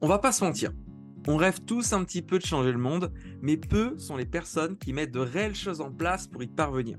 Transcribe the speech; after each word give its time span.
On 0.00 0.06
va 0.06 0.18
pas 0.18 0.30
se 0.30 0.44
mentir. 0.44 0.70
On 1.26 1.36
rêve 1.36 1.60
tous 1.66 1.92
un 1.92 2.04
petit 2.04 2.22
peu 2.22 2.38
de 2.38 2.46
changer 2.46 2.70
le 2.70 2.78
monde, 2.78 3.12
mais 3.42 3.56
peu 3.56 3.98
sont 3.98 4.16
les 4.16 4.26
personnes 4.26 4.78
qui 4.78 4.92
mettent 4.92 5.10
de 5.10 5.18
réelles 5.18 5.56
choses 5.56 5.80
en 5.80 5.90
place 5.90 6.28
pour 6.28 6.40
y 6.40 6.46
parvenir. 6.46 6.98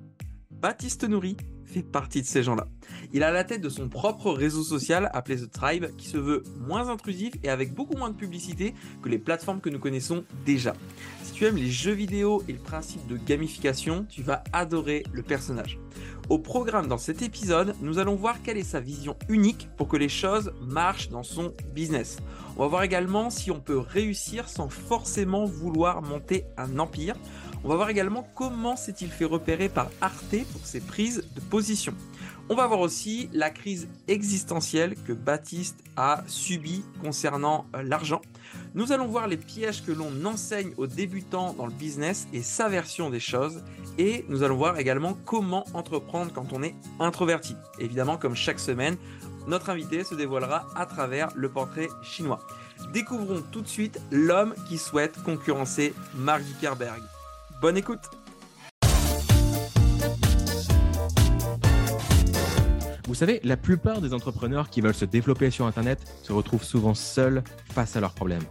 Baptiste 0.51 1.05
Nourri 1.07 1.37
fait 1.63 1.81
partie 1.81 2.21
de 2.21 2.27
ces 2.27 2.43
gens-là. 2.43 2.67
Il 3.13 3.23
a 3.23 3.31
la 3.31 3.45
tête 3.45 3.61
de 3.61 3.69
son 3.69 3.87
propre 3.87 4.31
réseau 4.31 4.63
social 4.63 5.09
appelé 5.13 5.37
The 5.37 5.49
Tribe 5.49 5.85
qui 5.97 6.09
se 6.09 6.17
veut 6.17 6.43
moins 6.59 6.89
intrusif 6.89 7.35
et 7.41 7.49
avec 7.49 7.73
beaucoup 7.73 7.95
moins 7.95 8.09
de 8.09 8.17
publicité 8.17 8.73
que 9.01 9.07
les 9.07 9.19
plateformes 9.19 9.61
que 9.61 9.69
nous 9.69 9.79
connaissons 9.79 10.25
déjà. 10.45 10.73
Si 11.23 11.31
tu 11.31 11.45
aimes 11.45 11.55
les 11.55 11.69
jeux 11.69 11.93
vidéo 11.93 12.43
et 12.49 12.53
le 12.53 12.59
principe 12.59 13.07
de 13.07 13.15
gamification, 13.15 14.05
tu 14.09 14.23
vas 14.23 14.43
adorer 14.51 15.03
le 15.13 15.23
personnage. 15.23 15.79
Au 16.27 16.37
programme 16.37 16.87
dans 16.87 16.97
cet 16.97 17.21
épisode, 17.21 17.73
nous 17.81 17.97
allons 17.97 18.15
voir 18.15 18.41
quelle 18.43 18.57
est 18.57 18.63
sa 18.63 18.79
vision 18.79 19.15
unique 19.29 19.69
pour 19.77 19.87
que 19.87 19.97
les 19.97 20.09
choses 20.09 20.51
marchent 20.61 21.09
dans 21.09 21.23
son 21.23 21.53
business. 21.73 22.17
On 22.59 22.63
va 22.63 22.67
voir 22.67 22.83
également 22.83 23.29
si 23.29 23.51
on 23.51 23.61
peut 23.61 23.79
réussir 23.79 24.49
sans 24.49 24.67
forcément 24.67 25.45
vouloir 25.45 26.01
monter 26.01 26.43
un 26.57 26.77
empire. 26.77 27.15
On 27.63 27.69
va 27.69 27.77
voir 27.77 27.89
également 27.89 28.27
comment 28.35 28.75
s'est-il 28.75 29.09
fait 29.09 29.23
repérer 29.23 29.69
par 29.69 29.89
Arte 30.01 30.35
pour 30.51 30.65
ses 30.65 30.81
prises 30.81 31.23
de 31.35 31.39
position. 31.39 31.93
On 32.49 32.55
va 32.55 32.67
voir 32.67 32.81
aussi 32.81 33.29
la 33.31 33.49
crise 33.49 33.87
existentielle 34.09 34.95
que 35.07 35.13
Baptiste 35.13 35.77
a 35.95 36.23
subie 36.27 36.83
concernant 37.01 37.65
euh, 37.75 37.83
l'argent. 37.83 38.21
Nous 38.73 38.91
allons 38.91 39.07
voir 39.07 39.27
les 39.27 39.37
pièges 39.37 39.85
que 39.85 39.91
l'on 39.91 40.25
enseigne 40.25 40.71
aux 40.77 40.87
débutants 40.87 41.53
dans 41.53 41.65
le 41.65 41.71
business 41.71 42.27
et 42.33 42.41
sa 42.41 42.67
version 42.67 43.09
des 43.09 43.19
choses. 43.19 43.63
Et 43.97 44.25
nous 44.29 44.43
allons 44.43 44.57
voir 44.57 44.79
également 44.79 45.17
comment 45.25 45.65
entreprendre 45.73 46.33
quand 46.33 46.51
on 46.51 46.61
est 46.63 46.75
introverti. 46.99 47.55
Évidemment, 47.79 48.17
comme 48.17 48.35
chaque 48.35 48.59
semaine, 48.59 48.97
notre 49.49 49.71
invité 49.71 50.03
se 50.03 50.13
dévoilera 50.13 50.67
à 50.75 50.85
travers 50.85 51.29
le 51.35 51.49
portrait 51.49 51.89
chinois. 52.03 52.39
Découvrons 52.93 53.41
tout 53.51 53.61
de 53.61 53.67
suite 53.67 53.99
l'homme 54.11 54.53
qui 54.67 54.77
souhaite 54.77 55.21
concurrencer 55.23 55.93
Mark 56.15 56.43
Zuckerberg. 56.43 57.01
Bonne 57.59 57.75
écoute 57.75 57.99
Vous 63.07 63.15
savez, 63.15 63.41
la 63.43 63.57
plupart 63.57 64.01
des 64.01 64.13
entrepreneurs 64.13 64.69
qui 64.69 64.81
veulent 64.81 64.93
se 64.93 65.03
développer 65.03 65.49
sur 65.49 65.65
Internet 65.65 65.99
se 66.21 66.31
retrouvent 66.31 66.63
souvent 66.63 66.93
seuls 66.93 67.43
face 67.73 67.95
à 67.95 67.99
leurs 67.99 68.13
problèmes. 68.13 68.43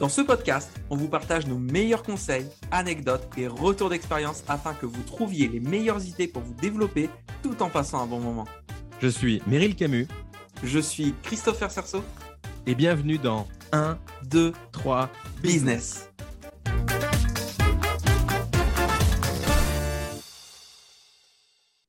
Dans 0.00 0.10
ce 0.10 0.20
podcast, 0.20 0.70
on 0.90 0.96
vous 0.96 1.08
partage 1.08 1.46
nos 1.46 1.58
meilleurs 1.58 2.02
conseils, 2.02 2.46
anecdotes 2.70 3.26
et 3.38 3.48
retours 3.48 3.88
d'expérience 3.88 4.44
afin 4.48 4.74
que 4.74 4.84
vous 4.84 5.02
trouviez 5.02 5.48
les 5.48 5.60
meilleures 5.60 6.04
idées 6.04 6.28
pour 6.28 6.42
vous 6.42 6.54
développer 6.54 7.08
tout 7.42 7.62
en 7.62 7.70
passant 7.70 8.02
un 8.02 8.06
bon 8.06 8.20
moment. 8.20 8.46
Je 9.00 9.08
suis 9.08 9.42
Meryl 9.46 9.74
Camus. 9.74 10.06
Je 10.62 10.78
suis 10.78 11.14
Christopher 11.22 11.70
Cerceau. 11.70 12.02
Et 12.66 12.74
bienvenue 12.74 13.18
dans 13.18 13.46
1, 13.72 13.98
2, 14.24 14.52
3 14.72 15.10
Business. 15.42 16.10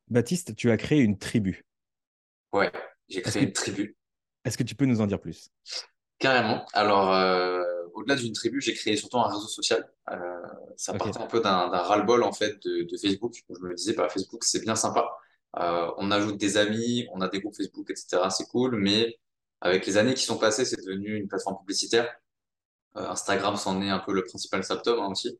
Baptiste, 0.09 0.55
tu 0.55 0.71
as 0.71 0.77
créé 0.77 0.99
une 0.99 1.17
tribu. 1.17 1.65
Ouais, 2.51 2.71
j'ai 3.07 3.21
créé 3.21 3.43
une 3.43 3.53
tribu. 3.53 3.95
Est-ce 4.43 4.57
que 4.57 4.63
tu 4.63 4.75
peux 4.75 4.85
nous 4.85 4.99
en 5.01 5.07
dire 5.07 5.21
plus? 5.21 5.49
Carrément. 6.19 6.65
Alors, 6.73 7.13
euh, 7.13 7.63
au-delà 7.93 8.15
d'une 8.15 8.33
tribu, 8.33 8.59
j'ai 8.61 8.73
créé 8.73 8.95
surtout 8.97 9.17
un 9.19 9.27
réseau 9.27 9.47
social. 9.47 9.89
Euh, 10.11 10.15
ça 10.75 10.93
Ok. 10.93 10.99
partait 10.99 11.21
un 11.21 11.27
peu 11.27 11.39
d'un 11.39 11.69
d'un 11.69 11.77
ras-le-bol 11.77 12.23
en 12.23 12.33
fait 12.33 12.61
de, 12.65 12.83
de 12.83 12.97
Facebook. 12.97 13.35
Je 13.49 13.59
me 13.65 13.73
disais, 13.73 13.93
bah, 13.93 14.09
Facebook, 14.09 14.43
c'est 14.43 14.61
bien 14.61 14.75
sympa. 14.75 15.09
Euh, 15.59 15.91
on 15.97 16.11
ajoute 16.11 16.37
des 16.37 16.57
amis, 16.57 17.07
on 17.13 17.21
a 17.21 17.27
des 17.29 17.41
groupes 17.41 17.55
Facebook, 17.55 17.89
etc. 17.89 18.29
C'est 18.29 18.47
cool, 18.47 18.75
mais 18.77 19.17
avec 19.61 19.85
les 19.85 19.97
années 19.97 20.13
qui 20.13 20.23
sont 20.23 20.37
passées, 20.37 20.65
c'est 20.65 20.77
devenu 20.77 21.17
une 21.17 21.27
plateforme 21.27 21.57
publicitaire. 21.59 22.13
Euh, 22.97 23.07
Instagram 23.09 23.55
s'en 23.57 23.81
est 23.81 23.89
un 23.89 23.99
peu 23.99 24.13
le 24.13 24.23
principal 24.23 24.63
symptôme 24.63 24.99
hein, 24.99 25.09
aussi. 25.11 25.39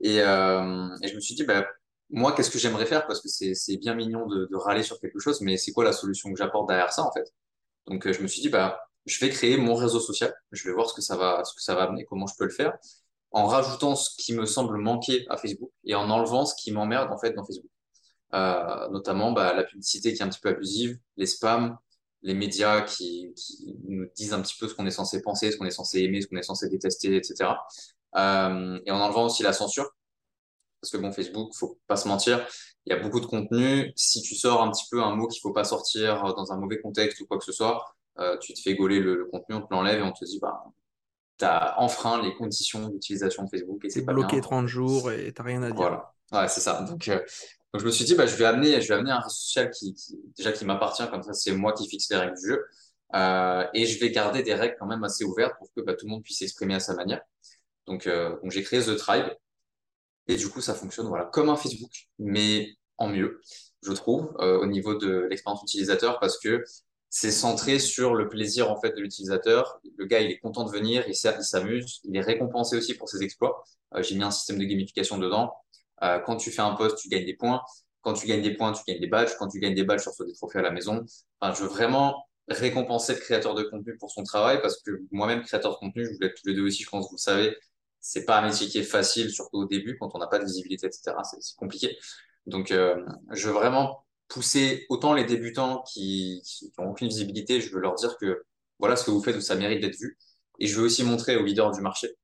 Et, 0.00 0.20
euh, 0.22 0.88
et 1.02 1.08
je 1.08 1.14
me 1.14 1.20
suis 1.20 1.34
dit, 1.34 1.44
bah, 1.44 1.66
moi, 2.10 2.32
qu'est-ce 2.32 2.50
que 2.50 2.58
j'aimerais 2.58 2.86
faire? 2.86 3.06
Parce 3.06 3.20
que 3.20 3.28
c'est 3.28 3.76
bien 3.76 3.94
mignon 3.94 4.26
de, 4.26 4.46
de 4.50 4.56
râler 4.56 4.82
sur 4.82 5.00
quelque 5.00 5.18
chose, 5.20 5.40
mais 5.42 5.56
c'est 5.56 5.72
quoi 5.72 5.84
la 5.84 5.92
solution 5.92 6.32
que 6.32 6.38
j'apporte 6.38 6.68
derrière 6.68 6.92
ça 6.92 7.04
en 7.04 7.12
fait? 7.12 7.32
Donc, 7.86 8.06
euh, 8.06 8.12
je 8.12 8.22
me 8.22 8.26
suis 8.28 8.42
dit, 8.42 8.48
bah, 8.48 8.80
je 9.06 9.18
vais 9.24 9.30
créer 9.30 9.56
mon 9.56 9.74
réseau 9.74 10.00
social. 10.00 10.34
Je 10.52 10.68
vais 10.68 10.74
voir 10.74 10.88
ce 10.88 10.94
que 10.94 11.02
ça 11.02 11.16
va, 11.16 11.44
ce 11.44 11.54
que 11.54 11.62
ça 11.62 11.74
va 11.74 11.84
amener, 11.84 12.04
comment 12.04 12.26
je 12.26 12.34
peux 12.38 12.44
le 12.44 12.50
faire, 12.50 12.76
en 13.32 13.46
rajoutant 13.46 13.96
ce 13.96 14.10
qui 14.18 14.34
me 14.34 14.46
semble 14.46 14.78
manquer 14.78 15.26
à 15.30 15.36
Facebook 15.36 15.70
et 15.84 15.94
en 15.94 16.10
enlevant 16.10 16.46
ce 16.46 16.54
qui 16.56 16.72
m'emmerde 16.72 17.12
en 17.12 17.18
fait 17.18 17.32
dans 17.32 17.44
Facebook. 17.44 17.70
Euh, 18.32 18.88
notamment 18.90 19.32
bah, 19.32 19.52
la 19.54 19.64
publicité 19.64 20.12
qui 20.14 20.20
est 20.20 20.24
un 20.24 20.28
petit 20.28 20.40
peu 20.40 20.50
abusive, 20.50 20.98
les 21.16 21.26
spams, 21.26 21.76
les 22.22 22.34
médias 22.34 22.82
qui, 22.82 23.32
qui 23.34 23.76
nous 23.88 24.06
disent 24.14 24.32
un 24.32 24.40
petit 24.40 24.56
peu 24.58 24.68
ce 24.68 24.74
qu'on 24.74 24.86
est 24.86 24.90
censé 24.92 25.20
penser, 25.22 25.50
ce 25.50 25.56
qu'on 25.56 25.64
est 25.64 25.70
censé 25.70 26.00
aimer, 26.02 26.20
ce 26.20 26.28
qu'on 26.28 26.36
est 26.36 26.42
censé 26.42 26.68
détester, 26.68 27.16
etc. 27.16 27.50
Euh, 28.16 28.78
et 28.86 28.90
en 28.90 29.00
enlevant 29.00 29.26
aussi 29.26 29.42
la 29.42 29.52
censure, 29.52 29.90
parce 30.80 30.92
que 30.92 30.96
bon, 30.96 31.12
Facebook, 31.12 31.54
faut 31.54 31.78
pas 31.86 31.96
se 31.96 32.08
mentir, 32.08 32.46
il 32.86 32.92
y 32.94 32.96
a 32.96 33.00
beaucoup 33.00 33.20
de 33.20 33.26
contenu. 33.26 33.92
Si 33.96 34.22
tu 34.22 34.34
sors 34.34 34.62
un 34.62 34.70
petit 34.70 34.86
peu 34.90 35.02
un 35.02 35.14
mot 35.14 35.26
qu'il 35.26 35.40
faut 35.40 35.52
pas 35.52 35.64
sortir 35.64 36.24
euh, 36.24 36.32
dans 36.32 36.52
un 36.52 36.56
mauvais 36.56 36.80
contexte 36.80 37.20
ou 37.20 37.26
quoi 37.26 37.38
que 37.38 37.44
ce 37.44 37.52
soit, 37.52 37.84
euh, 38.18 38.36
tu 38.38 38.54
te 38.54 38.60
fais 38.60 38.74
gauler 38.74 39.00
le, 39.00 39.16
le 39.16 39.24
contenu, 39.26 39.56
on 39.56 39.62
te 39.62 39.72
l'enlève 39.72 40.00
et 40.00 40.02
on 40.02 40.12
te 40.12 40.24
dit, 40.24 40.38
bah, 40.40 40.64
t'as 41.36 41.74
enfreint 41.78 42.22
les 42.22 42.34
conditions 42.34 42.88
d'utilisation 42.88 43.44
de 43.44 43.48
Facebook 43.48 43.84
et 43.84 43.90
C'est 43.90 44.02
bloqué 44.02 44.36
bien. 44.36 44.42
30 44.42 44.66
jours 44.66 45.10
et 45.10 45.32
t'as 45.32 45.42
rien 45.42 45.62
à 45.62 45.70
dire. 45.70 45.76
Voilà. 45.76 46.14
Ouais, 46.32 46.48
c'est 46.48 46.60
ça. 46.60 46.82
Donc, 46.82 47.08
euh, 47.08 47.20
donc 47.72 47.80
je 47.82 47.86
me 47.86 47.90
suis 47.92 48.04
dit, 48.04 48.14
bah, 48.14 48.26
je 48.26 48.36
vais 48.36 48.44
amener, 48.46 48.80
je 48.80 48.88
vais 48.88 48.94
amener 48.94 49.12
un 49.12 49.20
réseau 49.20 49.30
social 49.36 49.70
qui, 49.70 49.94
qui 49.94 50.18
déjà 50.36 50.52
qui 50.52 50.64
m'appartient, 50.64 51.08
comme 51.10 51.22
ça, 51.22 51.32
c'est 51.34 51.52
moi 51.52 51.72
qui 51.72 51.88
fixe 51.88 52.10
les 52.10 52.16
règles 52.16 52.36
du 52.36 52.48
jeu. 52.48 52.64
Euh, 53.14 53.66
et 53.74 53.86
je 53.86 53.98
vais 54.00 54.10
garder 54.10 54.42
des 54.42 54.54
règles 54.54 54.76
quand 54.78 54.86
même 54.86 55.04
assez 55.04 55.24
ouvertes 55.24 55.54
pour 55.58 55.68
que 55.74 55.80
bah, 55.82 55.94
tout 55.94 56.06
le 56.06 56.10
monde 56.12 56.22
puisse 56.22 56.38
s'exprimer 56.38 56.74
à 56.74 56.80
sa 56.80 56.94
manière. 56.94 57.22
Donc, 57.86 58.06
euh, 58.06 58.30
donc 58.42 58.50
j'ai 58.52 58.62
créé 58.62 58.82
The 58.82 58.96
Tribe. 58.96 59.26
Et 60.28 60.36
du 60.36 60.48
coup, 60.48 60.60
ça 60.60 60.74
fonctionne 60.74 61.06
voilà, 61.08 61.24
comme 61.26 61.48
un 61.48 61.56
Facebook, 61.56 61.90
mais 62.18 62.68
en 62.98 63.08
mieux, 63.08 63.40
je 63.82 63.92
trouve, 63.92 64.32
euh, 64.40 64.58
au 64.60 64.66
niveau 64.66 64.94
de 64.94 65.26
l'expérience 65.30 65.62
utilisateur, 65.62 66.20
parce 66.20 66.38
que 66.38 66.62
c'est 67.08 67.32
centré 67.32 67.78
sur 67.80 68.14
le 68.14 68.28
plaisir 68.28 68.70
en 68.70 68.80
fait 68.80 68.92
de 68.92 69.00
l'utilisateur. 69.00 69.80
Le 69.96 70.04
gars, 70.06 70.20
il 70.20 70.30
est 70.30 70.38
content 70.38 70.64
de 70.64 70.70
venir, 70.70 71.04
il 71.08 71.14
s'a- 71.16 71.36
il 71.36 71.42
s'amuse, 71.44 72.00
il 72.04 72.16
est 72.16 72.20
récompensé 72.20 72.76
aussi 72.76 72.94
pour 72.94 73.08
ses 73.08 73.22
exploits. 73.22 73.64
Euh, 73.94 74.02
j'ai 74.02 74.14
mis 74.16 74.22
un 74.22 74.30
système 74.30 74.58
de 74.58 74.64
gamification 74.64 75.18
dedans. 75.18 75.52
Euh, 76.02 76.18
quand 76.20 76.36
tu 76.36 76.50
fais 76.50 76.62
un 76.62 76.74
post, 76.74 76.98
tu 76.98 77.08
gagnes 77.08 77.26
des 77.26 77.36
points. 77.36 77.62
Quand 78.02 78.14
tu 78.14 78.26
gagnes 78.26 78.42
des 78.42 78.54
points, 78.54 78.72
tu 78.72 78.82
gagnes 78.86 79.00
des 79.00 79.06
badges. 79.06 79.36
Quand 79.38 79.48
tu 79.48 79.60
gagnes 79.60 79.74
des 79.74 79.84
badges, 79.84 80.02
tu 80.02 80.08
reçois 80.08 80.26
des 80.26 80.32
trophées 80.34 80.58
à 80.58 80.62
la 80.62 80.70
maison. 80.70 81.04
Enfin, 81.40 81.54
je 81.54 81.62
veux 81.62 81.68
vraiment 81.68 82.26
récompenser 82.48 83.14
le 83.14 83.20
créateur 83.20 83.54
de 83.54 83.62
contenu 83.62 83.96
pour 83.98 84.10
son 84.10 84.24
travail 84.24 84.60
parce 84.60 84.82
que 84.82 85.02
moi-même, 85.12 85.42
créateur 85.42 85.72
de 85.72 85.76
contenu, 85.76 86.04
je 86.04 86.12
vous 86.12 86.18
l'êtes 86.20 86.34
tous 86.34 86.48
les 86.48 86.54
deux 86.54 86.66
aussi, 86.66 86.82
je 86.82 86.90
pense 86.90 87.06
que 87.06 87.10
vous 87.10 87.16
le 87.16 87.20
savez, 87.20 87.56
c'est 88.00 88.24
pas 88.24 88.38
un 88.38 88.46
métier 88.46 88.66
qui 88.66 88.78
est 88.78 88.82
facile, 88.82 89.30
surtout 89.30 89.58
au 89.58 89.66
début, 89.66 89.96
quand 89.98 90.10
on 90.14 90.18
n'a 90.18 90.26
pas 90.26 90.38
de 90.38 90.44
visibilité, 90.44 90.86
etc. 90.86 91.12
C'est 91.22 91.56
compliqué. 91.56 91.96
Donc, 92.46 92.72
euh, 92.72 92.96
je 93.30 93.48
veux 93.48 93.52
vraiment 93.52 94.04
pousser 94.28 94.86
autant 94.88 95.12
les 95.12 95.24
débutants 95.24 95.82
qui, 95.82 96.42
qui, 96.44 96.70
qui 96.72 96.80
ont 96.80 96.90
aucune 96.90 97.08
visibilité, 97.08 97.60
je 97.60 97.72
veux 97.72 97.80
leur 97.80 97.94
dire 97.94 98.16
que 98.16 98.44
voilà 98.78 98.96
ce 98.96 99.04
que 99.04 99.10
vous 99.10 99.22
faites, 99.22 99.40
ça 99.42 99.54
mérite 99.54 99.80
d'être 99.80 99.98
vu. 99.98 100.18
Et 100.58 100.66
je 100.66 100.76
veux 100.76 100.84
aussi 100.84 101.04
montrer 101.04 101.36
aux 101.36 101.44
leaders 101.44 101.70
du 101.72 101.80
marché 101.80 102.16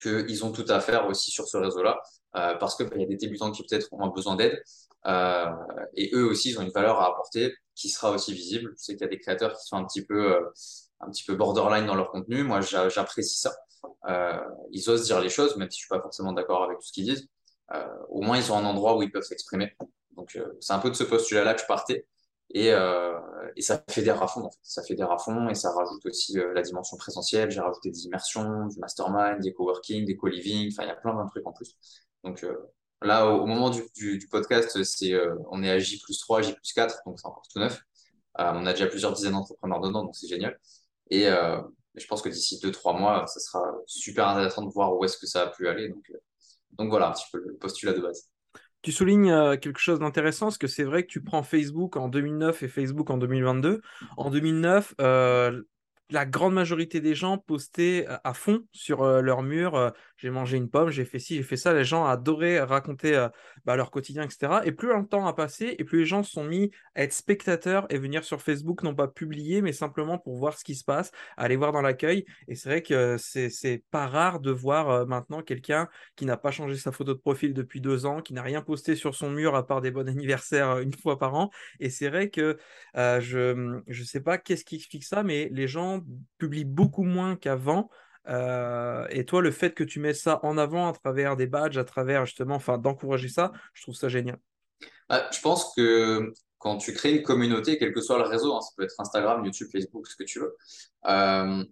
qu'ils 0.00 0.44
ont 0.44 0.52
tout 0.52 0.66
à 0.68 0.80
faire 0.80 1.06
aussi 1.06 1.30
sur 1.30 1.48
ce 1.48 1.56
réseau-là, 1.56 2.00
euh, 2.36 2.54
parce 2.56 2.76
que 2.76 2.84
bah, 2.84 2.92
il 2.96 3.02
y 3.02 3.04
a 3.04 3.08
des 3.08 3.16
débutants 3.16 3.50
qui 3.52 3.62
peut-être 3.66 3.88
ont 3.92 4.08
besoin 4.08 4.36
d'aide, 4.36 4.62
euh, 5.06 5.46
et 5.94 6.10
eux 6.14 6.24
aussi, 6.26 6.50
ils 6.50 6.58
ont 6.58 6.62
une 6.62 6.70
valeur 6.70 7.00
à 7.00 7.08
apporter 7.08 7.54
qui 7.74 7.88
sera 7.88 8.10
aussi 8.12 8.32
visible. 8.32 8.72
Je 8.78 8.82
sais 8.84 8.92
qu'il 8.94 9.02
y 9.02 9.04
a 9.04 9.08
des 9.08 9.18
créateurs 9.18 9.52
qui 9.56 9.66
sont 9.66 9.76
un 9.76 9.84
petit 9.84 10.04
peu, 10.04 10.32
euh, 10.36 10.40
un 11.00 11.10
petit 11.10 11.24
peu 11.24 11.34
borderline 11.34 11.86
dans 11.86 11.94
leur 11.94 12.10
contenu. 12.10 12.42
Moi, 12.42 12.60
j'a- 12.60 12.88
j'apprécie 12.88 13.38
ça. 13.38 13.54
Euh, 14.08 14.38
ils 14.72 14.88
osent 14.90 15.04
dire 15.04 15.20
les 15.20 15.28
choses, 15.28 15.56
même 15.56 15.70
si 15.70 15.78
je 15.78 15.84
suis 15.86 15.88
pas 15.88 16.00
forcément 16.00 16.32
d'accord 16.32 16.64
avec 16.64 16.78
tout 16.78 16.86
ce 16.86 16.92
qu'ils 16.92 17.04
disent. 17.04 17.28
Euh, 17.74 17.86
au 18.08 18.22
moins, 18.22 18.38
ils 18.38 18.50
ont 18.52 18.56
un 18.56 18.64
endroit 18.64 18.96
où 18.96 19.02
ils 19.02 19.10
peuvent 19.10 19.22
s'exprimer. 19.22 19.74
Donc, 20.16 20.38
c'est 20.60 20.72
un 20.72 20.78
peu 20.78 20.90
de 20.90 20.94
ce 20.94 21.04
postulat-là 21.04 21.54
que 21.54 21.60
je 21.62 21.66
partais. 21.66 22.06
Et, 22.54 22.70
et 23.56 23.62
ça 23.62 23.82
fédère 23.90 24.22
à 24.22 24.28
fond, 24.28 24.42
en 24.44 24.50
fait. 24.50 24.58
Ça 24.62 24.82
fédère 24.82 25.10
à 25.10 25.18
fond 25.18 25.48
et 25.48 25.54
ça 25.54 25.72
rajoute 25.72 26.04
aussi 26.06 26.38
la 26.54 26.62
dimension 26.62 26.96
présentielle. 26.96 27.50
J'ai 27.50 27.60
rajouté 27.60 27.90
des 27.90 28.04
immersions, 28.06 28.66
du 28.66 28.78
mastermind, 28.78 29.40
des 29.40 29.52
coworking, 29.52 30.04
des 30.04 30.16
co-living. 30.16 30.70
Enfin, 30.72 30.84
il 30.84 30.88
y 30.88 30.92
a 30.92 30.96
plein 30.96 31.14
de 31.22 31.28
trucs 31.30 31.46
en 31.46 31.52
plus. 31.52 31.76
Donc 32.24 32.42
euh, 32.42 32.56
là, 33.02 33.26
au, 33.26 33.46
moment 33.46 33.70
du, 33.70 34.28
podcast, 34.30 34.82
c'est, 34.82 35.12
euh, 35.12 35.36
on 35.50 35.62
est 35.62 35.70
à 35.70 35.78
J 35.78 36.00
plus 36.00 36.18
3, 36.18 36.42
J 36.42 36.54
plus 36.54 36.72
4, 36.72 37.02
donc 37.06 37.20
c'est 37.20 37.26
encore 37.26 37.46
tout 37.52 37.60
neuf. 37.60 37.80
Euh, 38.40 38.50
on 38.54 38.66
a 38.66 38.72
déjà 38.72 38.86
plusieurs 38.86 39.12
dizaines 39.12 39.32
d'entrepreneurs 39.32 39.80
dedans, 39.80 40.04
donc 40.04 40.16
c'est 40.16 40.26
génial. 40.26 40.58
Et 41.10 41.26
je 41.26 42.06
pense 42.08 42.22
que 42.22 42.28
d'ici 42.28 42.58
deux, 42.60 42.72
trois 42.72 42.98
mois, 42.98 43.26
ça 43.26 43.38
sera 43.38 43.62
super 43.86 44.26
intéressant 44.26 44.62
de 44.62 44.72
voir 44.72 44.96
où 44.96 45.04
est-ce 45.04 45.18
que 45.18 45.26
ça 45.26 45.42
a 45.42 45.46
pu 45.48 45.68
aller. 45.68 45.94
Donc, 46.72 46.88
voilà 46.88 47.08
un 47.08 47.12
petit 47.12 47.26
peu 47.30 47.38
le 47.38 47.54
postulat 47.56 47.92
de 47.92 48.00
base. 48.00 48.28
Tu 48.82 48.90
soulignes 48.90 49.58
quelque 49.58 49.78
chose 49.78 50.00
d'intéressant, 50.00 50.46
parce 50.46 50.58
que 50.58 50.66
c'est 50.66 50.82
vrai 50.82 51.04
que 51.04 51.08
tu 51.08 51.22
prends 51.22 51.42
Facebook 51.44 51.96
en 51.96 52.08
2009 52.08 52.64
et 52.64 52.68
Facebook 52.68 53.10
en 53.10 53.18
2022. 53.18 53.80
En 54.16 54.30
2009, 54.30 54.94
euh, 55.00 55.62
la 56.10 56.26
grande 56.26 56.52
majorité 56.54 57.00
des 57.00 57.14
gens 57.14 57.38
postaient 57.38 58.06
euh, 58.08 58.16
à 58.24 58.34
fond 58.34 58.64
sur 58.72 59.02
euh, 59.02 59.20
leur 59.22 59.42
mur. 59.42 59.74
euh, 59.74 59.90
j'ai 60.16 60.30
mangé 60.30 60.56
une 60.56 60.70
pomme, 60.70 60.90
j'ai 60.90 61.04
fait 61.04 61.18
ci, 61.18 61.36
j'ai 61.36 61.42
fait 61.42 61.56
ça. 61.56 61.72
Les 61.74 61.84
gens 61.84 62.04
adoraient 62.06 62.60
raconter 62.60 63.28
bah, 63.64 63.76
leur 63.76 63.90
quotidien, 63.90 64.22
etc. 64.22 64.62
Et 64.64 64.72
plus 64.72 64.88
le 64.88 65.06
temps 65.06 65.26
a 65.26 65.34
passé, 65.34 65.74
et 65.78 65.84
plus 65.84 66.00
les 66.00 66.04
gens 66.06 66.22
sont 66.22 66.44
mis 66.44 66.70
à 66.94 67.02
être 67.02 67.12
spectateurs 67.12 67.86
et 67.90 67.98
venir 67.98 68.24
sur 68.24 68.40
Facebook, 68.40 68.82
non 68.84 68.94
pas 68.94 69.08
publier, 69.08 69.60
mais 69.60 69.72
simplement 69.72 70.18
pour 70.18 70.36
voir 70.36 70.56
ce 70.56 70.64
qui 70.64 70.76
se 70.76 70.84
passe, 70.84 71.10
aller 71.36 71.56
voir 71.56 71.72
dans 71.72 71.82
l'accueil. 71.82 72.24
Et 72.48 72.54
c'est 72.54 72.68
vrai 72.68 72.82
que 72.82 73.16
c'est 73.18 73.82
pas 73.90 74.06
rare 74.06 74.40
de 74.40 74.50
voir 74.50 75.06
maintenant 75.06 75.42
quelqu'un 75.42 75.88
qui 76.16 76.24
n'a 76.24 76.36
pas 76.36 76.50
changé 76.52 76.76
sa 76.76 76.92
photo 76.92 77.12
de 77.12 77.18
profil 77.18 77.52
depuis 77.52 77.80
deux 77.80 78.06
ans, 78.06 78.22
qui 78.22 78.32
n'a 78.32 78.42
rien 78.42 78.62
posté 78.62 78.94
sur 78.96 79.14
son 79.14 79.30
mur 79.30 79.54
à 79.56 79.66
part 79.66 79.80
des 79.82 79.90
bons 79.90 80.08
anniversaires 80.08 80.78
une 80.78 80.94
fois 80.94 81.18
par 81.18 81.34
an. 81.34 81.50
Et 81.80 81.90
c'est 81.90 82.08
vrai 82.08 82.30
que 82.30 82.56
je 82.94 83.80
je 83.88 84.04
sais 84.04 84.20
pas 84.20 84.38
qu'est-ce 84.38 84.64
qui 84.64 84.76
explique 84.76 85.04
ça, 85.04 85.22
mais 85.22 85.48
les 85.52 85.68
gens 85.68 85.93
publient 86.38 86.64
beaucoup 86.64 87.04
moins 87.04 87.36
qu'avant. 87.36 87.90
Euh, 88.28 89.06
et 89.10 89.24
toi, 89.24 89.42
le 89.42 89.50
fait 89.50 89.74
que 89.74 89.84
tu 89.84 90.00
mets 90.00 90.14
ça 90.14 90.40
en 90.42 90.56
avant 90.56 90.88
à 90.88 90.92
travers 90.92 91.36
des 91.36 91.46
badges, 91.46 91.76
à 91.76 91.84
travers 91.84 92.24
justement, 92.24 92.54
enfin, 92.54 92.78
d'encourager 92.78 93.28
ça, 93.28 93.52
je 93.74 93.82
trouve 93.82 93.94
ça 93.94 94.08
génial. 94.08 94.38
Bah, 95.08 95.28
je 95.30 95.40
pense 95.40 95.74
que 95.74 96.32
quand 96.58 96.78
tu 96.78 96.94
crées 96.94 97.16
une 97.16 97.22
communauté, 97.22 97.76
quel 97.76 97.92
que 97.92 98.00
soit 98.00 98.16
le 98.16 98.24
réseau, 98.24 98.54
hein, 98.54 98.60
ça 98.62 98.70
peut 98.76 98.84
être 98.84 98.98
Instagram, 98.98 99.44
YouTube, 99.44 99.68
Facebook, 99.70 100.06
ce 100.06 100.16
que 100.16 100.24
tu 100.24 100.40
veux, 100.40 100.56
euh, 101.06 101.62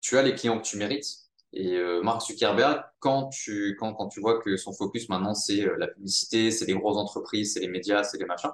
tu 0.00 0.16
as 0.16 0.22
les 0.22 0.34
clients 0.34 0.58
que 0.58 0.64
tu 0.64 0.76
mérites. 0.76 1.06
Et 1.52 1.74
euh, 1.74 2.02
Mark 2.02 2.20
Zuckerberg, 2.24 2.84
quand 3.00 3.28
tu, 3.30 3.76
quand, 3.80 3.94
quand 3.94 4.08
tu 4.08 4.20
vois 4.20 4.40
que 4.40 4.56
son 4.56 4.72
focus 4.72 5.08
maintenant, 5.08 5.34
c'est 5.34 5.66
euh, 5.66 5.76
la 5.78 5.88
publicité, 5.88 6.50
c'est 6.50 6.66
les 6.66 6.74
grosses 6.74 6.96
entreprises, 6.96 7.54
c'est 7.54 7.60
les 7.60 7.68
médias, 7.68 8.04
c'est 8.04 8.18
les 8.18 8.26
machins, 8.26 8.50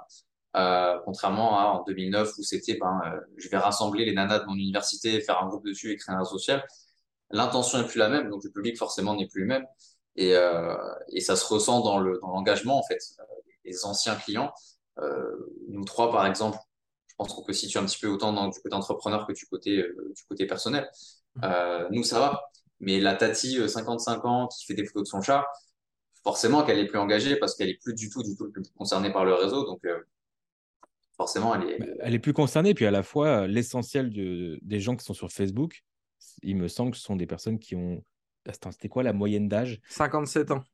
euh, 0.57 0.99
contrairement 1.05 1.59
à 1.59 1.65
en 1.65 1.85
2009 1.85 2.33
où 2.39 2.43
c'était, 2.43 2.75
ben, 2.75 3.01
euh, 3.07 3.21
je 3.37 3.49
vais 3.49 3.57
rassembler 3.57 4.05
les 4.05 4.13
nanas 4.13 4.41
de 4.41 4.47
mon 4.47 4.55
université, 4.55 5.21
faire 5.21 5.43
un 5.43 5.49
groupe 5.49 5.65
dessus 5.65 5.93
et 5.93 5.97
créer 5.97 6.15
un 6.15 6.19
réseau 6.19 6.39
social, 6.39 6.65
l'intention 7.31 7.81
est 7.81 7.87
plus 7.87 7.99
la 7.99 8.09
même, 8.09 8.31
donc 8.31 8.45
le 8.45 8.51
public 8.51 8.77
forcément 8.77 9.17
n'est 9.17 9.27
plus 9.27 9.43
le 9.43 9.49
même. 9.49 9.67
Et, 10.17 10.37
euh, 10.37 10.77
et 11.09 11.21
ça 11.21 11.37
se 11.37 11.47
ressent 11.47 11.81
dans 11.81 11.99
le, 11.99 12.19
dans 12.21 12.29
l'engagement, 12.29 12.79
en 12.79 12.83
fait. 12.83 12.99
Les 13.65 13.85
anciens 13.87 14.17
clients, 14.17 14.53
euh, 14.99 15.55
nous 15.69 15.85
trois, 15.85 16.11
par 16.13 16.27
exemple, 16.27 16.59
je 17.09 17.15
pense 17.17 17.33
qu'on 17.35 17.43
peut 17.45 17.53
situer 17.53 17.79
un 17.79 17.85
petit 17.87 17.99
peu 17.99 18.09
autant 18.09 18.33
dans, 18.33 18.49
du 18.49 18.61
côté 18.61 18.75
entrepreneur 18.75 19.27
que 19.27 19.33
du 19.33 19.47
côté, 19.47 19.79
euh, 19.79 20.13
du 20.15 20.23
côté 20.29 20.47
personnel. 20.47 20.91
Euh, 21.45 21.87
nous, 21.91 22.03
ça 22.05 22.19
va. 22.19 22.43
Mais 22.81 23.01
la 23.01 23.15
Tati, 23.15 23.59
euh, 23.59 23.69
55 23.69 24.25
ans, 24.25 24.49
qui 24.49 24.67
fait 24.67 24.75
des 24.75 24.85
photos 24.85 25.05
de 25.05 25.09
son 25.09 25.21
chat, 25.23 25.47
forcément 26.25 26.65
qu'elle 26.65 26.79
est 26.79 26.87
plus 26.87 26.99
engagée 26.99 27.37
parce 27.37 27.55
qu'elle 27.55 27.69
est 27.69 27.81
plus 27.83 27.95
du 27.95 28.11
tout, 28.11 28.23
du 28.23 28.37
tout 28.37 28.51
concernée 28.77 29.13
par 29.13 29.25
le 29.25 29.35
réseau. 29.35 29.65
Donc, 29.65 29.85
euh, 29.85 29.99
forcément, 31.23 31.55
elle 31.55 31.69
est. 31.71 31.79
Bah, 31.79 31.87
Elle 32.01 32.15
est 32.15 32.19
plus 32.19 32.33
concernée, 32.33 32.75
puis 32.75 32.87
à 32.87 32.91
la 32.91 33.03
fois, 33.03 33.43
euh, 33.43 33.47
l'essentiel 33.47 34.11
de- 34.11 34.59
des 34.63 34.81
gens 34.81 34.97
qui 34.97 35.05
sont 35.05 35.15
sur 35.15 35.31
Facebook, 35.31 35.83
il 36.43 36.57
me 36.57 36.69
semble 36.69 36.91
que 36.93 36.97
ce 36.97 37.03
sont 37.05 37.17
des 37.17 37.27
personnes 37.27 37.59
qui 37.59 37.77
ont. 37.77 38.03
Attends, 38.49 38.73
c'était 38.73 38.89
quoi 38.89 39.03
la 39.03 39.13
moyenne 39.13 39.49
d'âge? 39.49 39.81
57 39.89 40.51
ans. 40.51 40.65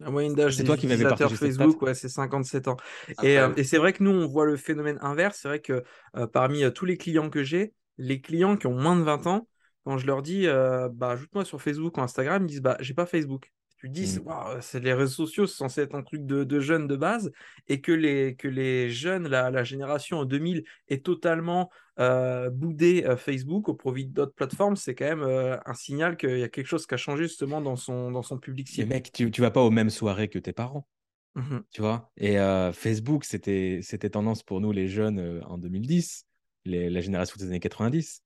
La 0.00 0.10
moyenne 0.10 0.34
d'âge 0.34 0.56
C'est 0.56 0.62
des 0.62 0.66
toi 0.66 0.76
qui 0.76 0.86
m'avais 0.86 1.04
utilisateurs 1.04 1.32
Facebook, 1.32 1.80
ouais, 1.82 1.94
c'est 1.94 2.08
57 2.08 2.68
ans. 2.68 2.76
Et, 3.22 3.38
euh, 3.38 3.54
et 3.56 3.64
c'est 3.64 3.78
vrai 3.78 3.92
que 3.92 4.02
nous, 4.02 4.10
on 4.10 4.26
voit 4.26 4.44
le 4.44 4.56
phénomène 4.56 4.98
inverse. 5.00 5.38
C'est 5.40 5.48
vrai 5.48 5.60
que 5.60 5.84
euh, 6.16 6.26
parmi 6.26 6.64
euh, 6.64 6.70
tous 6.70 6.84
les 6.84 6.98
clients 6.98 7.30
que 7.30 7.42
j'ai, 7.42 7.72
les 7.96 8.20
clients 8.20 8.56
qui 8.56 8.66
ont 8.66 8.74
moins 8.74 8.96
de 8.96 9.02
20 9.02 9.26
ans, 9.26 9.48
quand 9.84 9.96
je 9.98 10.06
leur 10.06 10.20
dis, 10.20 10.46
euh, 10.48 10.88
bah, 10.92 11.10
ajoute-moi 11.10 11.44
sur 11.44 11.62
Facebook 11.62 11.96
ou 11.96 12.00
Instagram, 12.02 12.42
ils 12.44 12.48
disent, 12.48 12.60
bah, 12.60 12.76
j'ai 12.80 12.92
pas 12.92 13.06
Facebook. 13.06 13.52
Tu 13.78 13.88
dis, 13.90 14.06
c'est 14.06 14.20
Mm. 14.20 14.26
waouh, 14.26 14.60
c'est 14.62 14.80
les 14.80 14.94
réseaux 14.94 15.26
sociaux, 15.26 15.46
c'est 15.46 15.56
censé 15.56 15.82
être 15.82 15.94
un 15.94 16.02
truc 16.02 16.24
de, 16.24 16.44
de 16.44 16.60
jeunes 16.60 16.86
de 16.86 16.96
base, 16.96 17.30
et 17.68 17.80
que 17.80 17.92
les, 17.92 18.34
que 18.36 18.48
les 18.48 18.90
jeunes, 18.90 19.28
la, 19.28 19.50
la 19.50 19.64
génération 19.64 20.18
en 20.18 20.24
2000, 20.24 20.64
est 20.88 21.04
totalement 21.04 21.70
euh, 21.98 22.48
boudé 22.50 23.04
euh, 23.04 23.16
Facebook 23.16 23.68
au 23.68 23.74
profit 23.74 24.06
d'autres 24.06 24.34
plateformes, 24.34 24.76
c'est 24.76 24.94
quand 24.94 25.04
même 25.04 25.22
euh, 25.22 25.58
un 25.66 25.74
signal 25.74 26.16
qu'il 26.16 26.38
y 26.38 26.42
a 26.42 26.48
quelque 26.48 26.66
chose 26.66 26.86
qui 26.86 26.94
a 26.94 26.96
changé 26.96 27.24
justement 27.24 27.60
dans 27.60 27.76
son, 27.76 28.10
dans 28.10 28.22
son 28.22 28.38
public 28.38 28.68
Mais 28.68 28.74
cible. 28.74 28.88
mec, 28.88 29.12
tu, 29.12 29.30
tu 29.30 29.40
vas 29.40 29.50
pas 29.50 29.62
aux 29.62 29.70
mêmes 29.70 29.90
soirées 29.90 30.28
que 30.28 30.38
tes 30.38 30.52
parents, 30.52 30.86
Mhm. 31.34 31.64
tu 31.70 31.80
vois? 31.82 32.10
Et 32.16 32.38
euh, 32.38 32.72
Facebook, 32.72 33.24
c'était, 33.24 33.80
tendance 34.10 34.42
pour 34.42 34.60
nous, 34.60 34.72
les 34.72 34.88
jeunes, 34.88 35.18
euh, 35.18 35.40
en 35.44 35.58
2010, 35.58 36.26
les- 36.64 36.90
la 36.90 37.00
génération 37.00 37.36
des 37.38 37.46
années 37.46 37.60
90, 37.60 38.22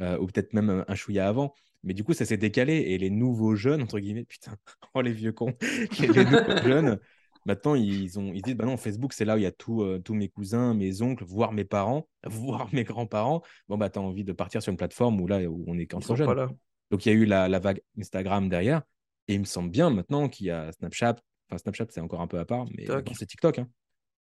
euh, 0.00 0.18
ou 0.18 0.26
peut-être 0.26 0.52
même 0.54 0.70
un, 0.70 0.84
un 0.88 0.94
chouïa 0.94 1.28
avant. 1.28 1.54
Mais 1.84 1.94
du 1.94 2.04
coup, 2.04 2.12
ça 2.14 2.24
s'est 2.24 2.36
décalé. 2.36 2.74
Et 2.74 2.98
les 2.98 3.10
nouveaux 3.10 3.54
jeunes, 3.56 3.82
entre 3.82 3.98
guillemets, 3.98 4.24
putain, 4.24 4.56
oh 4.94 5.00
les 5.02 5.12
vieux 5.12 5.32
cons, 5.32 5.54
les, 6.00 6.06
les 6.08 6.24
nouveaux 6.24 6.56
jeunes, 6.64 6.98
maintenant, 7.44 7.74
ils, 7.74 8.18
ont, 8.18 8.32
ils 8.32 8.38
se 8.38 8.42
disent, 8.44 8.56
bah 8.56 8.66
non, 8.66 8.76
Facebook, 8.76 9.12
c'est 9.12 9.24
là 9.24 9.34
où 9.34 9.38
il 9.38 9.42
y 9.42 9.46
a 9.46 9.52
tout, 9.52 9.82
euh, 9.82 9.98
tous 9.98 10.14
mes 10.14 10.28
cousins, 10.28 10.74
mes 10.74 11.02
oncles, 11.02 11.24
voire 11.24 11.52
mes 11.52 11.64
parents, 11.64 12.08
voire 12.26 12.68
mes 12.72 12.84
grands-parents. 12.84 13.42
Bon, 13.68 13.76
bah, 13.78 13.90
t'as 13.90 14.00
envie 14.00 14.24
de 14.24 14.32
partir 14.32 14.62
sur 14.62 14.70
une 14.70 14.76
plateforme 14.76 15.20
où 15.20 15.26
là, 15.26 15.40
où 15.50 15.64
on 15.66 15.78
est 15.78 15.86
qu'entre 15.86 16.14
jeunes. 16.16 16.26
là. 16.34 16.48
Donc, 16.90 17.06
il 17.06 17.08
y 17.08 17.12
a 17.12 17.14
eu 17.14 17.24
la, 17.24 17.48
la 17.48 17.58
vague 17.58 17.80
Instagram 17.98 18.48
derrière. 18.48 18.82
Et 19.28 19.34
il 19.34 19.40
me 19.40 19.44
semble 19.44 19.70
bien 19.70 19.88
maintenant 19.90 20.28
qu'il 20.28 20.46
y 20.46 20.50
a 20.50 20.70
Snapchat. 20.72 21.16
Enfin, 21.48 21.58
Snapchat, 21.58 21.86
c'est 21.90 22.00
encore 22.00 22.20
un 22.20 22.26
peu 22.26 22.38
à 22.38 22.44
part, 22.44 22.66
mais 22.76 22.86
c'est 23.14 23.26
TikTok. 23.26 23.58
hein. 23.60 23.68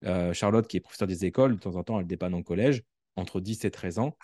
Euh, 0.04 0.32
Charlotte, 0.32 0.66
qui 0.66 0.76
est 0.78 0.80
professeure 0.80 1.06
des 1.08 1.24
écoles, 1.24 1.54
de 1.56 1.60
temps 1.60 1.76
en 1.76 1.82
temps, 1.84 2.00
elle 2.00 2.06
dépanne 2.06 2.34
en 2.34 2.42
collège. 2.42 2.82
Entre 3.16 3.40
10 3.40 3.64
et 3.64 3.70
13 3.70 3.98
ans, 3.98 4.16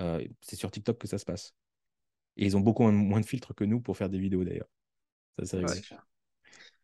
euh, 0.00 0.22
c'est 0.42 0.56
sur 0.56 0.70
TikTok 0.70 0.98
que 0.98 1.06
ça 1.08 1.18
se 1.18 1.24
passe. 1.24 1.54
Et 2.36 2.46
ils 2.46 2.56
ont 2.56 2.60
beaucoup 2.60 2.84
moins 2.90 3.20
de 3.20 3.26
filtres 3.26 3.54
que 3.54 3.64
nous 3.64 3.80
pour 3.80 3.96
faire 3.96 4.08
des 4.10 4.18
vidéos, 4.18 4.44
d'ailleurs. 4.44 4.68
Ça, 5.40 5.46
c'est 5.46 5.64
Ouais, 5.64 5.80
clair. 5.82 6.06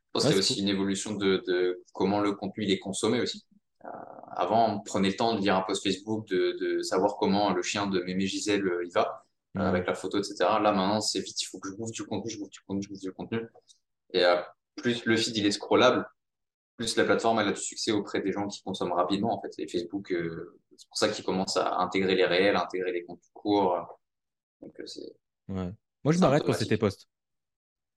Je 0.09 0.13
pense 0.13 0.25
Ouais, 0.25 0.27
qu'il 0.27 0.35
y 0.35 0.39
a 0.39 0.41
c'est 0.41 0.41
aussi 0.41 0.61
une 0.61 0.69
évolution 0.69 1.13
de, 1.15 1.43
de 1.47 1.83
comment 1.93 2.21
le 2.21 2.33
contenu 2.33 2.65
il 2.65 2.71
est 2.73 2.79
consommé 2.79 3.21
aussi. 3.21 3.47
Euh, 3.85 3.89
avant, 4.37 4.75
on 4.75 4.81
prenait 4.81 5.11
le 5.11 5.17
temps 5.17 5.35
de 5.35 5.41
lire 5.41 5.57
un 5.57 5.63
post 5.63 5.83
Facebook, 5.85 6.27
de, 6.29 6.57
de 6.61 6.83
savoir 6.83 7.17
comment 7.17 7.53
le 7.53 7.63
chien 7.63 7.87
de 7.87 8.01
Mémé 8.01 8.27
Gisèle 8.27 8.67
euh, 8.67 8.85
il 8.85 8.93
va, 8.93 9.25
euh, 9.59 9.63
avec 9.63 9.87
la 9.87 9.95
photo, 9.95 10.19
etc. 10.19 10.61
Là, 10.61 10.73
maintenant, 10.73 11.01
c'est 11.01 11.21
vite, 11.21 11.41
il 11.43 11.47
faut 11.47 11.59
que 11.61 11.69
je 11.71 11.77
bouffe 11.77 11.93
du 11.93 12.05
contenu, 12.05 12.31
je 12.31 12.39
bouffe 12.39 12.51
du 12.51 12.61
contenu, 12.67 12.83
je 12.85 12.89
bouffe 12.89 13.01
du 13.01 13.13
contenu. 13.13 13.41
Et 14.15 14.25
euh, 14.25 14.37
plus 14.77 15.05
le 15.07 15.17
feed 15.17 15.37
il 15.37 15.47
est 15.47 15.53
scrollable, 15.53 16.07
plus 16.77 16.97
la 16.97 17.05
plateforme 17.05 17.41
elle 17.41 17.49
a 17.49 17.53
du 17.53 17.61
succès 17.61 17.93
auprès 17.93 18.21
des 18.23 18.33
gens 18.33 18.49
qui 18.49 18.63
consomment 18.63 18.93
rapidement, 18.95 19.35
en 19.39 19.41
fait. 19.43 19.53
Et 19.59 19.69
Facebook, 19.69 20.13
euh, 20.13 20.59
c'est 20.77 20.89
pour 20.89 20.99
ça 20.99 21.09
qu'ils 21.11 21.25
commencent 21.25 21.57
à 21.59 21.79
intégrer 21.79 22.15
les 22.17 22.27
réels, 22.27 22.57
à 22.57 22.65
intégrer 22.65 22.93
les 22.93 23.05
contenus 23.05 23.31
courts. 23.35 24.01
Donc, 24.63 24.79
euh, 24.81 24.87
c'est 24.87 25.15
Ouais. 25.49 25.71
Moi, 26.05 26.13
je 26.13 26.19
m'arrête 26.19 26.45
quand 26.45 26.53
c'était 26.53 26.77
post. 26.77 27.09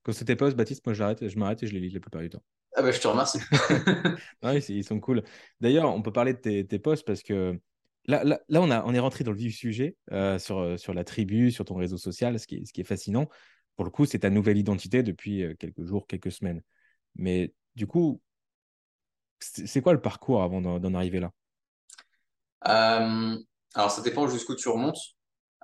Quand 0.04 0.14
c'était 0.14 0.36
post, 0.36 0.58
Baptiste, 0.58 0.86
moi, 0.86 0.94
j'arrête, 0.94 1.28
je 1.28 1.38
m'arrête 1.38 1.62
et 1.64 1.68
je 1.68 1.74
les 1.74 1.80
lis 1.80 1.92
la 1.92 2.00
plupart 2.00 2.22
du 2.22 2.30
temps. 2.30 2.42
Ah 2.76 2.82
bah, 2.82 2.92
je 2.92 3.00
te 3.00 3.08
remercie. 3.08 3.40
Ouais, 4.44 4.60
ils 4.60 4.84
sont 4.84 5.00
cool. 5.00 5.24
D'ailleurs, 5.60 5.94
on 5.94 6.02
peut 6.02 6.12
parler 6.12 6.34
de 6.34 6.40
tes, 6.40 6.66
tes 6.66 6.80
posts 6.80 7.06
parce 7.06 7.22
que 7.22 7.60
là, 8.06 8.24
là, 8.24 8.40
là, 8.50 8.62
on, 8.62 8.72
a, 8.72 8.84
on 8.86 8.94
est 8.94 9.00
rentré 9.00 9.24
dans 9.24 9.32
le 9.32 9.38
vif 9.38 9.56
sujet 9.56 9.98
euh, 10.12 10.40
sur, 10.40 10.60
euh, 10.60 10.78
sur 10.78 10.94
la 10.94 11.04
tribu, 11.04 11.52
sur 11.52 11.66
ton 11.66 11.76
réseau 11.76 11.98
social, 11.98 12.40
ce 12.40 12.48
qui 12.48 12.56
est, 12.56 12.66
ce 12.66 12.74
qui 12.74 12.82
est 12.82 12.86
fascinant. 12.86 13.28
Pour 13.76 13.86
le 13.86 13.92
coup, 13.92 14.06
c'est 14.06 14.20
ta 14.20 14.30
nouvelle 14.30 14.58
identité 14.58 15.04
depuis 15.04 15.44
euh, 15.44 15.54
quelques 15.56 15.84
jours, 15.84 16.08
quelques 16.08 16.32
semaines. 16.32 16.62
Mais 17.16 17.54
du 17.76 17.88
coup, 17.88 18.22
c'est 19.40 19.82
quoi 19.82 19.94
le 19.94 20.02
parcours 20.02 20.44
avant 20.44 20.62
d'en 20.62 20.80
d'en 20.80 20.94
arriver 20.94 21.20
là? 21.20 21.32
Euh, 22.68 23.38
alors, 23.74 23.92
ça 23.92 24.02
dépend 24.02 24.28
jusqu'où 24.28 24.56
tu 24.56 24.70
remontes. 24.70 25.00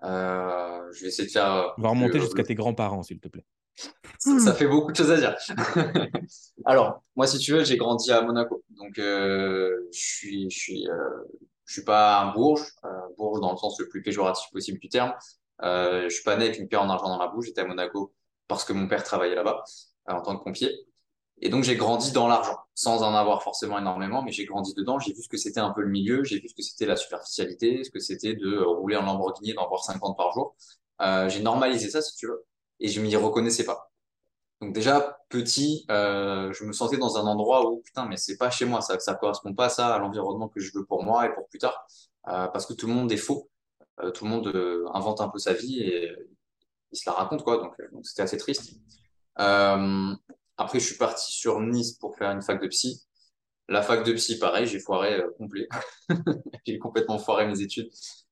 Euh, 0.04 0.92
je 0.94 1.02
vais 1.02 1.08
essayer 1.08 1.28
de 1.28 1.32
faire. 1.32 1.52
euh, 1.52 1.68
On 1.78 1.82
va 1.82 1.90
remonter 1.90 2.20
jusqu'à 2.20 2.44
tes 2.44 2.56
grands-parents, 2.56 3.04
s'il 3.04 3.20
te 3.20 3.28
plaît. 3.28 3.46
Ça, 4.18 4.40
ça 4.40 4.54
fait 4.54 4.68
beaucoup 4.68 4.92
de 4.92 4.98
choses 4.98 5.12
à 5.12 5.18
dire. 5.18 5.36
Alors, 6.66 7.04
moi, 7.16 7.28
si 7.28 7.38
tu 7.38 7.52
veux, 7.54 7.64
j'ai 7.64 7.78
grandi 7.78 8.12
à 8.12 8.22
Monaco. 8.22 8.64
Donc, 8.70 8.98
euh, 9.00 9.88
je 9.94 10.00
suis, 10.00 10.50
je 10.50 10.58
suis, 10.58 10.90
euh, 10.90 11.24
je 11.66 11.74
suis 11.74 11.84
pas 11.84 12.20
un 12.22 12.34
bourge, 12.34 12.64
euh, 12.86 12.90
bourge 13.18 13.40
dans 13.42 13.52
le 13.52 13.58
sens 13.58 13.80
le 13.80 13.88
plus 13.88 14.02
péjoratif 14.02 14.50
possible 14.52 14.80
du 14.80 14.90
terme. 14.90 15.14
Euh, 15.64 16.04
je 16.04 16.10
suis 16.10 16.24
pas 16.24 16.36
né 16.38 16.46
avec 16.46 16.60
une 16.60 16.68
pierre 16.68 16.84
en 16.84 16.90
argent 16.90 17.10
dans 17.10 17.20
la 17.20 17.28
bouche. 17.28 17.46
J'étais 17.48 17.62
à 17.62 17.66
Monaco 17.66 18.14
parce 18.48 18.66
que 18.66 18.74
mon 18.74 18.88
père 18.88 19.04
travaillait 19.04 19.36
là-bas 19.36 19.64
euh, 20.10 20.14
en 20.14 20.22
tant 20.22 20.38
que 20.38 20.44
pompier. 20.44 20.72
Et 21.42 21.50
donc, 21.50 21.64
j'ai 21.64 21.76
grandi 21.76 22.12
dans 22.12 22.28
l'argent, 22.28 22.58
sans 22.74 23.04
en 23.04 23.14
avoir 23.14 23.44
forcément 23.44 23.78
énormément, 23.78 24.24
mais 24.24 24.32
j'ai 24.32 24.46
grandi 24.46 24.74
dedans. 24.74 25.00
J'ai 25.00 25.14
vu 25.14 25.22
ce 25.22 25.30
que 25.30 25.38
c'était 25.38 25.60
un 25.60 25.72
peu 25.72 25.82
le 25.82 25.90
milieu, 25.90 26.24
j'ai 26.24 26.40
vu 26.40 26.50
ce 26.50 26.56
que 26.56 26.64
c'était 26.64 26.86
la 26.86 26.96
superficialité, 26.96 27.84
ce 27.84 27.92
que 27.92 28.00
c'était 28.00 28.34
de 28.36 28.58
rouler 28.60 28.96
en 28.98 29.04
Lamborghini 29.04 29.54
d'en 29.54 29.68
voir 29.68 29.84
50 29.84 30.18
par 30.18 30.34
jour. 30.34 30.56
Euh, 31.02 31.30
j'ai 31.30 31.42
normalisé 31.42 31.90
ça, 31.90 32.02
si 32.02 32.16
tu 32.16 32.28
veux, 32.28 32.46
et 32.80 32.88
je 32.88 33.02
m'y 33.02 33.16
reconnaissais 33.16 33.66
pas. 33.66 33.92
Donc 34.62 34.74
déjà 34.74 35.20
petit, 35.30 35.86
euh, 35.92 36.52
je 36.54 36.64
me 36.66 36.74
sentais 36.74 36.98
dans 36.98 37.18
un 37.18 37.28
endroit 37.28 37.70
où 37.70 37.82
putain, 37.82 38.08
mais 38.08 38.18
c'est 38.18 38.38
pas 38.38 38.50
chez 38.50 38.66
moi, 38.66 38.82
ça, 38.82 39.00
ça 39.00 39.14
correspond 39.16 39.54
pas 39.54 39.66
à 39.66 39.70
ça, 39.70 39.94
à 39.96 40.00
l'environnement 40.00 40.50
que 40.50 40.60
je 40.60 40.72
veux 40.74 40.86
pour 40.86 41.04
moi 41.04 41.28
et 41.28 41.34
pour 41.34 41.48
plus 41.48 41.60
tard, 41.60 41.86
Euh, 42.30 42.48
parce 42.48 42.66
que 42.66 42.74
tout 42.74 42.88
le 42.88 42.94
monde 42.94 43.12
est 43.12 43.18
faux, 43.18 43.50
tout 44.14 44.26
le 44.26 44.30
monde 44.32 44.48
invente 44.94 45.22
un 45.22 45.30
peu 45.30 45.40
sa 45.40 45.54
vie 45.54 45.80
et 45.82 46.12
il 46.92 46.98
se 46.98 47.10
la 47.10 47.14
raconte 47.16 47.44
quoi, 47.44 47.58
donc 47.58 47.76
c'était 48.06 48.24
assez 48.24 48.38
triste. 48.38 48.74
Après, 50.58 50.80
je 50.80 50.86
suis 50.86 50.98
parti 50.98 51.32
sur 51.32 51.60
Nice 51.62 51.94
pour 51.94 52.16
faire 52.18 52.32
une 52.32 52.42
fac 52.42 52.62
de 52.62 52.68
psy. 52.68 53.02
La 53.70 53.82
fac 53.82 54.04
de 54.04 54.14
psy, 54.14 54.40
pareil, 54.40 54.66
j'ai 54.68 54.80
foiré 54.80 55.20
euh, 55.20 55.30
complet. 55.38 55.68
J'ai 56.66 56.80
complètement 56.80 57.18
foiré 57.20 57.48
mes 57.48 57.62
études 57.62 57.90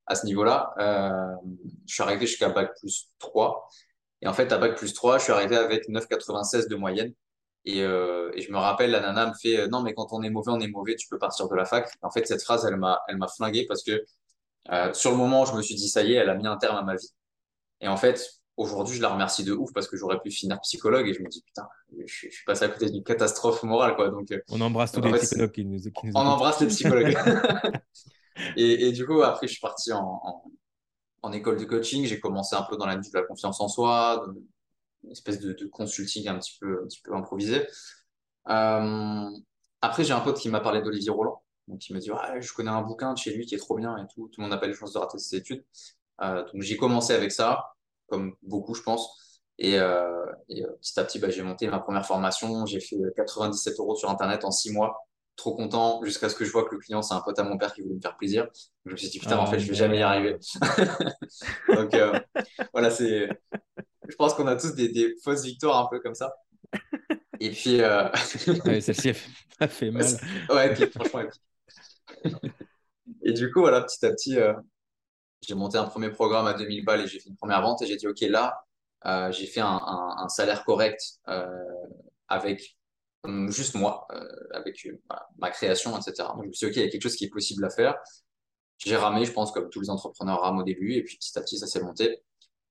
à 0.08 0.16
ce 0.16 0.26
niveau-là. 0.26 0.74
Euh, 0.80 1.36
je 1.88 1.94
suis 1.94 2.04
arrivé 2.04 2.26
jusqu'à 2.28 2.50
bac 2.50 2.72
plus 2.80 3.10
3. 3.20 3.68
Et 4.22 4.28
en 4.28 4.34
fait, 4.34 4.52
à 4.52 4.58
bac 4.58 4.76
plus 4.78 4.94
3, 4.94 5.18
je 5.20 5.24
suis 5.24 5.34
arrivé 5.34 5.56
avec 5.58 5.88
9,96 5.90 6.68
de 6.68 6.76
moyenne. 6.76 7.14
Et, 7.66 7.82
euh, 7.84 8.32
et 8.36 8.42
je 8.42 8.52
me 8.52 8.58
rappelle, 8.58 8.92
la 8.92 9.00
nana 9.00 9.28
me 9.28 9.34
fait 9.34 9.58
euh, 9.60 9.68
Non, 9.68 9.82
mais 9.82 9.94
quand 9.94 10.08
on 10.12 10.22
est 10.22 10.30
mauvais, 10.30 10.52
on 10.52 10.60
est 10.60 10.68
mauvais, 10.68 10.96
tu 10.96 11.08
peux 11.08 11.18
partir 11.18 11.50
de 11.50 11.56
la 11.56 11.66
fac. 11.66 11.90
En 12.02 12.12
fait, 12.12 12.26
cette 12.28 12.44
phrase, 12.44 12.66
elle 12.66 12.78
m'a, 12.78 13.02
elle 13.08 13.18
m'a 13.18 13.28
flingué 13.28 13.66
parce 13.68 13.84
que 13.84 14.04
euh, 14.72 14.94
sur 14.94 15.12
le 15.12 15.18
moment, 15.18 15.46
je 15.46 15.56
me 15.56 15.62
suis 15.62 15.76
dit 15.76 15.90
Ça 15.90 16.04
y 16.04 16.14
est, 16.14 16.16
elle 16.18 16.30
a 16.30 16.36
mis 16.36 16.48
un 16.48 16.58
terme 16.58 16.78
à 16.78 16.84
ma 16.84 16.96
vie. 16.96 17.10
Et 17.82 17.88
en 17.88 17.98
fait, 17.98 18.28
aujourd'hui, 18.58 18.96
je 18.96 19.02
la 19.02 19.10
remercie 19.10 19.44
de 19.44 19.54
ouf 19.54 19.72
parce 19.74 19.88
que 19.88 19.98
j'aurais 19.98 20.20
pu 20.20 20.32
finir 20.32 20.60
psychologue 20.62 21.08
et 21.08 21.14
je 21.14 21.22
me 21.22 21.30
dis, 21.30 21.42
putain, 21.42 21.68
je, 22.06 22.14
suis 22.14 22.46
passé 22.46 22.66
à 22.66 22.70
côté 22.70 22.90
d'une 22.90 23.04
catastrophe 23.04 23.64
morale, 23.64 23.96
quoi. 23.96 24.10
Donc, 24.10 24.28
on 24.50 24.62
embrasse 24.62 24.92
tous 24.92 25.02
les 25.02 25.14
psychologues 25.14 25.52
qui 25.52 25.66
nous, 25.66 25.80
qui 25.80 26.08
nous 26.08 26.12
On 26.16 26.20
embrasse 26.20 26.62
les 26.62 26.68
psychologues. 26.68 27.16
et, 28.58 28.88
et, 28.88 28.92
du 28.92 29.06
coup, 29.06 29.22
après, 29.22 29.48
je 29.48 29.54
suis 29.54 29.62
parti 29.62 29.92
en, 29.92 30.22
en, 31.22 31.32
école 31.32 31.58
de 31.58 31.66
coaching. 31.66 32.06
J'ai 32.06 32.20
commencé 32.20 32.56
un 32.56 32.64
peu 32.64 32.78
dans 32.78 32.86
la 32.86 32.96
de 32.96 33.04
la 33.14 33.24
confiance 33.24 33.60
en 33.60 33.68
soi, 33.68 34.26
une 35.04 35.12
espèce 35.12 35.40
de, 35.40 35.54
de, 35.54 35.66
consulting 35.68 36.28
un 36.28 36.40
petit 36.40 36.58
peu, 36.60 36.82
un 36.84 36.88
petit 36.88 37.02
peu 37.02 37.14
improvisé. 37.14 37.68
Euh, 38.50 39.30
après, 39.82 40.04
j'ai 40.04 40.14
un 40.14 40.22
pote 40.22 40.40
qui 40.40 40.50
m'a 40.50 40.62
parlé 40.62 40.82
d'Olivier 40.82 41.12
Roland. 41.12 41.42
Donc, 41.68 41.88
il 41.90 41.94
m'a 41.94 42.00
dit, 42.00 42.10
ah, 42.12 42.40
je 42.40 42.54
connais 42.54 42.70
un 42.70 42.82
bouquin 42.82 43.14
de 43.14 43.18
chez 43.18 43.34
lui 43.34 43.46
qui 43.46 43.56
est 43.56 43.60
trop 43.60 43.76
bien 43.76 43.98
et 43.98 44.08
tout. 44.14 44.28
Tout 44.30 44.40
le 44.40 44.44
monde 44.44 44.52
n'a 44.52 44.58
pas 44.58 44.68
les 44.68 44.74
chances 44.74 44.94
de 44.94 45.00
rater 45.00 45.18
ses 45.18 45.38
études. 45.38 45.66
Euh, 46.22 46.44
donc, 46.44 46.62
j'ai 46.62 46.78
commencé 46.78 47.14
avec 47.14 47.32
ça, 47.32 47.75
comme 48.08 48.36
beaucoup, 48.44 48.74
je 48.74 48.82
pense. 48.82 49.42
Et, 49.58 49.80
euh, 49.80 50.26
et 50.50 50.64
euh, 50.64 50.72
petit 50.82 51.00
à 51.00 51.04
petit, 51.04 51.20
bah, 51.20 51.30
j'ai 51.30 51.42
monté 51.42 51.68
ma 51.68 51.80
première 51.80 52.06
formation. 52.06 52.66
J'ai 52.66 52.80
fait 52.80 52.98
97 53.16 53.80
euros 53.80 53.96
sur 53.96 54.10
Internet 54.10 54.44
en 54.44 54.52
six 54.52 54.72
mois. 54.72 55.08
Trop 55.36 55.54
content, 55.54 56.02
jusqu'à 56.04 56.30
ce 56.30 56.36
que 56.36 56.46
je 56.46 56.52
vois 56.52 56.64
que 56.64 56.76
le 56.76 56.80
client, 56.80 57.02
c'est 57.02 57.14
un 57.14 57.22
pote 57.22 57.38
à 57.40 57.44
mon 57.44 57.58
père 57.58 57.74
qui 57.74 57.82
voulait 57.82 57.96
me 57.96 58.02
faire 58.02 58.16
plaisir. 58.16 58.48
Je 58.86 58.92
me 58.92 58.98
suis 58.98 59.10
dit, 59.10 59.20
putain, 59.20 59.38
en 59.38 59.46
fait, 59.46 59.60
je 59.60 59.68
vais 59.68 59.74
jamais 59.74 60.00
y 60.00 60.02
arriver. 60.02 60.38
donc, 61.76 61.94
euh, 61.94 62.18
voilà, 62.72 62.90
c'est. 62.90 63.28
Je 64.08 64.16
pense 64.16 64.34
qu'on 64.34 64.48
a 64.48 64.56
tous 64.56 64.76
des, 64.76 64.88
des 64.88 65.16
fausses 65.24 65.44
victoires 65.44 65.78
un 65.78 65.90
peu 65.90 66.00
comme 66.00 66.16
ça. 66.16 66.34
Et 67.40 67.50
puis. 67.50 67.82
Euh... 67.82 68.08
ouais, 68.66 68.80
celle-ci 68.80 69.12
a 69.60 69.68
fait 69.68 69.92
mal. 69.92 70.06
Ouais, 70.50 70.74
puis, 70.74 70.86
franchement, 70.88 71.22
et 73.24 73.34
du 73.34 73.52
coup, 73.52 73.62
voilà, 73.62 73.82
petit 73.82 74.06
à 74.06 74.12
petit, 74.12 74.38
euh, 74.38 74.54
j'ai 75.48 75.56
monté 75.56 75.78
un 75.78 75.86
premier 75.86 76.10
programme 76.10 76.48
à 76.48 76.54
2000 76.54 76.86
balles 76.86 77.02
et 77.02 77.08
j'ai 77.08 77.20
fait 77.20 77.30
une 77.30 77.36
première 77.36 77.62
vente 77.62 77.82
et 77.82 77.88
j'ai 77.88 77.96
dit, 77.96 78.08
OK, 78.08 78.22
là, 78.22 78.64
euh, 79.06 79.32
j'ai 79.32 79.46
fait 79.46 79.62
un, 79.62 79.68
un, 79.68 80.16
un, 80.18 80.30
salaire 80.30 80.64
correct 80.64 81.02
euh, 81.28 81.48
avec 82.28 82.78
juste 83.50 83.76
moi, 83.76 84.08
euh, 84.12 84.28
avec 84.54 84.88
ma, 85.10 85.28
ma, 85.38 85.52
création, 85.52 85.98
etc. 85.98 86.30
Donc, 86.36 86.44
je 86.44 86.48
me 86.48 86.54
suis 86.54 86.68
dit, 86.68 86.72
OK, 86.72 86.76
il 86.78 86.84
y 86.84 86.88
a 86.88 86.90
quelque 86.90 87.02
chose 87.02 87.16
qui 87.16 87.26
est 87.26 87.30
possible 87.30 87.66
à 87.66 87.70
faire. 87.70 87.96
J'ai 88.78 88.96
ramé, 88.96 89.26
je 89.26 89.32
pense, 89.32 89.52
comme 89.52 89.70
tous 89.70 89.82
les 89.82 89.90
entrepreneurs 89.90 90.42
rament 90.42 90.60
au 90.60 90.64
début, 90.64 90.94
et 90.94 91.04
puis 91.04 91.18
petit 91.18 91.38
à 91.38 91.42
petit, 91.42 91.58
ça 91.58 91.68
s'est 91.68 91.82
monté. 91.82 92.22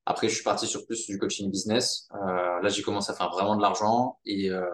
Après, 0.06 0.28
je 0.28 0.34
suis 0.34 0.44
parti 0.44 0.66
sur 0.66 0.84
plus 0.86 1.06
du 1.06 1.18
coaching 1.18 1.50
business. 1.50 2.08
Euh, 2.14 2.60
là, 2.60 2.68
j'ai 2.68 2.82
commencé 2.82 3.10
à 3.10 3.14
faire 3.14 3.30
vraiment 3.30 3.56
de 3.56 3.62
l'argent. 3.62 4.18
Et, 4.26 4.50
euh, 4.50 4.66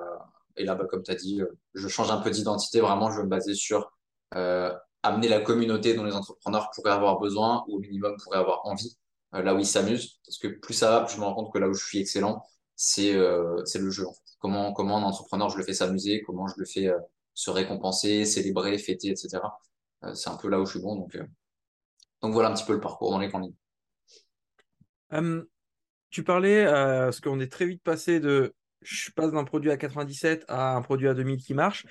et 0.56 0.64
là, 0.64 0.74
bah, 0.74 0.86
comme 0.86 1.02
tu 1.02 1.10
as 1.10 1.14
dit, 1.14 1.40
je 1.74 1.88
change 1.88 2.10
un 2.10 2.18
peu 2.18 2.30
d'identité. 2.30 2.80
Vraiment, 2.80 3.10
je 3.10 3.18
veux 3.18 3.24
me 3.24 3.28
baser 3.28 3.54
sur 3.54 3.92
euh, 4.34 4.72
amener 5.02 5.28
la 5.28 5.40
communauté 5.40 5.94
dont 5.94 6.04
les 6.04 6.14
entrepreneurs 6.14 6.70
pourraient 6.74 6.92
avoir 6.92 7.18
besoin 7.18 7.64
ou 7.68 7.76
au 7.76 7.78
minimum 7.80 8.16
pourraient 8.22 8.38
avoir 8.38 8.66
envie, 8.66 8.96
euh, 9.34 9.42
là 9.42 9.54
où 9.54 9.58
ils 9.58 9.66
s'amusent. 9.66 10.20
Parce 10.24 10.38
que 10.38 10.48
plus 10.48 10.74
ça 10.74 10.90
va, 10.90 11.04
plus 11.04 11.14
je 11.14 11.20
me 11.20 11.24
rends 11.24 11.34
compte 11.34 11.52
que 11.52 11.58
là 11.58 11.68
où 11.68 11.74
je 11.74 11.84
suis 11.84 11.98
excellent, 11.98 12.42
c'est 12.76 13.14
euh, 13.14 13.62
le 13.74 13.90
jeu. 13.90 14.06
Comment, 14.38 14.72
comment 14.72 14.96
un 14.96 15.02
entrepreneur, 15.02 15.50
je 15.50 15.58
le 15.58 15.64
fais 15.64 15.74
s'amuser, 15.74 16.22
comment 16.22 16.46
je 16.46 16.54
le 16.56 16.64
fais 16.64 16.88
euh, 16.88 16.98
se 17.34 17.50
récompenser, 17.50 18.24
célébrer, 18.24 18.78
fêter, 18.78 19.08
etc. 19.08 19.38
Euh, 20.04 20.14
c'est 20.14 20.30
un 20.30 20.36
peu 20.36 20.48
là 20.48 20.58
où 20.58 20.64
je 20.64 20.72
suis 20.72 20.80
bon. 20.80 20.96
Donc, 20.96 21.18
donc 22.22 22.32
voilà 22.32 22.48
un 22.48 22.54
petit 22.54 22.64
peu 22.64 22.72
le 22.72 22.80
parcours 22.80 23.10
dans 23.10 23.18
les 23.18 23.28
grandes 23.28 23.52
tu 26.10 26.24
parlais, 26.24 26.64
parce 26.64 27.20
qu'on 27.20 27.38
est 27.38 27.52
très 27.52 27.66
vite 27.66 27.82
passé 27.84 28.18
de 28.18 28.52
je 28.82 29.10
passe 29.12 29.30
d'un 29.30 29.44
produit 29.44 29.70
à 29.70 29.76
97 29.76 30.44
à 30.48 30.74
un 30.74 30.82
produit 30.82 31.06
à 31.06 31.14
2000 31.14 31.36
qui 31.38 31.54
marche. 31.54 31.86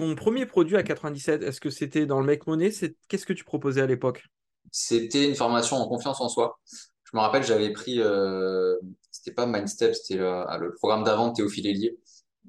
Ton 0.00 0.14
premier 0.14 0.46
produit 0.46 0.76
à 0.76 0.82
97, 0.82 1.42
est-ce 1.42 1.60
que 1.60 1.70
c'était 1.70 2.06
dans 2.06 2.20
le 2.20 2.26
Make 2.26 2.46
Money? 2.46 2.70
Qu'est-ce 3.08 3.26
que 3.26 3.32
tu 3.32 3.44
proposais 3.44 3.80
à 3.80 3.86
l'époque? 3.86 4.24
C'était 4.72 5.28
une 5.28 5.34
formation 5.34 5.76
en 5.76 5.88
confiance 5.88 6.20
en 6.20 6.28
soi. 6.28 6.58
Je 7.04 7.16
me 7.16 7.20
rappelle, 7.20 7.42
j'avais 7.42 7.72
pris, 7.72 8.00
euh, 8.00 8.76
c'était 9.10 9.34
pas 9.34 9.46
Mindstep, 9.46 9.94
c'était 9.94 10.16
le, 10.16 10.44
le, 10.60 10.74
programme 10.74 11.04
d'avant 11.04 11.32
Théophile 11.32 11.66
Hélier. 11.66 11.98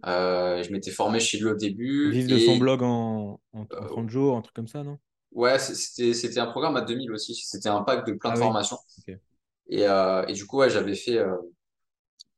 Euh, 0.05 0.63
je 0.63 0.71
m'étais 0.71 0.91
formé 0.91 1.19
chez 1.19 1.39
lui 1.39 1.47
au 1.47 1.55
début. 1.55 2.11
Vivre 2.11 2.29
de 2.29 2.37
son 2.37 2.57
blog 2.57 2.83
en, 2.83 3.39
en, 3.53 3.61
en 3.61 3.65
30 3.65 4.09
jours, 4.09 4.37
un 4.37 4.41
truc 4.41 4.55
comme 4.55 4.67
ça, 4.67 4.83
non? 4.83 4.97
Ouais, 5.31 5.59
c'était 5.59 6.39
un 6.39 6.47
programme 6.47 6.75
à 6.75 6.81
2000 6.81 7.11
aussi. 7.11 7.35
C'était 7.35 7.69
un 7.69 7.81
pack 7.81 8.05
de 8.05 8.13
plein 8.13 8.31
de 8.31 8.37
ah, 8.37 8.41
formations. 8.41 8.77
Oui. 9.07 9.13
Okay. 9.13 9.21
Et, 9.69 9.87
euh, 9.87 10.25
et, 10.27 10.33
du 10.33 10.45
coup, 10.45 10.57
ouais, 10.57 10.69
j'avais 10.69 10.95
fait, 10.95 11.17
euh, 11.17 11.37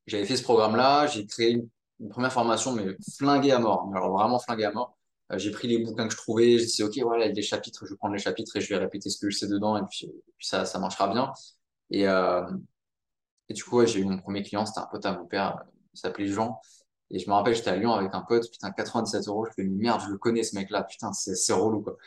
j'avais 0.05 0.25
fait 0.25 0.38
ce 0.38 0.43
programme-là. 0.43 1.08
J'ai 1.08 1.25
créé 1.25 1.51
une, 1.51 1.67
une, 2.00 2.10
première 2.10 2.32
formation, 2.32 2.72
mais 2.74 2.96
flinguée 3.17 3.51
à 3.51 3.60
mort. 3.60 3.89
Alors 3.96 4.12
vraiment 4.12 4.39
flinguée 4.39 4.65
à 4.65 4.72
mort. 4.72 4.96
Euh, 5.32 5.38
j'ai 5.38 5.51
pris 5.51 5.68
les 5.68 5.77
bouquins 5.77 6.08
que 6.08 6.13
je 6.13 6.18
trouvais, 6.18 6.58
je 6.58 6.63
disais, 6.65 6.84
OK, 6.84 6.98
voilà, 7.00 7.25
il 7.25 7.30
y 7.30 7.32
a 7.32 7.34
des 7.34 7.42
chapitres, 7.42 7.86
je 7.86 7.92
vais 7.92 7.98
prendre 7.98 8.13
les 8.13 8.20
chapitres 8.20 8.56
et 8.58 8.62
je 8.62 8.70
vais 8.70 8.77
répéter 8.77 9.10
ce 9.10 9.18
que 9.20 9.30
je 9.30 9.38
sais 9.38 9.48
dedans, 9.48 9.77
et 9.77 9.84
puis, 9.89 10.06
et 10.08 10.34
puis 10.38 10.48
ça, 10.48 10.65
ça 10.65 10.80
marchera 10.80 11.08
bien. 11.08 11.32
Et, 11.89 12.08
euh, 12.08 12.44
et 13.50 13.53
du 13.53 13.63
coup, 13.63 13.77
ouais, 13.77 13.88
j'ai 13.88 14.00
eu 14.00 14.06
mon 14.06 14.18
premier 14.20 14.44
client, 14.44 14.65
c'était 14.65 14.80
un 14.80 14.88
pote 14.88 15.06
à 15.06 15.18
mon 15.18 15.25
père, 15.25 15.63
il 15.94 16.00
s'appelait 16.00 16.27
Jean. 16.27 16.60
Et 17.10 17.20
je 17.20 17.30
me 17.30 17.36
rappelle, 17.36 17.53
j'étais 17.56 17.70
à 17.70 17.75
Lyon 17.75 17.94
avec 17.94 18.13
un 18.15 18.22
pote, 18.22 18.50
putain, 18.50 18.72
97 18.72 19.27
euros, 19.27 19.46
je 19.46 19.51
fais, 19.51 19.63
merde, 19.63 20.01
je 20.06 20.10
le 20.12 20.18
connais 20.18 20.44
ce 20.44 20.56
mec-là, 20.56 20.84
putain, 20.84 21.13
c'est 21.13 21.53
relou, 21.53 21.82
quoi. 21.82 21.98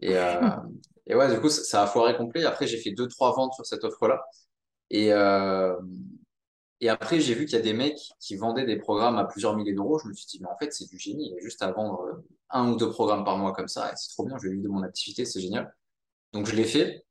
Et, 0.00 0.16
euh, 0.16 0.40
et 1.06 1.14
ouais, 1.14 1.32
du 1.32 1.40
coup, 1.40 1.48
ça, 1.48 1.62
ça, 1.62 1.82
a 1.84 1.86
foiré 1.86 2.16
complet. 2.16 2.44
Après, 2.44 2.66
j'ai 2.66 2.78
fait 2.78 2.90
deux, 2.90 3.06
trois 3.08 3.32
ventes 3.34 3.54
sur 3.54 3.64
cette 3.66 3.84
offre-là. 3.84 4.24
Et, 4.90 5.12
euh, 5.12 5.76
et 6.80 6.88
après, 6.88 7.20
j'ai 7.20 7.34
vu 7.34 7.44
qu'il 7.44 7.56
y 7.56 7.60
a 7.60 7.62
des 7.64 7.72
mecs 7.72 8.00
qui 8.20 8.36
vendaient 8.36 8.66
des 8.66 8.76
programmes 8.76 9.16
à 9.18 9.24
plusieurs 9.24 9.56
milliers 9.56 9.74
d'euros. 9.74 9.98
Je 9.98 10.08
me 10.08 10.12
suis 10.14 10.26
dit, 10.26 10.38
mais 10.40 10.48
en 10.48 10.56
fait, 10.56 10.72
c'est 10.72 10.88
du 10.88 10.98
génie. 10.98 11.28
Il 11.28 11.34
y 11.34 11.38
a 11.38 11.40
juste 11.42 11.62
à 11.62 11.70
vendre 11.72 12.22
un 12.50 12.70
ou 12.70 12.76
deux 12.76 12.90
programmes 12.90 13.24
par 13.24 13.36
mois 13.38 13.52
comme 13.52 13.68
ça. 13.68 13.90
Et 13.92 13.96
c'est 13.96 14.10
trop 14.10 14.24
bien. 14.24 14.36
Je 14.38 14.48
vais 14.48 14.54
vivre 14.54 14.64
de 14.64 14.68
mon 14.68 14.82
activité. 14.82 15.24
C'est 15.24 15.40
génial. 15.40 15.74
Donc, 16.32 16.46
je 16.46 16.54
l'ai 16.54 16.64
fait. 16.64 17.04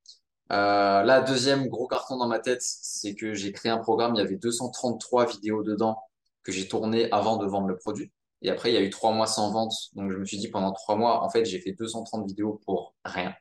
Euh, 0.52 1.04
là, 1.04 1.22
deuxième 1.22 1.68
gros 1.68 1.88
carton 1.88 2.18
dans 2.18 2.28
ma 2.28 2.40
tête, 2.40 2.62
c'est 2.62 3.16
que 3.16 3.34
j'ai 3.34 3.52
créé 3.52 3.72
un 3.72 3.80
programme. 3.80 4.16
Il 4.16 4.20
y 4.20 4.22
avait 4.22 4.38
233 4.38 5.28
vidéos 5.28 5.64
dedans 5.64 6.02
que 6.44 6.52
j'ai 6.52 6.68
tourné 6.68 7.12
avant 7.12 7.38
de 7.38 7.46
vendre 7.46 7.68
le 7.68 7.78
produit. 7.78 8.12
Et 8.42 8.50
après, 8.50 8.72
il 8.72 8.76
y 8.76 8.78
a 8.78 8.82
eu 8.82 8.90
trois 8.90 9.12
mois 9.14 9.28
sans 9.28 9.52
vente. 9.52 9.74
Donc, 9.94 10.12
je 10.12 10.18
me 10.18 10.26
suis 10.26 10.38
dit, 10.38 10.50
pendant 10.50 10.72
trois 10.72 10.96
mois, 10.96 11.24
en 11.24 11.30
fait, 11.30 11.46
j'ai 11.46 11.60
fait 11.60 11.74
230 11.74 12.28
vidéos 12.28 12.62
pour 12.66 12.96
rien. 13.04 13.34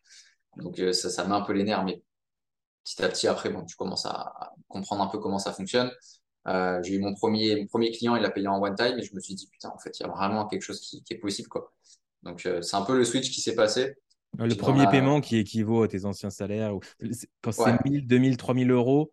Donc, 0.57 0.79
euh, 0.81 0.93
ça, 0.93 1.11
ça 1.11 1.25
met 1.25 1.35
un 1.35 1.43
peu 1.43 1.53
les 1.53 1.65
nerfs. 1.65 1.85
Mais 1.85 2.03
petit 2.85 3.03
à 3.03 3.09
petit, 3.09 3.29
après, 3.29 3.51
bon, 3.51 3.65
tu 3.65 3.77
commences 3.77 4.07
à 4.07 4.55
comprendre 4.69 5.03
un 5.03 5.09
peu 5.09 5.19
comment 5.19 5.39
ça 5.39 5.53
fonctionne. 5.53 5.91
Euh, 6.49 6.83
j'ai 6.83 6.95
eu 6.95 7.01
mon 7.01 7.15
premier, 7.15 7.57
mon 7.57 7.67
premier 7.67 7.91
client, 7.91 8.17
il 8.17 8.23
l'a 8.23 8.31
payé 8.31 8.47
en 8.47 8.63
one 8.63 8.75
time 8.75 8.99
et 8.99 9.03
je 9.03 9.15
me 9.15 9.21
suis 9.21 9.35
dit, 9.35 9.49
putain, 9.51 9.71
en 9.71 9.79
fait, 9.79 9.99
il 9.99 10.03
y 10.03 10.07
a 10.07 10.09
vraiment 10.09 10.47
quelque 10.47 10.63
chose 10.63 10.81
qui, 10.81 11.03
qui 11.03 11.15
est 11.15 11.19
possible. 11.19 11.49
Quoi. 11.49 11.73
Donc, 12.23 12.47
euh, 12.47 12.63
c'est 12.63 12.77
un 12.77 12.83
peu 12.83 12.97
le 12.97 13.05
switch 13.05 13.31
qui 13.31 13.41
s'est 13.41 13.55
passé. 13.55 13.95
Le 14.39 14.55
premier 14.55 14.87
paiement 14.89 15.21
qui 15.21 15.39
équivaut 15.39 15.83
à 15.83 15.89
tes 15.89 16.05
anciens 16.05 16.31
salaires, 16.31 16.75
ou... 16.77 16.81
quand 17.41 17.53
c'est 17.53 17.63
ouais. 17.63 17.79
1000, 17.85 18.07
2000, 18.07 18.37
3000 18.37 18.71
euros, 18.71 19.13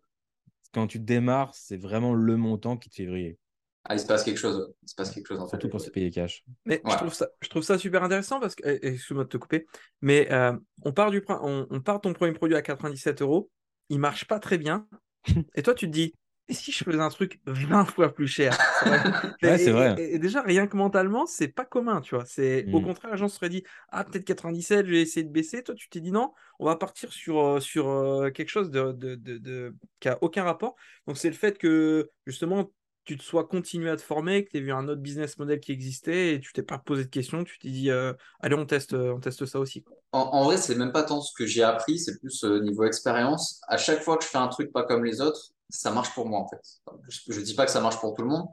quand 0.72 0.86
tu 0.86 0.98
démarres, 0.98 1.54
c'est 1.54 1.76
vraiment 1.76 2.12
le 2.14 2.36
montant 2.36 2.76
qui 2.76 2.90
te 2.90 2.96
fait 2.96 3.06
briller. 3.06 3.38
Ah, 3.84 3.94
il 3.94 4.00
se 4.00 4.06
passe 4.06 4.24
quelque 4.24 4.38
chose. 4.38 4.74
Il 4.82 4.88
se 4.88 4.94
passe 4.94 5.10
quelque 5.10 5.26
chose 5.26 5.40
en 5.40 5.46
Surtout 5.46 5.66
fait. 5.66 5.70
pour 5.70 5.80
se 5.80 5.90
payer 5.90 6.10
cash. 6.10 6.44
Mais 6.64 6.80
ouais. 6.84 6.92
je, 6.92 6.96
trouve 6.96 7.14
ça, 7.14 7.28
je 7.40 7.48
trouve 7.48 7.62
ça 7.62 7.78
super 7.78 8.02
intéressant 8.02 8.40
parce 8.40 8.54
que, 8.54 8.66
excuse-moi 8.66 9.24
de 9.24 9.28
te 9.28 9.36
couper, 9.36 9.66
mais 10.00 10.30
euh, 10.32 10.56
on, 10.84 10.92
part 10.92 11.10
du, 11.10 11.22
on, 11.28 11.66
on 11.70 11.80
part 11.80 12.00
ton 12.00 12.12
premier 12.12 12.32
produit 12.32 12.56
à 12.56 12.62
97 12.62 13.22
euros, 13.22 13.50
il 13.90 13.98
marche 13.98 14.26
pas 14.26 14.38
très 14.38 14.56
bien, 14.56 14.86
et 15.54 15.62
toi 15.62 15.74
tu 15.74 15.86
te 15.86 15.92
dis, 15.92 16.14
et 16.48 16.54
si 16.54 16.72
je 16.72 16.84
faisais 16.84 17.00
un 17.00 17.08
truc 17.08 17.40
20 17.46 17.84
fois 17.86 18.12
plus 18.12 18.26
cher 18.26 18.56
Ouais, 19.42 19.58
c'est 19.58 19.70
vrai. 19.70 19.94
Et, 19.98 20.14
et, 20.14 20.18
déjà, 20.18 20.42
rien 20.42 20.66
que 20.66 20.76
mentalement, 20.76 21.26
c'est 21.26 21.48
pas 21.48 21.64
commun, 21.64 22.00
tu 22.00 22.14
vois? 22.14 22.24
C'est. 22.26 22.66
Au 22.72 22.80
contraire, 22.80 23.10
la 23.10 23.16
gens 23.16 23.28
se 23.28 23.36
serait 23.36 23.48
dit, 23.48 23.62
ah, 23.90 24.04
peut-être 24.04 24.24
97, 24.24 24.86
je 24.86 24.90
vais 24.90 25.00
essayer 25.00 25.24
de 25.24 25.32
baisser. 25.32 25.62
Toi, 25.62 25.74
tu 25.74 25.88
t'es 25.88 26.00
dit, 26.00 26.12
non, 26.12 26.32
on 26.58 26.66
va 26.66 26.76
partir 26.76 27.12
sur, 27.12 27.62
sur 27.62 28.30
quelque 28.34 28.48
chose 28.48 28.70
de, 28.70 28.92
de, 28.92 29.14
de, 29.14 29.38
de- 29.38 29.74
qui 30.00 30.08
a 30.08 30.18
aucun 30.20 30.44
rapport. 30.44 30.76
Donc, 31.06 31.16
c'est 31.16 31.30
le 31.30 31.34
fait 31.34 31.56
que, 31.56 32.10
justement, 32.26 32.70
tu 33.04 33.16
te 33.16 33.22
sois 33.22 33.46
continué 33.46 33.90
à 33.90 33.96
te 33.96 34.02
former, 34.02 34.44
que 34.44 34.50
tu 34.50 34.56
aies 34.58 34.60
vu 34.60 34.72
un 34.72 34.88
autre 34.88 35.00
business 35.00 35.38
model 35.38 35.60
qui 35.60 35.72
existait 35.72 36.34
et 36.34 36.40
tu 36.40 36.52
t'es 36.52 36.62
pas 36.62 36.78
posé 36.78 37.04
de 37.04 37.10
questions. 37.10 37.44
Tu 37.44 37.58
t'es 37.58 37.68
dit, 37.68 37.90
euh, 37.90 38.12
allez, 38.40 38.54
on 38.54 38.66
teste, 38.66 38.94
on 38.94 39.20
teste 39.20 39.46
ça 39.46 39.60
aussi. 39.60 39.84
En, 40.12 40.20
en 40.20 40.44
vrai, 40.44 40.56
c'est 40.56 40.74
même 40.74 40.92
pas 40.92 41.02
tant 41.02 41.20
ce 41.20 41.32
que 41.36 41.46
j'ai 41.46 41.62
appris, 41.62 41.98
c'est 41.98 42.18
plus 42.18 42.44
euh, 42.44 42.60
niveau 42.60 42.84
expérience. 42.84 43.60
À 43.68 43.76
chaque 43.76 44.00
fois 44.02 44.16
que 44.16 44.24
je 44.24 44.28
fais 44.28 44.38
un 44.38 44.48
truc 44.48 44.72
pas 44.72 44.84
comme 44.84 45.04
les 45.04 45.20
autres, 45.20 45.53
ça 45.74 45.90
marche 45.90 46.14
pour 46.14 46.28
moi 46.28 46.40
en 46.40 46.48
fait. 46.48 46.60
Je, 47.08 47.32
je 47.32 47.40
dis 47.40 47.54
pas 47.54 47.64
que 47.64 47.70
ça 47.70 47.80
marche 47.80 47.98
pour 48.00 48.14
tout 48.14 48.22
le 48.22 48.28
monde, 48.28 48.46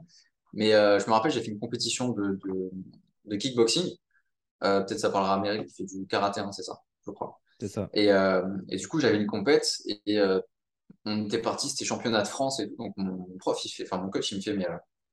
mais 0.52 0.74
euh, 0.74 0.98
je 0.98 1.06
me 1.06 1.12
rappelle, 1.12 1.30
j'ai 1.30 1.40
fait 1.40 1.50
une 1.50 1.60
compétition 1.60 2.10
de, 2.10 2.38
de, 2.44 2.70
de 3.26 3.36
kickboxing. 3.36 3.88
Euh, 4.64 4.82
peut-être 4.82 5.00
ça 5.00 5.10
parlera 5.10 5.34
à 5.34 5.38
Mary 5.38 5.64
qui 5.66 5.74
fait 5.74 5.84
du 5.84 6.06
karaté, 6.06 6.40
hein, 6.40 6.52
c'est 6.52 6.62
ça, 6.62 6.80
je 7.06 7.10
crois. 7.10 7.40
C'est 7.58 7.68
ça. 7.68 7.88
Et, 7.94 8.10
euh, 8.12 8.42
et 8.68 8.76
du 8.76 8.88
coup, 8.88 9.00
j'avais 9.00 9.16
une 9.16 9.26
compète 9.26 9.68
et, 9.86 10.20
on 11.04 11.24
était 11.24 11.40
parti, 11.40 11.68
c'était 11.68 11.84
championnat 11.84 12.22
de 12.22 12.28
France 12.28 12.60
et 12.60 12.68
tout. 12.68 12.76
Donc 12.76 12.94
mon, 12.96 13.26
prof, 13.38 13.64
il 13.64 13.70
fait, 13.70 13.84
enfin 13.84 13.98
mon 13.98 14.10
coach, 14.10 14.30
il 14.30 14.36
me 14.36 14.42
fait, 14.42 14.54
mais 14.54 14.66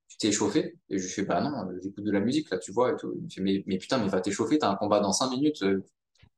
tu 0.08 0.18
t'es 0.18 0.28
échauffé? 0.28 0.75
Et 0.89 0.98
je 1.00 1.04
lui 1.04 1.12
fais, 1.12 1.24
bah 1.24 1.42
non, 1.42 1.51
j'écoute 1.82 2.04
de 2.04 2.12
la 2.12 2.20
musique 2.20 2.50
là, 2.51 2.58
tu 2.60 2.72
vois 2.72 2.92
et 2.92 2.96
tout. 2.96 3.13
Il 3.16 3.24
me 3.24 3.30
fait, 3.30 3.42
mais, 3.42 3.63
mais 3.66 3.78
putain, 3.78 3.98
mais 3.98 4.08
va 4.08 4.22
t'échauffer, 4.22 4.60
t'as 4.60 4.70
un 4.70 4.75
combat 4.75 5.00
dans 5.00 5.13
cinq 5.13 5.32
minutes, 5.32 5.63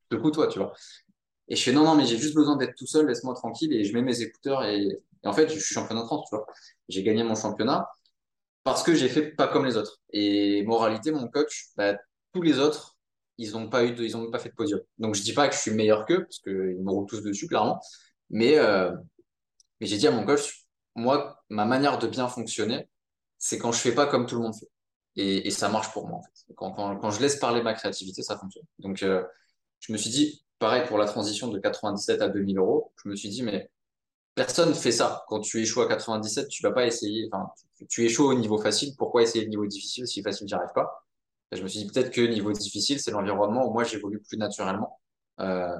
te 0.09 0.15
coup 0.15 0.31
toi, 0.31 0.47
tu 0.47 0.59
vois. 0.59 0.73
Et 1.47 1.55
je 1.55 1.63
fais, 1.63 1.71
non, 1.71 1.83
non, 1.83 1.95
mais 1.95 2.05
j'ai 2.05 2.17
juste 2.17 2.35
besoin 2.35 2.55
d'être 2.57 2.75
tout 2.75 2.87
seul, 2.87 3.07
laisse-moi 3.07 3.33
tranquille 3.35 3.73
et 3.73 3.83
je 3.83 3.93
mets 3.93 4.01
mes 4.01 4.21
écouteurs 4.21 4.63
et, 4.65 5.01
en 5.23 5.33
fait, 5.33 5.49
je 5.49 5.59
suis 5.59 5.73
championnat 5.73 6.01
de 6.01 6.05
France, 6.07 6.27
tu 6.29 6.35
vois. 6.35 6.47
J'ai 6.89 7.03
gagné 7.03 7.23
mon 7.23 7.35
championnat 7.35 7.87
parce 8.63 8.83
que 8.83 8.95
j'ai 8.95 9.09
fait 9.09 9.31
pas 9.31 9.47
comme 9.47 9.65
les 9.65 9.77
autres. 9.77 9.99
Et 10.11 10.63
moralité, 10.63 11.11
mon 11.11 11.27
coach, 11.27 11.69
bah, 11.77 11.95
tous 12.33 12.41
les 12.41 12.59
autres, 12.59 12.97
ils 13.37 13.57
ont 13.57 13.69
pas 13.69 13.83
eu 13.85 13.95
ils 13.99 14.17
ont 14.17 14.29
pas 14.31 14.39
fait 14.39 14.49
de 14.49 14.55
podium. 14.55 14.81
Donc 14.99 15.15
je 15.15 15.21
dis 15.23 15.33
pas 15.33 15.47
que 15.49 15.55
je 15.55 15.59
suis 15.59 15.71
meilleur 15.71 16.05
qu'eux 16.05 16.23
parce 16.23 16.39
qu'ils 16.39 16.81
me 16.81 16.89
roulent 16.91 17.07
tous 17.07 17.21
dessus 17.21 17.47
clairement, 17.47 17.81
mais 18.29 18.57
euh, 18.57 18.91
Mais 19.81 19.87
j'ai 19.87 19.97
dit 19.97 20.07
à 20.07 20.11
mon 20.11 20.25
coach, 20.25 20.65
moi, 20.95 21.43
ma 21.49 21.65
manière 21.65 21.99
de 21.99 22.07
bien 22.07 22.27
fonctionner, 22.29 22.89
c'est 23.37 23.57
quand 23.59 23.71
je 23.71 23.79
fais 23.79 23.95
pas 23.95 24.07
comme 24.07 24.27
tout 24.27 24.35
le 24.35 24.43
monde 24.43 24.55
fait. 24.55 24.69
Et, 25.17 25.51
ça 25.51 25.69
marche 25.69 25.91
pour 25.93 26.07
moi, 26.07 26.19
en 26.19 26.23
fait. 26.23 26.53
Quand, 26.55 26.71
quand, 26.73 26.97
quand, 26.97 27.11
je 27.11 27.21
laisse 27.21 27.37
parler 27.37 27.61
ma 27.63 27.73
créativité, 27.73 28.23
ça 28.23 28.37
fonctionne. 28.37 28.65
Donc, 28.79 29.03
euh, 29.03 29.23
je 29.79 29.93
me 29.93 29.97
suis 29.97 30.09
dit, 30.09 30.45
pareil 30.61 30.83
pour 30.87 30.99
la 30.99 31.05
transition 31.05 31.47
de 31.47 31.57
97 31.57 32.21
à 32.21 32.29
2000 32.29 32.59
euros, 32.59 32.93
je 33.03 33.09
me 33.09 33.15
suis 33.15 33.29
dit, 33.29 33.41
mais 33.41 33.71
personne 34.35 34.75
fait 34.75 34.91
ça. 34.91 35.25
Quand 35.27 35.39
tu 35.41 35.59
échoues 35.59 35.81
à 35.81 35.87
97, 35.87 36.47
tu 36.49 36.61
vas 36.61 36.71
pas 36.71 36.85
essayer, 36.85 37.27
enfin, 37.33 37.49
tu, 37.89 38.05
échoues 38.05 38.25
au 38.25 38.35
niveau 38.35 38.59
facile, 38.59 38.93
pourquoi 38.95 39.23
essayer 39.23 39.43
le 39.43 39.49
niveau 39.49 39.65
difficile 39.65 40.07
si 40.07 40.21
facile, 40.21 40.47
j'y 40.47 40.53
arrive 40.53 40.71
pas? 40.75 41.03
Je 41.51 41.63
me 41.63 41.67
suis 41.67 41.79
dit, 41.79 41.87
peut-être 41.87 42.11
que 42.11 42.21
niveau 42.21 42.51
difficile, 42.53 42.99
c'est 42.99 43.09
l'environnement 43.09 43.67
où 43.67 43.73
moi 43.73 43.83
j'évolue 43.83 44.21
plus 44.21 44.37
naturellement. 44.37 45.01
Euh, 45.39 45.75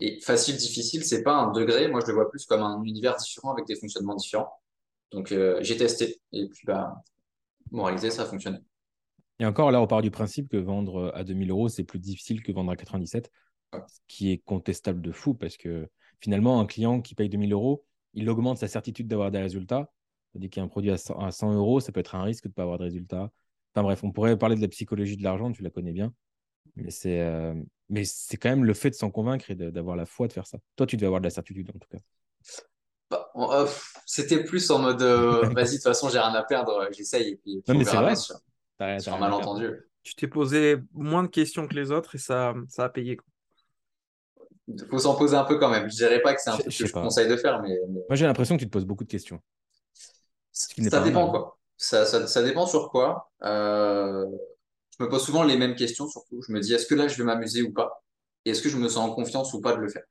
et 0.00 0.20
facile, 0.20 0.56
difficile, 0.58 1.02
c'est 1.02 1.22
pas 1.22 1.36
un 1.36 1.50
degré. 1.52 1.88
Moi, 1.88 2.00
je 2.02 2.08
le 2.08 2.12
vois 2.12 2.30
plus 2.30 2.44
comme 2.44 2.62
un 2.62 2.82
univers 2.82 3.16
différent 3.16 3.52
avec 3.52 3.66
des 3.66 3.74
fonctionnements 3.74 4.16
différents. 4.16 4.52
Donc, 5.12 5.32
euh, 5.32 5.58
j'ai 5.62 5.78
testé. 5.78 6.20
Et 6.32 6.46
puis, 6.48 6.66
bah, 6.66 7.02
moralisé, 7.70 8.10
ça 8.10 8.22
a 8.22 8.26
fonctionné. 8.26 8.58
Et 9.40 9.46
encore, 9.46 9.70
là, 9.70 9.80
on 9.80 9.86
part 9.86 10.02
du 10.02 10.10
principe 10.10 10.50
que 10.50 10.58
vendre 10.58 11.10
à 11.14 11.24
2000 11.24 11.50
euros, 11.50 11.68
c'est 11.68 11.84
plus 11.84 11.98
difficile 11.98 12.42
que 12.42 12.52
vendre 12.52 12.70
à 12.70 12.76
97, 12.76 13.30
ce 13.86 14.00
qui 14.08 14.32
est 14.32 14.38
contestable 14.38 15.00
de 15.00 15.12
fou 15.12 15.34
parce 15.34 15.56
que 15.56 15.88
finalement, 16.20 16.60
un 16.60 16.66
client 16.66 17.00
qui 17.00 17.14
paye 17.14 17.28
2000 17.28 17.52
euros, 17.52 17.84
il 18.14 18.28
augmente 18.28 18.58
sa 18.58 18.68
certitude 18.68 19.08
d'avoir 19.08 19.30
des 19.30 19.40
résultats. 19.40 19.92
C'est-à-dire 20.32 20.50
qu'il 20.50 20.60
y 20.60 20.62
a 20.62 20.64
un 20.64 20.68
produit 20.68 20.90
à 20.90 20.96
100 20.96 21.54
euros, 21.54 21.80
ça 21.80 21.92
peut 21.92 22.00
être 22.00 22.14
un 22.14 22.22
risque 22.22 22.44
de 22.44 22.48
ne 22.48 22.54
pas 22.54 22.62
avoir 22.62 22.78
de 22.78 22.84
résultats. 22.84 23.30
Enfin 23.74 23.82
bref, 23.82 24.02
on 24.04 24.12
pourrait 24.12 24.38
parler 24.38 24.56
de 24.56 24.60
la 24.60 24.68
psychologie 24.68 25.16
de 25.16 25.22
l'argent, 25.22 25.52
tu 25.52 25.62
la 25.62 25.70
connais 25.70 25.92
bien. 25.92 26.12
Mais 26.76 26.90
c'est 26.90 27.20
euh, 27.20 27.54
mais 27.88 28.04
c'est 28.04 28.36
quand 28.36 28.48
même 28.48 28.64
le 28.64 28.74
fait 28.74 28.90
de 28.90 28.94
s'en 28.94 29.10
convaincre 29.10 29.50
et 29.50 29.54
d'avoir 29.54 29.96
la 29.96 30.06
foi 30.06 30.26
de 30.26 30.32
faire 30.32 30.46
ça. 30.46 30.58
Toi, 30.76 30.86
tu 30.86 30.96
devais 30.96 31.06
avoir 31.06 31.20
de 31.20 31.26
la 31.26 31.30
certitude 31.30 31.70
en 31.74 31.78
tout 31.78 31.88
cas. 31.90 31.98
Bah, 33.10 33.30
euh, 33.36 33.66
C'était 34.06 34.42
plus 34.42 34.70
en 34.70 34.78
mode 34.78 35.02
euh, 35.02 35.42
vas-y, 35.54 35.66
de 35.66 35.74
toute 35.74 35.82
façon, 35.82 36.08
j'ai 36.08 36.18
rien 36.18 36.34
à 36.34 36.42
perdre, 36.42 36.88
j'essaye. 36.92 37.32
Et 37.32 37.36
puis, 37.36 37.62
non, 37.68 37.74
mais 37.74 37.84
c'est 37.84 37.96
vrai. 37.96 38.16
Sur, 38.16 39.14
un 39.14 39.18
malentendu. 39.18 39.70
Tu 40.02 40.14
t'es 40.14 40.28
posé 40.28 40.76
moins 40.92 41.22
de 41.22 41.28
questions 41.28 41.66
que 41.66 41.74
les 41.74 41.90
autres 41.90 42.14
et 42.14 42.18
ça, 42.18 42.54
ça 42.68 42.84
a 42.84 42.88
payé. 42.88 43.18
Il 44.68 44.86
faut 44.90 44.98
s'en 44.98 45.14
poser 45.14 45.36
un 45.36 45.44
peu 45.44 45.58
quand 45.58 45.70
même. 45.70 45.90
Je 45.90 45.96
dirais 45.96 46.22
pas 46.22 46.34
que 46.34 46.40
c'est 46.40 46.50
un 46.50 46.56
truc 46.56 46.76
que 46.76 46.86
je 46.86 46.92
conseille 46.92 47.28
de 47.28 47.36
faire, 47.36 47.60
mais. 47.60 47.76
mais... 47.88 48.00
Moi, 48.08 48.16
j'ai 48.16 48.26
l'impression 48.26 48.56
que 48.56 48.60
tu 48.60 48.66
te 48.66 48.72
poses 48.72 48.86
beaucoup 48.86 49.04
de 49.04 49.10
questions. 49.10 49.40
Ça 50.52 51.00
dépend 51.02 51.30
quoi. 51.30 51.58
Ça, 51.76 52.06
ça, 52.06 52.26
ça, 52.26 52.42
dépend 52.42 52.66
sur 52.66 52.90
quoi. 52.90 53.30
Euh, 53.42 54.24
je 54.96 55.04
me 55.04 55.08
pose 55.08 55.24
souvent 55.24 55.42
les 55.42 55.56
mêmes 55.56 55.74
questions, 55.74 56.08
surtout. 56.08 56.40
Je 56.46 56.52
me 56.52 56.60
dis, 56.60 56.72
est-ce 56.72 56.86
que 56.86 56.94
là, 56.94 57.08
je 57.08 57.18
vais 57.18 57.24
m'amuser 57.24 57.62
ou 57.62 57.72
pas? 57.72 58.04
Et 58.44 58.50
est-ce 58.50 58.62
que 58.62 58.68
je 58.68 58.76
me 58.76 58.88
sens 58.88 59.10
en 59.10 59.14
confiance 59.14 59.52
ou 59.52 59.60
pas 59.60 59.74
de 59.74 59.80
le 59.80 59.88
faire? 59.88 60.04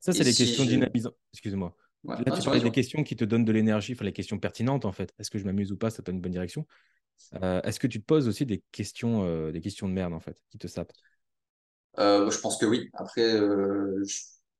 Ça, 0.00 0.12
c'est 0.12 0.24
les 0.24 0.32
questions 0.32 0.64
dynamisantes. 0.64 1.16
Excuse-moi. 1.34 1.76
là, 2.04 2.36
tu 2.36 2.42
parlais 2.42 2.60
des 2.60 2.70
questions 2.70 3.04
qui 3.04 3.16
te 3.16 3.24
donnent 3.24 3.44
de 3.44 3.52
l'énergie, 3.52 3.92
enfin 3.92 4.04
les 4.04 4.12
questions 4.12 4.38
pertinentes 4.38 4.84
en 4.84 4.92
fait. 4.92 5.12
Est-ce 5.18 5.30
que 5.30 5.38
je 5.38 5.44
m'amuse 5.44 5.72
ou 5.72 5.76
pas? 5.76 5.90
Ça 5.90 6.02
donne 6.02 6.16
une 6.16 6.20
bonne 6.22 6.32
direction. 6.32 6.66
Euh, 7.42 7.60
est-ce 7.62 7.78
que 7.78 7.86
tu 7.86 8.00
te 8.00 8.06
poses 8.06 8.28
aussi 8.28 8.46
des 8.46 8.62
questions, 8.72 9.24
euh, 9.24 9.52
des 9.52 9.60
questions 9.60 9.88
de 9.88 9.92
merde 9.92 10.14
en 10.14 10.20
fait, 10.20 10.42
qui 10.50 10.58
te 10.58 10.66
sapent? 10.66 10.92
Euh, 11.98 12.30
Je 12.30 12.38
pense 12.40 12.56
que 12.56 12.66
oui. 12.66 12.88
Après, 12.94 13.30
je, 13.38 14.02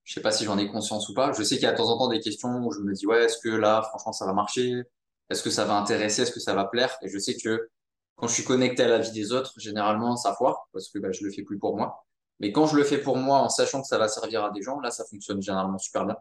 je 0.04 0.12
sais 0.14 0.20
pas 0.20 0.32
si 0.32 0.44
j'en 0.44 0.58
ai 0.58 0.68
conscience 0.68 1.08
ou 1.08 1.14
pas. 1.14 1.32
Je 1.32 1.42
sais 1.42 1.56
qu'il 1.56 1.64
y 1.64 1.66
a 1.66 1.72
de 1.72 1.76
temps 1.76 1.88
en 1.88 1.98
temps 1.98 2.08
des 2.08 2.20
questions 2.20 2.50
où 2.64 2.72
je 2.72 2.80
me 2.80 2.92
dis 2.94 3.06
ouais, 3.06 3.24
est-ce 3.24 3.38
que 3.38 3.48
là, 3.48 3.82
franchement, 3.82 4.12
ça 4.12 4.26
va 4.26 4.32
marcher? 4.32 4.82
Est-ce 5.30 5.42
que 5.42 5.50
ça 5.50 5.64
va 5.64 5.74
intéresser? 5.76 6.22
Est-ce 6.22 6.32
que 6.32 6.40
ça 6.40 6.54
va 6.54 6.64
plaire? 6.64 6.96
Et 7.02 7.08
je 7.08 7.18
sais 7.18 7.36
que 7.36 7.68
quand 8.16 8.26
je 8.28 8.34
suis 8.34 8.44
connecté 8.44 8.82
à 8.82 8.88
la 8.88 8.98
vie 8.98 9.12
des 9.12 9.32
autres, 9.32 9.54
généralement, 9.58 10.16
ça 10.16 10.34
foire 10.34 10.68
parce 10.72 10.88
que 10.90 10.98
bah, 10.98 11.12
je 11.12 11.24
le 11.24 11.30
fais 11.32 11.42
plus 11.42 11.58
pour 11.58 11.76
moi. 11.76 12.04
Mais 12.40 12.52
quand 12.52 12.66
je 12.66 12.76
le 12.76 12.84
fais 12.84 12.98
pour 12.98 13.16
moi 13.16 13.38
en 13.38 13.48
sachant 13.48 13.82
que 13.82 13.88
ça 13.88 13.98
va 13.98 14.08
servir 14.08 14.44
à 14.44 14.50
des 14.50 14.62
gens, 14.62 14.80
là, 14.80 14.90
ça 14.90 15.04
fonctionne 15.04 15.42
généralement 15.42 15.78
super 15.78 16.06
bien. 16.06 16.16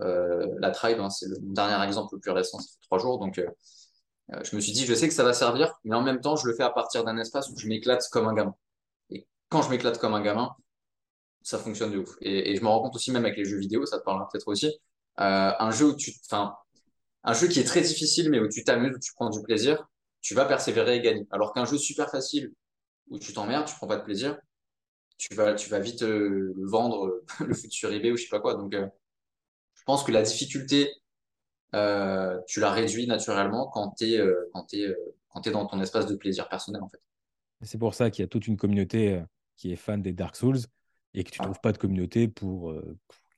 Euh, 0.00 0.46
la 0.60 0.70
tribe, 0.70 1.00
hein, 1.00 1.10
c'est 1.10 1.28
le 1.28 1.36
dernier 1.40 1.84
exemple 1.86 2.14
le 2.14 2.20
plus 2.20 2.30
récent, 2.30 2.58
ça 2.58 2.68
fait 2.68 2.80
trois 2.82 2.98
jours. 2.98 3.18
Donc, 3.18 3.38
euh, 3.38 3.46
euh, 4.32 4.40
je 4.44 4.56
me 4.56 4.60
suis 4.60 4.72
dit, 4.72 4.86
je 4.86 4.94
sais 4.94 5.08
que 5.08 5.14
ça 5.14 5.24
va 5.24 5.32
servir, 5.32 5.74
mais 5.84 5.94
en 5.96 6.02
même 6.02 6.20
temps, 6.20 6.36
je 6.36 6.46
le 6.46 6.54
fais 6.54 6.62
à 6.62 6.70
partir 6.70 7.04
d'un 7.04 7.16
espace 7.18 7.50
où 7.50 7.56
je 7.56 7.66
m'éclate 7.68 8.06
comme 8.10 8.28
un 8.28 8.34
gamin. 8.34 8.54
Quand 9.50 9.62
je 9.62 9.70
m'éclate 9.70 9.98
comme 9.98 10.14
un 10.14 10.22
gamin, 10.22 10.50
ça 11.42 11.58
fonctionne 11.58 11.92
de 11.92 11.98
ouf. 11.98 12.16
Et, 12.22 12.56
je 12.56 12.62
me 12.62 12.68
rends 12.68 12.80
compte 12.80 12.96
aussi, 12.96 13.10
même 13.12 13.24
avec 13.24 13.36
les 13.36 13.44
jeux 13.44 13.58
vidéo, 13.58 13.84
ça 13.86 13.98
te 13.98 14.04
parlera 14.04 14.28
peut-être 14.30 14.48
aussi, 14.48 14.66
euh, 14.66 15.52
un 15.58 15.70
jeu 15.70 15.86
où 15.86 15.96
tu, 15.96 16.12
un 17.24 17.34
jeu 17.34 17.48
qui 17.48 17.60
est 17.60 17.64
très 17.64 17.82
difficile, 17.82 18.30
mais 18.30 18.40
où 18.40 18.48
tu 18.48 18.64
t'amuses, 18.64 18.96
où 18.96 18.98
tu 18.98 19.12
prends 19.14 19.30
du 19.30 19.42
plaisir, 19.42 19.86
tu 20.20 20.34
vas 20.34 20.44
persévérer 20.44 20.96
et 20.96 21.00
gagner. 21.00 21.26
Alors 21.30 21.52
qu'un 21.52 21.64
jeu 21.64 21.78
super 21.78 22.10
facile 22.10 22.52
où 23.08 23.18
tu 23.18 23.32
t'emmerdes, 23.32 23.66
tu 23.66 23.74
prends 23.74 23.86
pas 23.86 23.96
de 23.96 24.04
plaisir, 24.04 24.38
tu 25.18 25.34
vas, 25.34 25.54
vite 25.80 26.02
euh, 26.02 26.54
vendre, 26.56 27.22
le 27.46 27.54
foutre 27.54 27.72
sur 27.72 27.92
eBay 27.92 28.10
ou 28.10 28.16
je 28.16 28.22
sais 28.22 28.28
pas 28.28 28.40
quoi. 28.40 28.54
Donc, 28.54 28.74
euh, 28.74 28.86
je 29.74 29.82
pense 29.84 30.02
que 30.04 30.12
la 30.12 30.22
difficulté, 30.22 30.90
euh, 31.74 32.38
tu 32.46 32.60
la 32.60 32.70
réduis 32.70 33.06
naturellement 33.06 33.68
quand 33.68 33.94
tu 33.98 34.14
es, 34.14 34.20
quand 34.52 35.48
dans 35.50 35.66
ton 35.66 35.80
espace 35.80 36.06
de 36.06 36.14
plaisir 36.14 36.48
personnel. 36.48 36.80
C'est 37.62 37.78
pour 37.78 37.94
ça 37.94 38.10
qu'il 38.10 38.22
y 38.22 38.24
a 38.24 38.28
toute 38.28 38.46
une 38.46 38.56
communauté 38.56 39.22
qui 39.60 39.72
est 39.72 39.76
fan 39.76 40.00
des 40.00 40.12
Dark 40.12 40.36
Souls 40.36 40.58
et 41.12 41.24
que 41.24 41.30
tu 41.30 41.40
ne 41.40 41.46
trouves 41.46 41.60
pas 41.60 41.72
de 41.72 41.78
communauté 41.78 42.28
pour, 42.28 42.72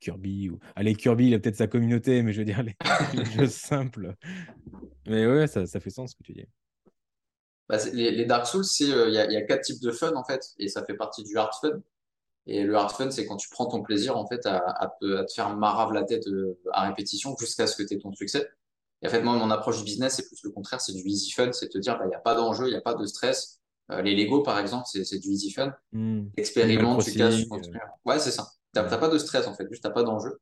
Kirby. 0.03 0.51
Ou... 0.51 0.59
Allez, 0.77 0.95
Kirby, 0.95 1.29
il 1.29 1.35
a 1.35 1.39
peut-être 1.39 1.57
sa 1.57 1.69
communauté, 1.69 2.23
mais 2.23 2.33
je 2.33 2.41
veux 2.41 2.45
dire, 2.45 2.63
les, 2.63 2.77
jeux 3.37 3.47
simples. 3.47 4.15
Mais 5.07 5.27
ouais, 5.27 5.47
ça, 5.47 5.67
ça 5.67 5.81
fait 5.81 5.91
sens 5.91 6.11
ce 6.11 6.17
que 6.17 6.23
tu 6.23 6.35
dis. 6.35 6.47
Bah, 7.69 7.79
les, 7.93 8.27
Dark 8.27 8.47
Souls, 8.47 8.65
euh, 8.83 9.09
il 9.09 9.15
y, 9.15 9.37
a, 9.37 9.43
quatre 9.43 9.63
types 9.63 9.81
de 9.81 9.93
fun 9.93 10.15
en 10.15 10.25
fait, 10.25 10.51
et 10.59 10.69
ça 10.69 10.85
fait 10.85 10.95
partie 10.95 11.23
du 11.23 11.37
hard 11.39 11.55
fun. 11.59 11.81
Et 12.47 12.65
le 12.65 12.75
hard 12.75 12.91
fun, 12.91 13.11
c'est 13.11 13.25
quand 13.25 13.37
tu 13.37 13.49
prends 13.49 13.67
ton 13.67 13.83
plaisir 13.83 14.17
en 14.17 14.27
fait 14.27 14.45
à, 14.47 14.95
te, 15.01 15.25
faire 15.35 15.57
marave 15.57 15.93
la 15.93 16.03
tête 16.03 16.27
euh, 16.27 16.59
à 16.73 16.89
répétition 16.89 17.37
jusqu'à 17.39 17.67
ce 17.67 17.77
que 17.77 17.85
tu 17.85 17.95
aies 17.95 17.99
ton 17.99 18.13
succès. 18.13 18.51
Et 19.01 19.07
en 19.07 19.11
fait, 19.11 19.23
moi, 19.23 19.37
mon 19.37 19.51
approche 19.51 19.79
du 19.79 19.85
business, 19.85 20.17
c'est 20.17 20.27
plus 20.27 20.43
le 20.45 20.51
contraire, 20.51 20.81
c'est 20.81 20.93
du 20.93 21.03
easy 21.07 21.31
fun, 21.33 21.53
c'est 21.53 21.69
te 21.69 21.79
dire, 21.79 21.97
bah, 21.99 22.05
il 22.05 22.09
n'y 22.09 22.15
a 22.15 22.21
pas 22.21 22.35
d'enjeu, 22.35 22.67
il 22.67 22.71
n'y 22.71 22.77
a 22.77 22.81
pas 22.81 22.95
de 22.95 23.07
stress. 23.07 23.62
Euh, 23.91 24.01
les 24.03 24.15
Lego, 24.15 24.43
par 24.43 24.59
exemple, 24.59 24.87
c'est 24.87 25.19
du 25.19 25.29
easy 25.29 25.53
fun. 25.53 25.75
Mmh. 25.93 26.29
Expérimente, 26.37 27.05
tu 27.05 27.13
casses, 27.13 27.37
tu 27.37 27.49
continues. 27.49 27.79
Ouais, 28.05 28.19
c'est 28.19 28.31
ça. 28.31 28.49
Tu 28.75 28.81
n'as 28.81 28.97
pas 28.97 29.09
de 29.09 29.19
stress 29.19 29.47
en 29.47 29.55
fait, 29.55 29.67
juste 29.71 29.85
tu 29.85 29.93
pas 29.93 30.03
d'enjeu. 30.03 30.41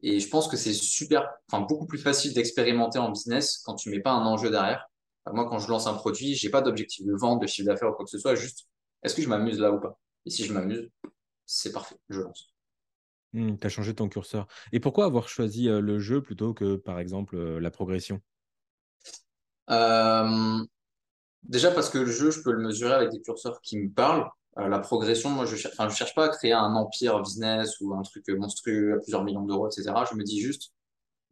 Et 0.00 0.18
je 0.18 0.28
pense 0.28 0.48
que 0.48 0.56
c'est 0.56 0.72
super, 0.72 1.30
enfin 1.50 1.64
beaucoup 1.64 1.86
plus 1.86 1.98
facile 1.98 2.34
d'expérimenter 2.34 2.98
en 2.98 3.10
business 3.10 3.62
quand 3.64 3.76
tu 3.76 3.88
mets 3.90 4.00
pas 4.00 4.10
un 4.10 4.26
enjeu 4.26 4.50
derrière 4.50 4.88
moi, 5.30 5.48
quand 5.48 5.58
je 5.58 5.68
lance 5.68 5.86
un 5.86 5.94
produit, 5.94 6.34
j'ai 6.34 6.50
pas 6.50 6.62
d'objectif 6.62 7.06
de 7.06 7.14
vente, 7.14 7.40
de 7.40 7.46
chiffre 7.46 7.66
d'affaires 7.66 7.90
ou 7.90 7.92
quoi 7.92 8.04
que 8.04 8.10
ce 8.10 8.18
soit. 8.18 8.34
Juste, 8.34 8.66
est-ce 9.02 9.14
que 9.14 9.22
je 9.22 9.28
m'amuse 9.28 9.60
là 9.60 9.70
ou 9.70 9.80
pas? 9.80 9.98
Et 10.26 10.30
si 10.30 10.44
je 10.44 10.52
m'amuse, 10.52 10.90
c'est 11.46 11.72
parfait, 11.72 11.96
je 12.08 12.20
lance. 12.20 12.52
Hmm, 13.32 13.56
tu 13.56 13.66
as 13.66 13.70
changé 13.70 13.94
ton 13.94 14.08
curseur. 14.08 14.46
Et 14.72 14.80
pourquoi 14.80 15.04
avoir 15.04 15.28
choisi 15.28 15.68
euh, 15.68 15.80
le 15.80 15.98
jeu 15.98 16.20
plutôt 16.20 16.54
que, 16.54 16.76
par 16.76 16.98
exemple, 16.98 17.36
euh, 17.36 17.60
la 17.60 17.70
progression? 17.70 18.20
Euh, 19.70 20.64
Déjà 21.42 21.70
parce 21.70 21.90
que 21.90 21.98
le 21.98 22.10
jeu, 22.10 22.30
je 22.30 22.40
peux 22.42 22.52
le 22.52 22.62
mesurer 22.62 22.92
avec 22.94 23.10
des 23.10 23.20
curseurs 23.20 23.60
qui 23.62 23.78
me 23.78 23.90
parlent. 23.90 24.28
la 24.56 24.78
progression, 24.78 25.30
moi, 25.30 25.46
je 25.46 25.56
cherche, 25.56 25.76
cherche 25.94 26.14
pas 26.14 26.26
à 26.26 26.28
créer 26.28 26.52
un 26.52 26.74
empire 26.74 27.20
business 27.20 27.80
ou 27.80 27.94
un 27.94 28.02
truc 28.02 28.28
monstrueux 28.28 28.94
à 28.94 28.98
plusieurs 28.98 29.24
millions 29.24 29.42
d'euros, 29.42 29.68
etc. 29.68 29.92
Je 30.10 30.16
me 30.16 30.22
dis 30.24 30.40
juste, 30.40 30.72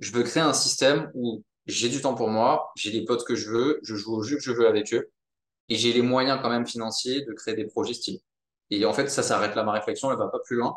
je 0.01 0.13
veux 0.13 0.23
créer 0.23 0.43
un 0.43 0.55
système 0.55 1.11
où 1.15 1.45
j'ai 1.67 1.89
du 1.89 2.01
temps 2.01 2.15
pour 2.15 2.29
moi, 2.29 2.73
j'ai 2.77 2.91
les 2.91 3.05
potes 3.05 3.25
que 3.25 3.35
je 3.35 3.51
veux, 3.51 3.81
je 3.83 3.95
joue 3.95 4.15
au 4.17 4.23
jeu 4.23 4.37
que 4.37 4.43
je 4.43 4.53
veux 4.53 4.67
avec 4.67 4.93
eux, 4.95 5.11
et 5.69 5.77
j'ai 5.77 5.93
les 5.93 6.03
moyens 6.03 6.41
quand 6.43 6.51
même 6.51 6.67
financiers 6.67 7.25
de 7.25 7.33
créer 7.33 7.55
des 7.55 7.67
projets 7.67 7.95
style. 7.95 8.21
Et 8.71 8.85
en 8.85 8.93
fait, 8.93 9.09
ça 9.09 9.23
s'arrête 9.23 9.55
là, 9.55 9.65
ma 9.65 9.73
réflexion, 9.73 10.11
elle 10.11 10.19
va 10.19 10.29
pas 10.29 10.41
plus 10.41 10.57
loin, 10.57 10.77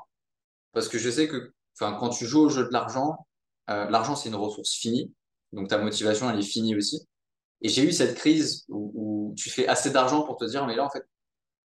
parce 0.74 0.88
que 0.88 0.98
je 1.00 1.10
sais 1.10 1.28
que, 1.28 1.54
enfin, 1.80 1.98
quand 2.00 2.10
tu 2.10 2.26
joues 2.26 2.42
au 2.42 2.50
jeu 2.50 2.66
de 2.66 2.74
l'argent, 2.74 3.28
euh, 3.70 3.90
l'argent 3.90 4.16
c'est 4.16 4.30
une 4.30 4.36
ressource 4.36 4.74
finie, 4.74 5.14
donc 5.54 5.70
ta 5.70 5.78
motivation 5.78 6.30
elle 6.30 6.40
est 6.40 6.44
finie 6.44 6.76
aussi. 6.76 7.08
Et 7.64 7.70
j'ai 7.70 7.84
eu 7.84 7.92
cette 7.92 8.16
crise 8.16 8.66
où, 8.70 9.34
tu 9.36 9.50
fais 9.50 9.68
assez 9.68 9.90
d'argent 9.90 10.22
pour 10.22 10.38
te 10.38 10.46
dire, 10.46 10.68
mais 10.68 10.76
là 10.76 10.86
en 10.86 10.90
fait, 10.92 11.08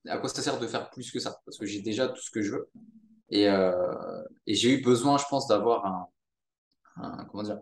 à 0.08 0.20
quoi 0.20 0.30
ça 0.30 0.44
sert 0.44 0.60
de 0.60 0.68
faire 0.68 0.92
plus 0.92 1.10
que 1.12 1.20
ça? 1.20 1.42
Parce 1.46 1.58
que 1.58 1.66
j'ai 1.66 1.82
déjà 1.82 2.08
tout 2.08 2.22
ce 2.22 2.30
que 2.30 2.44
je 2.44 2.52
veux. 2.52 2.70
Et, 3.32 3.50
euh, 3.50 4.22
et 4.46 4.54
j'ai 4.54 4.70
eu 4.70 4.84
besoin, 4.84 5.18
je 5.18 5.26
pense, 5.28 5.48
d'avoir 5.48 5.84
un, 5.86 7.26
comment 7.32 7.44
dire, 7.44 7.60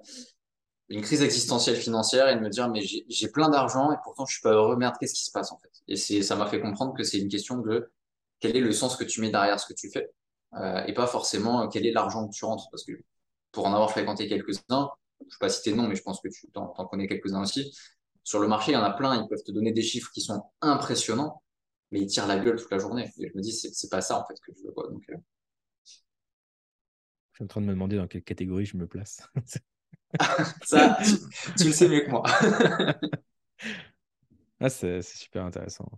une 0.90 1.02
crise 1.02 1.22
existentielle 1.22 1.78
financière 1.78 2.28
et 2.28 2.36
de 2.36 2.42
me 2.42 2.50
dire 2.50 2.70
mais 2.70 2.82
j'ai 2.82 3.28
plein 3.30 3.50
d'argent 3.50 3.92
et 3.92 3.96
pourtant 4.04 4.26
je 4.26 4.34
suis 4.34 4.42
pas 4.42 4.52
heureux. 4.52 4.76
Merde 4.76 4.96
qu'est-ce 5.00 5.14
qui 5.14 5.24
se 5.24 5.32
passe 5.32 5.52
en 5.52 5.58
fait? 5.58 5.72
Et 5.88 5.96
ça 6.22 6.36
m'a 6.36 6.48
fait 6.48 6.60
comprendre 6.60 6.94
que 6.96 7.04
c'est 7.04 7.20
une 7.20 7.30
question 7.30 7.58
de 7.58 7.92
quel 8.40 8.56
est 8.58 8.62
le 8.62 8.72
sens 8.72 8.98
que 8.98 9.04
tu 9.04 9.22
mets 9.22 9.30
derrière 9.30 9.60
ce 9.60 9.66
que 9.66 9.74
tu 9.74 9.90
fais 9.90 10.12
euh, 10.56 10.84
et 10.86 10.94
pas 10.94 11.08
forcément 11.08 11.68
quel 11.70 11.86
est 11.86 11.92
l'argent 11.92 12.28
que 12.28 12.34
tu 12.34 12.46
rentres. 12.46 12.68
Parce 12.70 12.84
que 12.84 12.92
pour 13.52 13.66
en 13.66 13.74
avoir 13.74 13.92
fréquenté 13.92 14.28
quelques-uns 14.28 14.90
je 15.22 15.26
ne 15.26 15.32
vais 15.32 15.38
pas 15.40 15.50
citer 15.50 15.72
de 15.72 15.78
nom 15.78 15.88
mais 15.88 15.96
je 15.96 16.04
pense 16.04 16.20
que 16.20 16.28
tu 16.28 16.52
t'en 16.52 16.68
connais 16.86 17.08
quelques-uns 17.08 17.42
aussi 17.42 17.74
sur 18.24 18.40
le 18.40 18.48
marché 18.48 18.72
il 18.72 18.76
y 18.76 18.78
en 18.78 18.84
a 18.84 18.92
plein 18.92 19.22
ils 19.22 19.28
peuvent 19.28 19.44
te 19.44 19.52
donner 19.52 19.72
des 19.72 19.82
chiffres 19.82 20.12
qui 20.14 20.22
sont 20.22 20.44
impressionnants 20.62 21.44
mais 21.92 22.02
ils 22.02 22.08
tirent 22.08 22.28
la 22.28 22.40
gueule 22.40 22.60
toute 22.60 22.72
la 22.72 22.80
journée 22.80 23.12
et 23.20 23.30
je 23.30 23.38
me 23.38 23.42
dis 23.42 23.54
c'est 23.54 23.90
pas 23.90 24.02
ça 24.02 24.20
en 24.20 24.26
fait 24.26 24.36
que 24.40 24.52
je 24.58 24.64
veux 24.64 24.72
quoi 24.72 24.90
donc 24.90 25.04
euh. 25.10 25.16
je 25.86 27.36
suis 27.36 27.44
en 27.44 27.48
train 27.48 27.62
de 27.62 27.66
me 27.66 27.74
demander 27.74 27.98
dans 27.98 28.08
quelle 28.08 28.24
catégorie 28.24 28.66
je 28.66 28.78
me 28.78 28.88
place 28.88 29.22
Ça, 30.64 30.98
tu, 31.58 31.66
le 31.66 31.72
sais 31.72 31.90
mieux 31.90 32.02
que 32.02 32.10
moi. 32.12 32.24
ah, 34.60 34.70
c'est 34.70 35.02
super 35.02 35.46
intéressant. 35.46 35.90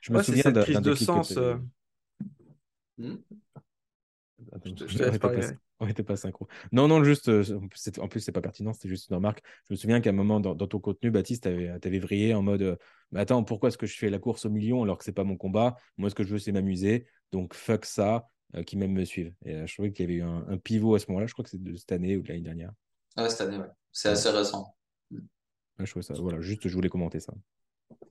Je 0.00 0.12
me 0.12 0.22
souviens 0.22 0.50
d'un 0.50 0.62
crise 0.62 0.80
de 0.80 0.94
sens. 0.94 1.36
Euh... 1.36 1.56
Hmm? 2.98 3.16
je, 4.64 4.98
te, 4.98 5.54
On 5.86 5.86
n'était 5.86 6.04
pas 6.04 6.14
synchro. 6.14 6.46
Non, 6.70 6.86
non, 6.86 7.02
juste, 7.02 7.28
euh, 7.28 7.42
en 7.98 8.06
plus, 8.06 8.20
c'est 8.20 8.30
pas 8.30 8.40
pertinent, 8.40 8.72
c'était 8.72 8.88
juste 8.88 9.10
une 9.10 9.16
remarque. 9.16 9.42
Je 9.68 9.74
me 9.74 9.76
souviens 9.76 10.00
qu'à 10.00 10.10
un 10.10 10.12
moment, 10.12 10.38
dans, 10.38 10.54
ton 10.54 10.78
contenu, 10.78 11.10
Baptiste, 11.10 11.42
tu 11.42 11.48
avais, 11.48 11.98
vrillé 11.98 12.34
en 12.34 12.42
mode 12.42 12.78
Mais 13.10 13.18
attends, 13.18 13.42
pourquoi 13.42 13.68
est-ce 13.68 13.78
que 13.78 13.86
je 13.86 13.98
fais 13.98 14.08
la 14.08 14.20
course 14.20 14.46
au 14.46 14.50
million 14.50 14.84
alors 14.84 14.96
que 14.96 15.04
c'est 15.04 15.10
pas 15.10 15.24
mon 15.24 15.36
combat? 15.36 15.74
Moi, 15.96 16.08
ce 16.08 16.14
que 16.14 16.22
je 16.22 16.28
veux, 16.28 16.38
c'est 16.38 16.52
m'amuser. 16.52 17.06
Donc, 17.32 17.54
fuck 17.54 17.84
ça, 17.84 18.28
qui 18.64 18.76
même 18.76 18.92
me 18.92 19.04
suivent. 19.04 19.34
Et 19.44 19.66
je 19.66 19.72
trouvais 19.74 19.92
qu'il 19.92 20.04
y 20.04 20.08
avait 20.08 20.18
eu 20.18 20.22
un, 20.22 20.56
pivot 20.58 20.94
à 20.94 21.00
ce 21.00 21.06
moment-là. 21.08 21.26
Je 21.26 21.32
crois 21.32 21.42
que 21.42 21.50
c'est 21.50 21.62
de 21.62 21.74
cette 21.74 21.90
année 21.90 22.16
ou 22.16 22.22
de 22.22 22.28
l'année 22.28 22.42
dernière. 22.42 22.70
Ah, 23.16 23.28
cette 23.28 23.48
année, 23.48 23.58
ouais. 23.58 23.66
C'est 23.90 24.10
assez 24.10 24.30
récent. 24.30 24.76
je 25.10 25.90
trouvais 25.90 26.04
ça. 26.04 26.14
Voilà, 26.14 26.40
juste, 26.40 26.68
je 26.68 26.74
voulais 26.74 26.88
commenter 26.88 27.18
ça. 27.18 27.32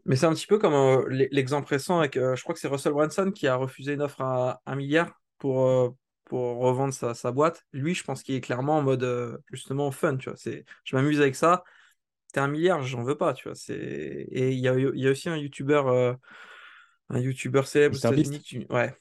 Mais 0.06 0.18
c'est 0.18 0.26
un 0.26 0.34
petit 0.34 0.48
peu 0.48 0.58
comme 0.58 0.74
euh, 0.74 1.28
l'exemple 1.32 1.70
récent 1.70 2.00
avec, 2.00 2.18
euh, 2.18 2.36
je 2.36 2.44
crois 2.44 2.54
que 2.54 2.60
c'est 2.60 2.68
Russell 2.68 2.92
Branson 2.92 3.32
qui 3.32 3.48
a 3.48 3.56
refusé 3.56 3.94
une 3.94 4.02
offre 4.02 4.22
à 4.22 4.62
un 4.66 4.76
milliard 4.76 5.22
pour, 5.38 5.66
euh, 5.66 5.90
pour 6.32 6.60
revendre 6.60 6.94
sa, 6.94 7.14
sa, 7.14 7.34
boîte. 7.34 7.66
Lui, 7.74 7.94
je 7.94 8.06
pense 8.06 8.24
qu'il 8.24 8.36
est 8.36 8.42
clairement 8.42 8.78
en 8.78 8.82
mode 8.82 9.42
justement 9.52 9.92
fun, 9.92 10.16
tu 10.16 10.30
vois. 10.30 10.38
C'est, 10.38 10.64
je 10.86 10.96
m'amuse 10.96 11.20
avec 11.20 11.36
ça. 11.36 11.66
T'es 12.32 12.40
un 12.40 12.48
milliard, 12.48 12.82
j'en 12.84 13.04
veux 13.04 13.18
pas, 13.18 13.34
tu 13.34 13.50
vois. 13.50 13.56
C'est... 13.56 13.76
Et 13.76 14.52
il 14.52 14.60
y 14.60 14.70
a, 14.70 14.80
y 14.80 15.08
a 15.08 15.12
aussi 15.12 15.28
un 15.28 15.36
YouTuber, 15.36 16.16
un 17.10 17.20
YouTuber 17.20 17.64
célèbre 17.66 17.98
Ouais. 18.70 18.96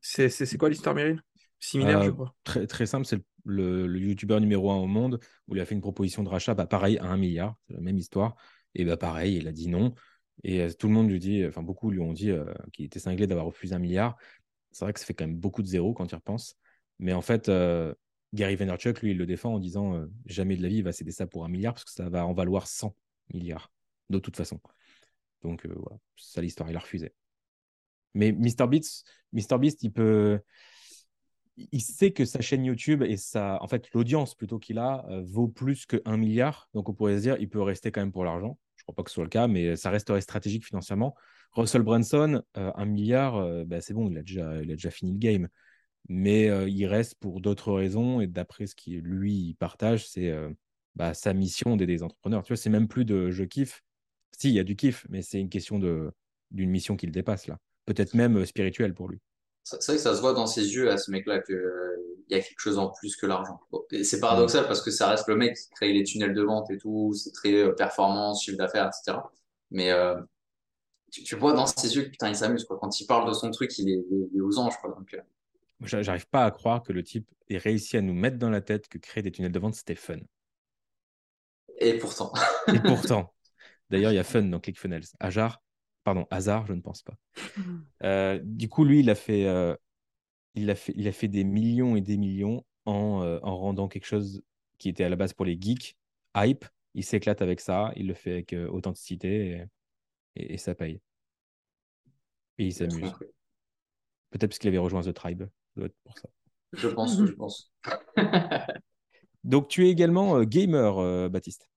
C'est, 0.00 0.28
c'est, 0.28 0.56
quoi 0.56 0.68
l'histoire, 0.68 0.94
Meryl? 0.94 1.20
Similaire, 1.58 2.04
je 2.04 2.10
crois. 2.10 2.32
Très, 2.44 2.68
très 2.68 2.86
simple, 2.86 3.04
c'est 3.04 3.20
le, 3.44 3.88
le, 3.88 3.98
YouTuber 3.98 4.38
numéro 4.38 4.70
un 4.70 4.76
au 4.76 4.86
monde 4.86 5.18
où 5.48 5.56
il 5.56 5.60
a 5.60 5.64
fait 5.64 5.74
une 5.74 5.80
proposition 5.80 6.22
de 6.22 6.28
rachat, 6.28 6.54
bah, 6.54 6.66
pareil, 6.66 6.98
à 6.98 7.06
un 7.06 7.16
milliard, 7.16 7.56
c'est 7.66 7.74
la 7.74 7.80
même 7.80 7.98
histoire. 7.98 8.36
Et 8.76 8.84
bah 8.84 8.96
pareil, 8.96 9.36
il 9.36 9.48
a 9.48 9.52
dit 9.52 9.68
non. 9.68 9.94
Et 10.44 10.60
euh, 10.60 10.70
tout 10.72 10.86
le 10.86 10.94
monde 10.94 11.10
lui 11.10 11.18
dit, 11.18 11.44
enfin 11.46 11.62
beaucoup 11.62 11.90
lui 11.90 12.00
ont 12.00 12.12
dit 12.12 12.30
euh, 12.30 12.44
qu'il 12.72 12.84
était 12.84 13.00
cinglé 13.00 13.26
d'avoir 13.26 13.46
refusé 13.46 13.74
un 13.74 13.78
milliard. 13.78 14.16
C'est 14.70 14.84
vrai 14.84 14.92
que 14.92 15.00
ça 15.00 15.06
fait 15.06 15.14
quand 15.14 15.26
même 15.26 15.36
beaucoup 15.36 15.62
de 15.62 15.66
zéros 15.66 15.92
quand 15.92 16.10
il 16.10 16.14
repense. 16.14 16.56
Mais 17.00 17.12
en 17.12 17.22
fait, 17.22 17.48
euh, 17.48 17.94
Gary 18.34 18.56
Vaynerchuk, 18.56 19.02
lui, 19.02 19.10
il 19.10 19.18
le 19.18 19.26
défend 19.26 19.54
en 19.54 19.58
disant 19.58 20.06
jamais 20.26 20.56
de 20.56 20.62
la 20.62 20.68
vie 20.68 20.76
il 20.76 20.84
va 20.84 20.92
céder 20.92 21.10
ça 21.10 21.26
pour 21.26 21.44
un 21.44 21.48
milliard 21.48 21.74
parce 21.74 21.84
que 21.84 21.90
ça 21.90 22.08
va 22.08 22.24
en 22.24 22.32
valoir 22.32 22.66
100 22.68 22.94
milliards 23.34 23.72
de 24.08 24.18
toute 24.18 24.36
façon. 24.36 24.60
Donc 25.42 25.66
voilà, 25.66 25.98
c'est 26.16 26.34
ça 26.34 26.40
l'histoire, 26.40 26.70
il 26.70 26.76
a 26.76 26.80
refusé. 26.80 27.12
Mais 28.14 28.32
MrBeast, 28.32 29.06
Beast, 29.32 29.82
il 29.82 29.92
peut, 29.92 30.40
il 31.56 31.80
sait 31.80 32.12
que 32.12 32.24
sa 32.24 32.40
chaîne 32.40 32.64
YouTube 32.64 33.02
et 33.02 33.16
sa, 33.16 33.60
en 33.62 33.66
fait, 33.66 33.90
l'audience 33.92 34.34
plutôt 34.34 34.58
qu'il 34.58 34.78
a 34.78 35.06
vaut 35.24 35.48
plus 35.48 35.86
que 35.86 36.00
1 36.04 36.16
milliard. 36.16 36.68
Donc 36.74 36.88
on 36.88 36.94
pourrait 36.94 37.16
se 37.16 37.22
dire, 37.22 37.36
il 37.40 37.48
peut 37.48 37.62
rester 37.62 37.90
quand 37.90 38.00
même 38.00 38.12
pour 38.12 38.24
l'argent. 38.24 38.58
Je 38.76 38.82
ne 38.82 38.84
crois 38.84 38.94
pas 38.94 39.02
que 39.02 39.10
ce 39.10 39.14
soit 39.14 39.24
le 39.24 39.30
cas, 39.30 39.48
mais 39.48 39.76
ça 39.76 39.90
resterait 39.90 40.20
stratégique 40.20 40.64
financièrement. 40.64 41.14
Russell 41.52 41.82
Branson, 41.82 42.42
euh, 42.56 42.72
un 42.74 42.84
milliard, 42.84 43.36
euh, 43.36 43.64
bah, 43.64 43.80
c'est 43.80 43.94
bon, 43.94 44.08
il 44.08 44.16
a, 44.16 44.22
déjà, 44.22 44.62
il 44.62 44.70
a 44.70 44.74
déjà 44.74 44.90
fini 44.90 45.12
le 45.12 45.18
game. 45.18 45.48
Mais 46.08 46.48
euh, 46.48 46.68
il 46.68 46.86
reste 46.86 47.14
pour 47.16 47.40
d'autres 47.40 47.72
raisons. 47.72 48.20
Et 48.20 48.26
d'après 48.26 48.66
ce 48.66 48.74
qu'il 48.74 49.00
lui 49.00 49.54
partage, 49.58 50.08
c'est 50.08 50.32
bah, 50.96 51.14
sa 51.14 51.32
mission 51.32 51.76
d'aider 51.76 51.94
les 51.94 52.02
entrepreneurs. 52.02 52.42
Tu 52.42 52.52
vois, 52.52 52.56
c'est 52.56 52.70
même 52.70 52.88
plus 52.88 53.04
de 53.04 53.30
je 53.30 53.44
kiffe. 53.44 53.82
Si, 54.38 54.48
il 54.48 54.54
y 54.54 54.60
a 54.60 54.64
du 54.64 54.76
kiff, 54.76 55.06
mais 55.08 55.22
c'est 55.22 55.40
une 55.40 55.50
question 55.50 55.78
d'une 55.78 56.70
mission 56.70 56.96
qu'il 56.96 57.10
dépasse 57.10 57.46
là. 57.46 57.58
Peut-être 57.86 58.14
même 58.14 58.44
spirituelle 58.46 58.94
pour 58.94 59.08
lui. 59.08 59.20
C'est 59.64 59.84
vrai 59.84 59.96
que 59.96 60.02
ça 60.02 60.14
se 60.14 60.20
voit 60.20 60.32
dans 60.32 60.46
ses 60.46 60.74
yeux 60.74 60.90
à 60.90 60.96
ce 60.96 61.10
mec-là 61.10 61.40
qu'il 61.40 61.60
y 62.28 62.34
a 62.34 62.40
quelque 62.40 62.58
chose 62.58 62.78
en 62.78 62.88
plus 62.88 63.16
que 63.16 63.26
l'argent. 63.26 63.60
c'est 64.02 64.20
paradoxal 64.20 64.66
parce 64.66 64.82
que 64.82 64.90
ça 64.90 65.08
reste 65.08 65.28
le 65.28 65.36
mec 65.36 65.56
qui 65.56 65.68
crée 65.70 65.92
les 65.92 66.04
tunnels 66.04 66.34
de 66.34 66.42
vente 66.42 66.70
et 66.70 66.78
tout, 66.78 67.12
c'est 67.14 67.32
très 67.32 67.54
euh, 67.54 67.72
performance, 67.72 68.42
chiffre 68.42 68.56
d'affaires, 68.56 68.88
etc. 68.88 69.18
Mais 69.70 69.90
euh, 69.90 70.20
tu, 71.10 71.36
vois 71.36 71.52
dans 71.52 71.66
ses 71.66 71.94
yeux 71.94 72.04
que 72.04 72.10
putain, 72.10 72.28
il 72.28 72.36
s'amuse. 72.36 72.66
Quand 72.68 73.00
il 73.00 73.06
parle 73.06 73.28
de 73.28 73.34
son 73.34 73.50
truc, 73.50 73.76
il 73.78 73.90
est, 73.90 74.40
aux 74.40 74.58
anges. 74.58 74.78
Quoi. 74.80 74.94
Donc, 74.96 75.14
euh. 75.14 75.20
J'arrive 75.82 76.28
pas 76.28 76.44
à 76.44 76.50
croire 76.50 76.82
que 76.82 76.92
le 76.92 77.02
type 77.02 77.28
ait 77.48 77.58
réussi 77.58 77.96
à 77.96 78.02
nous 78.02 78.14
mettre 78.14 78.38
dans 78.38 78.50
la 78.50 78.60
tête 78.60 78.88
que 78.88 78.98
créer 78.98 79.22
des 79.22 79.32
tunnels 79.32 79.52
de 79.52 79.58
vente, 79.58 79.74
c'était 79.74 79.94
fun. 79.94 80.18
Et 81.78 81.96
pourtant. 81.98 82.32
et 82.68 82.78
pourtant. 82.84 83.34
D'ailleurs, 83.88 84.12
il 84.12 84.16
y 84.16 84.18
a 84.18 84.24
fun 84.24 84.42
dans 84.42 84.60
ClickFunnels. 84.60 85.04
Ajar, 85.18 85.62
Pardon, 86.04 86.26
hasard, 86.30 86.66
je 86.66 86.72
ne 86.72 86.80
pense 86.80 87.02
pas. 87.02 87.14
Euh, 88.02 88.40
du 88.42 88.68
coup, 88.68 88.84
lui, 88.84 89.00
il 89.00 89.10
a, 89.10 89.14
fait, 89.14 89.46
euh, 89.46 89.76
il, 90.54 90.70
a 90.70 90.74
fait, 90.74 90.92
il 90.96 91.06
a 91.06 91.12
fait 91.12 91.28
des 91.28 91.44
millions 91.44 91.94
et 91.94 92.00
des 92.00 92.16
millions 92.16 92.64
en, 92.86 93.22
euh, 93.22 93.38
en 93.42 93.58
rendant 93.58 93.86
quelque 93.86 94.06
chose 94.06 94.42
qui 94.78 94.88
était 94.88 95.04
à 95.04 95.10
la 95.10 95.16
base 95.16 95.34
pour 95.34 95.44
les 95.44 95.58
geeks, 95.60 95.96
hype. 96.34 96.64
Il 96.94 97.04
s'éclate 97.04 97.42
avec 97.42 97.60
ça, 97.60 97.92
il 97.96 98.06
le 98.06 98.14
fait 98.14 98.32
avec 98.32 98.56
authenticité 98.70 99.66
et, 100.34 100.56
ça 100.56 100.74
paye. 100.74 101.00
Et 102.58 102.66
il 102.66 102.72
s'amuse. 102.72 103.12
Peut-être 104.30 104.50
parce 104.50 104.58
qu'il 104.58 104.68
avait 104.68 104.78
rejoint 104.78 105.02
The 105.02 105.12
Tribe. 105.12 105.44
Pour 105.74 106.18
ça. 106.18 106.28
Je 106.72 106.88
pense, 106.88 107.18
je 107.24 107.32
pense. 107.32 107.72
Donc, 109.44 109.68
tu 109.68 109.86
es 109.86 109.90
également 109.90 110.42
gamer, 110.42 111.30
Baptiste. 111.30 111.68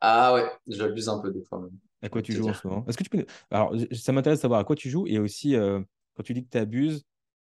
Ah 0.00 0.34
ouais, 0.34 0.50
j'abuse 0.66 1.08
un 1.08 1.18
peu 1.18 1.32
des 1.32 1.42
fois 1.42 1.60
même. 1.60 1.76
À 2.02 2.08
quoi 2.08 2.22
tu 2.22 2.32
joues 2.32 2.48
en 2.48 2.54
ce 2.54 2.66
moment? 2.66 2.84
Est-ce 2.86 2.96
que 2.96 3.02
tu 3.02 3.10
peux... 3.10 3.26
Alors, 3.50 3.74
ça 3.92 4.12
m'intéresse 4.12 4.38
de 4.38 4.42
savoir 4.42 4.60
à 4.60 4.64
quoi 4.64 4.76
tu 4.76 4.88
joues 4.88 5.06
et 5.06 5.18
aussi 5.18 5.56
euh, 5.56 5.80
quand 6.16 6.22
tu 6.22 6.32
dis 6.32 6.44
que 6.44 6.50
tu 6.50 6.58
abuses, 6.58 7.04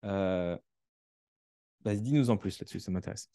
euh... 0.05 0.57
Bah, 1.81 1.95
dis-nous 1.95 2.29
en 2.29 2.37
plus 2.37 2.59
là-dessus, 2.59 2.79
ça 2.79 2.91
m'intéresse. 2.91 3.29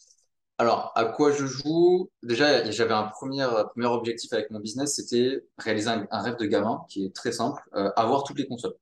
Alors, 0.58 0.92
à 0.94 1.06
quoi 1.06 1.32
je 1.32 1.46
joue? 1.46 2.10
Déjà, 2.22 2.70
j'avais 2.70 2.92
un 2.92 3.04
premier, 3.04 3.46
premier 3.70 3.86
objectif 3.86 4.32
avec 4.32 4.50
mon 4.50 4.60
business, 4.60 4.94
c'était 4.94 5.44
réaliser 5.58 5.88
un, 5.88 6.22
rêve 6.22 6.36
de 6.36 6.46
gamin 6.46 6.84
qui 6.88 7.06
est 7.06 7.14
très 7.14 7.32
simple, 7.32 7.62
euh, 7.74 7.90
avoir 7.96 8.22
toutes 8.24 8.38
les 8.38 8.46
consoles. 8.46 8.76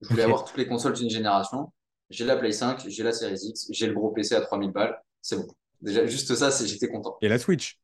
Je 0.00 0.08
voulais 0.08 0.22
avoir 0.22 0.44
toutes 0.44 0.56
les 0.56 0.66
consoles 0.66 0.94
d'une 0.94 1.10
génération. 1.10 1.72
J'ai 2.10 2.24
la 2.24 2.36
Play 2.36 2.52
5, 2.52 2.88
j'ai 2.88 3.02
la 3.02 3.12
Series 3.12 3.38
X, 3.42 3.68
j'ai 3.70 3.86
le 3.86 3.94
gros 3.94 4.10
PC 4.10 4.34
à 4.34 4.40
3000 4.40 4.72
balles, 4.72 5.00
c'est 5.22 5.36
bon. 5.36 5.46
Déjà, 5.80 6.04
juste 6.06 6.34
ça, 6.34 6.50
j'étais 6.64 6.88
content. 6.88 7.16
Et 7.22 7.28
la 7.28 7.38
Switch 7.38 7.78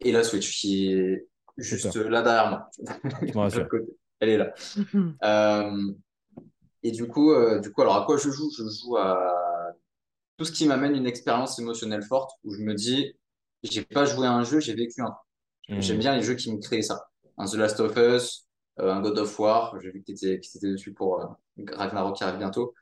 Et 0.00 0.12
la 0.12 0.22
Switch, 0.22 0.60
qui 0.60 0.92
est 0.92 1.26
juste 1.58 1.94
là 1.96 2.22
derrière 2.22 2.50
moi. 2.50 2.70
Elle 4.20 4.28
est 4.30 4.38
là. 4.38 4.54
euh, 5.24 5.92
et 6.82 6.90
du 6.90 7.06
coup, 7.06 7.32
euh, 7.32 7.58
du 7.58 7.70
coup, 7.72 7.82
alors 7.82 7.96
à 7.96 8.06
quoi 8.06 8.16
je 8.16 8.30
joue? 8.30 8.50
Je 8.56 8.62
joue 8.62 8.96
à 8.96 9.74
tout 10.36 10.44
ce 10.44 10.52
qui 10.52 10.66
m'amène 10.66 10.94
une 10.94 11.06
expérience 11.06 11.58
émotionnelle 11.58 12.02
forte 12.02 12.30
où 12.44 12.52
je 12.52 12.62
me 12.62 12.74
dis, 12.74 13.14
j'ai 13.62 13.82
pas 13.82 14.04
joué 14.04 14.26
à 14.26 14.32
un 14.32 14.44
jeu, 14.44 14.60
j'ai 14.60 14.74
vécu 14.74 15.02
un. 15.02 15.14
Hmm. 15.68 15.80
J'aime 15.80 15.98
bien 15.98 16.14
les 16.14 16.22
jeux 16.22 16.34
qui 16.34 16.52
me 16.52 16.60
créent 16.60 16.82
ça. 16.82 17.08
Un 17.38 17.46
The 17.46 17.54
Last 17.54 17.80
of 17.80 17.96
Us, 17.96 18.46
euh, 18.78 18.92
un 18.92 19.00
God 19.00 19.18
of 19.18 19.38
War, 19.38 19.78
j'ai 19.80 19.90
vu 19.90 20.02
que 20.02 20.12
tu 20.12 20.28
étais, 20.28 20.40
dessus 20.62 20.92
pour 20.92 21.20
euh, 21.20 21.26
Ragnarok 21.72 22.16
qui 22.16 22.24
arrive 22.24 22.38
bientôt. 22.38 22.74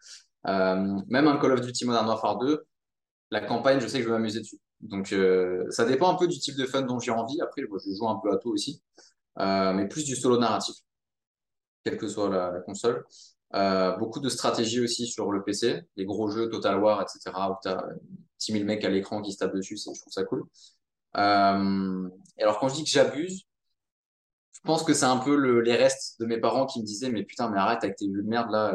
Euh, 0.46 1.00
même 1.08 1.26
un 1.26 1.38
Call 1.38 1.52
of 1.52 1.60
Duty 1.60 1.86
Modern 1.86 2.06
Warfare 2.06 2.38
2, 2.38 2.66
la 3.30 3.40
campagne, 3.40 3.80
je 3.80 3.86
sais 3.86 3.98
que 3.98 4.04
je 4.04 4.08
vais 4.08 4.14
m'amuser 4.14 4.40
dessus. 4.40 4.60
Donc, 4.80 5.12
euh, 5.12 5.64
ça 5.70 5.84
dépend 5.84 6.10
un 6.10 6.16
peu 6.16 6.28
du 6.28 6.38
type 6.38 6.56
de 6.56 6.66
fun 6.66 6.82
dont 6.82 6.98
j'ai 6.98 7.10
envie. 7.10 7.40
Après, 7.40 7.62
je 7.62 7.94
joue 7.96 8.08
un 8.08 8.20
peu 8.22 8.32
à 8.32 8.36
tout 8.36 8.50
aussi, 8.50 8.82
euh, 9.38 9.72
mais 9.72 9.88
plus 9.88 10.04
du 10.04 10.14
solo 10.14 10.38
narratif, 10.38 10.76
quelle 11.84 11.96
que 11.96 12.08
soit 12.08 12.28
la, 12.28 12.60
console. 12.60 13.04
Beaucoup 13.98 14.20
de 14.20 14.28
stratégie 14.28 14.80
aussi 14.80 15.06
sur 15.06 15.30
le 15.32 15.42
PC, 15.42 15.82
les 15.96 16.04
gros 16.04 16.28
jeux 16.28 16.50
Total 16.50 16.78
War, 16.78 17.02
etc., 17.02 17.30
où 17.50 17.54
tu 17.62 17.68
as 17.68 17.82
10 18.40 18.52
000 18.52 18.64
mecs 18.64 18.84
à 18.84 18.90
l'écran 18.90 19.22
qui 19.22 19.32
se 19.32 19.38
tapent 19.38 19.54
dessus, 19.54 19.76
je 19.78 19.84
trouve 19.84 20.12
ça 20.12 20.24
cool. 20.24 20.44
et 21.16 22.42
alors, 22.42 22.58
quand 22.58 22.68
je 22.68 22.74
dis 22.74 22.84
que 22.84 22.90
j'abuse, 22.90 23.44
je 24.52 24.60
pense 24.64 24.82
que 24.82 24.94
c'est 24.94 25.04
un 25.04 25.18
peu 25.18 25.36
le, 25.36 25.60
les 25.60 25.76
restes 25.76 26.20
de 26.20 26.26
mes 26.26 26.38
parents 26.38 26.66
qui 26.66 26.80
me 26.80 26.86
disaient 26.86 27.10
Mais 27.10 27.22
putain, 27.22 27.50
mais 27.50 27.58
arrête 27.58 27.84
avec 27.84 27.96
tes 27.96 28.06
jeux 28.06 28.22
de 28.22 28.28
merde 28.28 28.50
là, 28.50 28.74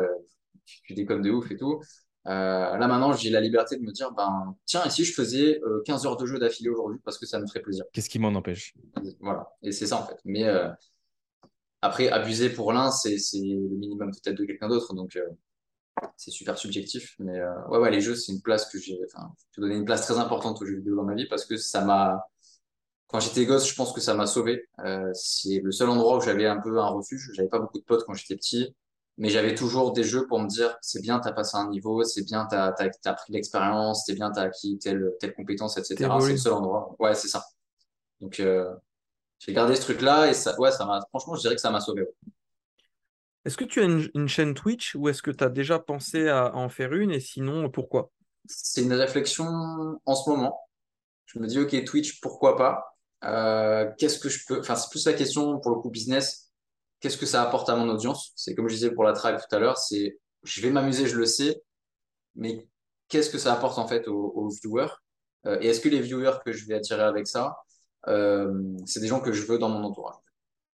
tu 0.84 0.94
déconnes 0.94 1.22
de 1.22 1.32
ouf 1.32 1.52
et 1.52 1.58
tout. 1.58 1.82
Euh, 2.28 2.78
là 2.78 2.88
maintenant, 2.88 3.14
j'ai 3.14 3.30
la 3.30 3.40
liberté 3.40 3.78
de 3.78 3.82
me 3.82 3.92
dire, 3.92 4.12
ben 4.12 4.56
tiens, 4.66 4.84
et 4.86 4.90
si 4.90 5.06
je 5.06 5.14
faisais 5.14 5.62
15 5.86 6.06
euh, 6.06 6.10
heures 6.10 6.18
de 6.18 6.26
jeu 6.26 6.38
d'affilée 6.38 6.70
aujourd'hui 6.70 7.00
parce 7.04 7.18
que 7.18 7.26
ça 7.26 7.40
me 7.40 7.48
ferait 7.48 7.62
plaisir? 7.62 7.86
Qu'est-ce 7.94 8.10
qui 8.10 8.20
m'en 8.20 8.34
empêche? 8.36 8.74
Voilà, 9.20 9.48
et 9.64 9.72
c'est 9.72 9.88
ça 9.88 9.98
en 9.98 10.06
fait. 10.06 10.18
Mais 10.26 10.44
euh, 10.46 10.70
après, 11.82 12.10
abuser 12.10 12.50
pour 12.50 12.74
l'un, 12.74 12.92
c'est 12.92 13.16
le 13.34 13.78
minimum 13.78 14.12
peut-être 14.12 14.38
de 14.38 14.46
quelqu'un 14.46 14.68
d'autre, 14.68 14.94
donc 14.94 15.18
c'est 16.18 16.32
super 16.32 16.58
subjectif. 16.58 17.16
Mais 17.20 17.42
ouais, 17.70 17.80
ouais, 17.80 17.92
les 17.92 18.02
jeux, 18.02 18.16
c'est 18.16 18.34
une 18.34 18.42
place 18.42 18.70
que 18.70 18.78
j'ai. 18.78 19.00
Enfin, 19.06 19.32
je 19.56 19.62
donner 19.62 19.76
une 19.76 19.86
place 19.86 20.02
très 20.06 20.18
importante 20.20 20.62
aux 20.62 20.66
jeux 20.66 20.76
vidéo 20.76 20.98
dans 20.98 21.04
ma 21.04 21.16
vie 21.16 21.28
parce 21.28 21.46
que 21.46 21.56
ça 21.56 21.86
m'a. 21.86 22.28
Quand 23.08 23.20
j'étais 23.22 23.46
gosse, 23.46 23.68
je 23.68 23.76
pense 23.76 23.92
que 23.92 24.02
ça 24.02 24.14
m'a 24.14 24.28
sauvé. 24.28 24.68
c'est 25.14 25.62
le 25.64 25.72
seul 25.72 25.90
endroit 25.90 26.18
où 26.18 26.22
j'avais 26.22 26.46
un 26.46 26.60
peu 26.60 26.78
un 26.78 26.90
refuge. 26.90 27.32
J'avais 27.34 27.50
pas 27.50 27.60
beaucoup 27.60 27.80
de 27.80 27.86
potes 27.86 28.04
quand 28.06 28.14
j'étais 28.14 28.36
petit 28.36 28.76
mais 29.20 29.30
j'avais 29.30 29.54
toujours 29.54 29.92
des 29.92 30.04
jeux 30.04 30.26
pour 30.28 30.40
me 30.40 30.48
dire 30.48 30.78
c'est 30.82 31.02
bien, 31.02 31.20
tu 31.20 31.28
as 31.28 31.34
passé 31.34 31.58
un 31.58 31.70
niveau, 31.70 32.04
c'est 32.06 32.24
bien, 32.24 32.48
tu 32.50 32.56
as, 32.56 32.72
pris 33.14 33.34
l'expérience, 33.34 34.06
c'est 34.06 34.14
bien, 34.14 34.32
tu 34.32 34.40
as 34.40 34.44
acquis 34.44 34.80
telle, 34.80 35.12
telle 35.20 35.34
compétence, 35.34 35.78
etc. 35.78 36.10
C'est 36.22 36.32
le 36.32 36.38
seul 36.38 36.54
endroit. 36.54 36.96
Ouais, 37.00 37.14
c'est 37.14 37.28
ça. 37.28 37.44
Donc, 38.22 38.40
euh, 38.40 38.74
j'ai 39.40 39.52
gardé 39.52 39.76
ce 39.76 39.82
truc-là 39.82 40.30
et 40.30 40.34
ça, 40.34 40.58
ouais, 40.58 40.72
ça 40.72 40.86
m'a, 40.86 41.02
franchement, 41.10 41.36
je 41.36 41.42
dirais 41.42 41.56
que 41.56 41.62
ça 41.62 41.70
m'a 41.70 41.82
sauvé. 41.82 42.06
Est-ce 43.44 43.58
que 43.58 43.66
tu 43.66 43.82
as 43.82 43.84
une, 43.84 44.30
chaîne 44.30 44.54
Twitch 44.54 44.96
ou 44.96 45.10
est-ce 45.10 45.22
que 45.22 45.32
tu 45.32 45.44
as 45.44 45.50
déjà 45.50 45.80
pensé 45.80 46.30
à, 46.30 46.56
en 46.56 46.70
faire 46.70 46.94
une 46.94 47.12
et 47.12 47.20
sinon, 47.20 47.70
pourquoi? 47.70 48.12
C'est 48.46 48.84
une 48.84 48.94
réflexion 48.94 49.46
en 50.06 50.16
ce 50.16 50.30
moment. 50.30 50.62
Je 51.26 51.40
me 51.40 51.48
dis, 51.48 51.60
OK, 51.60 51.84
Twitch, 51.84 52.22
pourquoi 52.22 52.56
pas? 52.56 52.98
Euh, 53.26 53.92
Qu'est-ce 53.98 54.20
que 54.20 54.30
je 54.30 54.46
peux. 54.48 54.60
Enfin, 54.62 54.76
c'est 54.76 54.90
plus 54.90 55.06
la 55.06 55.14
question 55.14 55.60
pour 55.60 55.76
le 55.76 55.82
coup 55.82 55.90
business 55.90 56.49
qu'est-ce 57.00 57.18
que 57.18 57.26
ça 57.26 57.44
apporte 57.44 57.70
à 57.70 57.76
mon 57.76 57.90
audience? 57.90 58.32
C'est 58.36 58.56
comme 58.56 58.68
je 58.68 58.76
disais 58.76 58.92
pour 58.92 59.04
la 59.04 59.14
tribe 59.14 59.38
tout 59.38 59.56
à 59.56 59.60
l'heure, 59.60 59.78
c'est 59.78 60.20
je 60.44 60.62
vais 60.62 60.70
m'amuser, 60.70 61.08
je 61.08 61.18
le 61.18 61.26
sais, 61.26 61.62
mais 62.36 62.68
qu'est-ce 63.08 63.30
que 63.30 63.38
ça 63.38 63.54
apporte 63.54 63.78
en 63.78 63.88
fait 63.88 64.08
aux, 64.08 64.50
viewers? 64.50 64.90
Et 65.46 65.68
est-ce 65.68 65.82
que 65.82 65.90
les 65.90 66.02
viewers 66.02 66.38
que 66.46 66.52
je 66.52 66.66
vais 66.66 66.76
attirer 66.76 67.04
avec 67.04 67.28
ça, 67.28 67.58
c'est 68.06 69.00
des 69.00 69.08
gens 69.08 69.20
que 69.20 69.32
je 69.32 69.44
veux 69.44 69.58
dans 69.58 69.70
mon 69.70 69.84
entourage? 69.84 70.16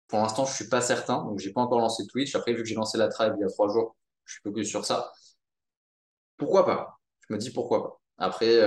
Pour 0.07 0.19
l'instant, 0.19 0.45
je 0.45 0.53
suis 0.53 0.67
pas 0.67 0.81
certain, 0.81 1.23
donc 1.23 1.39
j'ai 1.39 1.53
pas 1.53 1.61
encore 1.61 1.79
lancé 1.79 2.05
Twitch. 2.07 2.35
Après, 2.35 2.53
vu 2.53 2.63
que 2.63 2.67
j'ai 2.67 2.75
lancé 2.75 2.97
la 2.97 3.07
tribe 3.07 3.33
il 3.37 3.41
y 3.41 3.45
a 3.45 3.49
trois 3.49 3.69
jours, 3.69 3.95
je 4.25 4.33
suis 4.33 4.41
focus 4.41 4.67
sur 4.67 4.85
ça. 4.85 5.11
Pourquoi 6.37 6.65
pas? 6.65 6.99
Je 7.27 7.33
me 7.33 7.39
dis 7.39 7.51
pourquoi 7.51 7.83
pas. 7.83 8.01
Après, 8.17 8.59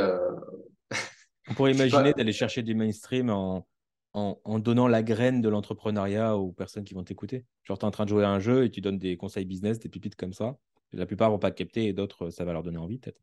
on 1.49 1.55
pourrait 1.55 1.73
imaginer 1.75 2.13
d'aller 2.15 2.33
chercher 2.33 2.63
du 2.63 2.75
mainstream 2.75 3.31
en, 3.31 3.67
en, 4.15 4.59
donnant 4.61 4.87
la 4.87 5.03
graine 5.03 5.41
de 5.43 5.49
l'entrepreneuriat 5.49 6.37
aux 6.37 6.53
personnes 6.53 6.85
qui 6.85 6.95
vont 6.95 7.03
t'écouter. 7.03 7.45
Genre, 7.65 7.77
tu 7.77 7.85
es 7.85 7.87
en 7.87 7.91
train 7.91 8.05
de 8.05 8.11
jouer 8.11 8.25
à 8.25 8.31
un 8.31 8.39
jeu 8.39 8.65
et 8.65 8.71
tu 8.71 8.81
donnes 8.81 8.99
des 8.99 9.17
conseils 9.17 9.45
business, 9.45 9.81
des 9.81 9.89
pépites 9.89 10.15
comme 10.15 10.33
ça. 10.33 10.57
La 10.93 11.07
plupart 11.07 11.31
vont 11.31 11.39
pas 11.41 11.51
capter 11.51 11.87
et 11.87 11.93
d'autres, 11.93 12.31
ça 12.31 12.45
va 12.45 12.53
leur 12.53 12.63
donner 12.63 12.79
envie, 12.79 12.99
peut-être. 12.99 13.21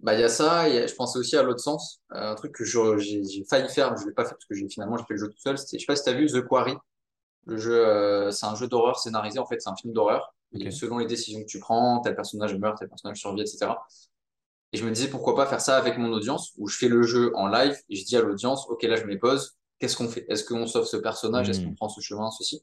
Bah, 0.00 0.14
il 0.14 0.20
y 0.20 0.24
a 0.24 0.30
ça, 0.30 0.66
et 0.70 0.88
je 0.88 0.94
pensais 0.94 1.18
aussi 1.18 1.36
à 1.36 1.42
l'autre 1.42 1.60
sens. 1.60 2.00
Un 2.08 2.34
truc 2.34 2.52
que 2.52 2.64
j'ai 2.64 3.44
failli 3.50 3.68
faire, 3.68 3.90
mais 3.90 3.98
je 3.98 4.04
ne 4.04 4.08
l'ai 4.08 4.14
pas 4.14 4.24
fait 4.24 4.30
parce 4.30 4.46
que 4.46 4.54
finalement, 4.68 4.96
j'ai 4.96 5.04
fait 5.04 5.14
le 5.14 5.20
jeu 5.20 5.28
tout 5.28 5.38
seul. 5.38 5.58
Je 5.58 5.62
sais 5.62 5.78
pas 5.86 5.94
si 5.94 6.04
tu 6.04 6.08
as 6.08 6.14
vu 6.14 6.26
The 6.26 6.40
Quarry. 6.40 6.74
Le 7.44 7.58
jeu, 7.58 7.86
euh, 7.86 8.30
c'est 8.30 8.46
un 8.46 8.54
jeu 8.54 8.66
d'horreur 8.66 8.98
scénarisé. 8.98 9.38
En 9.38 9.46
fait, 9.46 9.60
c'est 9.60 9.68
un 9.68 9.76
film 9.76 9.92
d'horreur. 9.92 10.34
Selon 10.70 10.98
les 10.98 11.06
décisions 11.06 11.40
que 11.40 11.46
tu 11.46 11.58
prends, 11.58 12.00
tel 12.00 12.16
personnage 12.16 12.56
meurt, 12.56 12.78
tel 12.78 12.88
personnage 12.88 13.18
survit, 13.18 13.42
etc. 13.42 13.72
Et 14.72 14.78
je 14.78 14.84
me 14.84 14.90
disais 14.90 15.08
pourquoi 15.08 15.36
pas 15.36 15.46
faire 15.46 15.60
ça 15.60 15.76
avec 15.76 15.98
mon 15.98 16.12
audience, 16.12 16.52
où 16.56 16.66
je 16.66 16.76
fais 16.76 16.88
le 16.88 17.02
jeu 17.02 17.32
en 17.36 17.48
live 17.48 17.76
et 17.88 17.96
je 17.96 18.04
dis 18.04 18.16
à 18.16 18.22
l'audience, 18.22 18.66
ok, 18.68 18.82
là 18.84 18.96
je 18.96 19.04
me 19.04 19.18
pose, 19.18 19.56
qu'est-ce 19.80 19.96
qu'on 19.96 20.08
fait? 20.08 20.24
Est-ce 20.28 20.44
qu'on 20.44 20.66
sauve 20.66 20.86
ce 20.86 20.96
personnage? 20.96 21.48
Est-ce 21.48 21.60
qu'on 21.60 21.70
hmm. 21.70 21.76
prend 21.76 21.88
ce 21.88 22.00
chemin, 22.00 22.30
ceci 22.30 22.62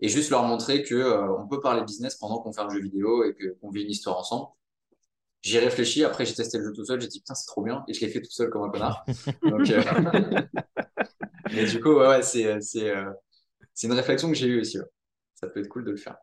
Et 0.00 0.08
juste 0.08 0.30
leur 0.30 0.42
montrer 0.42 0.82
que 0.82 0.94
euh, 0.94 1.32
on 1.38 1.48
peut 1.48 1.60
parler 1.60 1.82
business 1.84 2.16
pendant 2.16 2.40
qu'on 2.40 2.52
fait 2.52 2.60
un 2.60 2.68
jeu 2.68 2.80
vidéo 2.80 3.24
et 3.24 3.34
qu'on 3.60 3.70
vit 3.70 3.82
une 3.82 3.90
histoire 3.90 4.18
ensemble. 4.18 4.48
J'y 5.40 5.58
réfléchi, 5.58 6.04
après 6.04 6.26
j'ai 6.26 6.34
testé 6.34 6.58
le 6.58 6.64
jeu 6.64 6.72
tout 6.72 6.84
seul, 6.84 7.00
j'ai 7.00 7.06
dit 7.06 7.20
putain 7.20 7.34
c'est 7.34 7.46
trop 7.46 7.62
bien 7.62 7.84
et 7.86 7.94
je 7.94 8.00
l'ai 8.00 8.08
fait 8.08 8.20
tout 8.20 8.30
seul 8.30 8.50
comme 8.50 8.64
un 8.64 8.70
connard. 8.70 9.06
Donc, 9.42 9.70
euh... 9.70 9.82
Mais 11.52 11.64
du 11.64 11.80
coup 11.80 11.94
ouais, 11.94 12.08
ouais 12.08 12.22
c'est 12.22 12.60
c'est 12.60 12.90
euh, 12.90 13.08
c'est 13.72 13.86
une 13.86 13.92
réflexion 13.92 14.28
que 14.28 14.34
j'ai 14.34 14.48
eue 14.48 14.60
aussi. 14.60 14.78
Ça 15.36 15.46
peut 15.46 15.60
être 15.60 15.68
cool 15.68 15.84
de 15.84 15.92
le 15.92 15.96
faire. 15.96 16.16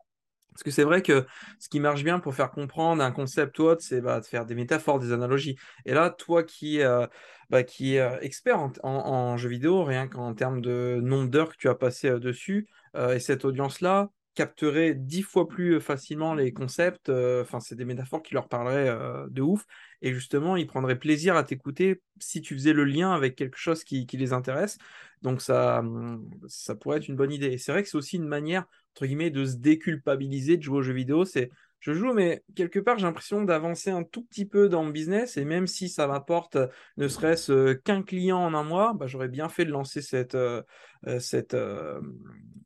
Parce 0.56 0.62
que 0.62 0.70
c'est 0.70 0.84
vrai 0.84 1.02
que 1.02 1.26
ce 1.58 1.68
qui 1.68 1.80
marche 1.80 2.02
bien 2.02 2.18
pour 2.18 2.34
faire 2.34 2.50
comprendre 2.50 3.02
un 3.02 3.12
concept 3.12 3.58
ou 3.58 3.64
autre, 3.64 3.82
c'est 3.82 4.00
bah, 4.00 4.20
de 4.20 4.24
faire 4.24 4.46
des 4.46 4.54
métaphores, 4.54 4.98
des 4.98 5.12
analogies. 5.12 5.58
Et 5.84 5.92
là, 5.92 6.08
toi 6.08 6.44
qui, 6.44 6.80
euh, 6.80 7.06
bah, 7.50 7.60
es 7.60 7.98
euh, 8.00 8.18
expert 8.22 8.70
en, 8.82 9.36
jeux 9.36 9.50
vidéo, 9.50 9.84
rien 9.84 10.08
qu'en 10.08 10.32
termes 10.32 10.62
de 10.62 10.98
nombre 11.02 11.28
d'heures 11.28 11.50
que 11.50 11.58
tu 11.58 11.68
as 11.68 11.74
passé 11.74 12.08
euh, 12.08 12.18
dessus, 12.18 12.68
et 13.10 13.20
cette 13.20 13.44
audience-là 13.44 14.08
capterait 14.36 14.94
dix 14.94 15.22
fois 15.22 15.48
plus 15.48 15.80
facilement 15.80 16.34
les 16.34 16.52
concepts. 16.52 17.08
Enfin, 17.08 17.58
c'est 17.58 17.74
des 17.74 17.84
métaphores 17.84 18.22
qui 18.22 18.34
leur 18.34 18.48
parleraient 18.48 18.94
de 19.30 19.42
ouf. 19.42 19.66
Et 20.02 20.12
justement, 20.14 20.56
ils 20.56 20.66
prendraient 20.68 20.98
plaisir 20.98 21.36
à 21.36 21.42
t'écouter 21.42 22.02
si 22.20 22.42
tu 22.42 22.54
faisais 22.54 22.72
le 22.72 22.84
lien 22.84 23.12
avec 23.12 23.34
quelque 23.34 23.58
chose 23.58 23.82
qui, 23.82 24.06
qui 24.06 24.16
les 24.16 24.32
intéresse. 24.32 24.78
Donc 25.22 25.42
ça, 25.42 25.80
hum, 25.80 26.28
ça 26.46 26.76
pourrait 26.76 26.98
être 26.98 27.08
une 27.08 27.16
bonne 27.16 27.32
idée. 27.32 27.48
Et 27.48 27.58
c'est 27.58 27.72
vrai 27.72 27.82
que 27.82 27.88
c'est 27.88 27.96
aussi 27.96 28.16
une 28.16 28.28
manière 28.28 28.66
entre 28.96 29.06
guillemets, 29.06 29.30
de 29.30 29.44
se 29.44 29.56
déculpabiliser 29.56 30.56
de 30.56 30.62
jouer 30.62 30.78
aux 30.78 30.82
jeux 30.82 30.94
vidéo. 30.94 31.26
C'est 31.26 31.50
je 31.80 31.92
joue, 31.92 32.12
mais 32.12 32.42
quelque 32.54 32.78
part, 32.78 32.98
j'ai 32.98 33.06
l'impression 33.06 33.42
d'avancer 33.42 33.90
un 33.90 34.02
tout 34.02 34.24
petit 34.24 34.44
peu 34.44 34.68
dans 34.68 34.84
le 34.84 34.92
business. 34.92 35.36
Et 35.36 35.44
même 35.44 35.66
si 35.66 35.88
ça 35.88 36.06
m'apporte 36.06 36.56
ne 36.96 37.08
serait-ce 37.08 37.52
euh, 37.52 37.74
qu'un 37.74 38.02
client 38.02 38.38
en 38.38 38.54
un 38.54 38.64
mois, 38.64 38.94
bah, 38.94 39.06
j'aurais 39.06 39.28
bien 39.28 39.48
fait 39.48 39.64
de 39.64 39.70
lancer 39.70 40.02
cette, 40.02 40.34
euh, 40.34 40.62
euh, 41.06 41.20
cette, 41.20 41.56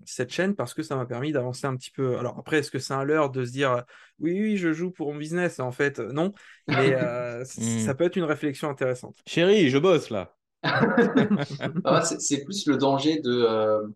cette 0.05 0.33
chaîne 0.33 0.55
parce 0.55 0.75
que 0.75 0.83
ça 0.83 0.96
m'a 0.96 1.07
permis 1.07 1.33
d'avancer 1.33 1.66
un 1.66 1.77
petit 1.77 1.90
peu. 1.90 2.16
Alors 2.18 2.38
après, 2.38 2.59
est-ce 2.59 2.70
que 2.70 2.79
c'est 2.79 2.94
un 2.94 3.05
leurre 3.05 3.31
de 3.31 3.44
se 3.44 3.53
dire 3.53 3.85
oui, 4.20 4.40
oui, 4.40 4.57
je 4.57 4.73
joue 4.73 4.90
pour 4.90 5.12
mon 5.12 5.18
business 5.18 5.61
En 5.61 5.73
fait, 5.73 5.99
non. 5.99 6.33
Mais 6.68 6.96
hmm. 7.40 7.79
ça 7.81 7.94
peut 7.94 8.05
être 8.05 8.16
une 8.16 8.25
réflexion 8.25 8.70
intéressante. 8.70 9.16
Chérie, 9.27 9.68
je 9.70 9.79
bosse 9.79 10.11
là. 10.11 10.35
Ah, 11.85 12.03
c'est 12.03 12.44
plus 12.44 12.66
le 12.66 12.77
danger 12.77 13.18
de 13.20 13.90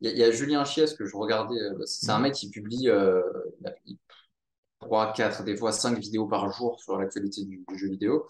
il 0.00 0.16
y, 0.16 0.22
a 0.22 0.30
Julien 0.30 0.64
Chies 0.64 0.94
que 0.96 1.04
je 1.04 1.16
regardais. 1.16 1.60
Euh, 1.60 1.84
c'est 1.84 2.10
un 2.10 2.18
mm. 2.18 2.22
mec 2.22 2.34
qui 2.34 2.50
publie 2.50 2.88
euh, 2.88 3.20
3, 4.80 5.12
4, 5.12 5.44
des 5.44 5.56
fois 5.56 5.72
5 5.72 5.98
vidéos 5.98 6.26
par 6.26 6.50
jour 6.52 6.80
sur 6.80 6.96
l'actualité 6.98 7.44
du, 7.44 7.64
jeu 7.76 7.88
vidéo. 7.88 8.26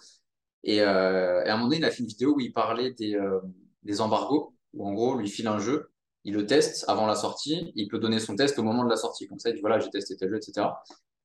Et, 0.65 0.83
euh, 0.83 1.45
et, 1.45 1.49
à 1.49 1.55
un 1.55 1.57
moment 1.57 1.69
donné, 1.69 1.79
il 1.79 1.85
a 1.85 1.91
fait 1.91 2.03
une 2.03 2.09
vidéo 2.09 2.35
où 2.37 2.41
il 2.41 2.53
parlait 2.53 2.93
des, 2.93 3.15
euh, 3.15 3.41
des 3.83 4.01
embargos, 4.01 4.55
où 4.75 4.87
en 4.87 4.93
gros, 4.93 5.17
lui 5.17 5.29
file 5.29 5.49
un 5.49 5.59
jeu, 5.59 5.91
il 6.25 6.35
le 6.35 6.47
teste 6.47 6.85
avant 6.89 7.07
la 7.07 7.15
sortie, 7.15 7.73
il 7.75 7.89
peut 7.89 7.99
donner 7.99 8.19
son 8.19 8.37
test 8.37 8.59
au 8.59 8.63
moment 8.63 8.85
de 8.85 8.91
la 8.91 8.97
sortie. 8.97 9.27
Comme 9.27 9.39
ça, 9.39 9.51
il 9.51 9.55
dit 9.55 9.61
voilà, 9.61 9.79
j'ai 9.79 9.91
testé 9.91 10.17
tel 10.17 10.31
jeu, 10.31 10.37
etc. 10.37 10.67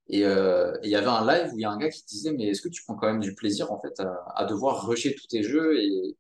Et 0.08 0.26
euh, 0.26 0.78
il 0.84 0.90
y 0.90 0.96
avait 0.96 1.08
un 1.08 1.26
live 1.26 1.54
où 1.54 1.58
il 1.58 1.62
y 1.62 1.66
a 1.66 1.72
un 1.72 1.78
gars 1.78 1.90
qui 1.90 2.04
disait 2.06 2.34
mais 2.34 2.48
est-ce 2.48 2.62
que 2.62 2.70
tu 2.70 2.84
prends 2.84 2.96
quand 2.96 3.08
même 3.08 3.22
du 3.22 3.36
plaisir 3.36 3.72
en 3.72 3.80
fait 3.80 4.00
à, 4.02 4.24
à 4.36 4.46
devoir 4.46 4.86
rusher 4.86 5.16
tous 5.16 5.28
tes 5.28 5.44
jeux 5.44 5.80
et, 5.82 6.18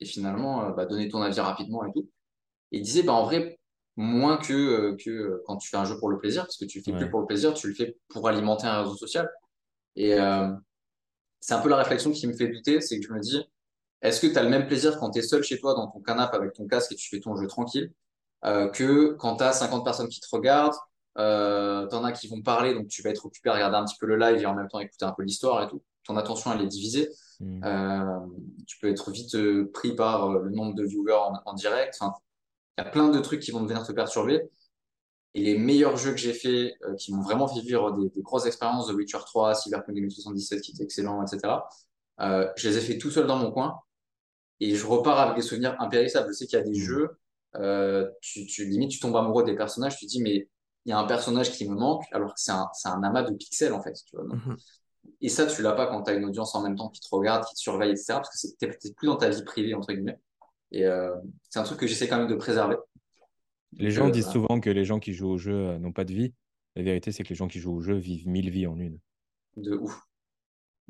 et 0.00 0.04
finalement 0.06 0.70
bah, 0.70 0.86
donner 0.86 1.08
ton 1.08 1.20
avis 1.22 1.40
rapidement 1.40 1.84
et 1.84 1.92
tout? 1.92 2.08
Et 2.72 2.78
il 2.78 2.82
disait 2.82 3.02
bah 3.02 3.12
en 3.12 3.24
vrai 3.24 3.57
moins 3.98 4.38
que, 4.38 4.52
euh, 4.52 4.96
que 4.96 5.10
euh, 5.10 5.42
quand 5.46 5.56
tu 5.56 5.68
fais 5.68 5.76
un 5.76 5.84
jeu 5.84 5.98
pour 5.98 6.08
le 6.08 6.18
plaisir, 6.18 6.44
parce 6.44 6.56
que 6.56 6.64
tu 6.64 6.78
le 6.78 6.84
fais 6.84 6.92
plus 6.92 7.10
pour 7.10 7.20
le 7.20 7.26
plaisir, 7.26 7.52
tu 7.52 7.68
le 7.68 7.74
fais 7.74 7.98
pour 8.08 8.26
alimenter 8.28 8.66
un 8.66 8.82
réseau 8.82 8.96
social. 8.96 9.28
Et 9.96 10.14
euh, 10.14 10.48
c'est 11.40 11.54
un 11.54 11.60
peu 11.60 11.68
la 11.68 11.76
réflexion 11.76 12.12
qui 12.12 12.26
me 12.26 12.32
fait 12.32 12.48
douter, 12.48 12.80
c'est 12.80 13.00
que 13.00 13.06
je 13.06 13.12
me 13.12 13.20
dis, 13.20 13.44
est-ce 14.00 14.20
que 14.20 14.28
tu 14.28 14.38
as 14.38 14.42
le 14.44 14.48
même 14.48 14.66
plaisir 14.66 14.98
quand 14.98 15.10
tu 15.10 15.18
es 15.18 15.22
seul 15.22 15.42
chez 15.42 15.58
toi 15.58 15.74
dans 15.74 15.88
ton 15.88 16.00
canapé 16.00 16.36
avec 16.36 16.52
ton 16.52 16.66
casque 16.66 16.92
et 16.92 16.94
tu 16.94 17.08
fais 17.08 17.20
ton 17.20 17.36
jeu 17.36 17.48
tranquille, 17.48 17.92
euh, 18.44 18.68
que 18.68 19.14
quand 19.14 19.36
tu 19.36 19.44
as 19.44 19.52
50 19.52 19.84
personnes 19.84 20.08
qui 20.08 20.20
te 20.20 20.28
regardent, 20.30 20.76
euh, 21.18 21.86
t'en 21.88 22.04
as 22.04 22.12
qui 22.12 22.28
vont 22.28 22.40
parler, 22.40 22.74
donc 22.74 22.86
tu 22.86 23.02
vas 23.02 23.10
être 23.10 23.26
occupé 23.26 23.50
à 23.50 23.54
regarder 23.54 23.76
un 23.76 23.84
petit 23.84 23.96
peu 23.98 24.06
le 24.06 24.16
live 24.16 24.40
et 24.40 24.46
en 24.46 24.54
même 24.54 24.68
temps 24.68 24.78
écouter 24.78 25.04
un 25.04 25.12
peu 25.12 25.24
l'histoire 25.24 25.62
et 25.64 25.66
tout. 25.66 25.82
Ton 26.04 26.16
attention, 26.16 26.52
elle 26.52 26.62
est 26.62 26.68
divisée. 26.68 27.10
Hmm. 27.40 27.60
Euh, 27.64 28.20
tu 28.66 28.78
peux 28.78 28.88
être 28.88 29.10
vite 29.10 29.36
pris 29.72 29.96
par 29.96 30.32
le 30.32 30.50
nombre 30.50 30.74
de 30.74 30.84
viewers 30.84 31.12
en, 31.12 31.32
en 31.44 31.54
direct. 31.54 31.96
Enfin, 32.00 32.14
il 32.78 32.84
y 32.84 32.86
a 32.86 32.90
plein 32.90 33.08
de 33.08 33.18
trucs 33.18 33.40
qui 33.40 33.50
vont 33.50 33.64
venir 33.64 33.82
te 33.84 33.92
perturber. 33.92 34.48
Et 35.34 35.42
les 35.42 35.58
meilleurs 35.58 35.96
jeux 35.96 36.12
que 36.12 36.16
j'ai 36.16 36.32
fait, 36.32 36.76
euh, 36.84 36.94
qui 36.94 37.12
m'ont 37.12 37.22
vraiment 37.22 37.48
fait 37.48 37.60
vivre 37.60 37.90
des, 37.92 38.22
grosses 38.22 38.46
expériences, 38.46 38.86
The 38.86 38.92
Witcher 38.92 39.18
3, 39.26 39.54
Cyberpunk 39.56 39.94
2077 39.96 40.60
qui 40.60 40.70
était 40.72 40.84
excellent, 40.84 41.22
etc., 41.22 41.54
euh, 42.20 42.48
je 42.56 42.68
les 42.68 42.78
ai 42.78 42.80
fait 42.80 42.98
tout 42.98 43.10
seul 43.10 43.26
dans 43.26 43.36
mon 43.36 43.50
coin. 43.50 43.80
Et 44.60 44.74
je 44.74 44.86
repars 44.86 45.18
avec 45.18 45.36
des 45.36 45.42
souvenirs 45.42 45.76
impérissables. 45.80 46.28
Je 46.28 46.32
sais 46.32 46.46
qu'il 46.46 46.58
y 46.58 46.62
a 46.62 46.64
des 46.64 46.70
mmh. 46.70 46.82
jeux, 46.82 47.10
euh, 47.56 48.08
tu, 48.20 48.46
tu, 48.46 48.64
limite, 48.64 48.90
tu 48.90 49.00
tombes 49.00 49.16
amoureux 49.16 49.44
des 49.44 49.54
personnages, 49.54 49.96
tu 49.96 50.06
te 50.06 50.10
dis, 50.10 50.22
mais 50.22 50.48
il 50.84 50.90
y 50.90 50.92
a 50.92 50.98
un 50.98 51.06
personnage 51.06 51.52
qui 51.52 51.68
me 51.68 51.74
manque, 51.74 52.04
alors 52.12 52.34
que 52.34 52.40
c'est 52.40 52.52
un, 52.52 52.68
un, 52.84 53.02
amas 53.02 53.22
de 53.22 53.34
pixels, 53.34 53.72
en 53.72 53.82
fait. 53.82 53.94
Tu 54.06 54.16
vois, 54.16 54.24
mmh. 54.24 54.56
Et 55.20 55.28
ça, 55.28 55.46
tu 55.46 55.62
l'as 55.62 55.72
pas 55.72 55.86
quand 55.88 56.02
tu 56.04 56.10
as 56.10 56.14
une 56.14 56.24
audience 56.24 56.54
en 56.54 56.62
même 56.62 56.76
temps 56.76 56.90
qui 56.90 57.00
te 57.00 57.08
regarde, 57.10 57.44
qui 57.44 57.54
te 57.54 57.60
surveille, 57.60 57.90
etc., 57.90 58.14
parce 58.14 58.30
que 58.30 58.48
tu 58.58 58.66
n'es 58.66 58.94
plus 58.94 59.06
dans 59.06 59.16
ta 59.16 59.28
vie 59.28 59.42
privée, 59.42 59.74
entre 59.74 59.92
guillemets. 59.92 60.20
Et 60.72 60.84
euh, 60.84 61.14
c'est 61.48 61.58
un 61.58 61.64
truc 61.64 61.78
que 61.78 61.86
j'essaie 61.86 62.08
quand 62.08 62.18
même 62.18 62.28
de 62.28 62.34
préserver. 62.34 62.76
Les 63.72 63.90
gens 63.90 64.08
disent 64.08 64.28
souvent 64.28 64.60
que 64.60 64.70
les 64.70 64.84
gens 64.84 64.98
qui 64.98 65.12
jouent 65.12 65.30
au 65.30 65.38
jeu 65.38 65.54
euh, 65.54 65.78
n'ont 65.78 65.92
pas 65.92 66.04
de 66.04 66.12
vie. 66.12 66.34
La 66.74 66.82
vérité, 66.82 67.12
c'est 67.12 67.22
que 67.22 67.30
les 67.30 67.34
gens 67.34 67.48
qui 67.48 67.58
jouent 67.58 67.74
au 67.74 67.80
jeu 67.80 67.96
vivent 67.96 68.26
mille 68.28 68.50
vies 68.50 68.66
en 68.66 68.78
une. 68.78 68.98
De 69.56 69.76
ouf. 69.76 70.00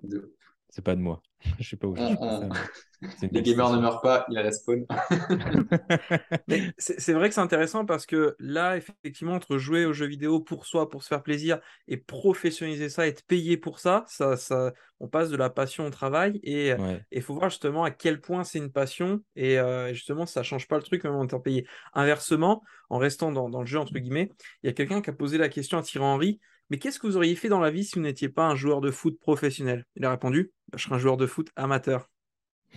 De 0.02 0.18
ouf. 0.18 0.37
C'est 0.70 0.84
pas 0.84 0.94
de 0.94 1.00
moi. 1.00 1.22
Je 1.60 1.68
sais 1.68 1.76
pas 1.76 1.86
où 1.86 1.94
je 1.96 3.28
Les 3.30 3.42
gamers 3.42 3.70
ne 3.70 3.80
meurent 3.80 4.00
pas, 4.00 4.26
ils 4.28 4.38
respawnent. 4.40 4.86
c'est 6.78 7.12
vrai 7.12 7.28
que 7.28 7.34
c'est 7.34 7.40
intéressant 7.40 7.84
parce 7.86 8.06
que 8.06 8.34
là, 8.40 8.76
effectivement, 8.76 9.34
entre 9.34 9.56
jouer 9.56 9.86
aux 9.86 9.92
jeux 9.92 10.06
vidéo 10.06 10.40
pour 10.40 10.66
soi, 10.66 10.88
pour 10.88 11.04
se 11.04 11.08
faire 11.08 11.22
plaisir, 11.22 11.60
et 11.86 11.96
professionnaliser 11.96 12.88
ça, 12.88 13.06
être 13.06 13.24
payé 13.24 13.56
pour 13.56 13.78
ça, 13.78 14.04
ça, 14.08 14.36
ça 14.36 14.72
on 15.00 15.06
passe 15.06 15.30
de 15.30 15.36
la 15.36 15.48
passion 15.48 15.86
au 15.86 15.90
travail. 15.90 16.40
Et 16.42 16.72
il 17.12 17.22
faut 17.22 17.34
voir 17.34 17.50
justement 17.50 17.84
à 17.84 17.92
quel 17.92 18.20
point 18.20 18.42
c'est 18.42 18.58
une 18.58 18.72
passion. 18.72 19.22
Et 19.36 19.60
euh, 19.60 19.92
justement, 19.94 20.26
ça 20.26 20.42
change 20.42 20.66
pas 20.66 20.76
le 20.76 20.82
truc 20.82 21.04
même 21.04 21.14
en 21.14 21.24
étant 21.24 21.40
payé. 21.40 21.66
Inversement, 21.94 22.62
en 22.90 22.98
restant 22.98 23.30
dans, 23.30 23.48
dans 23.48 23.60
le 23.60 23.66
jeu, 23.66 23.78
entre 23.78 23.96
guillemets, 23.96 24.30
il 24.62 24.66
y 24.66 24.70
a 24.70 24.72
quelqu'un 24.72 25.00
qui 25.02 25.10
a 25.10 25.12
posé 25.12 25.38
la 25.38 25.48
question 25.48 25.78
à 25.78 25.82
Thierry 25.82 26.04
Henry 26.04 26.40
mais 26.70 26.78
qu'est-ce 26.78 26.98
que 26.98 27.06
vous 27.06 27.16
auriez 27.16 27.34
fait 27.34 27.48
dans 27.48 27.60
la 27.60 27.70
vie 27.70 27.84
si 27.84 27.96
vous 27.96 28.02
n'étiez 28.02 28.28
pas 28.28 28.46
un 28.46 28.54
joueur 28.56 28.80
de 28.80 28.90
foot 28.90 29.18
professionnel? 29.18 29.84
Il 29.96 30.04
a 30.04 30.10
répondu 30.10 30.52
bah, 30.70 30.78
Je 30.78 30.84
serais 30.84 30.94
un 30.96 30.98
joueur 30.98 31.16
de 31.16 31.26
foot 31.26 31.48
amateur. 31.56 32.10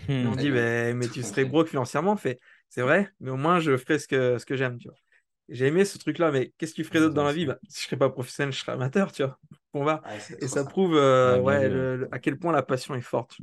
on 0.10 0.36
dit 0.36 0.50
bah, 0.50 0.94
Mais 0.94 1.08
tu 1.08 1.24
serais 1.24 1.46
broke 1.46 1.68
financièrement 1.68 2.16
fait 2.16 2.40
C'est 2.70 2.82
vrai, 2.82 3.10
mais 3.20 3.32
au 3.32 3.38
moins 3.38 3.60
je 3.60 3.78
ferais 3.78 4.00
ce 4.00 4.08
que, 4.08 4.38
ce 4.38 4.46
que 4.46 4.56
j'aime. 4.56 4.78
J'ai 5.50 5.68
aimé 5.68 5.84
ce 5.84 5.98
truc-là, 5.98 6.32
mais 6.32 6.54
qu'est-ce 6.58 6.72
que 6.72 6.78
tu 6.78 6.84
ferais 6.84 7.00
d'autre 7.00 7.16
dans 7.16 7.26
la 7.26 7.34
vie? 7.34 7.46
Bah, 7.46 7.58
Si 7.68 7.82
je 7.82 7.86
ne 7.86 7.88
serais 7.88 7.98
pas 7.98 8.10
professionnel, 8.10 8.54
je 8.54 8.60
serais 8.60 8.72
amateur. 8.72 9.12
Tu 9.12 9.24
vois 9.24 9.38
on 9.74 9.84
va. 9.84 10.02
Et 10.40 10.48
ça 10.48 10.64
prouve 10.64 10.96
euh, 10.96 11.42
ouais, 11.42 12.08
à 12.12 12.20
quel 12.20 12.38
point 12.38 12.52
la 12.52 12.64
passion 12.64 12.96
est 12.96 13.02
forte. 13.02 13.38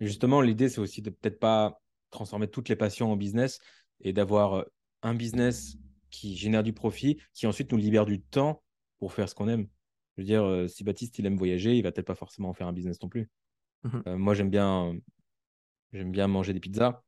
justement, 0.00 0.40
l'idée, 0.40 0.68
c'est 0.68 0.80
aussi 0.80 1.02
de 1.02 1.10
peut-être 1.10 1.38
pas 1.38 1.80
transformer 2.10 2.48
toutes 2.48 2.68
les 2.68 2.76
passions 2.76 3.12
en 3.12 3.16
business 3.16 3.58
et 4.00 4.12
d'avoir 4.12 4.54
euh, 4.54 4.62
un 5.02 5.14
business 5.14 5.76
qui 6.10 6.36
génère 6.36 6.62
du 6.62 6.72
profit, 6.72 7.18
qui 7.34 7.46
ensuite 7.46 7.70
nous 7.72 7.78
libère 7.78 8.06
du 8.06 8.20
temps 8.20 8.62
pour 8.98 9.12
faire 9.12 9.28
ce 9.28 9.34
qu'on 9.34 9.48
aime. 9.48 9.66
Je 10.18 10.22
veux 10.22 10.26
dire, 10.26 10.42
euh, 10.42 10.66
si 10.66 10.82
Baptiste 10.82 11.16
il 11.20 11.26
aime 11.26 11.36
voyager, 11.36 11.76
il 11.76 11.82
va 11.82 11.92
peut-être 11.92 12.08
pas 12.08 12.16
forcément 12.16 12.48
en 12.48 12.52
faire 12.52 12.66
un 12.66 12.72
business 12.72 13.00
non 13.00 13.08
plus. 13.08 13.30
Mhm. 13.84 14.02
Euh, 14.08 14.18
moi, 14.18 14.34
j'aime 14.34 14.50
bien, 14.50 14.96
j'aime 15.92 16.10
bien 16.10 16.26
manger 16.26 16.52
des 16.52 16.58
pizzas. 16.58 17.04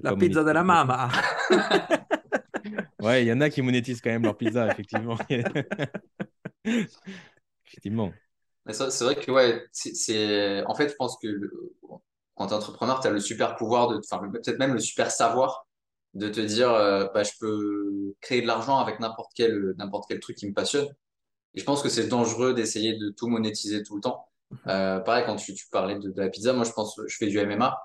La 0.00 0.14
pizza 0.14 0.44
de 0.44 0.50
la 0.50 0.62
mama. 0.62 1.08
ouais, 3.00 3.24
il 3.24 3.28
y 3.28 3.32
en 3.32 3.40
a 3.40 3.48
qui 3.48 3.62
monétisent 3.62 4.02
quand 4.02 4.10
même 4.10 4.24
leur 4.24 4.36
pizza, 4.36 4.70
effectivement. 4.70 5.16
effectivement. 7.66 8.12
C'est 8.66 9.00
vrai 9.00 9.16
que 9.16 9.30
ouais, 9.30 9.64
c'est 9.72 10.62
en 10.66 10.74
fait, 10.74 10.90
je 10.90 10.94
pense 10.96 11.16
que 11.22 11.50
quand 12.34 12.48
tu 12.48 12.52
es 12.52 12.56
entrepreneur, 12.56 13.00
tu 13.00 13.08
as 13.08 13.12
le 13.12 13.20
super 13.20 13.56
pouvoir, 13.56 13.88
de, 13.88 13.98
enfin, 13.98 14.28
peut-être 14.30 14.58
même 14.58 14.74
le 14.74 14.80
super 14.80 15.10
savoir 15.10 15.66
de 16.12 16.28
te 16.28 16.40
dire, 16.40 16.70
euh, 16.70 17.06
bah, 17.14 17.22
je 17.22 17.32
peux 17.40 18.14
créer 18.20 18.42
de 18.42 18.46
l'argent 18.46 18.76
avec 18.76 19.00
n'importe 19.00 19.32
quel, 19.34 19.72
n'importe 19.78 20.04
quel 20.06 20.20
truc 20.20 20.36
qui 20.36 20.46
me 20.46 20.52
passionne. 20.52 20.88
Et 21.54 21.60
je 21.60 21.64
pense 21.64 21.82
que 21.82 21.88
c'est 21.88 22.08
dangereux 22.08 22.54
d'essayer 22.54 22.96
de 22.96 23.10
tout 23.10 23.28
monétiser 23.28 23.82
tout 23.82 23.96
le 23.96 24.02
temps. 24.02 24.26
Euh, 24.66 24.98
pareil, 24.98 25.22
quand 25.26 25.36
tu, 25.36 25.54
tu 25.54 25.68
parlais 25.70 25.96
de, 25.96 26.10
de, 26.10 26.20
la 26.20 26.28
pizza, 26.28 26.52
moi, 26.52 26.64
je 26.64 26.72
pense, 26.72 27.00
je 27.06 27.16
fais 27.16 27.28
du 27.28 27.38
MMA. 27.38 27.78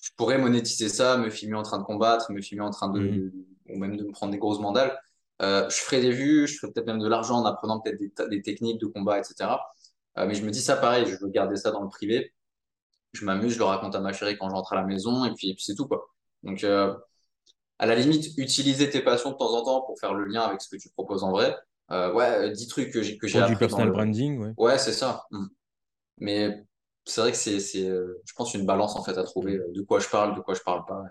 Je 0.00 0.10
pourrais 0.16 0.38
monétiser 0.38 0.88
ça, 0.88 1.16
me 1.16 1.30
filmer 1.30 1.56
en 1.56 1.64
train 1.64 1.78
de 1.78 1.82
combattre, 1.82 2.30
me 2.30 2.40
filmer 2.40 2.62
en 2.62 2.70
train 2.70 2.88
de, 2.90 3.00
Mhm. 3.00 3.32
ou 3.70 3.76
même 3.78 3.96
de 3.96 4.04
me 4.04 4.12
prendre 4.12 4.30
des 4.30 4.38
grosses 4.38 4.60
mandales. 4.60 4.96
Euh, 5.42 5.68
je 5.68 5.76
ferais 5.76 6.00
des 6.00 6.12
vues, 6.12 6.46
je 6.46 6.58
ferais 6.58 6.72
peut-être 6.72 6.86
même 6.86 7.00
de 7.00 7.08
l'argent 7.08 7.38
en 7.40 7.44
apprenant 7.44 7.80
peut-être 7.80 7.98
des, 7.98 8.12
des 8.28 8.42
techniques 8.42 8.80
de 8.80 8.86
combat, 8.86 9.18
etc. 9.18 9.58
Euh, 10.18 10.26
mais 10.26 10.34
je 10.34 10.44
me 10.44 10.50
dis 10.52 10.60
ça 10.60 10.76
pareil, 10.76 11.06
je 11.06 11.16
veux 11.20 11.28
garder 11.28 11.56
ça 11.56 11.72
dans 11.72 11.82
le 11.82 11.88
privé. 11.88 12.32
Je 13.12 13.24
m'amuse, 13.24 13.54
je 13.54 13.58
le 13.58 13.64
raconte 13.64 13.94
à 13.94 14.00
ma 14.00 14.12
chérie 14.12 14.38
quand 14.38 14.48
je 14.48 14.54
rentre 14.54 14.72
à 14.72 14.76
la 14.76 14.84
maison, 14.84 15.24
et 15.24 15.32
puis, 15.34 15.50
et 15.50 15.54
puis 15.54 15.64
c'est 15.64 15.74
tout, 15.74 15.86
quoi. 15.88 16.08
Donc, 16.44 16.64
euh, 16.64 16.94
à 17.78 17.86
la 17.86 17.94
limite, 17.96 18.38
utiliser 18.38 18.88
tes 18.90 19.00
passions 19.02 19.32
de 19.32 19.36
temps 19.36 19.52
en 19.54 19.64
temps 19.64 19.80
pour 19.82 19.98
faire 19.98 20.14
le 20.14 20.24
lien 20.24 20.42
avec 20.42 20.60
ce 20.62 20.68
que 20.68 20.76
tu 20.80 20.88
proposes 20.90 21.24
en 21.24 21.30
vrai. 21.32 21.56
Euh, 21.90 22.12
ouais, 22.12 22.50
10 22.52 22.68
trucs 22.68 22.90
que 22.92 23.02
j'ai 23.02 23.18
que 23.18 23.26
j'ai 23.26 23.42
du 23.42 23.56
personal 23.56 23.88
le... 23.88 23.92
branding, 23.92 24.38
ouais. 24.38 24.52
Ouais, 24.56 24.78
c'est 24.78 24.92
ça. 24.92 25.24
Mm. 25.30 25.46
Mais 26.18 26.64
c'est 27.06 27.20
vrai 27.22 27.32
que 27.32 27.38
c'est, 27.38 27.60
c'est, 27.60 27.88
euh, 27.88 28.22
je 28.26 28.32
pense, 28.34 28.54
une 28.54 28.66
balance 28.66 28.96
en 28.96 29.04
fait 29.04 29.18
à 29.18 29.24
trouver 29.24 29.54
Mm. 29.54 29.60
euh, 29.60 29.72
de 29.74 29.82
quoi 29.82 30.00
je 30.00 30.08
parle, 30.08 30.36
de 30.36 30.40
quoi 30.42 30.54
je 30.54 30.60
parle 30.62 30.84
pas. 30.86 31.04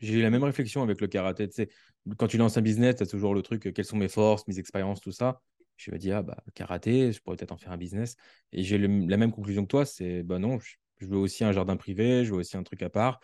J'ai 0.00 0.14
eu 0.14 0.22
la 0.22 0.30
même 0.30 0.44
réflexion 0.44 0.82
avec 0.82 1.00
le 1.00 1.08
karaté. 1.08 1.48
Tu 1.48 1.54
sais, 1.54 1.68
quand 2.16 2.28
tu 2.28 2.38
lances 2.38 2.56
un 2.56 2.60
business, 2.62 2.96
tu 2.96 3.02
as 3.02 3.06
toujours 3.06 3.34
le 3.34 3.42
truc, 3.42 3.66
euh, 3.66 3.72
quelles 3.72 3.84
sont 3.84 3.96
mes 3.96 4.08
forces, 4.08 4.46
mes 4.46 4.58
expériences, 4.58 5.00
tout 5.00 5.12
ça. 5.12 5.40
Je 5.76 5.90
me 5.90 5.98
dis, 5.98 6.12
ah 6.12 6.22
bah, 6.22 6.36
karaté, 6.54 7.12
je 7.12 7.20
pourrais 7.20 7.36
peut-être 7.36 7.52
en 7.52 7.56
faire 7.58 7.72
un 7.72 7.76
business. 7.76 8.16
Et 8.52 8.62
j'ai 8.62 8.78
le- 8.78 9.06
la 9.08 9.16
même 9.16 9.32
conclusion 9.32 9.62
que 9.62 9.68
toi, 9.68 9.84
c'est, 9.84 10.22
bah 10.22 10.38
non, 10.38 10.58
je, 10.60 10.74
je 10.98 11.06
veux 11.06 11.16
aussi 11.16 11.44
un 11.44 11.52
jardin 11.52 11.76
privé, 11.76 12.24
je 12.24 12.32
veux 12.32 12.38
aussi 12.38 12.56
un 12.56 12.62
truc 12.62 12.82
à 12.82 12.90
part. 12.90 13.20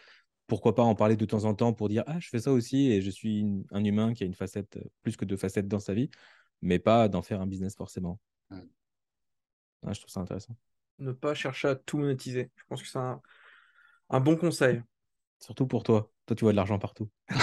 Pourquoi 0.47 0.75
pas 0.75 0.83
en 0.83 0.95
parler 0.95 1.17
de 1.17 1.25
temps 1.25 1.45
en 1.45 1.55
temps 1.55 1.73
pour 1.73 1.89
dire, 1.89 2.05
ah, 2.07 2.19
je 2.21 2.29
fais 2.29 2.41
ça 2.41 2.53
aussi 2.53 2.91
et 2.91 3.01
je 3.03 3.11
suis 3.11 3.41
une- 3.41 3.65
un 3.73 3.85
humain 3.85 4.13
qui 4.15 4.25
a 4.25 4.27
une 4.27 4.35
facette, 4.35 4.77
euh, 4.77 4.83
plus 5.03 5.17
que 5.17 5.25
deux 5.25 5.37
facettes 5.37 5.69
dans 5.69 5.79
sa 5.81 5.95
vie, 5.95 6.11
mais 6.65 6.79
pas 6.79 7.09
d'en 7.09 7.23
faire 7.23 7.41
un 7.41 7.47
business 7.47 7.77
forcément. 7.77 8.19
Mm. 8.51 8.61
Ouais, 9.83 9.95
je 9.95 10.01
trouve 10.01 10.11
ça 10.11 10.21
intéressant. 10.21 10.57
Ne 10.99 11.13
pas 11.13 11.35
chercher 11.35 11.69
à 11.69 11.75
tout 11.75 11.99
monétiser. 11.99 12.51
Je 12.57 12.63
pense 12.69 12.83
que 12.83 12.89
c'est 12.89 12.99
un, 12.99 13.21
un 14.09 14.21
bon 14.21 14.37
conseil. 14.37 14.83
Surtout 15.41 15.67
pour 15.67 15.83
toi. 15.83 16.11
Toi, 16.27 16.35
tu 16.35 16.45
vois 16.45 16.53
de 16.53 16.57
l'argent 16.57 16.79
partout. 16.79 17.09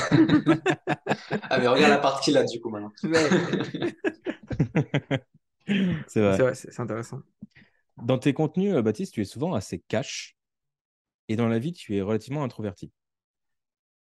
Ah, 1.50 1.60
mais 1.60 1.68
regarde 1.68 1.92
la 1.92 1.98
partie 1.98 2.32
là, 2.32 2.44
du 2.44 2.60
coup, 2.60 2.70
maintenant. 2.70 2.92
C'est 6.08 6.22
vrai. 6.22 6.54
c'est 6.56 6.80
intéressant. 6.80 7.22
Dans 8.04 8.18
tes 8.18 8.34
contenus, 8.34 8.74
euh, 8.74 8.82
Baptiste, 8.82 9.14
tu 9.14 9.22
es 9.22 9.26
souvent 9.26 9.54
assez 9.54 9.80
cash 9.80 10.36
et 11.28 11.36
dans 11.36 11.48
la 11.48 11.60
vie, 11.60 11.72
tu 11.72 11.96
es 11.96 12.02
relativement 12.02 12.44
introverti. 12.44 12.92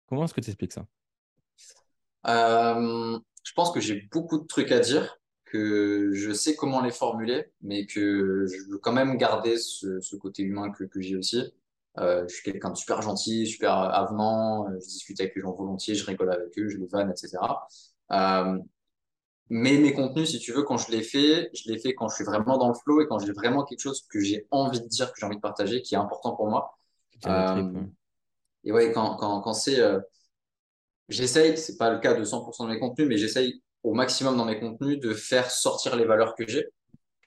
Comment 0.06 0.24
est-ce 0.24 0.34
que 0.34 0.40
tu 0.40 0.48
expliques 0.50 0.72
ça? 0.72 0.86
Euh, 2.26 3.18
je 3.42 3.52
pense 3.54 3.72
que 3.72 3.80
j'ai 3.80 4.08
beaucoup 4.12 4.38
de 4.38 4.46
trucs 4.46 4.72
à 4.72 4.80
dire, 4.80 5.20
que 5.50 6.12
je 6.12 6.32
sais 6.32 6.54
comment 6.54 6.80
les 6.80 6.92
formuler, 6.92 7.46
mais 7.60 7.86
que 7.86 8.46
je 8.46 8.70
veux 8.70 8.78
quand 8.78 8.92
même 8.92 9.16
garder 9.16 9.58
ce, 9.58 10.00
ce 10.00 10.16
côté 10.16 10.42
humain 10.42 10.70
que, 10.70 10.84
que 10.84 11.00
j'ai 11.00 11.16
aussi. 11.16 11.52
Euh, 11.98 12.24
je 12.28 12.34
suis 12.34 12.44
quelqu'un 12.44 12.70
de 12.70 12.76
super 12.76 13.02
gentil, 13.02 13.46
super 13.46 13.72
avenant, 13.72 14.68
euh, 14.68 14.78
je 14.80 14.86
discute 14.86 15.18
avec 15.20 15.34
les 15.34 15.42
gens 15.42 15.52
volontiers, 15.52 15.96
je 15.96 16.06
rigole 16.06 16.30
avec 16.32 16.56
eux, 16.56 16.68
je 16.68 16.78
les 16.78 16.86
vanne, 16.86 17.10
etc. 17.10 17.38
Euh, 18.12 18.58
mais 19.48 19.76
mes 19.78 19.92
contenus, 19.92 20.30
si 20.30 20.38
tu 20.38 20.52
veux, 20.52 20.62
quand 20.62 20.76
je 20.76 20.92
les 20.92 21.02
fais, 21.02 21.50
je 21.52 21.70
les 21.70 21.78
fais 21.78 21.94
quand 21.94 22.08
je 22.08 22.14
suis 22.14 22.24
vraiment 22.24 22.56
dans 22.56 22.68
le 22.68 22.74
flow 22.74 23.00
et 23.00 23.08
quand 23.08 23.18
j'ai 23.18 23.32
vraiment 23.32 23.64
quelque 23.64 23.80
chose 23.80 24.06
que 24.08 24.20
j'ai 24.20 24.46
envie 24.52 24.80
de 24.80 24.86
dire, 24.86 25.12
que 25.12 25.18
j'ai 25.18 25.26
envie 25.26 25.36
de 25.36 25.40
partager, 25.40 25.82
qui 25.82 25.96
est 25.96 25.98
important 25.98 26.36
pour 26.36 26.48
moi. 26.48 26.78
Euh, 27.26 27.72
et 28.62 28.70
ouais, 28.70 28.92
quand, 28.92 29.16
quand, 29.16 29.40
quand 29.40 29.52
c'est, 29.52 29.80
euh, 29.80 29.98
j'essaye, 31.10 31.58
c'est 31.58 31.76
pas 31.78 31.90
le 31.90 31.98
cas 32.00 32.14
de 32.14 32.24
100% 32.24 32.66
de 32.66 32.70
mes 32.72 32.80
contenus, 32.80 33.08
mais 33.08 33.18
j'essaye 33.18 33.62
au 33.82 33.94
maximum 33.94 34.36
dans 34.36 34.44
mes 34.46 34.60
contenus 34.60 35.00
de 35.00 35.14
faire 35.14 35.50
sortir 35.50 35.96
les 35.96 36.04
valeurs 36.06 36.34
que 36.36 36.46
j'ai, 36.48 36.66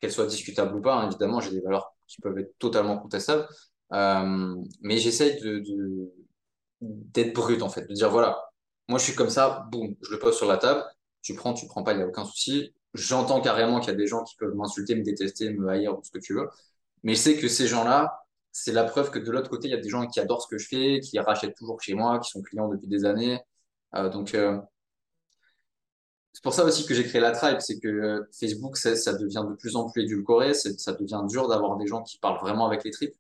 qu'elles 0.02 0.12
soient 0.14 0.28
discutables 0.28 0.76
ou 0.78 0.82
pas. 0.82 0.96
hein. 0.96 1.08
Évidemment, 1.10 1.42
j'ai 1.42 1.52
des 1.52 1.62
valeurs 1.62 1.94
qui 2.08 2.22
peuvent 2.22 2.38
être 2.40 2.58
totalement 2.60 2.98
contestables, 3.00 3.48
Euh, 3.94 4.56
mais 4.82 4.98
j'essaye 5.00 5.40
de, 5.42 5.62
d'être 6.82 7.34
brut 7.34 7.62
en 7.62 7.70
fait, 7.70 7.88
de 7.88 7.94
dire 7.94 8.10
voilà, 8.10 8.44
moi 8.88 9.00
je 9.00 9.06
suis 9.06 9.16
comme 9.16 9.30
ça, 9.30 9.68
boum, 9.72 9.96
je 10.02 10.12
le 10.12 10.20
pose 10.20 10.36
sur 10.36 10.48
la 10.48 10.58
table, 10.58 10.84
tu 11.22 11.36
prends, 11.36 11.54
tu 11.54 11.68
prends 11.68 11.84
pas, 11.84 11.94
il 11.94 11.98
n'y 11.98 12.04
a 12.04 12.08
aucun 12.08 12.26
souci. 12.26 12.74
J'entends 12.94 13.42
carrément 13.42 13.80
qu'il 13.80 13.90
y 13.92 13.94
a 13.94 13.98
des 13.98 14.08
gens 14.08 14.24
qui 14.24 14.36
peuvent 14.36 14.54
m'insulter, 14.56 14.96
me 14.96 15.04
détester, 15.04 15.50
me 15.52 15.68
haïr, 15.70 15.98
ou 15.98 16.04
ce 16.04 16.12
que 16.12 16.20
tu 16.20 16.34
veux, 16.36 16.48
mais 17.04 17.16
je 17.16 17.20
sais 17.22 17.38
que 17.38 17.48
ces 17.48 17.68
gens-là, 17.68 18.20
c'est 18.52 18.72
la 18.74 18.84
preuve 18.84 19.12
que 19.12 19.20
de 19.20 19.32
l'autre 19.32 19.50
côté, 19.50 19.68
il 19.68 19.72
y 19.72 19.74
a 19.76 19.78
des 19.82 19.90
gens 19.90 20.08
qui 20.08 20.20
adorent 20.20 20.44
ce 20.44 20.48
que 20.48 20.58
je 20.60 20.68
fais, 20.68 21.00
qui 21.00 21.20
rachètent 21.20 21.56
toujours 21.56 21.82
chez 21.82 21.96
moi, 21.96 22.20
qui 22.20 22.30
sont 22.32 22.42
clients 22.42 22.70
depuis 22.70 22.88
des 22.88 23.06
années. 23.06 23.40
Euh, 23.96 24.10
donc, 24.10 24.34
euh, 24.34 24.60
c'est 26.34 26.44
pour 26.44 26.54
ça 26.54 26.66
aussi 26.66 26.86
que 26.86 26.94
j'ai 26.94 27.04
créé 27.04 27.22
la 27.22 27.32
Tribe, 27.32 27.58
c'est 27.60 27.80
que 27.80 27.88
euh, 27.88 28.30
Facebook, 28.38 28.78
ça, 28.78 29.14
devient 29.14 29.46
de 29.48 29.56
plus 29.56 29.76
en 29.76 29.90
plus 29.90 30.04
édulcoré, 30.04 30.54
ça 30.54 30.94
devient 30.94 31.22
dur 31.28 31.48
d'avoir 31.48 31.78
des 31.78 31.86
gens 31.88 32.02
qui 32.02 32.18
parlent 32.18 32.40
vraiment 32.40 32.66
avec 32.66 32.84
les 32.84 32.92
tripes. 32.92 33.16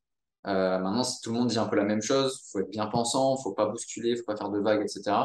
Euh, 0.45 0.79
maintenant, 0.79 1.03
si 1.03 1.21
tout 1.21 1.31
le 1.31 1.39
monde 1.39 1.47
dit 1.47 1.59
un 1.59 1.67
peu 1.67 1.75
la 1.75 1.85
même 1.85 2.01
chose, 2.01 2.41
faut 2.51 2.59
être 2.59 2.69
bien 2.69 2.87
pensant, 2.87 3.37
faut 3.37 3.53
pas 3.53 3.67
bousculer, 3.67 4.15
faut 4.15 4.25
pas 4.25 4.35
faire 4.35 4.49
de 4.49 4.59
vagues, 4.59 4.81
etc. 4.81 5.15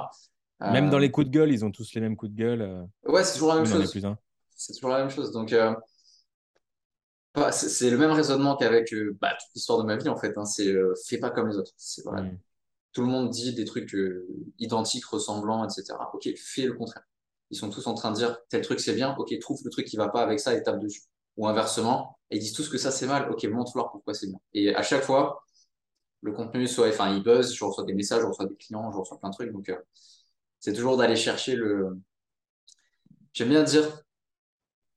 Même 0.61 0.91
dans 0.91 0.99
les 0.99 1.11
coups 1.11 1.27
de 1.27 1.33
gueule, 1.33 1.51
ils 1.51 1.65
ont 1.65 1.71
tous 1.71 1.95
les 1.95 2.01
mêmes 2.01 2.17
coups 2.17 2.33
de 2.33 2.37
gueule. 2.37 2.87
ouais, 3.07 3.25
c'est 3.25 3.35
toujours 3.35 3.49
la 3.49 3.57
même 3.57 3.65
il 3.65 3.73
chose. 3.73 4.07
C'est 4.55 4.73
toujours 4.75 4.91
la 4.91 4.99
même 4.99 5.11
chose. 5.11 5.33
Donc, 5.33 5.53
euh, 5.53 5.75
c'est 7.53 7.91
le 7.91 7.99
même 7.99 8.11
raisonnement 8.11 8.57
qu'avavec 8.57 8.93
euh, 8.93 9.17
bah, 9.21 9.31
toute 9.31 9.55
l'histoire 9.55 9.79
de 9.79 9.85
ma 9.85 9.97
vie, 9.97 10.09
en 10.09 10.17
fait. 10.17 10.37
hein. 10.37 10.45
c'est 10.45 10.75
fais 11.07 11.19
pas 11.19 11.31
comme 11.31 11.49
les 11.49 11.57
autres. 11.57 11.73
C'est 11.77 12.03
voilà. 12.05 12.23
Mm. 12.23 12.39
Tout 12.93 13.03
le 13.03 13.09
monde 13.09 13.31
dit 13.31 13.55
des 13.55 13.65
trucs 13.65 13.95
euh, 13.95 14.27
identiques, 14.59 15.05
ressemblants, 15.05 15.65
etc. 15.65 15.99
Ok, 16.15 16.29
fais 16.37 16.67
le 16.67 16.75
contraire. 16.75 17.05
Ils 17.51 17.57
sont 17.57 17.71
tous 17.71 17.87
en 17.87 17.95
train 17.95 18.11
de 18.11 18.17
dire 18.17 18.39
tel 18.49 18.63
truc 18.63 18.81
c'est 18.81 18.95
bien, 18.95 19.15
ok, 19.19 19.39
trouve 19.41 19.61
le 19.65 19.71
truc 19.71 19.87
qui 19.87 19.97
va 19.97 20.09
pas 20.09 20.23
avec 20.23 20.41
ça 20.41 20.55
et 20.55 20.63
tape 20.63 20.81
dessus. 20.81 21.03
Ou 21.37 21.47
inversement, 21.47 22.19
ils 22.31 22.41
disent 22.41 22.53
tous 22.53 22.69
que 22.69 22.79
ça 22.79 22.91
c'est 22.91 23.07
mal, 23.07 23.31
ok, 23.31 23.45
montre-leur 23.45 23.91
pourquoi 23.91 24.15
c'est 24.15 24.27
bien. 24.27 24.41
Et 24.55 24.75
à 24.75 24.83
chaque 24.83 25.03
fois, 25.03 25.45
le 26.23 26.33
contenu 26.33 26.67
soit, 26.67 26.89
enfin, 26.89 27.15
il 27.15 27.23
buzz, 27.23 27.55
je 27.55 27.65
reçois 27.65 27.85
des 27.85 27.95
messages, 27.95 28.23
je 28.23 28.27
reçois 28.27 28.47
des 28.47 28.57
clients, 28.57 28.91
je 28.93 28.99
reçois 28.99 29.19
plein 29.19 29.31
de 29.31 29.35
trucs. 29.35 29.53
Donc, 29.53 29.69
euh, 29.69 29.77
c'est 30.61 30.73
toujours 30.73 30.97
d'aller 30.97 31.17
chercher 31.17 31.55
le. 31.57 31.99
J'aime 33.33 33.51
bien 33.51 33.63
dire 33.63 34.03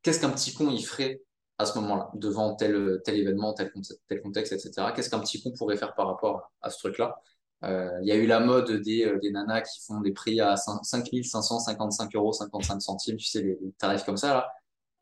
qu'est-ce 0.02 0.20
qu'un 0.20 0.32
petit 0.32 0.54
con 0.54 0.70
il 0.70 0.84
ferait 0.86 1.22
à 1.58 1.66
ce 1.66 1.78
moment-là, 1.80 2.10
devant 2.16 2.56
tel, 2.56 3.02
tel 3.06 3.20
événement, 3.20 3.54
tel, 3.54 3.72
tel 4.08 4.22
contexte, 4.22 4.52
etc. 4.54 4.92
Qu'est-ce 4.96 5.10
qu'un 5.12 5.20
petit 5.20 5.42
con 5.44 5.52
pourrait 5.52 5.78
faire 5.78 5.94
par 5.94 6.08
rapport 6.08 6.52
à 6.62 6.72
ce 6.72 6.80
truc-là? 6.80 7.22
Euh, 7.64 7.90
Il 8.02 8.08
y 8.08 8.12
a 8.12 8.16
eu 8.16 8.26
la 8.28 8.40
mode 8.40 8.72
des, 8.82 9.06
euh, 9.06 9.20
des 9.20 9.32
nanas 9.32 9.62
qui 9.62 9.82
font 9.86 10.02
des 10.02 10.12
prix 10.14 10.40
à 10.42 10.58
5 10.58 10.84
5555 10.84 12.16
euros 12.16 12.34
55 12.34 12.82
centimes, 12.82 13.18
tu 13.18 13.26
sais, 13.28 13.42
les, 13.42 13.58
tarifs 13.78 14.04
comme 14.04 14.18
ça, 14.18 14.34
là. 14.34 14.52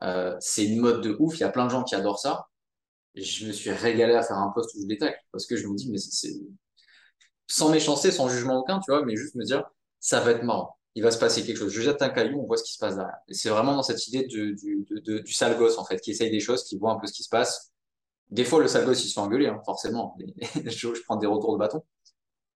Euh, 0.02 0.36
c'est 0.40 0.64
une 0.66 0.80
mode 0.80 1.02
de 1.02 1.16
ouf, 1.18 1.36
il 1.38 1.40
y 1.40 1.44
a 1.44 1.50
plein 1.50 1.66
de 1.66 1.70
gens 1.70 1.84
qui 1.84 1.94
adorent 1.94 2.18
ça. 2.18 2.48
Je 3.14 3.46
me 3.48 3.52
suis 3.52 3.70
régalé 3.72 4.14
à 4.14 4.22
faire 4.22 4.38
un 4.38 4.50
post 4.50 4.74
où 4.76 4.82
je 4.82 4.86
les 4.86 4.98
parce 5.32 5.46
que 5.46 5.56
je 5.56 5.66
me 5.68 5.76
dis, 5.76 5.90
mais 5.90 5.98
c'est 5.98 6.34
sans 7.46 7.68
méchanceté, 7.70 8.10
sans 8.10 8.28
jugement 8.28 8.58
aucun, 8.60 8.78
tu 8.80 8.90
vois, 8.90 9.04
mais 9.04 9.16
juste 9.16 9.34
me 9.34 9.44
dire, 9.44 9.64
ça 9.98 10.20
va 10.20 10.32
être 10.32 10.42
marrant. 10.44 10.76
Il 10.94 11.02
va 11.02 11.10
se 11.10 11.18
passer 11.18 11.44
quelque 11.44 11.56
chose. 11.58 11.72
Je 11.72 11.80
jette 11.82 12.02
un 12.02 12.08
caillou, 12.10 12.40
on 12.40 12.46
voit 12.46 12.56
ce 12.56 12.64
qui 12.64 12.72
se 12.72 12.78
passe 12.78 12.96
derrière. 12.96 13.16
Et 13.28 13.34
c'est 13.34 13.48
vraiment 13.48 13.74
dans 13.74 13.82
cette 13.82 14.06
idée 14.08 14.24
du, 14.24 14.54
de- 14.54 14.98
de- 15.00 15.18
du 15.20 15.32
sale 15.32 15.56
gosse, 15.58 15.78
en 15.78 15.84
fait, 15.84 16.00
qui 16.00 16.10
essaye 16.12 16.30
des 16.30 16.40
choses, 16.40 16.64
qui 16.64 16.76
voit 16.78 16.92
un 16.92 16.98
peu 16.98 17.06
ce 17.06 17.12
qui 17.12 17.22
se 17.22 17.28
passe. 17.28 17.72
Des 18.30 18.44
fois, 18.44 18.60
le 18.60 18.68
sale 18.68 18.84
gosse, 18.86 19.04
il 19.04 19.08
se 19.08 19.14
fait 19.14 19.20
engueuler, 19.20 19.48
hein, 19.48 19.60
forcément. 19.64 20.16
je, 20.66 20.70
je 20.94 21.02
prends 21.04 21.16
des 21.16 21.26
retours 21.26 21.52
de 21.54 21.58
bâton. 21.58 21.82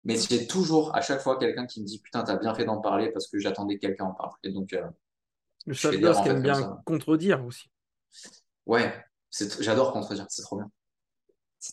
Mais 0.03 0.17
j'ai 0.17 0.47
toujours, 0.47 0.95
à 0.95 1.01
chaque 1.01 1.21
fois, 1.21 1.37
quelqu'un 1.37 1.65
qui 1.67 1.81
me 1.81 1.85
dit, 1.85 1.99
putain, 1.99 2.23
t'as 2.23 2.37
bien 2.37 2.53
fait 2.55 2.65
d'en 2.65 2.81
parler 2.81 3.11
parce 3.11 3.27
que 3.27 3.39
j'attendais 3.39 3.75
que 3.75 3.81
quelqu'un 3.81 4.05
en 4.05 4.13
parle. 4.13 4.31
Et 4.43 4.51
donc, 4.51 4.73
euh, 4.73 4.87
Le 5.65 5.73
en 5.75 6.23
qui 6.23 6.29
aime 6.29 6.41
bien 6.41 6.55
ça. 6.55 6.81
contredire 6.85 7.43
aussi. 7.45 7.69
ouais, 8.65 8.93
j'adore 9.59 9.93
contredire, 9.93 10.25
c'est 10.29 10.41
trop 10.43 10.57
bien. 10.57 10.69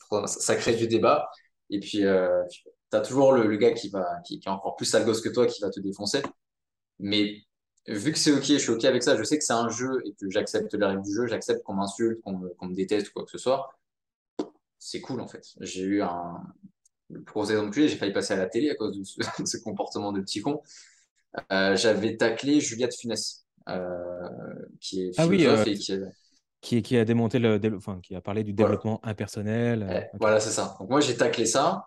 Trop, 0.00 0.26
ça, 0.26 0.40
ça 0.40 0.56
crée 0.56 0.74
du 0.76 0.86
débat. 0.86 1.30
Et 1.70 1.80
puis, 1.80 2.04
euh, 2.04 2.42
t'as 2.90 3.00
toujours 3.00 3.32
le, 3.32 3.46
le 3.46 3.56
gars 3.56 3.72
qui 3.72 3.88
va, 3.88 4.20
qui, 4.24 4.40
qui 4.40 4.48
est 4.48 4.52
encore 4.52 4.76
plus 4.76 4.86
sale 4.86 5.04
gosse 5.04 5.20
que 5.22 5.28
toi, 5.30 5.46
qui 5.46 5.60
va 5.62 5.70
te 5.70 5.80
défoncer. 5.80 6.22
Mais 6.98 7.42
vu 7.88 8.12
que 8.12 8.18
c'est 8.18 8.32
ok, 8.32 8.44
je 8.44 8.58
suis 8.58 8.70
ok 8.70 8.84
avec 8.84 9.02
ça, 9.02 9.16
je 9.16 9.24
sais 9.24 9.38
que 9.38 9.44
c'est 9.44 9.52
un 9.54 9.68
jeu 9.70 10.02
et 10.06 10.14
que 10.14 10.30
j'accepte 10.30 10.74
les 10.74 10.86
règles 10.86 11.02
du 11.02 11.14
jeu, 11.14 11.26
j'accepte 11.26 11.62
qu'on 11.64 11.74
m'insulte, 11.74 12.20
qu'on 12.22 12.38
me, 12.38 12.50
qu'on 12.54 12.66
me 12.68 12.74
déteste 12.74 13.08
ou 13.08 13.12
quoi 13.14 13.24
que 13.24 13.30
ce 13.30 13.38
soit. 13.38 13.70
C'est 14.78 15.00
cool, 15.00 15.20
en 15.20 15.28
fait. 15.28 15.44
J'ai 15.60 15.82
eu 15.82 16.02
un, 16.02 16.42
le 17.10 17.22
plus 17.22 17.32
gros 17.32 17.44
exemple 17.44 17.70
que 17.70 17.80
j'ai, 17.80 17.88
j'ai 17.88 17.96
failli 17.96 18.12
passer 18.12 18.34
à 18.34 18.36
la 18.36 18.46
télé 18.46 18.70
à 18.70 18.74
cause 18.74 18.96
de 18.96 19.04
ce, 19.04 19.20
ce 19.44 19.56
comportement 19.58 20.12
de 20.12 20.20
petit 20.20 20.40
con. 20.42 20.62
Euh, 21.52 21.76
j'avais 21.76 22.16
taclé 22.16 22.60
Juliette 22.60 22.94
Funès, 22.96 23.44
euh, 23.68 23.82
qui 24.80 25.02
est 25.02 25.10
Ah 25.18 25.26
oui, 25.26 25.46
euh, 25.46 25.62
et 25.64 25.74
qui 25.74 25.92
est, 25.92 26.00
Qui, 26.60 26.82
qui 26.82 26.96
a 26.96 27.04
démonté 27.04 27.38
le, 27.38 27.60
enfin, 27.76 28.00
qui 28.02 28.14
a 28.14 28.20
parlé 28.20 28.42
du 28.44 28.52
Voilà. 28.52 28.70
développement 28.70 29.00
impersonnel. 29.04 29.86
Eh. 29.90 30.16
Voilà, 30.18 30.40
c'est 30.40 30.50
ça. 30.50 30.76
Donc 30.80 30.90
moi, 30.90 31.00
j'ai 31.00 31.16
taclé 31.16 31.46
ça 31.46 31.84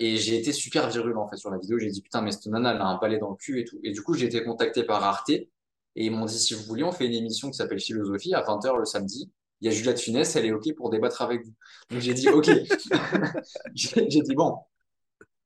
et 0.00 0.16
j'ai 0.16 0.36
été 0.36 0.52
super 0.52 0.88
virulent 0.88 1.22
en 1.22 1.28
fait 1.28 1.36
sur 1.36 1.50
la 1.50 1.58
vidéo. 1.58 1.78
J'ai 1.78 1.90
dit 1.90 2.02
putain, 2.02 2.22
mais 2.22 2.32
cette 2.32 2.46
nana, 2.46 2.74
elle 2.74 2.80
a 2.80 2.86
un 2.86 2.98
balai 2.98 3.18
dans 3.18 3.30
le 3.30 3.36
cul 3.36 3.60
et 3.60 3.64
tout. 3.64 3.78
Et 3.84 3.92
du 3.92 4.02
coup, 4.02 4.14
j'ai 4.14 4.26
été 4.26 4.42
contacté 4.42 4.82
par 4.84 5.04
Arte 5.04 5.30
et 5.30 5.46
ils 5.94 6.10
m'ont 6.10 6.24
dit 6.24 6.38
si 6.38 6.54
vous 6.54 6.62
voulez, 6.62 6.84
on 6.84 6.92
fait 6.92 7.06
une 7.06 7.14
émission 7.14 7.50
qui 7.50 7.56
s'appelle 7.56 7.80
Philosophie 7.80 8.34
à 8.34 8.42
20h 8.42 8.78
le 8.78 8.84
samedi 8.84 9.30
il 9.60 9.66
y 9.66 9.68
a 9.68 9.76
Julia 9.76 9.92
de 9.92 9.98
Funès, 9.98 10.36
elle 10.36 10.46
est 10.46 10.52
OK 10.52 10.74
pour 10.76 10.90
débattre 10.90 11.22
avec 11.22 11.44
vous. 11.44 11.52
Donc 11.90 12.00
j'ai 12.00 12.14
dit 12.14 12.28
OK. 12.28 12.48
j'ai 13.74 14.06
dit 14.06 14.34
bon, 14.34 14.58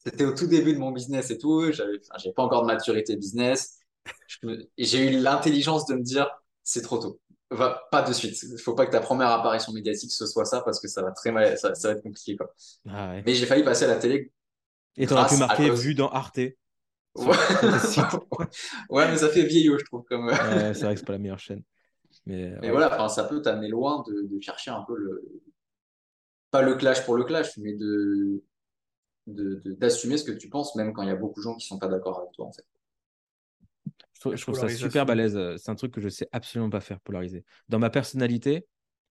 c'était 0.04 0.24
au 0.24 0.34
tout 0.34 0.46
début 0.46 0.74
de 0.74 0.78
mon 0.78 0.90
business 0.90 1.30
et 1.30 1.38
tout. 1.38 1.70
J'avais, 1.72 1.98
enfin, 2.10 2.30
pas 2.34 2.42
encore 2.42 2.62
de 2.62 2.66
maturité 2.66 3.16
business. 3.16 3.78
Et 4.42 4.84
j'ai 4.84 5.06
eu 5.06 5.20
l'intelligence 5.20 5.86
de 5.86 5.94
me 5.94 6.02
dire, 6.02 6.28
c'est 6.62 6.82
trop 6.82 6.98
tôt. 6.98 7.20
Va, 7.50 7.82
pas 7.90 8.02
de 8.02 8.12
suite. 8.12 8.42
Il 8.42 8.58
faut 8.58 8.74
pas 8.74 8.86
que 8.86 8.92
ta 8.92 9.00
première 9.00 9.28
apparition 9.28 9.72
médiatique 9.72 10.10
ce 10.10 10.26
soit 10.26 10.46
ça 10.46 10.62
parce 10.62 10.80
que 10.80 10.88
ça 10.88 11.02
va 11.02 11.12
très 11.12 11.30
mal, 11.32 11.56
ça, 11.58 11.68
va 11.68 11.90
être 11.90 12.02
compliqué. 12.02 12.36
Quoi. 12.36 12.52
Ah 12.88 13.14
Mais 13.26 13.34
j'ai 13.34 13.46
failli 13.46 13.62
passer 13.62 13.84
à 13.84 13.88
la 13.88 13.96
télé. 13.96 14.32
Et 14.96 15.06
t'aurais 15.06 15.28
pu 15.28 15.36
marquer 15.36 15.70
vu 15.70 15.94
dans 15.94 16.08
Arte. 16.08 16.40
Ouais. 18.88 19.10
mais 19.10 19.18
ça 19.18 19.28
fait 19.28 19.44
vieillot, 19.44 19.78
je 19.78 19.84
trouve. 19.84 20.02
Comme... 20.04 20.28
ouais, 20.28 20.34
c'est 20.74 20.84
vrai 20.84 20.94
que 20.94 21.00
c'est 21.00 21.06
pas 21.06 21.12
la 21.12 21.18
meilleure 21.18 21.38
chaîne. 21.38 21.62
Mais, 22.26 22.70
voilà, 22.70 23.08
ça 23.08 23.24
peut 23.24 23.42
t'amener 23.42 23.68
loin 23.68 24.04
de, 24.06 24.22
de, 24.22 24.40
chercher 24.40 24.70
un 24.70 24.82
peu 24.82 24.96
le. 24.96 25.42
Pas 26.50 26.62
le 26.62 26.74
clash 26.74 27.04
pour 27.04 27.16
le 27.16 27.24
clash, 27.24 27.56
mais 27.58 27.74
de 27.74 28.42
d'assumer 29.26 30.18
ce 30.18 30.24
que 30.24 30.32
tu 30.32 30.48
penses, 30.48 30.74
même 30.74 30.92
quand 30.92 31.02
il 31.02 31.08
y 31.08 31.12
a 31.12 31.16
beaucoup 31.16 31.40
de 31.40 31.44
gens 31.44 31.54
qui 31.54 31.66
sont 31.66 31.78
pas 31.78 31.86
d'accord 31.86 32.18
avec 32.18 32.32
toi, 32.32 32.46
en 32.46 32.52
fait. 32.52 32.66
Je 34.30 34.42
trouve, 34.42 34.54
ça 34.54 34.68
super 34.68 35.06
balèze. 35.06 35.38
C'est 35.56 35.70
un 35.70 35.74
truc 35.74 35.92
que 35.92 36.00
je 36.00 36.08
sais 36.08 36.28
absolument 36.32 36.70
pas 36.70 36.80
faire, 36.80 37.00
polariser. 37.00 37.44
Dans 37.68 37.78
ma 37.78 37.90
personnalité, 37.90 38.66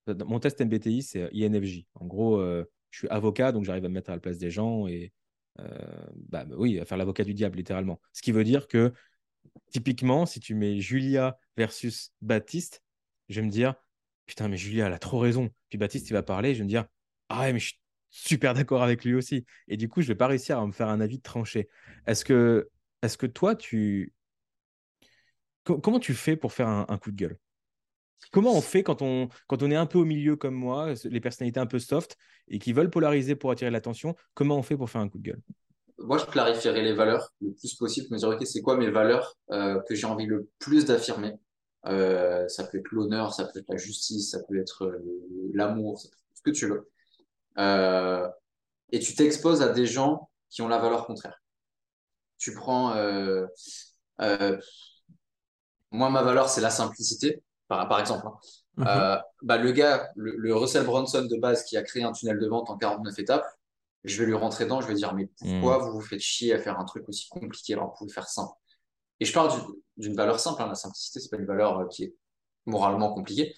mon 0.07 0.39
test 0.39 0.61
MBTI, 0.61 1.01
c'est 1.01 1.29
INFJ. 1.33 1.85
En 1.95 2.05
gros, 2.05 2.39
euh, 2.39 2.65
je 2.91 2.99
suis 2.99 3.07
avocat, 3.09 3.51
donc 3.51 3.63
j'arrive 3.65 3.85
à 3.85 3.89
me 3.89 3.93
mettre 3.93 4.09
à 4.09 4.13
la 4.13 4.19
place 4.19 4.37
des 4.37 4.51
gens 4.51 4.87
et 4.87 5.11
euh, 5.59 5.67
bah, 6.29 6.45
bah, 6.45 6.55
oui, 6.57 6.79
à 6.79 6.85
faire 6.85 6.97
l'avocat 6.97 7.23
du 7.23 7.33
diable, 7.33 7.57
littéralement. 7.57 7.99
Ce 8.13 8.21
qui 8.21 8.31
veut 8.31 8.43
dire 8.43 8.67
que, 8.67 8.93
typiquement, 9.71 10.25
si 10.25 10.39
tu 10.39 10.55
mets 10.55 10.79
Julia 10.79 11.37
versus 11.57 12.11
Baptiste, 12.21 12.81
je 13.31 13.39
vais 13.39 13.45
me 13.45 13.51
dire, 13.51 13.75
putain, 14.25 14.47
mais 14.47 14.57
Julia, 14.57 14.87
elle 14.87 14.93
a 14.93 14.99
trop 14.99 15.19
raison. 15.19 15.49
Puis 15.69 15.77
Baptiste, 15.77 16.09
il 16.09 16.13
va 16.13 16.23
parler, 16.23 16.53
je 16.53 16.59
vais 16.59 16.65
me 16.65 16.69
dire, 16.69 16.85
ah 17.29 17.41
ouais, 17.41 17.53
mais 17.53 17.59
je 17.59 17.67
suis 17.67 17.79
super 18.09 18.53
d'accord 18.53 18.83
avec 18.83 19.03
lui 19.03 19.15
aussi. 19.15 19.45
Et 19.67 19.77
du 19.77 19.89
coup, 19.89 20.01
je 20.01 20.07
vais 20.07 20.15
pas 20.15 20.27
réussir 20.27 20.59
à 20.59 20.67
me 20.67 20.71
faire 20.71 20.89
un 20.89 21.01
avis 21.01 21.19
tranché. 21.19 21.69
Est-ce 22.05 22.25
que, 22.25 22.69
est 23.01 23.17
que 23.17 23.25
toi, 23.25 23.55
tu. 23.55 24.13
comment 25.63 25.99
tu 25.99 26.13
fais 26.13 26.35
pour 26.35 26.53
faire 26.53 26.67
un, 26.67 26.97
coup 26.97 27.11
de 27.11 27.15
gueule? 27.15 27.37
Comment 28.31 28.55
on 28.55 28.61
fait 28.61 28.83
quand 28.83 29.01
on, 29.01 29.29
quand 29.47 29.63
on 29.63 29.71
est 29.71 29.75
un 29.75 29.87
peu 29.87 29.97
au 29.97 30.05
milieu 30.05 30.35
comme 30.35 30.53
moi, 30.53 30.93
les 31.05 31.19
personnalités 31.19 31.59
un 31.59 31.65
peu 31.65 31.79
soft 31.79 32.17
et 32.47 32.59
qui 32.59 32.71
veulent 32.71 32.89
polariser 32.89 33.35
pour 33.35 33.49
attirer 33.51 33.71
l'attention 33.71 34.15
Comment 34.33 34.57
on 34.57 34.61
fait 34.61 34.77
pour 34.77 34.89
faire 34.89 35.01
un 35.01 35.09
coup 35.09 35.17
de 35.17 35.23
gueule? 35.23 35.41
Moi, 35.97 36.17
je 36.17 36.25
clarifierai 36.25 36.81
les 36.83 36.93
valeurs 36.93 37.33
le 37.41 37.53
plus 37.53 37.75
possible, 37.75 38.07
me 38.11 38.17
dire, 38.17 38.29
OK, 38.29 38.45
c'est 38.45 38.61
quoi 38.61 38.77
mes 38.77 38.89
valeurs 38.89 39.37
euh, 39.51 39.79
que 39.87 39.95
j'ai 39.95 40.07
envie 40.07 40.25
le 40.25 40.49
plus 40.59 40.85
d'affirmer? 40.85 41.33
Euh, 41.87 42.47
Ça 42.47 42.63
peut 42.65 42.79
être 42.79 42.91
l'honneur, 42.91 43.33
ça 43.33 43.45
peut 43.45 43.59
être 43.59 43.69
la 43.69 43.77
justice, 43.77 44.31
ça 44.31 44.39
peut 44.43 44.59
être 44.59 44.85
euh, 44.85 45.51
l'amour, 45.53 45.99
ce 45.99 46.41
que 46.43 46.51
tu 46.51 46.67
veux. 46.67 46.89
Euh, 47.57 48.27
et 48.91 48.99
tu 48.99 49.15
t'exposes 49.15 49.61
à 49.61 49.69
des 49.69 49.85
gens 49.85 50.29
qui 50.49 50.61
ont 50.61 50.67
la 50.67 50.79
valeur 50.79 51.05
contraire. 51.05 51.41
Tu 52.37 52.53
prends, 52.53 52.95
euh, 52.95 53.45
euh, 54.21 54.57
moi 55.91 56.09
ma 56.09 56.23
valeur 56.23 56.49
c'est 56.49 56.61
la 56.61 56.69
simplicité, 56.69 57.43
par, 57.67 57.87
par 57.87 57.99
exemple. 57.99 58.27
Hein. 58.27 58.37
Mhm. 58.77 59.21
bah, 59.43 59.57
le 59.57 59.71
gars, 59.71 60.09
le, 60.15 60.55
Russell 60.55 60.85
Bronson 60.85 61.25
de 61.25 61.37
base 61.37 61.65
qui 61.65 61.75
a 61.77 61.83
créé 61.83 62.03
un 62.03 62.13
tunnel 62.13 62.39
de 62.39 62.47
vente 62.47 62.69
en 62.69 62.77
49 62.77 63.19
étapes, 63.19 63.45
je 64.05 64.17
vais 64.19 64.25
lui 64.25 64.33
rentrer 64.33 64.63
dedans, 64.63 64.81
je 64.81 64.87
vais 64.87 64.93
dire 64.93 65.13
mais 65.13 65.29
pourquoi 65.37 65.77
mhm. 65.77 65.85
vous 65.85 65.91
vous 65.99 66.01
faites 66.01 66.21
chier 66.21 66.53
à 66.53 66.59
faire 66.59 66.79
un 66.79 66.85
truc 66.85 67.07
aussi 67.07 67.27
compliqué? 67.29 67.73
Alors 67.73 67.89
vous 67.89 67.97
pouvez 67.97 68.11
faire 68.11 68.27
simple. 68.27 68.53
Et 69.19 69.25
je 69.25 69.33
parle 69.33 69.51
d'une 70.01 70.15
valeur 70.15 70.39
simple, 70.39 70.61
hein. 70.61 70.67
la 70.67 70.75
simplicité 70.75 71.19
c'est 71.19 71.29
pas 71.29 71.37
une 71.37 71.45
valeur 71.45 71.87
qui 71.89 72.05
est 72.05 72.15
moralement 72.65 73.13
compliquée. 73.13 73.55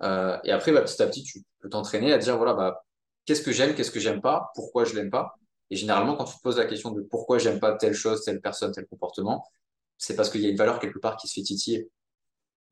et 0.00 0.52
après, 0.52 0.72
bah, 0.72 0.82
petit 0.82 1.02
à 1.02 1.06
petit, 1.06 1.22
tu 1.22 1.42
peux 1.60 1.68
t'entraîner 1.68 2.12
à 2.12 2.18
dire 2.18 2.36
voilà, 2.36 2.54
bah, 2.54 2.84
qu'est-ce 3.26 3.42
que 3.42 3.52
j'aime, 3.52 3.74
qu'est-ce 3.74 3.90
que 3.90 4.00
j'aime 4.00 4.20
pas, 4.20 4.50
pourquoi 4.54 4.84
je 4.84 4.94
l'aime 4.94 5.10
pas. 5.10 5.36
Et 5.70 5.76
généralement, 5.76 6.16
quand 6.16 6.24
tu 6.24 6.36
te 6.36 6.42
poses 6.42 6.58
la 6.58 6.66
question 6.66 6.90
de 6.90 7.02
pourquoi 7.02 7.38
j'aime 7.38 7.60
pas 7.60 7.74
telle 7.74 7.94
chose, 7.94 8.22
telle 8.24 8.40
personne, 8.40 8.72
tel 8.72 8.86
comportement, 8.86 9.46
c'est 9.98 10.16
parce 10.16 10.30
qu'il 10.30 10.42
y 10.42 10.46
a 10.46 10.50
une 10.50 10.56
valeur 10.56 10.80
quelque 10.80 10.98
part 10.98 11.16
qui 11.16 11.28
se 11.28 11.34
fait 11.34 11.42
titiller. 11.42 11.90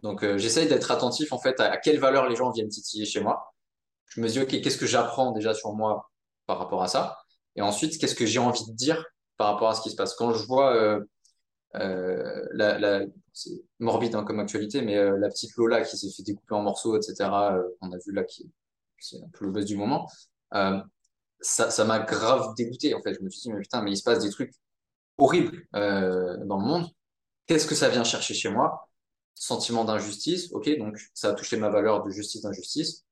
Donc, 0.03 0.25
euh, 0.25 0.39
j'essaye 0.39 0.69
d'être 0.69 0.91
attentif 0.91 1.33
en 1.33 1.39
fait 1.39 1.61
à, 1.61 1.77
quelle 1.77 1.99
valeur 1.99 2.29
les 2.29 2.37
gens 2.37 2.51
viennent 2.51 2.69
titiller 2.69 3.05
chez 3.07 3.21
moi. 3.21 3.55
Je 4.07 4.21
me 4.21 4.29
dis, 4.29 4.41
OK, 4.41 4.49
qu'est-ce 4.49 4.79
que 4.79 4.87
j'apprends 4.87 5.33
déjà 5.33 5.55
sur 5.55 5.73
moi 5.73 6.11
par 6.47 6.59
rapport 6.59 6.83
à 6.83 6.89
ça? 6.89 7.19
Et 7.57 7.63
ensuite, 7.63 7.99
qu'est-ce 7.99 8.15
que 8.15 8.27
j'ai 8.27 8.39
envie 8.39 8.67
de 8.67 8.73
dire 8.73 9.05
par 9.37 9.53
rapport 9.53 9.69
à 9.71 9.75
ce 9.75 9.83
qui 9.83 9.91
se 9.91 9.97
passe? 9.97 10.15
Quand 10.15 10.35
je 10.35 10.45
vois, 10.47 10.75
euh, 10.75 11.01
euh, 11.77 12.47
la, 12.53 13.03
c'est 13.33 13.63
morbide 13.79 14.15
hein, 14.15 14.25
comme 14.25 14.41
actualité, 14.41 14.83
mais 14.83 14.97
la 14.97 15.29
petite 15.29 15.57
Lola 15.57 15.83
qui 15.83 15.97
s'est 15.97 16.11
fait 16.11 16.23
découper 16.23 16.55
en 16.55 16.63
morceaux, 16.63 16.97
etc., 16.97 17.31
on 17.81 17.93
a 17.93 17.99
vu 17.99 18.13
là 18.13 18.25
qui 18.25 18.51
c'est 19.01 19.23
un 19.23 19.29
peu 19.33 19.47
le 19.47 19.51
buzz 19.51 19.65
du 19.65 19.77
moment, 19.77 20.09
euh, 20.55 20.81
ça, 21.41 21.71
ça 21.71 21.85
m'a 21.85 22.01
grave 22.01 22.55
dégoûté 22.55 22.95
en 22.95 23.03
fait. 23.03 23.15
Je 23.15 23.21
me 23.21 23.31
suis 23.31 23.41
dit, 23.43 23.53
mais 23.53 23.61
putain, 23.61 23.83
mais 23.83 23.93
il 23.93 23.97
se 23.97 24.03
passe 24.03 24.23
des 24.23 24.31
trucs 24.31 24.53
horribles 25.19 25.67
euh, 25.75 26.37
dans 26.45 26.59
le 26.59 26.65
monde. 26.65 26.89
Qu'est-ce 27.47 27.67
que 27.67 27.75
ça 27.75 27.89
vient 27.89 28.05
chercher 28.05 28.35
chez 28.35 28.51
moi? 28.51 28.89
Sentiment 29.35 29.85
d'injustice, 29.85 30.53
ok, 30.53 30.77
donc 30.79 30.99
ça 31.15 31.31
a 31.31 31.35
touché 31.35 31.57
ma 31.57 31.71
valeur 31.71 32.05
de 32.05 32.11
justice, 32.11 32.43
d'injustice. 32.43 33.05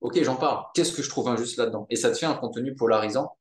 Ok, 0.00 0.20
j'en 0.22 0.36
parle. 0.36 0.64
Qu'est-ce 0.74 0.92
que 0.92 1.02
je 1.02 1.08
trouve 1.08 1.28
injuste 1.28 1.56
là-dedans? 1.58 1.86
Et 1.90 1.96
ça 1.96 2.10
te 2.10 2.16
fait 2.16 2.26
un 2.26 2.34
contenu 2.34 2.74
polarisant, 2.74 3.36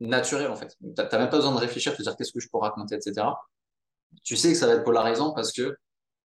naturel 0.00 0.50
en 0.50 0.56
fait. 0.56 0.76
Tu 0.80 0.86
n'as 0.96 1.18
même 1.18 1.30
pas 1.30 1.36
besoin 1.36 1.54
de 1.54 1.58
réfléchir, 1.58 1.96
te 1.96 2.02
dire 2.02 2.16
qu'est-ce 2.16 2.32
que 2.32 2.40
je 2.40 2.48
pourrais 2.48 2.68
raconter, 2.68 2.96
etc. 2.96 3.26
Tu 4.22 4.36
sais 4.36 4.52
que 4.52 4.58
ça 4.58 4.66
va 4.66 4.74
être 4.74 4.84
polarisant 4.84 5.32
parce 5.32 5.52
que 5.52 5.76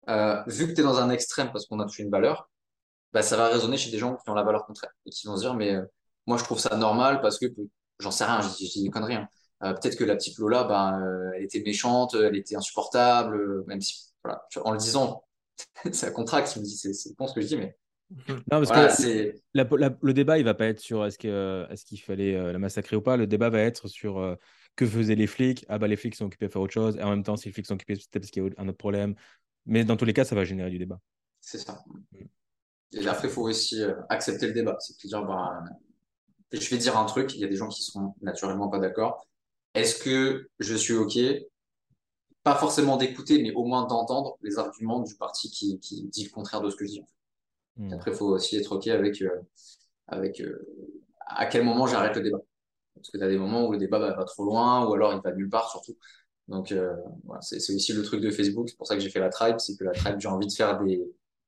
euh, 0.08 0.42
vu 0.46 0.66
que 0.68 0.72
tu 0.72 0.80
es 0.80 0.84
dans 0.84 0.98
un 0.98 1.10
extrême 1.10 1.50
parce 1.52 1.66
qu'on 1.66 1.80
a 1.80 1.84
touché 1.84 2.02
une 2.02 2.10
valeur, 2.10 2.48
bah, 3.12 3.22
ça 3.22 3.36
va 3.36 3.48
résonner 3.48 3.76
chez 3.76 3.90
des 3.90 3.98
gens 3.98 4.16
qui 4.16 4.30
ont 4.30 4.34
la 4.34 4.42
valeur 4.42 4.66
contraire 4.66 4.92
et 5.06 5.10
qui 5.10 5.26
vont 5.26 5.36
se 5.36 5.42
dire, 5.42 5.54
mais 5.54 5.76
moi, 6.26 6.36
je 6.38 6.44
trouve 6.44 6.58
ça 6.58 6.76
normal 6.76 7.20
parce 7.20 7.38
que, 7.38 7.46
j'en 7.98 8.10
sais 8.10 8.24
rien, 8.24 8.40
je 8.40 8.48
dis 8.56 8.82
des 8.82 8.90
conneries. 8.90 9.16
Hein. 9.16 9.28
Euh, 9.64 9.74
peut-être 9.74 9.96
que 9.96 10.04
la 10.04 10.16
petite 10.16 10.38
Lola, 10.38 10.98
euh, 10.98 11.30
elle 11.36 11.44
était 11.44 11.60
méchante, 11.60 12.14
elle 12.14 12.36
était 12.36 12.56
insupportable, 12.56 13.36
euh, 13.36 13.64
même 13.66 13.80
si, 13.80 14.12
voilà, 14.24 14.44
en 14.64 14.72
le 14.72 14.78
disant, 14.78 15.24
ça 15.92 16.10
contracte, 16.10 16.52
je 16.54 16.60
me 16.60 16.64
dis, 16.64 16.76
c'est 16.76 17.16
bon 17.16 17.26
ce 17.26 17.34
que 17.34 17.40
je 17.40 17.46
dis, 17.46 17.56
mais. 17.56 17.76
Non, 18.28 18.62
parce 18.62 18.98
que 18.98 19.34
le 19.54 20.12
débat, 20.12 20.38
il 20.38 20.44
va 20.44 20.52
pas 20.52 20.66
être 20.66 20.80
sur 20.80 21.06
est-ce 21.06 21.16
qu'il 21.16 21.30
est 21.30 21.84
qu'il 21.84 22.00
fallait 22.00 22.52
la 22.52 22.58
massacrer 22.58 22.94
ou 22.94 23.00
pas. 23.00 23.16
Le 23.16 23.26
débat 23.26 23.48
va 23.48 23.60
être 23.60 23.88
sur 23.88 24.36
que 24.76 24.86
faisaient 24.86 25.14
les 25.14 25.26
flics? 25.26 25.64
Ah, 25.68 25.78
bah, 25.78 25.88
les 25.88 25.96
flics 25.96 26.14
sont 26.14 26.26
occupés 26.26 26.46
à 26.46 26.48
faire 26.48 26.62
autre 26.62 26.72
chose. 26.72 26.96
Et 26.96 27.02
en 27.02 27.10
même 27.10 27.22
temps, 27.22 27.36
si 27.36 27.48
les 27.48 27.52
flics 27.52 27.66
sont 27.66 27.74
occupés, 27.74 27.96
c'est 27.96 28.18
parce 28.18 28.30
qu'il 28.30 28.42
y 28.42 28.46
a 28.46 28.50
un 28.58 28.68
autre 28.68 28.78
problème. 28.78 29.14
Mais 29.66 29.84
dans 29.84 29.96
tous 29.96 30.04
les 30.04 30.12
cas, 30.12 30.24
ça 30.24 30.34
va 30.34 30.44
générer 30.44 30.70
du 30.70 30.78
débat. 30.78 31.00
C'est 31.40 31.58
ça. 31.58 31.84
Mm. 32.12 32.24
Et 32.94 33.06
après, 33.06 33.28
il 33.28 33.30
faut 33.30 33.42
aussi 33.42 33.82
accepter 34.08 34.46
le 34.46 34.52
débat. 34.52 34.76
C'est 34.80 35.06
dire, 35.06 35.24
bah, 35.24 35.62
je 36.52 36.70
vais 36.70 36.78
dire 36.78 36.98
un 36.98 37.04
truc, 37.06 37.34
il 37.34 37.40
y 37.40 37.44
a 37.44 37.48
des 37.48 37.56
gens 37.56 37.68
qui 37.68 37.82
seront 37.82 38.14
naturellement 38.20 38.68
pas 38.68 38.78
d'accord. 38.78 39.26
Est-ce 39.74 40.02
que 40.02 40.48
je 40.58 40.74
suis 40.74 40.94
OK? 40.94 41.18
Pas 42.42 42.56
forcément 42.56 42.96
d'écouter, 42.96 43.42
mais 43.42 43.52
au 43.52 43.64
moins 43.64 43.86
d'entendre 43.86 44.36
les 44.42 44.58
arguments 44.58 45.00
du 45.00 45.14
parti 45.14 45.50
qui, 45.50 45.78
dit 46.08 46.24
le 46.24 46.30
contraire 46.30 46.60
de 46.60 46.70
ce 46.70 46.76
que 46.76 46.84
je 46.84 46.90
dis. 46.90 47.04
Hmm. 47.76 47.92
Après, 47.92 48.10
il 48.10 48.16
faut 48.16 48.26
aussi 48.26 48.56
être 48.56 48.72
OK 48.72 48.88
avec, 48.88 49.22
euh, 49.22 49.40
avec 50.08 50.40
euh, 50.40 50.66
à 51.26 51.46
quel 51.46 51.64
moment 51.64 51.86
j'arrête 51.86 52.16
le 52.16 52.22
débat. 52.22 52.40
Parce 52.94 53.10
que 53.10 53.18
tu 53.18 53.24
as 53.24 53.28
des 53.28 53.38
moments 53.38 53.66
où 53.66 53.72
le 53.72 53.78
débat 53.78 53.98
va, 53.98 54.24
trop 54.24 54.44
loin, 54.44 54.86
ou 54.86 54.94
alors 54.94 55.14
il 55.14 55.20
va 55.22 55.34
nulle 55.34 55.48
part 55.48 55.70
surtout. 55.70 55.96
Donc, 56.48 56.72
euh, 56.72 56.94
voilà, 57.24 57.40
c'est 57.40 57.56
aussi 57.56 57.92
le 57.92 58.02
truc 58.02 58.20
de 58.20 58.30
Facebook. 58.30 58.68
C'est 58.68 58.76
pour 58.76 58.86
ça 58.86 58.94
que 58.94 59.00
j'ai 59.00 59.10
fait 59.10 59.20
la 59.20 59.30
tribe. 59.30 59.58
C'est 59.58 59.76
que 59.76 59.84
la 59.84 59.92
tribe, 59.92 60.16
j'ai 60.18 60.28
envie 60.28 60.46
de 60.46 60.52
faire 60.52 60.82
des, 60.82 61.02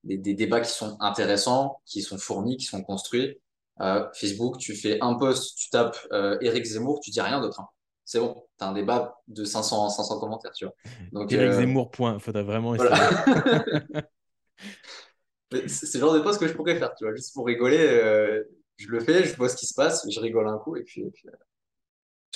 des, 0.04 0.16
des, 0.16 0.34
débats 0.34 0.60
qui 0.60 0.70
sont 0.70 0.96
intéressants, 1.00 1.80
qui 1.84 2.00
sont 2.00 2.16
fournis, 2.16 2.56
qui 2.56 2.66
sont 2.66 2.82
construits, 2.82 3.38
euh, 3.80 4.06
Facebook, 4.14 4.58
tu 4.58 4.76
fais 4.76 4.98
un 5.00 5.14
post, 5.14 5.58
tu 5.58 5.68
tapes 5.70 5.96
euh, 6.12 6.38
Eric 6.40 6.64
Zemmour, 6.64 7.00
tu 7.00 7.10
dis 7.10 7.20
rien 7.20 7.40
d'autre. 7.40 7.60
Hein. 7.60 7.68
C'est 8.04 8.20
bon, 8.20 8.46
tu 8.58 8.64
as 8.64 8.68
un 8.68 8.72
débat 8.72 9.20
de 9.28 9.44
500, 9.44 9.88
500 9.88 10.20
commentaires, 10.20 10.52
tu 10.52 10.66
vois. 10.66 10.74
Donc, 11.12 11.32
Eric 11.32 11.48
euh, 11.48 11.60
Zemmour, 11.60 11.90
point. 11.90 12.18
Faudrait 12.18 12.44
vraiment 12.44 12.74
essayer. 12.74 12.90
c'est 15.66 15.94
le 15.94 16.00
genre 16.00 16.14
de 16.14 16.20
post 16.20 16.38
que 16.38 16.46
je 16.46 16.52
pourrais 16.52 16.78
faire, 16.78 16.94
tu 16.94 17.04
vois, 17.04 17.14
juste 17.14 17.34
pour 17.34 17.46
rigoler. 17.46 18.42
Je 18.76 18.88
le 18.88 19.00
fais, 19.00 19.24
je 19.24 19.36
vois 19.36 19.48
ce 19.48 19.56
qui 19.56 19.66
se 19.66 19.74
passe, 19.74 20.06
je 20.10 20.20
rigole 20.20 20.48
un 20.48 20.58
coup, 20.58 20.76
et 20.76 20.82
puis, 20.82 21.04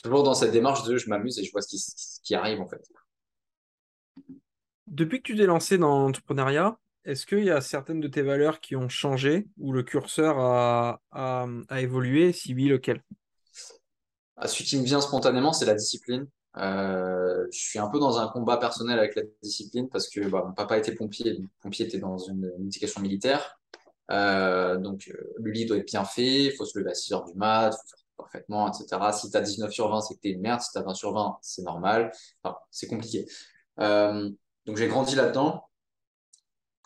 toujours 0.03 0.23
dans 0.23 0.35
cette 0.35 0.53
démarche 0.53 0.85
de 0.85 0.97
je 0.97 1.09
m'amuse 1.09 1.39
et 1.39 1.45
je 1.45 1.53
vois 1.53 1.63
ce 1.63 1.69
qui, 1.69 1.79
ce 1.79 2.21
qui 2.23 2.35
arrive, 2.35 2.61
en 2.61 2.69
fait. 2.69 2.83
Depuis 4.87 5.19
que 5.19 5.33
tu 5.33 5.37
t'es 5.37 5.47
lancé 5.47 5.77
dans 5.77 5.99
l'entrepreneuriat, 6.01 6.79
est-ce 7.05 7.27
qu'il 7.27 7.45
y 7.45 7.51
a 7.51 7.61
certaines 7.61 8.01
de 8.01 8.09
tes 8.09 8.23
valeurs 8.23 8.61
qui 8.61 8.77
ont 8.77 8.89
changé 8.89 9.47
ou 9.59 9.73
le 9.73 9.83
curseur 9.83 10.39
a, 10.39 11.01
évolué 11.77 12.33
Si 12.33 12.55
oui, 12.55 12.69
lequel? 12.69 13.03
Ah, 14.37 14.47
Celui 14.47 14.65
qui 14.65 14.79
me 14.79 14.85
vient 14.85 15.01
spontanément, 15.01 15.53
c'est 15.53 15.67
la 15.67 15.75
discipline. 15.75 16.27
Euh, 16.57 17.47
je 17.53 17.59
suis 17.59 17.79
un 17.79 17.89
peu 17.89 17.99
dans 17.99 18.19
un 18.19 18.29
combat 18.29 18.57
personnel 18.57 18.99
avec 18.99 19.15
la 19.15 19.23
discipline 19.43 19.89
parce 19.89 20.09
que 20.09 20.27
bah, 20.29 20.45
mon 20.47 20.55
papa 20.55 20.79
était 20.79 20.95
pompier, 20.95 21.35
donc 21.35 21.49
pompier 21.61 21.87
était 21.87 21.99
dans 21.99 22.19
une, 22.19 22.51
éducation 22.61 23.01
militaire. 23.01 23.59
Euh, 24.11 24.77
donc 24.79 25.09
euh, 25.09 25.35
le 25.37 25.51
lit 25.51 25.67
doit 25.67 25.77
être 25.77 25.87
bien 25.87 26.05
fait, 26.05 26.45
il 26.45 26.53
faut 26.53 26.65
se 26.65 26.79
lever 26.79 26.91
à 26.91 26.95
6 26.95 27.13
heures 27.13 27.25
du 27.25 27.35
mat, 27.35 27.73
faut 27.73 27.89
faire 27.89 28.05
parfaitement, 28.17 28.73
etc. 28.73 29.13
Si 29.13 29.31
tu 29.31 29.37
as 29.37 29.41
19 29.41 29.71
sur 29.71 29.89
20, 29.89 30.01
c'est 30.01 30.15
que 30.15 30.21
tu 30.21 30.29
es 30.29 30.33
une 30.33 30.41
merde. 30.41 30.61
Si 30.61 30.71
tu 30.73 30.79
as 30.79 30.83
20 30.83 30.95
sur 30.95 31.13
20, 31.13 31.39
c'est 31.43 31.63
normal. 31.63 32.11
Enfin, 32.43 32.57
c'est 32.71 32.89
compliqué. 32.89 33.27
donc 33.79 34.77
j'ai 34.77 34.89
grandi 34.89 35.15
là-dedans 35.15 35.69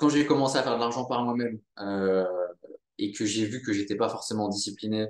quand 0.02 0.08
j'ai 0.08 0.26
commencé 0.26 0.58
à 0.58 0.64
faire 0.64 0.74
de 0.74 0.80
l'argent 0.80 1.04
par 1.04 1.24
moi-même, 1.24 1.60
euh, 1.78 2.26
et 2.98 3.12
que 3.12 3.24
j'ai 3.24 3.46
vu 3.46 3.62
que 3.62 3.72
j'étais 3.72 3.94
pas 3.96 4.08
forcément 4.08 4.48
discipliné, 4.48 5.06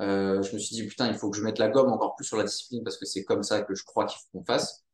euh, 0.00 0.42
je 0.42 0.52
me 0.54 0.58
suis 0.58 0.74
dit, 0.74 0.84
putain, 0.84 1.08
il 1.08 1.14
faut 1.14 1.30
que 1.30 1.36
je 1.36 1.44
mette 1.44 1.58
la 1.58 1.68
gomme 1.68 1.92
encore 1.92 2.16
plus 2.16 2.24
sur 2.24 2.36
la 2.36 2.44
discipline 2.44 2.82
parce 2.82 2.96
que 2.96 3.06
c'est 3.06 3.22
comme 3.24 3.44
ça 3.44 3.62
que 3.62 3.74
je 3.76 3.84
crois 3.84 4.04
qu'il 4.06 4.18
faut 4.18 4.38
qu'on 4.38 4.44
fasse. 4.44 4.84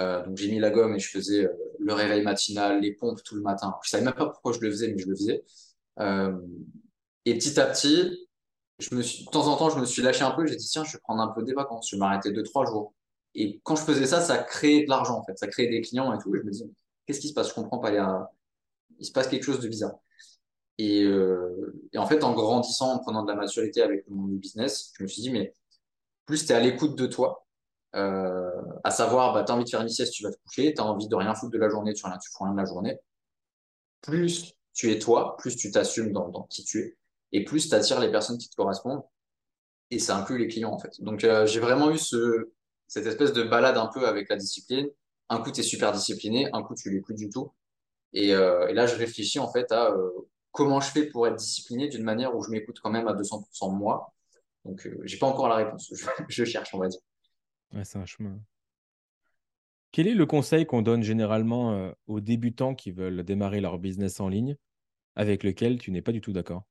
Euh, 0.00 0.24
donc 0.26 0.36
j'ai 0.36 0.50
mis 0.50 0.58
la 0.58 0.70
gomme 0.70 0.94
et 0.96 0.98
je 0.98 1.08
faisais 1.08 1.44
euh, 1.44 1.52
le 1.78 1.92
réveil 1.94 2.22
matinal, 2.22 2.80
les 2.80 2.92
pompes 2.94 3.22
tout 3.22 3.36
le 3.36 3.42
matin. 3.42 3.76
Je 3.84 3.90
savais 3.90 4.04
même 4.04 4.14
pas 4.14 4.26
pourquoi 4.26 4.52
je 4.52 4.60
le 4.60 4.70
faisais, 4.70 4.88
mais 4.88 4.98
je 4.98 5.06
le 5.06 5.14
faisais. 5.14 5.44
Euh, 6.00 6.38
et 7.24 7.34
petit 7.34 7.58
à 7.58 7.66
petit, 7.66 8.28
je 8.78 8.94
me 8.94 9.02
suis, 9.02 9.24
de 9.24 9.30
temps 9.30 9.46
en 9.46 9.56
temps, 9.56 9.70
je 9.70 9.78
me 9.78 9.86
suis 9.86 10.02
lâché 10.02 10.22
un 10.22 10.32
peu. 10.32 10.46
J'ai 10.46 10.56
dit 10.56 10.66
tiens, 10.66 10.84
je 10.84 10.92
vais 10.92 11.00
prendre 11.00 11.22
un 11.22 11.28
peu 11.28 11.42
des 11.42 11.54
vacances. 11.54 11.88
Je 11.90 11.96
vais 11.96 12.00
m'arrêter 12.00 12.32
deux 12.32 12.42
trois 12.42 12.66
jours. 12.66 12.94
Et 13.34 13.60
quand 13.64 13.76
je 13.76 13.82
faisais 13.82 14.06
ça, 14.06 14.20
ça 14.20 14.38
créait 14.38 14.84
de 14.84 14.88
l'argent 14.90 15.18
en 15.18 15.24
fait, 15.24 15.38
ça 15.38 15.46
créait 15.46 15.68
des 15.68 15.82
clients 15.82 16.12
et 16.14 16.18
tout. 16.18 16.34
Et 16.34 16.38
je 16.40 16.44
me 16.44 16.50
dis 16.50 16.64
qu'est-ce 17.06 17.20
qui 17.20 17.28
se 17.28 17.34
passe? 17.34 17.50
Je 17.50 17.54
comprends 17.54 17.78
pas. 17.78 17.90
Il, 18.98 19.06
se 19.06 19.12
passe 19.12 19.28
quelque 19.28 19.44
chose 19.44 19.60
de 19.60 19.68
bizarre. 19.68 19.94
Et, 20.78 21.04
euh, 21.04 21.88
et, 21.92 21.98
en 21.98 22.06
fait, 22.06 22.22
en 22.24 22.34
grandissant, 22.34 22.94
en 22.94 22.98
prenant 22.98 23.22
de 23.22 23.28
la 23.28 23.36
maturité 23.36 23.82
avec 23.82 24.04
le 24.08 24.14
monde 24.14 24.30
du 24.30 24.38
business, 24.38 24.92
je 24.98 25.02
me 25.02 25.08
suis 25.08 25.22
dit 25.22 25.30
mais 25.30 25.54
plus 26.26 26.46
tu 26.46 26.52
es 26.52 26.54
à 26.54 26.60
l'écoute 26.60 26.96
de 26.96 27.06
toi, 27.06 27.46
euh, 27.94 28.50
à 28.84 28.90
savoir, 28.90 29.32
bah, 29.32 29.44
tu 29.44 29.52
as 29.52 29.54
envie 29.54 29.64
de 29.64 29.70
faire 29.70 29.80
une 29.80 29.88
sieste, 29.88 30.12
tu 30.12 30.22
vas 30.22 30.30
te 30.30 30.36
coucher, 30.44 30.74
tu 30.74 30.80
as 30.80 30.84
envie 30.84 31.08
de 31.08 31.14
rien 31.14 31.34
foutre 31.34 31.52
de 31.52 31.58
la 31.58 31.68
journée, 31.68 31.94
tu 31.94 32.04
rien, 32.04 32.18
tu 32.18 32.30
fous 32.30 32.44
rien 32.44 32.52
de 32.52 32.58
la 32.58 32.66
journée. 32.66 32.98
Plus 34.02 34.55
tu 34.76 34.92
es 34.92 34.98
toi, 34.98 35.36
plus 35.38 35.56
tu 35.56 35.70
t'assumes 35.72 36.12
dans, 36.12 36.42
qui 36.50 36.62
tu 36.62 36.80
es, 36.80 36.96
et 37.32 37.44
plus 37.44 37.68
tu 37.68 37.74
attires 37.74 37.98
les 37.98 38.10
personnes 38.10 38.36
qui 38.38 38.48
te 38.50 38.54
correspondent, 38.54 39.02
et 39.90 39.98
ça 39.98 40.18
inclut 40.18 40.38
les 40.38 40.48
clients 40.48 40.72
en 40.72 40.78
fait. 40.78 41.00
Donc 41.00 41.24
euh, 41.24 41.46
j'ai 41.46 41.60
vraiment 41.60 41.90
eu 41.90 41.98
ce, 41.98 42.52
cette 42.86 43.06
espèce 43.06 43.32
de 43.32 43.42
balade 43.42 43.78
un 43.78 43.86
peu 43.86 44.06
avec 44.06 44.28
la 44.28 44.36
discipline. 44.36 44.88
Un 45.28 45.38
coup, 45.40 45.50
tu 45.50 45.60
es 45.60 45.64
super 45.64 45.90
discipliné, 45.92 46.48
un 46.52 46.62
coup, 46.62 46.74
tu 46.74 46.90
l'es 46.90 47.00
plus 47.00 47.14
du 47.14 47.30
tout. 47.30 47.52
Et, 48.12 48.32
euh, 48.32 48.72
là, 48.72 48.86
je 48.86 48.94
réfléchis 48.94 49.38
en 49.40 49.50
fait 49.50 49.72
à 49.72 49.90
euh, 49.90 50.10
comment 50.52 50.80
je 50.80 50.90
fais 50.90 51.06
pour 51.06 51.26
être 51.26 51.36
discipliné 51.36 51.88
d'une 51.88 52.04
manière 52.04 52.36
où 52.36 52.42
je 52.42 52.50
m'écoute 52.50 52.78
quand 52.80 52.90
même 52.90 53.08
à 53.08 53.14
200% 53.14 53.74
moi. 53.74 54.12
Donc, 54.64 54.88
j'ai 55.04 55.18
pas 55.18 55.26
encore 55.26 55.48
la 55.48 55.56
réponse. 55.56 55.90
Je, 55.92 56.06
je 56.28 56.44
cherche, 56.44 56.74
on 56.74 56.78
va 56.78 56.88
dire. 56.88 57.00
Ouais, 57.72 57.84
c'est 57.84 57.98
un 57.98 58.06
chemin. 58.06 58.38
Quel 59.90 60.06
est 60.06 60.14
le 60.14 60.26
conseil 60.26 60.66
qu'on 60.66 60.82
donne 60.82 61.02
généralement 61.02 61.92
aux 62.06 62.20
débutants 62.20 62.74
qui 62.74 62.90
veulent 62.90 63.22
démarrer 63.24 63.60
leur 63.60 63.78
business 63.78 64.20
en 64.20 64.28
ligne? 64.28 64.56
Avec 65.16 65.42
lequel 65.42 65.78
tu 65.78 65.90
n'es 65.90 66.02
pas 66.02 66.12
du 66.12 66.20
tout 66.20 66.32
d'accord 66.32 66.64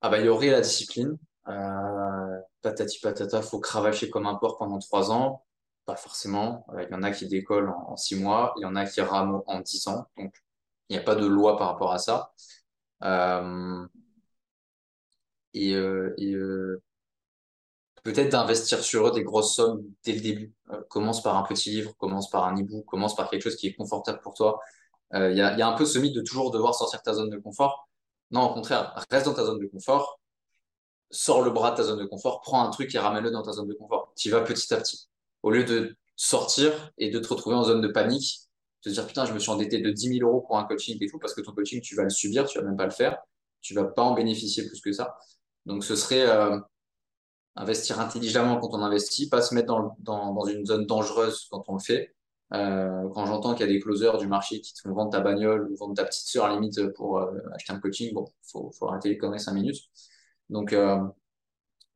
Ah 0.00 0.08
bah 0.08 0.18
il 0.18 0.26
y 0.26 0.28
aurait 0.28 0.50
la 0.50 0.60
discipline. 0.60 1.18
Euh, 1.48 2.40
patati 2.62 3.00
patata, 3.00 3.42
faut 3.42 3.60
cravacher 3.60 4.10
comme 4.10 4.26
un 4.26 4.36
porc 4.36 4.58
pendant 4.58 4.78
trois 4.78 5.10
ans. 5.10 5.44
Pas 5.86 5.96
forcément. 5.96 6.66
Euh, 6.70 6.84
il 6.84 6.90
y 6.92 6.94
en 6.94 7.02
a 7.02 7.10
qui 7.10 7.26
décollent 7.26 7.70
en, 7.70 7.96
six 7.96 8.16
mois, 8.16 8.54
il 8.58 8.62
y 8.62 8.64
en 8.66 8.76
a 8.76 8.86
qui 8.86 9.00
rament 9.00 9.42
en 9.46 9.60
dix 9.60 9.86
ans. 9.88 10.06
Donc 10.16 10.34
il 10.88 10.96
n'y 10.96 11.00
a 11.00 11.04
pas 11.04 11.16
de 11.16 11.26
loi 11.26 11.56
par 11.58 11.68
rapport 11.68 11.92
à 11.92 11.98
ça. 11.98 12.32
Euh, 13.04 13.86
et, 15.54 15.74
peut-être 18.04 18.30
d'investir 18.30 18.80
sur 18.82 19.08
eux 19.08 19.12
des 19.12 19.22
grosses 19.22 19.54
sommes 19.54 19.84
dès 20.04 20.12
le 20.12 20.20
début. 20.20 20.54
Commence 20.88 21.22
par 21.22 21.36
un 21.36 21.42
petit 21.42 21.70
livre, 21.70 21.94
commence 21.96 22.30
par 22.30 22.44
un 22.44 22.56
e-book, 22.56 22.84
commence 22.86 23.14
par 23.16 23.28
quelque 23.30 23.42
chose 23.42 23.56
qui 23.56 23.68
est 23.68 23.74
confortable 23.74 24.20
pour 24.20 24.34
toi. 24.34 24.60
Il 25.12 25.16
euh, 25.16 25.32
y, 25.32 25.40
a, 25.40 25.56
y, 25.56 25.62
a, 25.62 25.68
un 25.68 25.72
peu 25.72 25.86
ce 25.86 25.98
mythe 25.98 26.14
de 26.14 26.20
toujours 26.20 26.50
devoir 26.50 26.74
sortir 26.74 26.98
de 27.00 27.04
ta 27.04 27.14
zone 27.14 27.30
de 27.30 27.38
confort. 27.38 27.88
Non, 28.30 28.50
au 28.50 28.54
contraire, 28.54 28.94
reste 29.10 29.26
dans 29.26 29.34
ta 29.34 29.44
zone 29.44 29.58
de 29.58 29.66
confort, 29.66 30.20
sors 31.10 31.42
le 31.42 31.50
bras 31.50 31.70
de 31.70 31.76
ta 31.76 31.82
zone 31.84 31.98
de 31.98 32.04
confort, 32.04 32.40
prends 32.42 32.62
un 32.62 32.70
truc 32.70 32.94
et 32.94 32.98
ramène-le 32.98 33.30
dans 33.30 33.42
ta 33.42 33.52
zone 33.52 33.68
de 33.68 33.74
confort. 33.74 34.12
Tu 34.16 34.30
vas 34.30 34.42
petit 34.42 34.72
à 34.74 34.76
petit. 34.76 35.08
Au 35.42 35.50
lieu 35.50 35.64
de 35.64 35.96
sortir 36.16 36.90
et 36.98 37.10
de 37.10 37.18
te 37.18 37.28
retrouver 37.28 37.56
en 37.56 37.64
zone 37.64 37.80
de 37.80 37.88
panique, 37.88 38.40
te 38.82 38.90
dire 38.90 39.06
putain, 39.06 39.24
je 39.24 39.32
me 39.32 39.38
suis 39.38 39.50
endetté 39.50 39.80
de 39.80 39.90
10 39.90 40.18
000 40.18 40.28
euros 40.28 40.42
pour 40.42 40.58
un 40.58 40.64
coaching 40.64 40.98
et 41.00 41.08
tout, 41.08 41.18
parce 41.18 41.34
que 41.34 41.40
ton 41.40 41.52
coaching, 41.52 41.80
tu 41.80 41.94
vas 41.94 42.04
le 42.04 42.10
subir, 42.10 42.46
tu 42.46 42.58
vas 42.58 42.64
même 42.64 42.76
pas 42.76 42.84
le 42.84 42.90
faire, 42.90 43.18
tu 43.62 43.74
vas 43.74 43.84
pas 43.84 44.02
en 44.02 44.14
bénéficier 44.14 44.66
plus 44.66 44.80
que 44.80 44.92
ça. 44.92 45.16
Donc 45.64 45.84
ce 45.84 45.96
serait 45.96 46.26
euh, 46.26 46.58
investir 47.56 47.98
intelligemment 48.00 48.58
quand 48.58 48.70
on 48.72 48.82
investit, 48.82 49.28
pas 49.28 49.42
se 49.42 49.54
mettre 49.54 49.68
dans, 49.68 49.96
dans, 50.00 50.34
dans 50.34 50.44
une 50.46 50.66
zone 50.66 50.86
dangereuse 50.86 51.46
quand 51.50 51.64
on 51.68 51.74
le 51.74 51.80
fait. 51.80 52.14
Euh, 52.54 53.08
quand 53.14 53.26
j'entends 53.26 53.54
qu'il 53.54 53.66
y 53.66 53.68
a 53.68 53.72
des 53.72 53.80
closers 53.80 54.16
du 54.18 54.26
marché 54.26 54.60
qui 54.60 54.72
te 54.72 54.80
font 54.80 54.94
vendre 54.94 55.10
ta 55.10 55.20
bagnole 55.20 55.70
ou 55.70 55.76
vendre 55.76 55.94
ta 55.94 56.04
petite 56.04 56.26
sœur 56.26 56.48
limite 56.48 56.88
pour 56.94 57.18
euh, 57.18 57.32
acheter 57.54 57.72
un 57.72 57.80
coaching, 57.80 58.14
bon, 58.14 58.26
faut, 58.42 58.70
faut 58.72 58.88
arrêter 58.88 59.10
les 59.10 59.18
conneries 59.18 59.40
5 59.40 59.52
minutes. 59.52 59.82
Donc, 60.50 60.72
euh, 60.72 60.98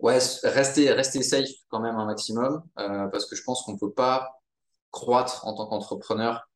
ouais, 0.00 0.18
rester, 0.44 0.92
rester 0.92 1.22
safe 1.22 1.48
quand 1.68 1.80
même 1.80 1.96
un 1.96 2.07
maximum 2.07 2.62
euh, 2.78 3.09
parce 3.09 3.26
que 3.26 3.36
je 3.36 3.42
pense 3.42 3.62
qu'on 3.62 3.78
peut 3.78 3.92
pas 3.92 4.42
croître 4.90 5.46
en 5.46 5.55
tant 5.55 5.66
qu'entrepreneur 5.68 6.48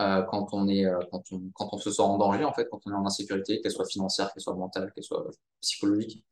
euh, 0.00 0.22
quand 0.22 0.48
on 0.54 0.68
est 0.68 0.86
quand 1.10 1.22
on, 1.32 1.50
quand 1.54 1.68
on 1.72 1.78
se 1.78 1.90
sent 1.90 2.02
en 2.02 2.18
danger 2.18 2.44
en 2.44 2.54
fait, 2.54 2.68
quand 2.70 2.80
on 2.86 2.92
est 2.92 2.94
en 2.94 3.06
insécurité, 3.06 3.60
qu'elle 3.60 3.72
soit 3.72 3.86
financière, 3.86 4.32
qu'elle 4.32 4.42
soit 4.42 4.54
mentale, 4.54 4.92
qu'elle 4.94 5.04
soit 5.04 5.26
psychologique. 5.60 6.24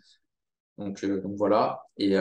Donc, 0.79 1.05
donc 1.05 1.37
voilà. 1.37 1.85
Et, 1.99 2.15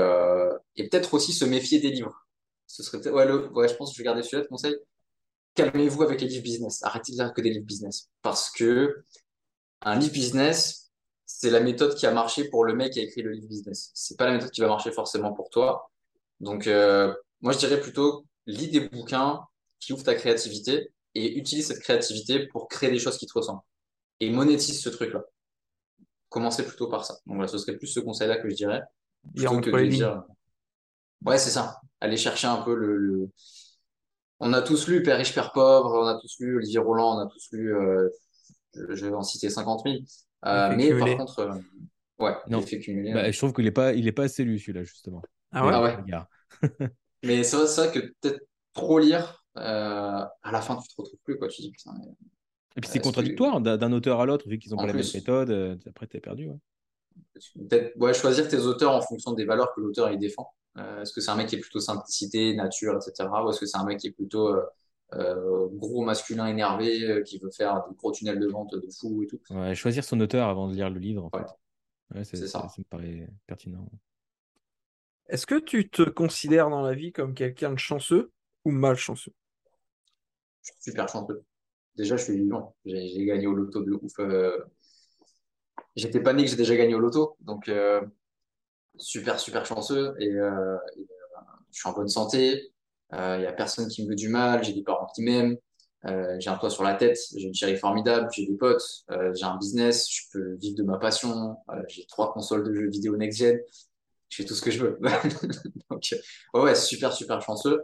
et 0.76 0.90
peut-être 0.90 1.14
aussi 1.14 1.34
se 1.34 1.46
méfier 1.46 1.80
des 1.80 1.92
livres. 1.92 2.28
Ce 2.70 2.84
serait 2.84 3.10
ouais, 3.10 3.26
le, 3.26 3.52
ouais, 3.52 3.68
je 3.68 3.74
pense 3.74 3.92
que 3.92 3.98
je 3.98 4.02
vais 4.02 4.06
garder 4.06 4.24
celui-là 4.24 4.44
de 4.44 4.48
conseil. 4.48 4.76
Calmez-vous 5.56 6.04
avec 6.04 6.22
les 6.22 6.28
livres 6.28 6.44
business. 6.44 6.82
Arrêtez 6.84 7.12
de 7.12 7.18
lire 7.18 7.34
que 7.34 7.42
des 7.42 7.50
livres 7.50 7.66
business. 7.66 8.10
Parce 8.22 8.50
que 8.52 9.04
un 9.82 9.98
livre 9.98 10.14
business, 10.14 10.92
c'est 11.26 11.50
la 11.50 11.60
méthode 11.60 11.96
qui 11.96 12.06
a 12.06 12.12
marché 12.12 12.48
pour 12.50 12.64
le 12.64 12.76
mec 12.76 12.94
qui 12.94 13.00
a 13.00 13.04
écrit 13.04 13.22
le 13.22 13.32
livre 13.32 13.48
business. 13.48 13.92
C'est 13.94 14.18
pas 14.18 14.26
la 14.26 14.34
méthode 14.34 14.52
qui 14.52 14.62
va 14.62 14.68
marcher 14.68 14.92
forcément 14.92 15.34
pour 15.34 15.50
toi. 15.50 15.92
Donc, 16.40 16.68
euh, 16.68 17.14
moi, 17.42 17.54
je 17.54 17.58
dirais 17.58 17.82
plutôt, 17.82 18.26
lis 18.46 18.70
des 18.70 18.88
bouquins 18.88 19.42
qui 19.80 19.92
ouvrent 19.94 20.04
ta 20.04 20.16
créativité 20.16 20.94
et 21.16 21.38
utilise 21.38 21.68
cette 21.68 21.80
créativité 21.80 22.48
pour 22.48 22.68
créer 22.68 22.92
des 22.92 23.00
choses 23.00 23.18
qui 23.18 23.26
te 23.26 23.34
ressemblent. 23.34 23.62
Et 24.20 24.30
monétise 24.30 24.82
ce 24.82 24.90
truc-là 24.90 25.24
commencer 26.30 26.64
plutôt 26.64 26.88
par 26.88 27.06
ça. 27.06 27.16
Donc 27.26 27.36
voilà, 27.36 27.48
ce 27.48 27.58
serait 27.58 27.78
plus 27.78 27.88
ce 27.88 28.00
conseil-là 28.00 28.38
que 28.38 28.50
je 28.50 28.56
dirais. 28.56 28.82
Que 29.36 29.72
de 29.72 29.88
dire... 29.88 30.24
Ouais, 31.26 31.38
c'est 31.38 31.50
ça. 31.50 31.82
Aller 32.02 32.18
chercher 32.18 32.48
un 32.48 32.62
peu 32.62 32.76
le, 32.76 32.98
le, 32.98 33.30
On 34.40 34.54
a 34.54 34.62
tous 34.62 34.88
lu 34.88 35.04
Père 35.04 35.18
riche, 35.18 35.34
Père 35.34 35.52
pauvre, 35.52 36.00
on 36.02 36.08
a 36.08 36.20
tous 36.20 36.38
lu 36.40 36.58
Olivier 36.58 36.80
Roland, 36.80 37.18
on 37.18 37.20
a 37.20 37.28
tous 37.28 37.50
lu, 37.52 37.76
euh, 37.76 38.10
je 38.74 39.06
vais 39.06 39.14
en 39.14 39.24
citer 39.24 39.50
50 39.50 39.84
000. 39.86 39.98
Euh, 40.46 40.74
mais 40.76 40.98
par 40.98 41.18
contre, 41.18 41.40
euh, 41.40 41.56
ouais, 42.20 42.36
non. 42.48 42.62
Cumulé, 42.62 43.14
bah, 43.14 43.24
ouais. 43.24 43.34
Je 43.34 43.38
trouve 43.38 43.54
qu'il 43.54 43.66
n'est 43.66 43.72
pas, 43.72 43.94
il 43.94 44.08
est 44.08 44.14
pas 44.14 44.24
assez 44.24 44.44
lu 44.44 44.58
celui-là, 44.60 44.84
justement. 44.84 45.22
Ah 45.52 45.66
ouais, 45.66 45.96
ah 46.10 46.28
ouais. 46.62 46.62
Mais 47.24 47.44
c'est 47.44 47.58
vrai, 47.58 47.92
que 47.92 48.00
peut-être 48.22 48.42
trop 48.74 49.00
lire, 49.00 49.44
euh, 49.58 49.62
à 49.62 50.52
la 50.52 50.62
fin, 50.62 50.78
tu 50.78 50.88
te 50.88 50.94
retrouves 50.98 51.20
plus. 51.26 51.38
Quoi. 51.38 51.50
Tu 51.50 51.62
dis, 51.62 51.72
putain, 51.72 51.92
mais... 52.00 52.08
Et 52.78 52.82
puis 52.82 52.90
c'est 52.90 53.00
contradictoire 53.00 53.62
que... 53.62 53.76
d'un 53.76 53.92
auteur 53.92 54.22
à 54.22 54.26
l'autre, 54.26 54.48
vu 54.48 54.58
qu'ils 54.58 54.72
n'ont 54.72 54.78
pas 54.78 54.88
la 54.88 54.94
même 54.94 55.04
méthode. 55.14 55.80
Après, 55.86 56.08
tu 56.08 56.16
es 56.16 56.22
perdu. 56.22 56.48
Ouais. 56.48 56.56
Peut-être 57.70 57.98
ouais, 57.98 58.14
choisir 58.14 58.48
tes 58.48 58.60
auteurs 58.60 58.94
en 58.94 59.02
fonction 59.02 59.34
des 59.34 59.46
valeurs 59.46 59.74
que 59.76 59.82
l'auteur 59.82 60.12
il 60.12 60.20
défend. 60.20 60.54
Euh, 60.78 61.02
est-ce 61.02 61.14
que 61.14 61.22
c'est 61.22 61.32
un 61.32 61.36
mec 61.36 61.48
qui 61.48 61.56
est 61.56 61.60
plutôt 61.60 61.80
simplicité, 61.80 62.54
nature, 62.56 62.96
etc. 62.96 63.30
Ou 63.46 63.50
est-ce 63.50 63.60
que 63.60 63.66
c'est 63.66 63.78
un 63.78 63.86
mec 63.86 64.00
qui 64.00 64.08
est 64.08 64.12
plutôt 64.12 64.50
euh, 64.50 64.64
euh, 65.14 65.68
gros 65.72 66.04
masculin 66.04 66.48
énervé, 66.48 67.04
euh, 67.04 67.24
qui 67.24 67.40
veut 67.40 67.52
faire 67.52 67.86
des 67.90 67.96
gros 67.96 68.12
tunnels 68.12 68.40
de 68.40 68.48
vente 68.48 68.74
de 68.74 68.88
fou 68.92 69.24
et 69.24 69.28
tout? 69.28 69.40
Ouais, 69.50 69.76
Choisir 69.76 70.04
son 70.04 70.20
auteur 70.20 70.48
avant 70.48 70.68
de 70.68 70.76
lire 70.76 70.90
le 70.90 71.00
livre, 71.00 71.26
en 71.26 71.38
ouais. 71.38 71.44
fait. 71.44 72.18
Ouais, 72.18 72.24
c'est 72.24 72.38
ça. 72.38 72.48
ça. 72.48 72.68
me 72.78 72.84
paraît 72.84 73.28
pertinent. 73.46 73.88
Est-ce 75.28 75.46
que 75.46 75.60
tu 75.60 75.90
te 75.90 76.04
considères 76.04 76.70
dans 76.70 76.82
la 76.82 76.94
vie 76.94 77.12
comme 77.12 77.34
quelqu'un 77.34 77.72
de 77.72 77.78
chanceux 77.78 78.32
ou 78.66 78.72
malchanceux? 78.72 79.34
Je 80.62 80.72
suis 80.72 80.92
super 80.92 81.08
chanceux 81.08 81.44
déjà, 82.00 82.16
je 82.18 82.24
suis 82.24 82.38
vivant. 82.38 82.76
J'ai 82.86 83.26
gagné 83.26 83.46
au 83.46 83.54
loto 83.54 83.84
de 83.84 83.92
ouf. 83.92 84.14
Euh... 84.20 84.58
J'étais 85.96 86.22
pas 86.22 86.34
né 86.34 86.44
que 86.44 86.50
j'ai 86.50 86.56
déjà 86.56 86.76
gagné 86.76 86.96
au 86.96 87.00
loto. 87.00 87.36
Donc, 87.42 87.68
euh, 87.68 88.02
super, 89.00 89.40
super 89.40 89.66
chanceux. 89.66 90.16
Et, 90.20 90.32
euh, 90.34 90.78
et 90.98 91.08
je 91.72 91.80
suis 91.80 91.90
en 91.90 91.94
bonne 91.94 92.08
santé. 92.10 92.72
Il 93.12 93.40
n'y 93.40 93.48
a 93.48 93.54
personne 93.54 93.88
qui 93.88 94.04
me 94.04 94.10
veut 94.10 94.16
du 94.16 94.30
mal. 94.30 94.64
J'ai 94.64 94.74
des 94.74 94.84
parents 94.84 95.08
qui 95.16 95.24
m'aiment. 95.24 95.58
j'ai 96.06 96.50
un 96.50 96.58
toit 96.58 96.70
sur 96.70 96.84
la 96.84 96.94
tête. 96.94 97.18
J'ai 97.36 97.48
une 97.48 97.54
chérie 97.56 97.78
formidable. 97.78 98.30
J'ai 98.32 98.46
des 98.46 98.56
potes. 98.56 99.06
j'ai 99.34 99.46
un 99.46 99.58
business. 99.58 100.08
Je 100.12 100.24
peux 100.32 100.54
vivre 100.56 100.76
de 100.78 100.84
ma 100.84 101.00
passion. 101.00 101.58
j'ai 101.88 102.06
trois 102.06 102.32
consoles 102.34 102.64
de 102.64 102.74
jeux 102.74 102.90
vidéo 102.90 103.18
next-gen. 103.18 103.60
Je 104.30 104.36
fais 104.38 104.46
tout 104.46 104.54
ce 104.54 104.62
que 104.62 104.72
je 104.72 104.86
veux. 104.86 105.00
donc, 105.90 106.16
ouais, 106.54 106.76
super, 106.76 107.14
super 107.14 107.42
chanceux. 107.42 107.82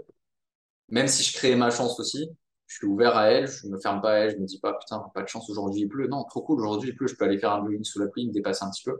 Même 0.89 1.07
si 1.07 1.23
je 1.23 1.33
crée 1.35 1.55
ma 1.55 1.71
chance 1.71 1.99
aussi, 1.99 2.29
je 2.67 2.75
suis 2.75 2.87
ouvert 2.87 3.15
à 3.15 3.29
elle, 3.31 3.47
je 3.47 3.67
me 3.67 3.79
ferme 3.79 4.01
pas 4.01 4.13
à 4.13 4.17
elle, 4.17 4.31
je 4.31 4.37
me 4.37 4.45
dis 4.45 4.59
pas 4.59 4.73
putain, 4.73 4.99
pas 5.13 5.21
de 5.23 5.27
chance 5.27 5.49
aujourd'hui 5.49 5.81
il 5.81 5.87
pleut. 5.87 6.07
Non, 6.07 6.23
trop 6.25 6.41
cool, 6.41 6.59
aujourd'hui 6.59 6.89
il 6.89 6.95
pleut, 6.95 7.07
je 7.07 7.15
peux 7.15 7.25
aller 7.25 7.39
faire 7.39 7.53
un 7.53 7.61
blogging 7.61 7.83
sous 7.83 7.99
la 7.99 8.07
pluie, 8.07 8.27
me 8.27 8.31
dépasser 8.31 8.63
un 8.65 8.71
petit 8.71 8.83
peu. 8.83 8.99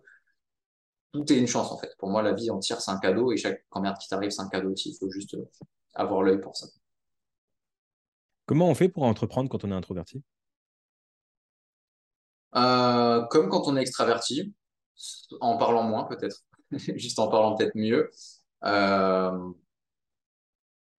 Tout 1.16 1.32
est 1.32 1.38
une 1.38 1.47
chance 1.47 1.72
en 1.72 1.78
fait. 1.78 1.95
Pour 1.97 2.09
moi, 2.09 2.22
la 2.22 2.34
vie 2.34 2.51
entière, 2.51 2.82
c'est 2.82 2.91
un 2.91 2.99
cadeau 2.99 3.32
et 3.32 3.38
chaque 3.38 3.63
merde 3.74 3.97
qui 3.97 4.09
t'arrive, 4.09 4.32
c'est 4.32 4.41
un 4.41 4.49
cadeau 4.49 4.72
aussi. 4.72 4.89
Il 4.89 4.97
faut 4.97 5.09
juste 5.09 5.38
avoir 5.93 6.24
l'œil 6.24 6.41
pour 6.41 6.57
ça. 6.57 6.68
Comment 8.45 8.68
on 8.68 8.76
fait 8.76 8.89
pour 8.89 9.03
entreprendre 9.03 9.49
quand 9.49 9.63
on 9.63 9.72
est 9.72 9.76
introverti? 9.76 10.22
Euh, 12.57 13.22
Comme 13.28 13.47
quand 13.47 13.66
on 13.66 13.78
est 13.78 13.82
extraverti, 13.82 14.53
en 15.39 15.55
parlant 15.57 15.84
moins 15.84 16.03
peut-être, 16.03 16.43
juste 16.72 17.18
en 17.18 17.30
parlant 17.30 17.55
peut-être 17.55 17.76
mieux. 17.76 18.11
Euh... 18.66 19.51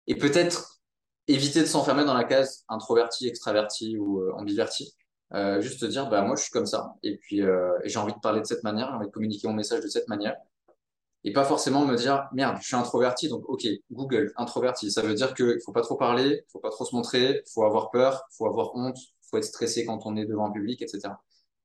Et 0.06 0.14
peut-être 0.14 0.80
éviter 1.28 1.60
de 1.60 1.66
s'enfermer 1.66 2.06
dans 2.06 2.14
la 2.14 2.24
case 2.24 2.64
introverti, 2.70 3.28
extraverti 3.28 3.98
ou 3.98 4.22
euh, 4.22 4.32
ambiverti. 4.32 4.96
Euh, 5.34 5.60
juste 5.60 5.80
te 5.80 5.86
dire, 5.86 6.08
bah, 6.08 6.22
moi, 6.22 6.36
je 6.36 6.42
suis 6.42 6.52
comme 6.52 6.66
ça. 6.66 6.94
Et 7.02 7.16
puis, 7.16 7.42
euh, 7.42 7.72
j'ai 7.84 7.98
envie 7.98 8.12
de 8.12 8.20
parler 8.20 8.40
de 8.40 8.46
cette 8.46 8.62
manière, 8.62 8.88
j'ai 8.88 8.94
envie 8.94 9.06
de 9.06 9.12
communiquer 9.12 9.48
mon 9.48 9.54
message 9.54 9.82
de 9.82 9.88
cette 9.88 10.08
manière. 10.08 10.36
Et 11.24 11.32
pas 11.32 11.44
forcément 11.44 11.84
me 11.84 11.96
dire, 11.96 12.28
merde, 12.32 12.58
je 12.60 12.66
suis 12.68 12.76
introverti, 12.76 13.28
donc 13.28 13.44
ok, 13.48 13.66
Google, 13.90 14.32
introverti. 14.36 14.92
Ça 14.92 15.02
veut 15.02 15.14
dire 15.14 15.34
qu'il 15.34 15.58
faut 15.64 15.72
pas 15.72 15.82
trop 15.82 15.96
parler, 15.96 16.42
il 16.46 16.50
faut 16.52 16.60
pas 16.60 16.70
trop 16.70 16.84
se 16.84 16.94
montrer, 16.94 17.42
il 17.44 17.52
faut 17.52 17.64
avoir 17.64 17.90
peur, 17.90 18.22
il 18.30 18.36
faut 18.36 18.46
avoir 18.46 18.76
honte, 18.76 18.96
il 18.96 19.28
faut 19.28 19.36
être 19.38 19.44
stressé 19.44 19.84
quand 19.84 20.06
on 20.06 20.16
est 20.16 20.24
devant 20.26 20.46
un 20.46 20.52
public, 20.52 20.82
etc. 20.82 21.14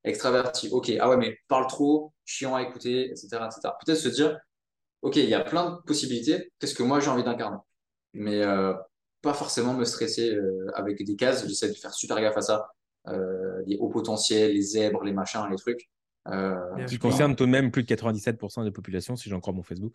Extraverti, 0.03 0.69
ok, 0.71 0.91
ah 0.99 1.09
ouais, 1.09 1.17
mais 1.17 1.37
parle 1.47 1.67
trop, 1.67 2.11
chiant 2.25 2.55
à 2.55 2.63
écouter, 2.63 3.11
etc. 3.11 3.27
etc. 3.45 3.73
Peut-être 3.85 3.99
se 3.99 4.09
dire, 4.09 4.39
ok, 5.03 5.17
il 5.17 5.29
y 5.29 5.35
a 5.35 5.41
plein 5.41 5.71
de 5.71 5.75
possibilités, 5.85 6.51
qu'est-ce 6.59 6.73
que 6.73 6.83
moi 6.83 6.99
j'ai 6.99 7.09
envie 7.09 7.23
d'incarner? 7.23 7.57
Mais 8.13 8.41
euh, 8.41 8.73
pas 9.21 9.33
forcément 9.35 9.75
me 9.75 9.85
stresser 9.85 10.35
avec 10.73 11.05
des 11.05 11.15
cases, 11.15 11.47
j'essaie 11.47 11.69
de 11.69 11.75
faire 11.75 11.93
super 11.93 12.19
gaffe 12.19 12.37
à 12.37 12.41
ça. 12.41 12.71
Euh, 13.07 13.63
les 13.65 13.77
hauts 13.77 13.89
potentiels, 13.89 14.53
les 14.53 14.61
zèbres, 14.61 15.03
les 15.03 15.13
machins, 15.13 15.47
les 15.49 15.57
trucs. 15.57 15.89
Euh, 16.27 16.85
qui 16.85 16.99
concerne 16.99 17.35
tout 17.35 17.45
de 17.45 17.51
même 17.51 17.71
plus 17.71 17.83
de 17.83 17.87
97% 17.87 18.63
des 18.63 18.71
populations, 18.71 19.15
si 19.15 19.29
j'en 19.29 19.39
crois 19.39 19.53
mon 19.53 19.63
Facebook. 19.63 19.93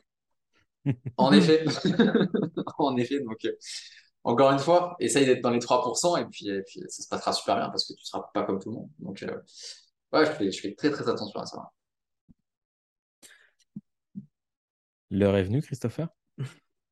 en 1.17 1.33
effet. 1.33 1.65
en 2.79 2.97
effet, 2.97 3.21
donc 3.21 3.45
euh, 3.45 3.53
encore 4.25 4.51
une 4.51 4.59
fois, 4.59 4.97
essaye 4.99 5.25
d'être 5.25 5.41
dans 5.41 5.51
les 5.51 5.61
3% 5.61 6.21
et 6.21 6.25
puis, 6.27 6.49
et 6.49 6.63
puis 6.63 6.81
ça 6.89 7.03
se 7.03 7.09
passera 7.09 7.33
super 7.33 7.57
bien 7.57 7.69
parce 7.69 7.87
que 7.87 7.93
tu 7.93 8.03
ne 8.03 8.07
seras 8.07 8.29
pas 8.35 8.43
comme 8.43 8.59
tout 8.59 8.71
le 8.71 8.77
monde. 8.77 8.91
Donc, 8.99 9.23
euh, 9.23 9.37
ouais, 10.13 10.27
je 10.27 10.33
fais, 10.33 10.51
je 10.51 10.61
fais, 10.61 10.75
très 10.75 10.91
très 10.91 11.09
attention 11.09 11.41
à 11.41 11.47
ça. 11.47 11.71
L'heure 15.11 15.37
est 15.37 15.45
venue, 15.45 15.63
Christopher? 15.63 16.09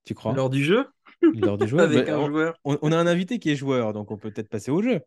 Tu 0.04 0.14
crois? 0.14 0.32
L'heure 0.32 0.50
du 0.50 0.62
jeu? 0.62 0.86
L'heure 1.22 1.58
du 1.58 1.66
jeu 1.66 1.78
Avec 1.80 2.08
un 2.08 2.24
joueur. 2.24 2.56
On, 2.64 2.78
on, 2.82 2.92
a 2.92 2.96
un 2.96 3.06
invité 3.08 3.40
qui 3.40 3.50
est 3.50 3.56
joueur, 3.56 3.92
donc 3.92 4.12
on 4.12 4.16
peut 4.16 4.30
peut-être 4.30 4.48
passer 4.48 4.70
au 4.70 4.80
jeu. 4.80 5.00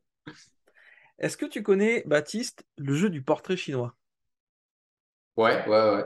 Est-ce 1.19 1.37
que 1.37 1.45
tu 1.45 1.63
connais, 1.63 2.03
Baptiste, 2.05 2.65
le 2.77 2.93
jeu 2.93 3.09
du 3.09 3.21
portrait 3.21 3.57
chinois? 3.57 3.95
Ouais, 5.35 5.67
ouais, 5.67 5.95
ouais. 5.95 6.05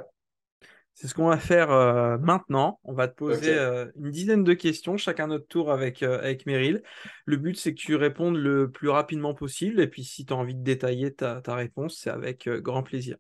C'est 0.93 1.07
ce 1.07 1.15
qu'on 1.15 1.27
va 1.27 1.37
faire 1.37 1.71
euh, 1.71 2.17
maintenant. 2.17 2.79
On 2.83 2.93
va 2.93 3.07
te 3.07 3.15
poser 3.15 3.51
okay. 3.51 3.59
euh, 3.59 3.91
une 3.95 4.11
dizaine 4.11 4.43
de 4.43 4.53
questions, 4.53 4.97
chacun 4.97 5.27
notre 5.27 5.47
tour 5.47 5.71
avec, 5.71 6.03
euh, 6.03 6.19
avec 6.19 6.45
Meryl. 6.45 6.83
Le 7.25 7.37
but, 7.37 7.57
c'est 7.57 7.73
que 7.73 7.79
tu 7.79 7.95
répondes 7.95 8.35
le 8.35 8.69
plus 8.69 8.89
rapidement 8.89 9.33
possible. 9.33 9.79
Et 9.79 9.87
puis, 9.87 10.03
si 10.03 10.25
tu 10.25 10.33
as 10.33 10.35
envie 10.35 10.53
de 10.53 10.63
détailler 10.63 11.13
ta, 11.13 11.41
ta 11.41 11.55
réponse, 11.55 11.97
c'est 11.97 12.09
avec 12.09 12.47
grand 12.47 12.83
plaisir. 12.83 13.17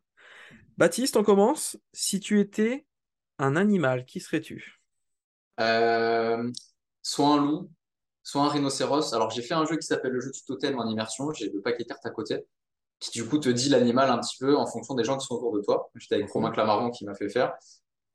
Baptiste, 0.77 1.17
on 1.17 1.23
commence. 1.23 1.77
Si 1.93 2.19
tu 2.19 2.39
étais 2.39 2.85
un 3.39 3.55
animal, 3.55 4.05
qui 4.05 4.19
serais-tu? 4.19 4.79
Soit 5.57 7.33
un 7.33 7.37
loup, 7.37 7.71
soit 8.23 8.41
un 8.41 8.49
rhinocéros. 8.49 9.13
Alors, 9.13 9.29
j'ai 9.31 9.41
fait 9.41 9.53
un 9.53 9.65
jeu 9.65 9.77
qui 9.77 9.85
s'appelle 9.85 10.11
le 10.11 10.21
jeu 10.21 10.31
du 10.31 10.43
totem 10.43 10.79
en 10.79 10.87
immersion. 10.87 11.31
J'ai 11.31 11.49
le 11.49 11.61
paquet 11.61 11.85
cartes 11.85 12.05
à 12.05 12.11
côté 12.11 12.45
qui 13.01 13.09
du 13.19 13.27
coup 13.27 13.39
te 13.39 13.49
dit 13.49 13.67
l'animal 13.67 14.09
un 14.09 14.19
petit 14.19 14.37
peu 14.39 14.55
en 14.55 14.67
fonction 14.67 14.93
des 14.93 15.03
gens 15.03 15.17
qui 15.17 15.25
sont 15.25 15.35
autour 15.35 15.51
de 15.53 15.61
toi. 15.61 15.89
J'étais 15.95 16.15
avec 16.15 16.29
Romain 16.29 16.51
Clamaron 16.51 16.91
qui 16.91 17.03
m'a 17.03 17.15
fait 17.15 17.29
faire. 17.29 17.53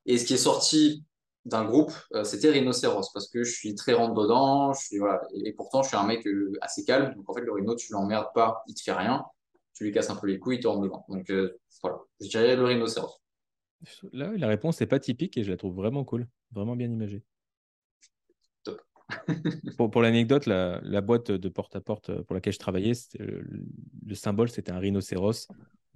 Et 0.07 0.17
ce 0.17 0.25
qui 0.25 0.35
est 0.35 0.39
sorti 0.39 1.05
d'un 1.45 1.65
groupe, 1.65 1.93
euh, 2.15 2.25
c'était 2.25 2.51
rhinocéros 2.51 3.11
parce 3.13 3.29
que 3.29 3.43
je 3.43 3.53
suis 3.53 3.75
très 3.75 3.93
rentre 3.93 4.15
dedans, 4.15 4.73
je 4.73 4.81
suis 4.81 4.99
voilà, 4.99 5.21
et, 5.35 5.49
et, 5.49 5.53
pourtant 5.53 5.83
je 5.83 5.89
suis 5.89 5.97
un 5.97 6.07
mec 6.07 6.25
euh, 6.27 6.53
assez 6.61 6.85
calme. 6.85 7.15
Donc 7.15 7.29
en 7.29 7.35
fait 7.35 7.41
le 7.41 7.53
rhino 7.53 7.75
tu 7.75 7.93
l'emmerdes 7.93 8.29
pas, 8.33 8.63
il 8.69 8.75
te 8.75 8.81
fait 8.81 8.93
rien, 8.93 9.25
tu 9.75 9.85
lui 9.85 9.93
casses 9.93 10.11
un 10.11 10.17
peu 10.17 10.29
les 10.29 10.39
couilles, 10.39 10.57
il 10.57 10.61
te 10.61 10.69
rentre 10.69 10.83
dedans. 10.83 11.05
Donc 11.09 11.29
euh, 11.31 11.59
voilà, 11.83 11.99
je 12.21 12.29
dirais 12.29 12.55
le 12.55 12.65
rhinocéros. 12.65 13.21
Là, 14.13 14.33
la 14.37 14.49
réponse 14.49 14.81
n'est 14.81 14.87
pas 14.87 15.01
typique 15.01 15.37
et 15.37 15.43
je 15.43 15.51
la 15.51 15.57
trouve 15.57 15.75
vraiment 15.75 16.05
cool, 16.05 16.29
vraiment 16.53 16.77
bien 16.77 16.91
imagée. 16.91 17.25
Pour, 19.77 19.91
pour 19.91 20.03
l'anecdote, 20.03 20.47
la, 20.47 20.81
la, 20.83 21.01
boîte 21.01 21.31
de 21.31 21.49
porte-à-porte 21.49 22.23
pour 22.23 22.35
laquelle 22.35 22.53
je 22.53 22.59
travaillais, 22.59 22.93
le, 23.19 23.45
le, 24.05 24.15
symbole, 24.15 24.49
c'était 24.49 24.73
un 24.73 24.79
rhinocéros. 24.79 25.49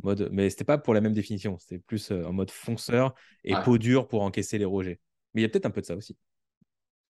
Mode, 0.02 0.30
mais 0.32 0.48
c'était 0.48 0.64
pas 0.64 0.78
pour 0.78 0.94
la 0.94 1.02
même 1.02 1.12
définition, 1.12 1.58
c'était 1.58 1.78
plus 1.78 2.10
en 2.10 2.32
mode 2.32 2.50
fonceur 2.50 3.14
et 3.44 3.54
ouais. 3.54 3.62
peau 3.62 3.76
dure 3.76 4.08
pour 4.08 4.22
encaisser 4.22 4.56
les 4.56 4.64
rejets. 4.64 4.98
Mais 5.34 5.42
il 5.42 5.42
y 5.42 5.44
a 5.44 5.48
peut-être 5.50 5.66
un 5.66 5.70
peu 5.70 5.82
de 5.82 5.86
ça 5.86 5.94
aussi. 5.94 6.16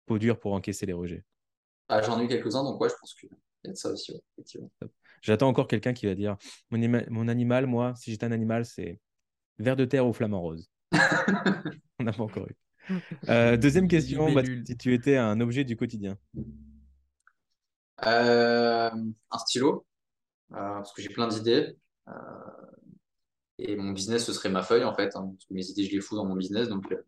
Peau 0.08 0.18
dure 0.18 0.39
pour 0.39 0.54
encaisser 0.54 0.88
les 0.88 0.93
rejets. 0.93 1.24
Ah, 1.88 2.02
J'en 2.02 2.20
ai 2.20 2.26
eu 2.26 2.28
quelques-uns, 2.28 2.64
donc 2.64 2.82
ouais, 2.82 2.89
je 2.89 2.95
pense 3.00 3.14
qu'il 3.14 3.30
y 3.64 3.68
a 3.68 3.72
de 3.72 3.78
ça 3.78 3.91
aussi, 3.91 4.12
ouais, 4.12 4.22
effectivement. 4.34 4.72
J'attends 5.22 5.47
encore 5.47 5.68
quelqu'un 5.68 5.93
qui 5.93 6.06
va 6.06 6.16
dire 6.16 6.38
mon, 6.72 6.80
mon, 7.10 7.28
animal, 7.28 7.68
moi, 7.68 7.93
si 7.95 8.12
j'étais 8.12 8.26
un 8.26 8.32
animal, 8.32 8.66
c'est 8.66 9.00
ver 9.58 9.76
de 9.76 9.86
terre 9.86 10.08
ou 10.08 10.14
flamant 10.14 10.41
rose. 10.41 10.70
On 12.00 12.04
n'a 12.04 12.14
pas 12.14 12.24
encore 12.24 12.47
eu. 12.47 12.56
Euh, 13.30 13.58
deuxième 13.58 13.88
question, 13.88 14.32
bah, 14.34 14.42
si 14.44 14.78
tu 14.78 14.94
étais 14.94 15.18
un 15.18 15.40
objet 15.42 15.64
du 15.64 15.76
quotidien 15.76 16.18
euh, 18.06 18.90
Un 19.32 19.38
stylo, 19.38 19.86
euh, 20.52 20.56
parce 20.56 20.94
que 20.94 21.02
j'ai 21.02 21.10
plein 21.10 21.28
d'idées. 21.28 21.78
Euh, 22.08 22.12
et 23.58 23.76
mon 23.76 23.92
business, 23.92 24.26
ce 24.26 24.34
serait 24.34 24.50
ma 24.50 24.64
feuille, 24.64 24.84
en 24.84 24.96
fait. 24.96 25.16
Hein, 25.16 25.34
mes 25.50 25.66
idées, 25.68 25.84
je 25.84 25.92
les 25.92 26.02
fous 26.02 26.16
dans 26.16 26.26
mon 26.26 26.36
business. 26.36 26.70
Donc, 26.70 26.92
euh, 26.92 27.06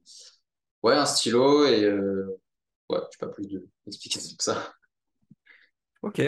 ouais, 0.84 0.96
un 0.96 1.06
stylo 1.06 1.66
et 1.66 1.92
ouais, 1.92 3.00
je 3.12 3.18
sais 3.18 3.18
pas 3.20 3.30
plus 3.30 3.48
d'explications 3.86 4.36
que 4.38 4.44
ça. 4.44 4.74
Ok. 6.04 6.22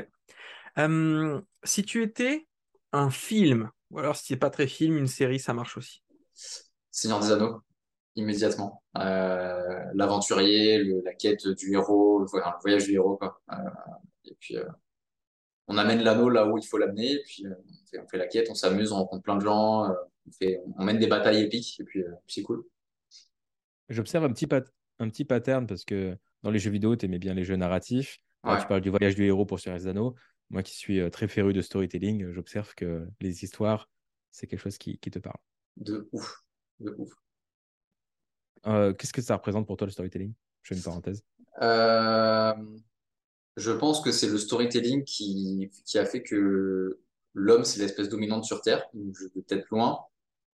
si 1.64 1.84
tu 1.84 2.04
étais 2.04 2.48
un 2.92 3.10
film, 3.10 3.70
ou 3.90 4.00
alors 4.00 4.16
si 4.16 4.26
tu 4.26 4.34
n'es 4.34 4.40
pas 4.40 4.50
très 4.50 4.68
film, 4.68 4.98
une 4.98 5.08
série, 5.08 5.40
ça 5.40 5.54
marche 5.54 5.78
aussi. 5.78 6.04
Seigneur 6.92 7.20
des 7.20 7.32
Anneaux 7.32 7.62
immédiatement. 8.16 8.84
Euh, 8.98 9.86
L'aventurier, 9.94 10.84
la 11.04 11.14
quête 11.14 11.48
du 11.48 11.74
héros, 11.74 12.20
le, 12.20 12.26
le, 12.26 12.62
voyage 12.62 12.86
du 12.86 12.94
héros. 12.94 13.18
Quoi. 13.18 13.42
Euh, 13.52 13.56
et 14.26 14.36
puis, 14.40 14.58
euh, 14.58 14.66
on 15.68 15.78
amène 15.78 16.04
l'anneau 16.04 16.30
là 16.30 16.48
où 16.48 16.58
il 16.58 16.66
faut 16.66 16.78
l'amener, 16.78 17.20
puis 17.26 17.46
on 17.48 17.86
fait, 17.88 18.00
on, 18.00 18.08
fait, 18.08 18.18
la 18.18 18.28
quête, 18.28 18.50
on 18.50 18.56
s'amuse, 18.56 18.92
on 18.92 18.98
rencontre 18.98 19.24
plein 19.24 19.38
de 19.38 19.42
gens, 19.42 19.90
on, 19.90 20.32
fait, 20.32 20.62
on 20.78 20.84
mène 20.84 21.00
des 21.00 21.08
batailles 21.08 21.42
épiques, 21.42 21.80
et 21.80 21.84
puis 21.84 22.04
c'est 22.28 22.44
cool. 22.44 22.66
J'observe 23.90 24.26
un 24.26 24.34
petit, 24.34 24.48
pat 24.48 24.66
un 25.00 25.10
petit 25.10 25.26
pattern 25.26 25.68
parce 25.68 25.86
que 25.86 26.18
dans 26.42 26.52
les 26.52 26.60
jeux 26.60 26.72
vidéo, 26.72 26.96
tu 26.96 27.06
aimais 27.06 27.20
bien 27.20 27.34
les 27.34 27.44
jeux 27.44 27.56
narratifs. 27.56 28.18
Ouais. 28.44 28.60
Tu 28.60 28.68
parles 28.68 28.82
du 28.82 28.90
voyage 28.90 29.16
du 29.16 29.26
héros 29.26 29.46
pour 29.46 29.60
Seigneur 29.60 29.80
des 29.80 29.88
Anneaux. 29.88 30.16
Moi 30.50 30.64
qui 30.64 30.76
suis 30.76 31.10
très 31.12 31.28
féru 31.28 31.54
de 31.54 31.62
storytelling, 31.62 32.32
j'observe 32.32 32.76
que 32.76 33.08
les 33.22 33.44
histoires, 33.44 33.90
c'est 34.32 34.48
quelque 34.48 34.60
chose 34.60 34.78
qui, 34.78 34.98
qui 34.98 35.12
te 35.12 35.20
parle. 35.20 35.38
De 35.78 36.10
ouf, 36.12 36.44
de 36.80 36.94
ouf. 36.98 37.23
Euh, 38.68 38.94
Qu'est-ce 38.94 39.14
que 39.14 39.22
ça 39.22 39.36
représente 39.36 39.68
pour 39.68 39.78
toi 39.78 39.88
le 39.88 39.92
storytelling? 39.92 40.34
Je 40.62 40.70
fais 40.74 40.76
une 40.76 40.84
parenthèse. 40.84 41.24
Euh, 41.62 42.54
je 43.58 43.72
pense 43.72 44.02
que 44.02 44.12
c'est 44.12 44.28
le 44.28 44.38
storytelling 44.38 45.04
qui, 45.04 45.72
qui 45.86 46.00
a 46.00 46.06
fait 46.06 46.24
que 46.24 47.00
l'homme, 47.34 47.66
c'est 47.66 47.80
l'espèce 47.80 48.10
dominante 48.10 48.46
sur 48.46 48.62
Terre. 48.62 48.86
Je 48.94 49.26
vais 49.26 49.42
peut-être 49.42 49.70
loin, 49.70 50.00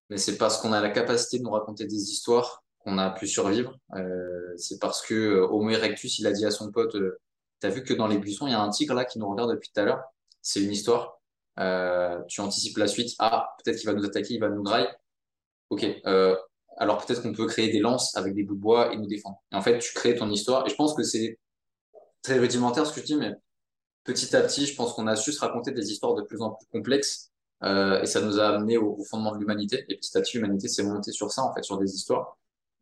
mais 0.09 0.17
c'est 0.17 0.37
parce 0.37 0.59
qu'on 0.59 0.73
a 0.73 0.81
la 0.81 0.89
capacité 0.89 1.39
de 1.39 1.43
nous 1.43 1.51
raconter 1.51 1.85
des 1.85 2.11
histoires 2.11 2.63
qu'on 2.79 2.97
a 2.97 3.09
pu 3.11 3.27
survivre. 3.27 3.77
Euh, 3.95 4.53
c'est 4.57 4.79
parce 4.79 5.01
que 5.01 5.41
Homo 5.41 5.69
erectus, 5.69 6.19
il 6.19 6.27
a 6.27 6.31
dit 6.31 6.45
à 6.45 6.51
son 6.51 6.71
pote 6.71 6.95
T'as 7.59 7.69
vu 7.69 7.83
que 7.83 7.93
dans 7.93 8.07
les 8.07 8.17
buissons, 8.17 8.47
il 8.47 8.51
y 8.51 8.53
a 8.53 8.61
un 8.61 8.69
tigre 8.69 8.93
là 8.93 9.03
qui 9.03 9.19
nous 9.19 9.29
regarde 9.29 9.51
depuis 9.51 9.69
tout 9.73 9.81
à 9.81 9.83
l'heure. 9.83 10.01
C'est 10.41 10.63
une 10.63 10.71
histoire. 10.71 11.19
Tu 12.29 12.39
anticipes 12.39 12.77
la 12.77 12.87
suite. 12.87 13.15
Ah, 13.19 13.53
peut-être 13.61 13.77
qu'il 13.77 13.89
va 13.89 13.93
nous 13.93 14.05
attaquer, 14.05 14.35
il 14.35 14.39
va 14.39 14.47
nous 14.47 14.63
grailler. 14.63 14.87
Ok, 15.69 15.85
alors 16.79 17.05
peut-être 17.05 17.21
qu'on 17.21 17.33
peut 17.33 17.45
créer 17.45 17.69
des 17.71 17.79
lances 17.79 18.15
avec 18.15 18.33
des 18.33 18.43
bouts 18.43 18.55
de 18.55 18.61
bois 18.61 18.93
et 18.93 18.97
nous 18.97 19.05
défendre. 19.05 19.41
Et 19.51 19.55
en 19.55 19.61
fait, 19.61 19.77
tu 19.79 19.93
crées 19.93 20.15
ton 20.15 20.29
histoire. 20.29 20.65
Et 20.65 20.69
je 20.69 20.75
pense 20.75 20.95
que 20.95 21.03
c'est 21.03 21.37
très 22.21 22.39
rudimentaire 22.39 22.85
ce 22.85 22.93
que 22.93 23.01
je 23.01 23.05
dis, 23.05 23.15
mais 23.17 23.33
petit 24.05 24.35
à 24.35 24.41
petit, 24.41 24.65
je 24.65 24.75
pense 24.75 24.93
qu'on 24.93 25.07
a 25.07 25.15
su 25.15 25.33
se 25.33 25.39
raconter 25.41 25.71
des 25.71 25.91
histoires 25.91 26.15
de 26.15 26.23
plus 26.23 26.41
en 26.41 26.51
plus 26.51 26.65
complexes. 26.71 27.31
Euh, 27.63 28.01
et 28.01 28.05
ça 28.05 28.21
nous 28.21 28.39
a 28.39 28.47
amené 28.47 28.77
au, 28.77 29.03
fondement 29.03 29.33
de 29.33 29.39
l'humanité. 29.39 29.85
Et 29.89 29.97
petit 29.97 30.17
à 30.17 30.21
petit, 30.21 30.37
l'humanité 30.37 30.69
s'est 30.69 30.83
montée 30.83 31.11
sur 31.11 31.31
ça, 31.31 31.43
en 31.43 31.53
fait, 31.53 31.63
sur 31.63 31.77
des 31.77 31.93
histoires. 31.93 32.37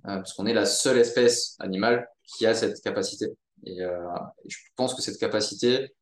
Euh, 0.05 0.17
parce 0.17 0.33
qu'on 0.33 0.45
est 0.45 0.53
la 0.53 0.67
seule 0.67 0.99
espèce 0.99 1.55
animale 1.59 2.07
qui 2.23 2.45
a 2.45 2.53
cette 2.53 2.79
capacité. 2.81 3.35
Et, 3.65 3.81
euh, 3.81 4.07
je 4.47 4.57
pense 4.75 4.93
que 4.93 5.01
cette 5.01 5.17
capacité, 5.17 5.95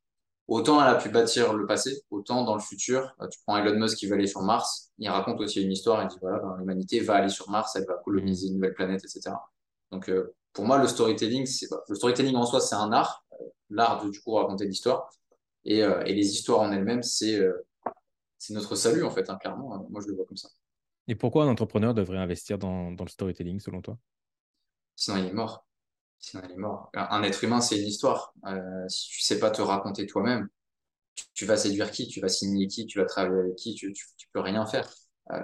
autant 0.48 0.80
elle 0.80 0.88
a 0.88 0.94
pu 0.96 1.08
bâtir 1.08 1.52
le 1.52 1.66
passé, 1.66 2.02
autant 2.10 2.44
dans 2.44 2.54
le 2.54 2.60
futur, 2.60 3.14
tu 3.30 3.38
prends 3.46 3.56
Elon 3.56 3.78
Musk 3.78 3.98
qui 3.98 4.06
va 4.06 4.14
aller 4.14 4.26
sur 4.26 4.42
Mars, 4.42 4.92
il 4.98 5.08
raconte 5.08 5.40
aussi 5.40 5.62
une 5.62 5.72
histoire, 5.72 6.02
il 6.02 6.08
dit 6.08 6.18
voilà, 6.20 6.38
ben, 6.38 6.56
l'humanité 6.58 7.00
va 7.00 7.16
aller 7.16 7.28
sur 7.28 7.50
Mars, 7.50 7.74
elle 7.76 7.86
va 7.86 7.94
coloniser 8.04 8.48
une 8.48 8.54
nouvelle 8.54 8.74
planète, 8.74 9.02
etc. 9.04 9.34
Donc 9.90 10.08
euh, 10.08 10.34
pour 10.52 10.64
moi, 10.64 10.78
le 10.78 10.86
storytelling, 10.86 11.46
c'est 11.46 11.68
le 11.88 11.94
storytelling 11.94 12.36
en 12.36 12.46
soi, 12.46 12.60
c'est 12.60 12.76
un 12.76 12.92
art, 12.92 13.24
l'art 13.70 14.04
de 14.04 14.10
du 14.10 14.20
coup 14.20 14.34
raconter 14.34 14.66
l'histoire, 14.66 15.10
et, 15.64 15.82
euh, 15.82 16.04
et, 16.04 16.14
les 16.14 16.30
histoires 16.30 16.60
en 16.60 16.72
elles-mêmes, 16.72 17.02
c'est 17.02 17.38
euh, 17.40 17.66
c'est 18.38 18.54
notre 18.54 18.76
salut 18.76 19.02
en 19.02 19.10
fait, 19.10 19.28
hein, 19.28 19.36
clairement. 19.40 19.86
Moi, 19.90 20.00
je 20.00 20.08
le 20.08 20.14
vois 20.14 20.24
comme 20.26 20.36
ça. 20.36 20.48
Et 21.08 21.14
pourquoi 21.14 21.44
un 21.44 21.48
entrepreneur 21.48 21.94
devrait 21.94 22.18
investir 22.18 22.58
dans, 22.58 22.92
dans 22.92 23.04
le 23.04 23.10
storytelling 23.10 23.60
selon 23.60 23.80
toi? 23.80 23.98
Sinon, 24.94 25.18
il 25.18 25.26
est 25.26 25.32
mort. 25.32 25.65
Sinon, 26.18 26.42
il 26.44 26.52
est. 26.52 26.98
Un 26.98 27.22
être 27.22 27.44
humain, 27.44 27.60
c'est 27.60 27.78
une 27.78 27.86
histoire. 27.86 28.34
Euh, 28.46 28.88
si 28.88 29.08
tu 29.10 29.20
sais 29.20 29.38
pas 29.38 29.50
te 29.50 29.62
raconter 29.62 30.06
toi-même, 30.06 30.48
tu, 31.34 31.46
vas 31.46 31.56
séduire 31.56 31.90
qui? 31.90 32.08
Tu 32.08 32.20
vas 32.20 32.28
signer 32.28 32.66
qui? 32.66 32.86
Tu 32.86 32.98
vas 32.98 33.06
travailler 33.06 33.40
avec 33.40 33.56
qui? 33.56 33.74
Tu, 33.74 33.92
tu, 33.92 34.06
tu 34.16 34.28
peux 34.32 34.40
rien 34.40 34.66
faire. 34.66 34.88
Euh, 35.32 35.42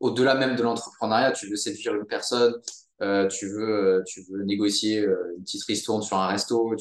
Au-delà 0.00 0.34
même 0.34 0.56
de 0.56 0.62
l'entrepreneuriat, 0.62 1.32
tu 1.32 1.48
veux 1.48 1.56
séduire 1.56 1.94
une 1.94 2.06
personne, 2.06 2.54
euh, 3.02 3.28
tu 3.28 3.48
veux, 3.48 4.02
tu 4.06 4.22
veux 4.30 4.42
négocier 4.44 5.00
une 5.00 5.42
petite 5.44 5.64
ristourne 5.64 6.02
sur 6.02 6.16
un 6.18 6.28
resto, 6.28 6.74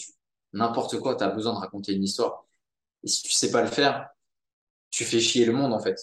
n'importe 0.54 1.00
quoi. 1.00 1.16
Tu 1.16 1.24
as 1.24 1.30
besoin 1.30 1.54
de 1.54 1.60
raconter 1.60 1.94
une 1.94 2.04
histoire. 2.04 2.46
Et 3.04 3.08
si 3.08 3.24
tu 3.24 3.32
sais 3.32 3.52
pas 3.52 3.62
le 3.62 3.68
faire, 3.68 4.10
tu 4.92 5.06
fais 5.06 5.20
chier 5.20 5.46
le 5.46 5.54
monde 5.54 5.74
en 5.74 5.80
fait. 5.80 5.98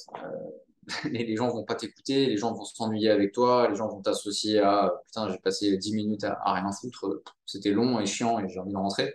les, 1.04 1.36
gens 1.36 1.48
vont 1.48 1.64
pas 1.64 1.74
t'écouter, 1.74 2.26
les 2.26 2.36
gens 2.36 2.52
vont 2.52 2.64
s'ennuyer 2.64 3.10
avec 3.10 3.32
toi, 3.32 3.68
les 3.68 3.76
gens 3.76 3.88
vont 3.88 4.00
t'associer 4.00 4.58
à 4.60 4.92
putain, 5.06 5.30
j'ai 5.30 5.38
passé 5.38 5.76
10 5.76 5.94
minutes 5.94 6.24
à, 6.24 6.52
rien 6.54 6.72
foutre, 6.72 7.22
c'était 7.46 7.70
long 7.70 8.00
et 8.00 8.06
chiant 8.06 8.38
et 8.40 8.48
j'ai 8.48 8.58
envie 8.58 8.72
de 8.72 8.76
rentrer. 8.76 9.14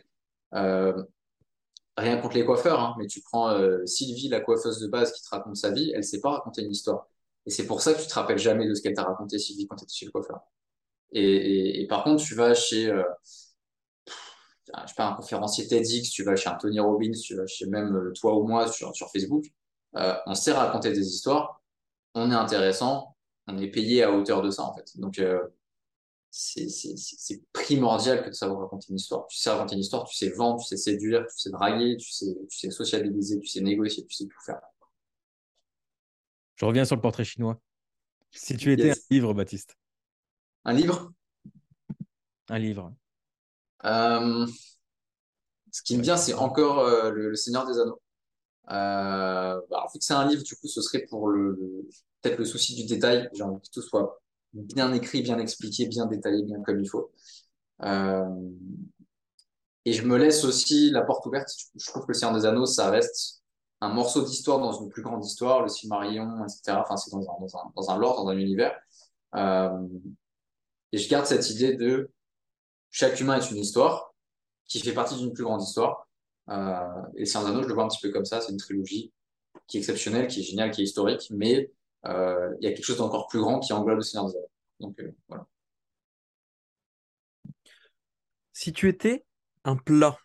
Euh, 0.54 1.04
rien 1.98 2.18
contre 2.18 2.36
les 2.36 2.46
coiffeurs, 2.46 2.80
hein, 2.80 2.96
mais 2.98 3.08
tu 3.08 3.22
prends 3.22 3.50
euh, 3.50 3.86
Sylvie, 3.86 4.30
la 4.30 4.42
coiffeuse 4.42 4.80
de 4.80 4.88
base 4.88 5.12
qui 5.12 5.24
te 5.24 5.30
raconte 5.30 5.58
sa 5.58 5.72
vie, 5.72 5.92
elle 5.96 6.04
sait 6.04 6.22
pas 6.22 6.32
raconter 6.32 6.64
une 6.64 6.72
histoire. 6.72 7.08
Et 7.46 7.52
c'est 7.52 7.68
pour 7.68 7.82
ça 7.82 7.94
que 7.94 8.02
tu 8.02 8.08
te 8.08 8.14
rappelles 8.14 8.40
jamais 8.40 8.68
de 8.68 8.74
ce 8.74 8.82
qu'elle 8.82 8.94
t'a 8.94 9.04
raconté, 9.04 9.40
Sylvie, 9.40 9.68
quand 9.68 9.76
tu 9.76 9.84
étais 9.86 9.94
chez 9.94 10.06
le 10.06 10.12
coiffeur. 10.12 10.42
Et, 11.12 11.86
par 11.88 12.04
contre, 12.04 12.24
tu 12.24 12.36
vas 12.36 12.54
chez, 12.54 12.90
euh, 12.90 13.04
je 14.08 14.88
sais 14.88 14.94
pas, 14.98 15.08
un 15.08 15.14
conférencier 15.14 15.68
TEDx, 15.68 16.10
tu 16.10 16.24
vas 16.24 16.36
chez 16.36 16.50
un 16.50 16.56
Tony 16.56 16.80
Robbins, 16.80 17.12
tu 17.12 17.36
vas 17.36 17.48
chez 17.48 17.68
même 17.68 18.12
toi 18.20 18.36
ou 18.36 18.48
moi 18.48 18.68
sur, 18.68 18.92
Facebook, 19.12 19.46
on 19.94 20.36
sait 20.36 20.52
raconter 20.52 20.92
des 20.92 21.08
histoires, 21.08 21.62
on 22.16 22.32
est 22.32 22.36
intéressant, 22.36 23.16
on 23.48 23.58
est 23.58 23.68
payé 23.68 24.04
à 24.04 24.12
hauteur 24.12 24.42
de 24.42 24.50
ça, 24.50 24.64
en 24.64 24.74
fait. 24.74 24.98
Donc, 24.98 25.20
euh, 25.20 25.40
c'est 26.32 27.42
primordial 27.54 28.24
que 28.24 28.30
de 28.30 28.34
savoir 28.34 28.62
raconter 28.62 28.88
une 28.90 28.96
histoire. 28.96 29.28
Tu 29.28 29.38
sais 29.38 29.50
raconter 29.50 29.76
une 29.76 29.82
histoire, 29.82 30.06
tu 30.06 30.16
sais 30.16 30.30
vendre, 30.30 30.60
tu 30.60 30.68
sais 30.68 30.78
séduire, 30.78 31.26
tu 31.28 31.38
sais 31.38 31.50
draguer, 31.50 31.96
tu 31.98 32.12
sais, 32.12 32.36
tu 32.50 32.58
sais 32.58 32.72
sociabiliser, 32.72 33.40
tu 33.40 33.48
sais 33.48 33.62
négocier, 33.62 34.06
tu 34.06 34.16
sais 34.16 34.26
tout 34.26 34.42
faire. 34.46 34.60
Je 36.56 36.66
reviens 36.66 36.86
sur 36.86 36.96
le 36.96 37.02
portrait 37.02 37.26
chinois. 37.26 37.60
Si 38.32 38.58
tu 38.58 38.72
étais 38.72 38.88
yes. 38.88 38.98
un 38.98 39.14
livre, 39.14 39.34
Baptiste. 39.34 39.78
Un 40.66 40.74
livre? 40.74 41.14
Un 42.50 42.60
livre. 42.60 42.94
Euh, 43.86 44.46
ce 45.72 45.84
qui 45.84 45.98
me 45.98 46.04
vient, 46.04 46.18
c'est 46.18 46.34
encore 46.34 46.80
euh, 46.80 47.12
le, 47.12 47.30
le, 47.30 47.36
Seigneur 47.36 47.66
des 47.66 47.80
Anneaux. 47.80 48.02
Euh, 48.72 49.62
bah, 49.70 49.86
vu 49.94 50.00
que 50.00 50.06
c'est 50.06 50.14
un 50.14 50.28
livre, 50.28 50.44
du 50.44 50.56
coup, 50.56 50.68
ce 50.68 50.82
serait 50.82 51.06
pour 51.10 51.30
le 51.30 51.88
peut-être 52.22 52.40
le 52.40 52.46
souci 52.46 52.76
du 52.76 52.86
détail. 52.86 53.30
J'ai 53.34 53.44
envie 53.44 53.62
que 53.62 53.70
tout 53.72 53.82
soit 53.82 54.22
bien 54.54 54.94
écrit, 54.94 55.22
bien 55.22 55.38
expliqué, 55.40 55.88
bien 55.88 56.06
détaillé, 56.06 56.44
bien 56.44 56.62
comme 56.64 56.80
il 56.80 56.90
faut. 56.90 57.12
Euh, 57.84 58.26
et 59.86 59.94
je 59.94 60.04
me 60.04 60.18
laisse 60.18 60.44
aussi 60.44 60.90
la 60.92 61.04
porte 61.04 61.26
ouverte. 61.26 61.50
Je 61.76 61.86
trouve 61.88 62.04
que 62.04 62.10
le 62.10 62.14
Seigneur 62.16 62.36
des 62.36 62.46
Anneaux, 62.46 62.66
ça 62.66 62.90
reste 62.90 63.44
un 63.82 63.90
morceau 63.90 64.24
d'histoire 64.24 64.60
dans 64.60 64.72
une 64.72 64.90
plus 64.90 65.04
grande 65.04 65.24
histoire, 65.24 65.62
le 65.62 65.68
Silmarillion, 65.68 66.44
etc. 66.44 66.80
Enfin, 66.82 66.98
c'est 66.98 67.12
dans 67.12 67.22
un, 67.22 67.40
dans, 67.40 67.58
un, 67.58 67.72
dans 67.76 67.92
un 67.92 67.98
lore, 67.98 68.24
dans 68.24 68.30
un 68.30 68.38
univers. 68.38 68.76
Euh, 69.36 69.88
et 70.92 70.98
je 70.98 71.10
garde 71.10 71.26
cette 71.26 71.50
idée 71.50 71.76
de 71.76 72.10
chaque 72.90 73.20
humain 73.20 73.38
est 73.38 73.52
une 73.52 73.58
histoire 73.58 74.14
qui 74.68 74.80
fait 74.80 74.94
partie 74.94 75.18
d'une 75.18 75.34
plus 75.34 75.44
grande 75.44 75.62
histoire. 75.62 76.08
Euh, 76.50 77.02
et 77.16 77.26
Seigneur 77.26 77.48
des 77.48 77.54
Anneaux, 77.54 77.64
je 77.64 77.68
le 77.68 77.74
vois 77.74 77.84
un 77.84 77.88
petit 77.88 78.02
peu 78.02 78.12
comme 78.12 78.26
ça. 78.26 78.42
C'est 78.42 78.52
une 78.52 78.58
trilogie 78.58 79.12
qui 79.68 79.78
est 79.78 79.80
exceptionnelle, 79.80 80.28
qui 80.28 80.42
est 80.42 80.44
géniale, 80.44 80.72
qui 80.72 80.82
est 80.82 80.86
historique, 80.86 81.28
mais 81.32 81.72
euh, 82.06 82.54
il 82.60 82.66
y 82.66 82.72
a 82.72 82.74
quelque 82.74 82.86
chose 82.86 82.98
d'encore 82.98 83.28
plus 83.28 83.40
grand 83.40 83.60
qui 83.60 83.74
englobe 83.74 83.98
le 83.98 84.04
Seigneur 84.04 84.28
des 84.28 84.38
Anneaux. 84.38 84.52
Donc 84.80 85.00
euh, 85.00 85.12
voilà. 85.28 85.48
Si 88.54 88.74
tu 88.74 88.88
étais 88.88 89.26
un 89.64 89.76
plat. 89.76 90.18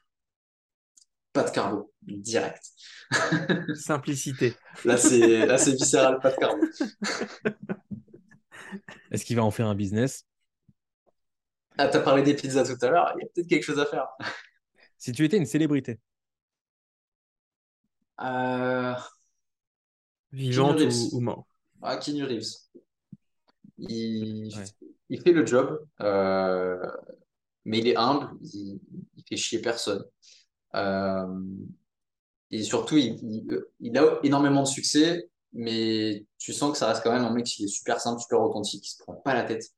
Pas 1.32 1.44
de 1.44 1.50
carbo, 1.50 1.92
direct. 2.02 2.62
Simplicité. 3.74 4.54
Là, 4.84 4.96
c'est 4.96 5.46
là, 5.46 5.58
c'est 5.58 5.72
viscéral, 5.72 6.18
pas 6.20 6.32
de 6.32 6.36
carbo. 6.36 6.64
Est-ce 9.10 9.24
qu'il 9.24 9.36
va 9.36 9.44
en 9.44 9.50
faire 9.50 9.66
un 9.66 9.74
business? 9.74 10.26
Ah, 11.78 11.88
t'as 11.88 12.00
parlé 12.00 12.22
des 12.22 12.34
pizzas 12.34 12.64
tout 12.64 12.84
à 12.84 12.90
l'heure, 12.90 13.14
il 13.16 13.22
y 13.22 13.24
a 13.24 13.28
peut-être 13.32 13.48
quelque 13.48 13.62
chose 13.62 13.78
à 13.78 13.86
faire. 13.86 14.08
Si 14.98 15.12
tu 15.12 15.24
étais 15.24 15.38
une 15.38 15.46
célébrité 15.46 15.98
euh... 18.20 18.94
Vivante 20.32 20.80
ou, 20.80 21.16
ou 21.16 21.20
mort 21.20 21.46
ah, 21.82 21.96
Keanu 21.96 22.24
Reeves. 22.24 22.56
Il, 23.78 24.54
ouais. 24.54 24.64
il, 25.08 25.20
fait 25.22 25.32
le 25.32 25.46
job, 25.46 25.86
euh, 26.00 26.78
mais 27.64 27.78
il 27.78 27.88
est 27.88 27.96
humble, 27.96 28.28
il, 28.42 28.78
il 29.16 29.24
fait 29.26 29.36
chier 29.36 29.60
personne. 29.60 30.04
Euh, 30.74 31.26
et 32.50 32.62
surtout, 32.62 32.98
il, 32.98 33.18
il, 33.80 33.98
a 33.98 34.18
énormément 34.22 34.62
de 34.62 34.68
succès, 34.68 35.30
mais 35.52 36.26
tu 36.38 36.52
sens 36.52 36.72
que 36.72 36.78
ça 36.78 36.88
reste 36.88 37.02
quand 37.02 37.12
même 37.12 37.24
un 37.24 37.32
mec 37.32 37.46
qui 37.46 37.64
est 37.64 37.68
super 37.68 38.00
simple, 38.00 38.20
super 38.20 38.40
authentique, 38.42 38.84
qui 38.84 38.90
se 38.90 38.98
prend 38.98 39.14
pas 39.14 39.34
la 39.34 39.44
tête, 39.44 39.70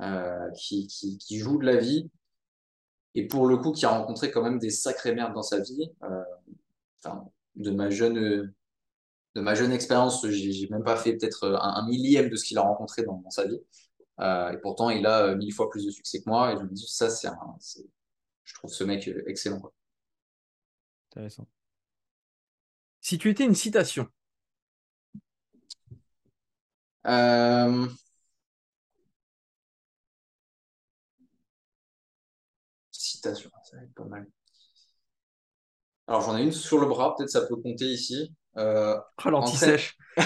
euh, 0.00 0.50
qui, 0.56 0.86
qui, 0.86 1.18
qui, 1.18 1.38
joue 1.38 1.58
de 1.58 1.66
la 1.66 1.76
vie, 1.76 2.08
et 3.14 3.26
pour 3.26 3.46
le 3.46 3.58
coup, 3.58 3.72
qui 3.72 3.84
a 3.84 3.90
rencontré 3.90 4.30
quand 4.30 4.42
même 4.42 4.58
des 4.58 4.70
sacrées 4.70 5.14
merdes 5.14 5.34
dans 5.34 5.42
sa 5.42 5.60
vie. 5.60 5.90
Enfin, 7.04 7.28
de 7.56 7.70
ma 7.70 7.90
jeune 7.90 8.52
de 9.34 9.40
ma 9.40 9.54
jeune 9.54 9.72
expérience, 9.72 10.26
j'ai 10.28 10.68
même 10.68 10.84
pas 10.84 10.96
fait 10.96 11.16
peut-être 11.16 11.48
un, 11.48 11.76
un, 11.76 11.86
millième 11.88 12.28
de 12.28 12.36
ce 12.36 12.44
qu'il 12.44 12.58
a 12.58 12.62
rencontré 12.62 13.02
dans, 13.02 13.16
dans 13.18 13.30
sa 13.30 13.46
vie. 13.46 13.60
Euh, 14.20 14.52
et 14.52 14.58
pourtant, 14.58 14.90
il 14.90 15.06
a 15.06 15.34
mille 15.34 15.52
fois 15.54 15.70
plus 15.70 15.86
de 15.86 15.90
succès 15.90 16.20
que 16.20 16.28
moi. 16.28 16.52
Et 16.52 16.56
je 16.56 16.62
me 16.62 16.68
dis, 16.68 16.86
ça, 16.86 17.10
c'est 17.10 17.28
je 18.44 18.54
trouve 18.54 18.72
ce 18.72 18.84
mec 18.84 19.08
excellent. 19.26 19.60
Quoi. 19.60 19.72
Intéressant. 21.10 21.46
Si 23.00 23.18
tu 23.18 23.28
étais 23.30 23.44
une 23.44 23.54
citation. 23.54 24.08
Euh... 27.06 27.88
Citation, 32.90 33.50
ça 33.64 33.76
va 33.76 33.82
être 33.82 33.94
pas 33.94 34.04
mal. 34.04 34.26
Alors 36.08 36.22
j'en 36.22 36.36
ai 36.36 36.42
une 36.42 36.50
sur 36.52 36.80
le 36.80 36.86
bras, 36.86 37.14
peut-être 37.16 37.30
ça 37.30 37.46
peut 37.46 37.56
compter 37.56 37.86
ici. 37.86 38.34
Euh, 38.58 38.94
oh, 39.24 39.30
l'anti-sèche. 39.30 39.96
je 40.16 40.22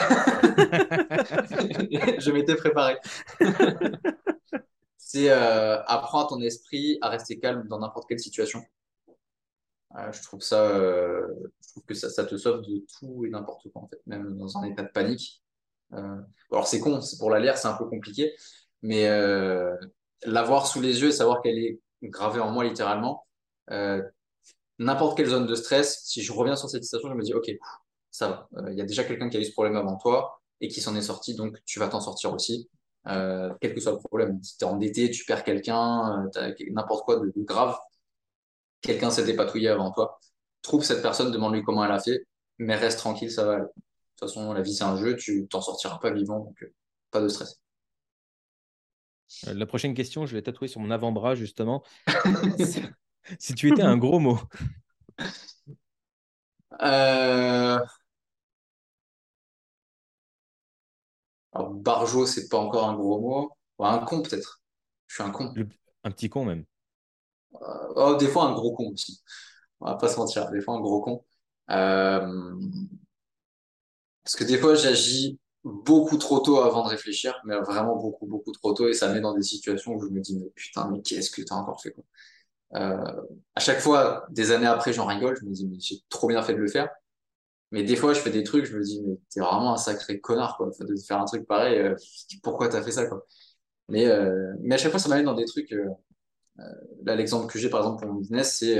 m'étais 2.32 2.56
préparé. 2.56 2.96
C'est 4.96 5.30
euh, 5.30 5.80
apprends 5.84 6.26
à 6.26 6.28
ton 6.28 6.40
esprit 6.40 6.98
à 7.00 7.10
rester 7.10 7.38
calme 7.38 7.68
dans 7.68 7.78
n'importe 7.78 8.08
quelle 8.08 8.18
situation. 8.18 8.64
Euh, 9.96 10.12
je 10.12 10.22
trouve 10.22 10.42
ça, 10.42 10.70
euh, 10.70 11.26
je 11.62 11.68
trouve 11.70 11.84
que 11.84 11.94
ça, 11.94 12.10
ça, 12.10 12.24
te 12.24 12.36
sauve 12.36 12.62
de 12.62 12.84
tout 12.98 13.24
et 13.24 13.30
n'importe 13.30 13.70
quoi 13.72 13.82
en 13.82 13.88
fait, 13.88 14.00
même 14.06 14.36
dans 14.36 14.58
un 14.58 14.64
état 14.64 14.82
de 14.82 14.88
panique. 14.88 15.42
Euh, 15.94 16.20
alors 16.50 16.66
c'est 16.66 16.80
con, 16.80 17.00
c'est 17.00 17.18
pour 17.18 17.30
la 17.30 17.40
lire, 17.40 17.56
c'est 17.56 17.68
un 17.68 17.76
peu 17.76 17.86
compliqué, 17.86 18.34
mais 18.82 19.08
l'avoir 20.24 20.66
sous 20.66 20.80
les 20.80 21.00
yeux 21.00 21.08
et 21.08 21.12
savoir 21.12 21.40
qu'elle 21.40 21.58
est 21.58 21.80
gravée 22.02 22.40
en 22.40 22.50
moi 22.50 22.64
littéralement, 22.64 23.26
n'importe 24.78 25.16
quelle 25.16 25.28
zone 25.28 25.46
de 25.46 25.54
stress, 25.54 26.02
si 26.04 26.22
je 26.22 26.32
reviens 26.32 26.56
sur 26.56 26.68
cette 26.68 26.84
situation, 26.84 27.08
je 27.10 27.14
me 27.14 27.22
dis 27.22 27.34
ok, 27.34 27.50
ça 28.10 28.28
va. 28.28 28.48
Il 28.52 28.68
euh, 28.68 28.72
y 28.74 28.80
a 28.80 28.84
déjà 28.84 29.04
quelqu'un 29.04 29.28
qui 29.28 29.36
a 29.36 29.40
eu 29.40 29.44
ce 29.44 29.52
problème 29.52 29.76
avant 29.76 29.96
toi 29.96 30.40
et 30.60 30.68
qui 30.68 30.80
s'en 30.80 30.96
est 30.96 31.02
sorti, 31.02 31.34
donc 31.34 31.58
tu 31.64 31.78
vas 31.78 31.88
t'en 31.88 32.00
sortir 32.00 32.32
aussi. 32.32 32.68
Euh, 33.08 33.54
quel 33.60 33.72
que 33.74 33.80
soit 33.80 33.92
le 33.92 33.98
problème. 33.98 34.42
Si 34.42 34.58
tu 34.58 34.64
es 34.64 34.68
endetté, 34.68 35.10
tu 35.10 35.24
perds 35.24 35.44
quelqu'un, 35.44 36.28
euh, 36.36 36.54
n'importe 36.70 37.04
quoi 37.04 37.20
de, 37.20 37.32
de 37.34 37.42
grave, 37.42 37.78
quelqu'un 38.80 39.10
s'est 39.10 39.24
dépatouillé 39.24 39.68
avant 39.68 39.92
toi. 39.92 40.18
Trouve 40.62 40.82
cette 40.82 41.02
personne, 41.02 41.30
demande-lui 41.30 41.62
comment 41.62 41.84
elle 41.84 41.92
a 41.92 42.00
fait, 42.00 42.26
mais 42.58 42.74
reste 42.74 42.98
tranquille, 42.98 43.30
ça 43.30 43.44
va 43.44 43.52
aller. 43.52 43.62
De 43.62 43.68
toute 44.18 44.28
façon, 44.28 44.52
la 44.52 44.62
vie, 44.62 44.74
c'est 44.74 44.84
un 44.84 44.96
jeu, 44.96 45.16
tu 45.16 45.46
t'en 45.46 45.60
sortiras 45.60 45.98
pas 45.98 46.10
vivant, 46.10 46.40
donc 46.40 46.62
euh, 46.62 46.74
pas 47.10 47.20
de 47.20 47.28
stress. 47.28 47.60
La 49.46 49.66
prochaine 49.66 49.94
question, 49.94 50.24
je 50.26 50.34
vais 50.34 50.42
tatouer 50.42 50.68
sur 50.68 50.80
mon 50.80 50.90
avant-bras, 50.90 51.34
justement. 51.34 51.82
si 53.38 53.54
tu 53.54 53.70
étais 53.70 53.82
un 53.82 53.96
gros 53.96 54.18
mot. 54.18 54.38
Euh... 56.82 57.78
Alors, 61.52 61.70
barjo, 61.70 62.26
c'est 62.26 62.48
pas 62.48 62.58
encore 62.58 62.88
un 62.88 62.94
gros 62.94 63.20
mot. 63.20 63.52
Un 63.78 63.98
con, 63.98 64.22
peut-être. 64.22 64.60
Je 65.06 65.14
suis 65.14 65.22
un 65.22 65.30
con. 65.30 65.52
Le... 65.54 65.68
Un 66.04 66.10
petit 66.10 66.28
con, 66.28 66.44
même. 66.44 66.64
Euh... 67.54 67.92
Oh, 67.96 68.16
des 68.16 68.28
fois, 68.28 68.44
un 68.44 68.52
gros 68.52 68.74
con 68.74 68.92
aussi. 68.92 69.22
On 69.80 69.86
va 69.86 69.96
pas 69.96 70.08
se 70.08 70.16
mentir. 70.18 70.50
Des 70.50 70.60
fois, 70.60 70.74
un 70.74 70.80
gros 70.80 71.00
con. 71.00 71.24
Euh... 71.70 72.54
Parce 74.22 74.36
que 74.36 74.44
des 74.44 74.58
fois, 74.58 74.74
j'agis 74.74 75.38
beaucoup 75.64 76.16
trop 76.18 76.40
tôt 76.40 76.60
avant 76.60 76.84
de 76.84 76.88
réfléchir, 76.88 77.40
mais 77.44 77.56
vraiment 77.60 77.96
beaucoup, 77.96 78.26
beaucoup 78.26 78.52
trop 78.52 78.72
tôt. 78.74 78.88
Et 78.88 78.92
ça 78.92 79.08
me 79.08 79.14
met 79.14 79.20
dans 79.20 79.34
des 79.34 79.42
situations 79.42 79.94
où 79.94 80.00
je 80.02 80.08
me 80.08 80.20
dis, 80.20 80.36
mais 80.38 80.50
putain, 80.54 80.90
mais 80.90 81.00
qu'est-ce 81.00 81.30
que 81.30 81.42
t'as 81.42 81.54
encore 81.54 81.80
fait, 81.80 81.92
quoi. 81.92 82.04
Euh, 82.74 83.22
à 83.54 83.60
chaque 83.60 83.80
fois, 83.80 84.26
des 84.30 84.50
années 84.52 84.66
après, 84.66 84.92
j'en 84.92 85.06
rigole. 85.06 85.36
Je 85.40 85.46
me 85.46 85.52
dis, 85.52 85.66
mais 85.66 85.78
j'ai 85.80 85.96
trop 86.08 86.28
bien 86.28 86.42
fait 86.42 86.54
de 86.54 86.58
le 86.58 86.68
faire. 86.68 86.88
Mais 87.72 87.84
des 87.84 87.96
fois, 87.96 88.14
je 88.14 88.20
fais 88.20 88.30
des 88.30 88.44
trucs, 88.44 88.66
je 88.66 88.76
me 88.76 88.82
dis, 88.82 89.02
mais 89.02 89.16
t'es 89.30 89.40
vraiment 89.40 89.74
un 89.74 89.76
sacré 89.76 90.20
connard, 90.20 90.56
quoi, 90.56 90.70
de 90.80 90.96
faire 90.96 91.20
un 91.20 91.24
truc 91.26 91.46
pareil. 91.46 91.78
Euh, 91.80 91.96
pourquoi 92.42 92.68
t'as 92.68 92.82
fait 92.82 92.92
ça, 92.92 93.06
quoi. 93.06 93.26
Mais, 93.88 94.06
euh, 94.06 94.54
mais 94.60 94.76
à 94.76 94.78
chaque 94.78 94.92
fois, 94.92 95.00
ça 95.00 95.08
m'amène 95.08 95.26
dans 95.26 95.34
des 95.34 95.46
trucs. 95.46 95.74
Là, 97.04 97.14
l'exemple 97.16 97.46
que 97.52 97.58
j'ai, 97.58 97.70
par 97.70 97.80
exemple, 97.80 98.02
pour 98.04 98.12
mon 98.12 98.20
business, 98.20 98.56
c'est 98.58 98.78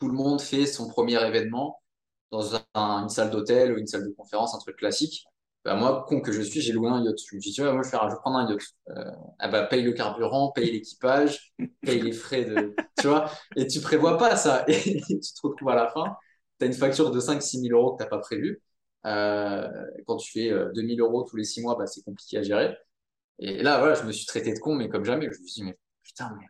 tout 0.00 0.08
le 0.08 0.14
monde 0.14 0.40
fait 0.40 0.66
son 0.66 0.88
premier 0.88 1.24
événement 1.26 1.82
dans 2.30 2.54
un, 2.56 2.62
une 2.74 3.08
salle 3.08 3.30
d'hôtel 3.30 3.72
ou 3.72 3.78
une 3.78 3.86
salle 3.86 4.04
de 4.04 4.14
conférence, 4.14 4.54
un 4.54 4.58
truc 4.58 4.76
classique. 4.76 5.26
Bah, 5.64 5.74
moi, 5.74 6.06
con 6.08 6.20
que 6.20 6.32
je 6.32 6.40
suis, 6.40 6.60
j'ai 6.60 6.72
loué 6.72 6.88
un 6.88 7.02
yacht. 7.04 7.18
Je 7.28 7.36
me 7.36 7.40
dis, 7.40 7.52
tu 7.52 7.62
vois, 7.62 7.72
moi, 7.72 7.82
je 7.82 7.88
vais, 7.88 7.90
faire, 7.90 8.08
je 8.08 8.14
vais 8.14 8.20
prendre 8.20 8.38
un 8.38 8.50
yacht. 8.50 8.62
Euh, 8.88 9.10
ah 9.38 9.48
bah, 9.48 9.64
paye 9.66 9.82
le 9.82 9.92
carburant, 9.92 10.52
paye 10.52 10.70
l'équipage, 10.70 11.52
paye 11.82 12.00
les 12.00 12.12
frais 12.12 12.44
de. 12.44 12.74
tu 12.98 13.08
vois, 13.08 13.30
et 13.56 13.66
tu 13.66 13.80
prévois 13.80 14.16
pas 14.16 14.36
ça. 14.36 14.64
Et 14.68 15.00
tu 15.00 15.20
te 15.20 15.46
retrouves 15.46 15.68
à 15.68 15.74
la 15.74 15.88
fin, 15.88 16.16
tu 16.58 16.64
as 16.64 16.66
une 16.66 16.72
facture 16.72 17.10
de 17.10 17.20
5-6 17.20 17.60
000 17.68 17.78
euros 17.78 17.92
que 17.92 18.02
tu 18.02 18.04
n'as 18.04 18.10
pas 18.10 18.18
prévu. 18.18 18.62
quand 19.04 20.16
tu 20.16 20.32
fais 20.32 20.50
2000 20.74 21.00
euros 21.00 21.24
tous 21.24 21.36
les 21.36 21.44
six 21.44 21.60
mois, 21.60 21.76
bah, 21.76 21.86
c'est 21.86 22.02
compliqué 22.02 22.38
à 22.38 22.42
gérer. 22.42 22.76
Et 23.38 23.62
là, 23.62 23.78
voilà, 23.78 23.94
je 23.94 24.04
me 24.04 24.12
suis 24.12 24.26
traité 24.26 24.52
de 24.52 24.58
con, 24.58 24.74
mais 24.74 24.88
comme 24.88 25.04
jamais. 25.04 25.26
Je 25.26 25.40
me 25.40 25.46
suis 25.46 25.62
dit, 25.62 25.64
mais 25.64 25.78
putain, 26.02 26.34
mais 26.38 26.46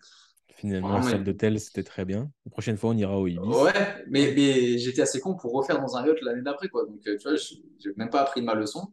Finalement, 0.60 0.98
la 0.98 1.02
salle 1.02 1.24
d'hôtel, 1.24 1.58
c'était 1.58 1.82
très 1.82 2.04
bien. 2.04 2.30
La 2.44 2.50
prochaine 2.50 2.76
fois, 2.76 2.90
on 2.90 2.96
ira 2.96 3.18
au 3.18 3.26
Ibis. 3.26 3.40
Ouais, 3.40 3.72
mais, 4.08 4.34
mais 4.36 4.76
j'étais 4.76 5.00
assez 5.00 5.18
con 5.18 5.34
pour 5.34 5.52
refaire 5.52 5.80
dans 5.80 5.96
un 5.96 6.06
yacht 6.06 6.20
l'année 6.20 6.42
d'après, 6.42 6.68
quoi. 6.68 6.84
Donc, 6.84 7.00
tu 7.00 7.16
vois, 7.16 7.34
je 7.36 7.54
n'ai 7.88 7.94
même 7.96 8.10
pas 8.10 8.20
appris 8.20 8.42
de 8.42 8.46
ma 8.46 8.54
leçon. 8.54 8.92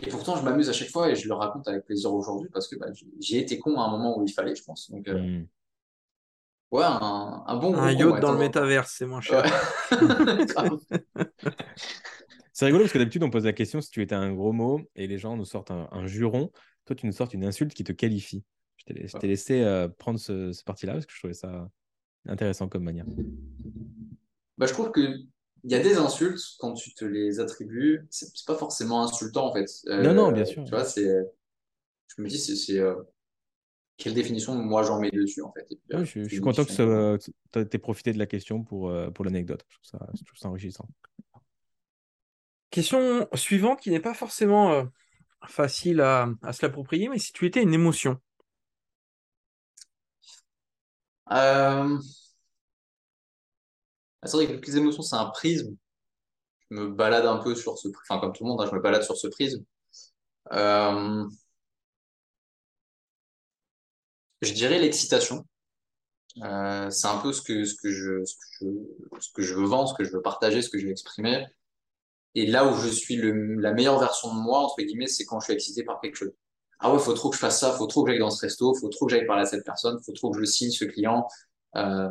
Et 0.00 0.10
pourtant, 0.10 0.36
je 0.36 0.42
m'amuse 0.42 0.68
à 0.68 0.72
chaque 0.72 0.90
fois 0.90 1.10
et 1.10 1.16
je 1.16 1.26
le 1.26 1.34
raconte 1.34 1.66
avec 1.66 1.84
plaisir 1.84 2.14
aujourd'hui 2.14 2.48
parce 2.52 2.68
que 2.68 2.76
bah, 2.76 2.86
j'ai 3.20 3.38
été 3.38 3.58
con 3.58 3.80
à 3.80 3.84
un 3.84 3.90
moment 3.90 4.18
où 4.18 4.24
il 4.24 4.32
fallait, 4.32 4.54
je 4.54 4.62
pense. 4.62 4.90
Donc, 4.90 5.08
euh, 5.08 5.20
hmm. 5.20 5.46
ouais, 6.70 6.84
un, 6.84 7.42
un 7.46 7.56
bon 7.56 7.74
Un 7.76 7.90
yacht 7.90 8.20
dans 8.20 8.32
le 8.32 8.38
métaverse, 8.38 8.94
c'est 8.96 9.06
moins 9.06 9.20
cher. 9.20 9.44
c'est 12.52 12.66
rigolo 12.66 12.84
parce 12.84 12.92
que 12.92 12.98
d'habitude, 12.98 13.24
on 13.24 13.30
pose 13.30 13.44
la 13.44 13.52
question 13.52 13.80
si 13.80 13.90
tu 13.90 14.00
étais 14.00 14.14
un 14.14 14.32
gros 14.32 14.52
mot 14.52 14.80
et 14.94 15.08
les 15.08 15.18
gens 15.18 15.36
nous 15.36 15.44
sortent 15.44 15.72
un, 15.72 16.06
juron. 16.06 16.52
Toi, 16.84 16.94
tu 16.94 17.06
nous 17.06 17.12
sortes 17.12 17.34
une 17.34 17.44
insulte 17.44 17.74
qui 17.74 17.82
te 17.82 17.92
qualifie. 17.92 18.44
Je 18.76 19.18
t'ai 19.18 19.26
laissé 19.26 19.62
euh, 19.62 19.88
prendre 19.88 20.20
ce, 20.20 20.52
ce 20.52 20.62
parti-là 20.62 20.92
parce 20.92 21.06
que 21.06 21.12
je 21.12 21.18
trouvais 21.18 21.34
ça 21.34 21.68
intéressant 22.26 22.68
comme 22.68 22.84
manière. 22.84 23.06
Bah, 24.56 24.66
je 24.66 24.72
trouve 24.72 24.92
que 24.92 25.18
il 25.68 25.72
y 25.72 25.74
a 25.74 25.80
des 25.80 25.98
insultes 25.98 26.40
quand 26.58 26.72
tu 26.72 26.94
te 26.94 27.04
les 27.04 27.40
attribues, 27.40 28.06
c'est 28.08 28.32
pas 28.46 28.54
forcément 28.54 29.02
insultant 29.02 29.48
en 29.48 29.52
fait. 29.52 29.66
non, 29.86 30.14
non, 30.14 30.32
bien 30.32 30.44
euh, 30.44 30.46
sûr. 30.46 30.64
Tu 30.64 30.70
vois, 30.70 30.86
c'est, 30.86 31.04
je 31.04 32.22
me 32.22 32.26
dis, 32.26 32.38
c'est, 32.38 32.78
euh, 32.78 32.94
quelle 33.98 34.14
définition 34.14 34.54
moi 34.54 34.82
j'en 34.82 34.98
mets 34.98 35.10
dessus 35.10 35.42
en 35.42 35.52
fait. 35.52 35.68
Euh, 35.92 36.06
je, 36.06 36.26
suis 36.26 36.40
content 36.40 36.64
que 36.64 37.18
tu 37.18 37.58
aies 37.60 37.78
profité 37.78 38.14
de 38.14 38.18
la 38.18 38.24
question 38.24 38.64
pour, 38.64 38.90
pour 39.12 39.24
l'anecdote. 39.26 39.62
Je, 39.82 40.24
trouve 40.24 40.38
ça 40.38 40.48
enrichissant. 40.48 40.88
Question 42.70 43.28
suivante 43.34 43.80
qui 43.80 43.90
n'est 43.90 44.00
pas 44.00 44.14
forcément 44.14 44.88
facile 45.48 46.00
à, 46.00 46.30
à 46.40 46.54
se 46.54 46.64
l'approprier, 46.64 47.10
mais 47.10 47.18
si 47.18 47.34
tu 47.34 47.44
étais 47.44 47.62
une 47.62 47.74
émotion? 47.74 48.18
Euh... 51.30 51.98
Ah, 54.22 54.26
c'est 54.26 54.36
vrai 54.36 54.60
que 54.60 54.66
les 54.66 54.76
émotions, 54.76 55.02
c'est 55.02 55.16
un 55.16 55.26
prisme. 55.30 55.76
Je 56.70 56.76
me 56.76 56.88
balade 56.90 57.26
un 57.26 57.38
peu 57.38 57.54
sur 57.54 57.78
ce, 57.78 57.88
enfin, 57.88 58.20
comme 58.20 58.32
tout 58.32 58.44
le 58.44 58.50
monde, 58.50 58.60
hein, 58.62 58.68
je 58.70 58.74
me 58.76 58.80
balade 58.82 59.02
sur 59.02 59.16
ce 59.16 59.28
prisme. 59.28 59.64
Euh, 60.52 61.24
je 64.42 64.52
dirais 64.52 64.78
l'excitation. 64.78 65.44
Euh, 66.42 66.90
c'est 66.90 67.08
un 67.08 67.18
peu 67.18 67.32
ce 67.32 67.42
que, 67.42 67.64
ce 67.64 67.74
que 67.74 67.90
je, 67.90 68.24
ce 68.24 69.32
que 69.34 69.42
je, 69.42 69.54
veux 69.54 69.66
vendre, 69.66 69.88
ce 69.88 69.94
que 69.94 70.04
je 70.04 70.12
veux 70.12 70.22
partager, 70.22 70.62
ce 70.62 70.70
que 70.70 70.78
je 70.78 70.86
veux 70.86 70.92
exprimer. 70.92 71.44
Et 72.34 72.46
là 72.46 72.66
où 72.66 72.76
je 72.76 72.88
suis 72.88 73.16
la 73.16 73.72
meilleure 73.72 73.98
version 73.98 74.34
de 74.34 74.40
moi, 74.40 74.60
entre 74.60 74.82
guillemets, 74.82 75.08
c'est 75.08 75.24
quand 75.24 75.40
je 75.40 75.46
suis 75.46 75.54
excité 75.54 75.84
par 75.84 76.00
quelque 76.00 76.16
chose. 76.16 76.32
Ah 76.80 76.92
ouais, 76.92 77.00
faut 77.00 77.14
trop 77.14 77.30
que 77.30 77.36
je 77.36 77.40
fasse 77.40 77.60
ça, 77.60 77.72
faut 77.72 77.86
trop 77.88 78.04
que 78.04 78.10
j'aille 78.10 78.20
dans 78.20 78.30
ce 78.30 78.40
resto, 78.46 78.74
faut 78.74 78.88
trop 78.88 79.06
que 79.06 79.12
j'aille 79.12 79.26
parler 79.26 79.42
à 79.42 79.46
cette 79.46 79.64
personne, 79.64 79.98
faut 80.04 80.12
trop 80.12 80.30
que 80.30 80.38
je 80.38 80.44
signe 80.44 80.70
ce 80.70 80.84
client. 80.84 81.26
Euh, 81.76 82.08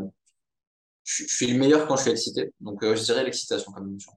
je, 1.08 1.24
suis 1.26 1.48
le 1.48 1.58
meilleur 1.58 1.88
quand 1.88 1.96
je 1.96 2.02
suis 2.04 2.12
excité. 2.12 2.54
Donc, 2.60 2.84
euh, 2.84 2.96
je 2.96 3.04
dirais 3.04 3.24
l'excitation 3.24 3.72
comme 3.72 3.88
émotion. 3.88 4.12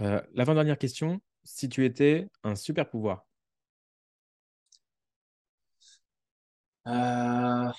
Euh, 0.00 0.22
l'avant-dernière 0.34 0.78
question. 0.78 1.20
Si 1.44 1.68
tu 1.68 1.84
étais 1.84 2.28
un 2.44 2.54
super 2.54 2.88
pouvoir 2.88 3.26
euh... 6.86 7.72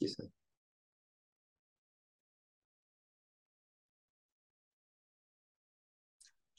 Je 0.00 0.39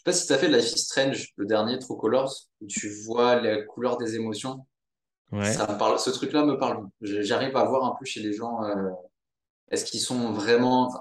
sais 0.01 0.05
pas 0.05 0.13
si 0.13 0.27
tu 0.27 0.33
as 0.33 0.37
fait 0.37 0.47
Life 0.47 0.73
is 0.73 0.79
Strange, 0.79 1.33
le 1.35 1.45
dernier 1.45 1.77
True 1.77 1.97
Colors, 1.97 2.33
où 2.61 2.67
tu 2.67 2.89
vois 3.05 3.39
la 3.39 3.61
couleur 3.61 3.97
des 3.97 4.15
émotions. 4.15 4.65
Ça 5.43 5.65
parle, 5.65 5.97
ce 5.97 6.09
truc-là 6.09 6.43
me 6.43 6.57
parle. 6.57 6.89
J'arrive 7.01 7.55
à 7.55 7.63
voir 7.63 7.85
un 7.85 7.95
peu 7.97 8.03
chez 8.03 8.19
les 8.19 8.33
gens, 8.33 8.63
euh, 8.65 8.89
est-ce 9.69 9.85
qu'ils 9.85 10.01
sont 10.01 10.33
vraiment, 10.33 10.91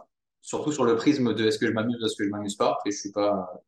surtout 0.41 0.71
sur 0.71 0.85
le 0.85 0.95
prisme 0.95 1.35
de 1.35 1.47
est-ce 1.47 1.59
que 1.59 1.67
je 1.67 1.73
m'amuse 1.73 2.01
ou 2.01 2.07
est-ce 2.07 2.15
que 2.15 2.25
je 2.25 2.31
m'amuse 2.31 2.55
pas, 2.55 2.79
et 2.87 2.93
je 2.93 2.97
suis 2.97 3.11
pas 3.11 3.61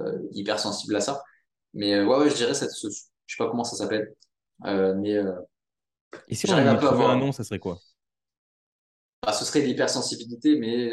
euh, 0.00 0.18
hyper 0.32 0.58
sensible 0.58 0.94
à 0.96 1.00
ça. 1.00 1.22
Mais 1.72 1.94
euh, 1.94 2.04
ouais, 2.04 2.18
ouais, 2.18 2.28
je 2.28 2.34
dirais, 2.34 2.52
cette, 2.52 2.72
je 2.74 2.90
sais 2.90 3.36
pas 3.38 3.48
comment 3.48 3.64
ça 3.64 3.76
s'appelle, 3.76 4.14
mais. 4.64 5.16
et 6.28 6.34
si 6.34 6.50
on 6.50 6.54
avait 6.54 6.76
trouvé 6.76 7.04
un 7.04 7.16
nom, 7.16 7.32
ça 7.32 7.44
serait 7.44 7.60
quoi? 7.60 7.78
Bah, 9.22 9.32
Ce 9.32 9.46
serait 9.46 9.60
l'hypersensibilité, 9.60 10.58
mais 10.58 10.92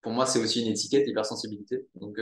pour 0.00 0.10
moi, 0.10 0.26
c'est 0.26 0.40
aussi 0.40 0.62
une 0.62 0.72
étiquette, 0.72 1.06
l'hypersensibilité. 1.06 1.86
Donc, 1.94 2.18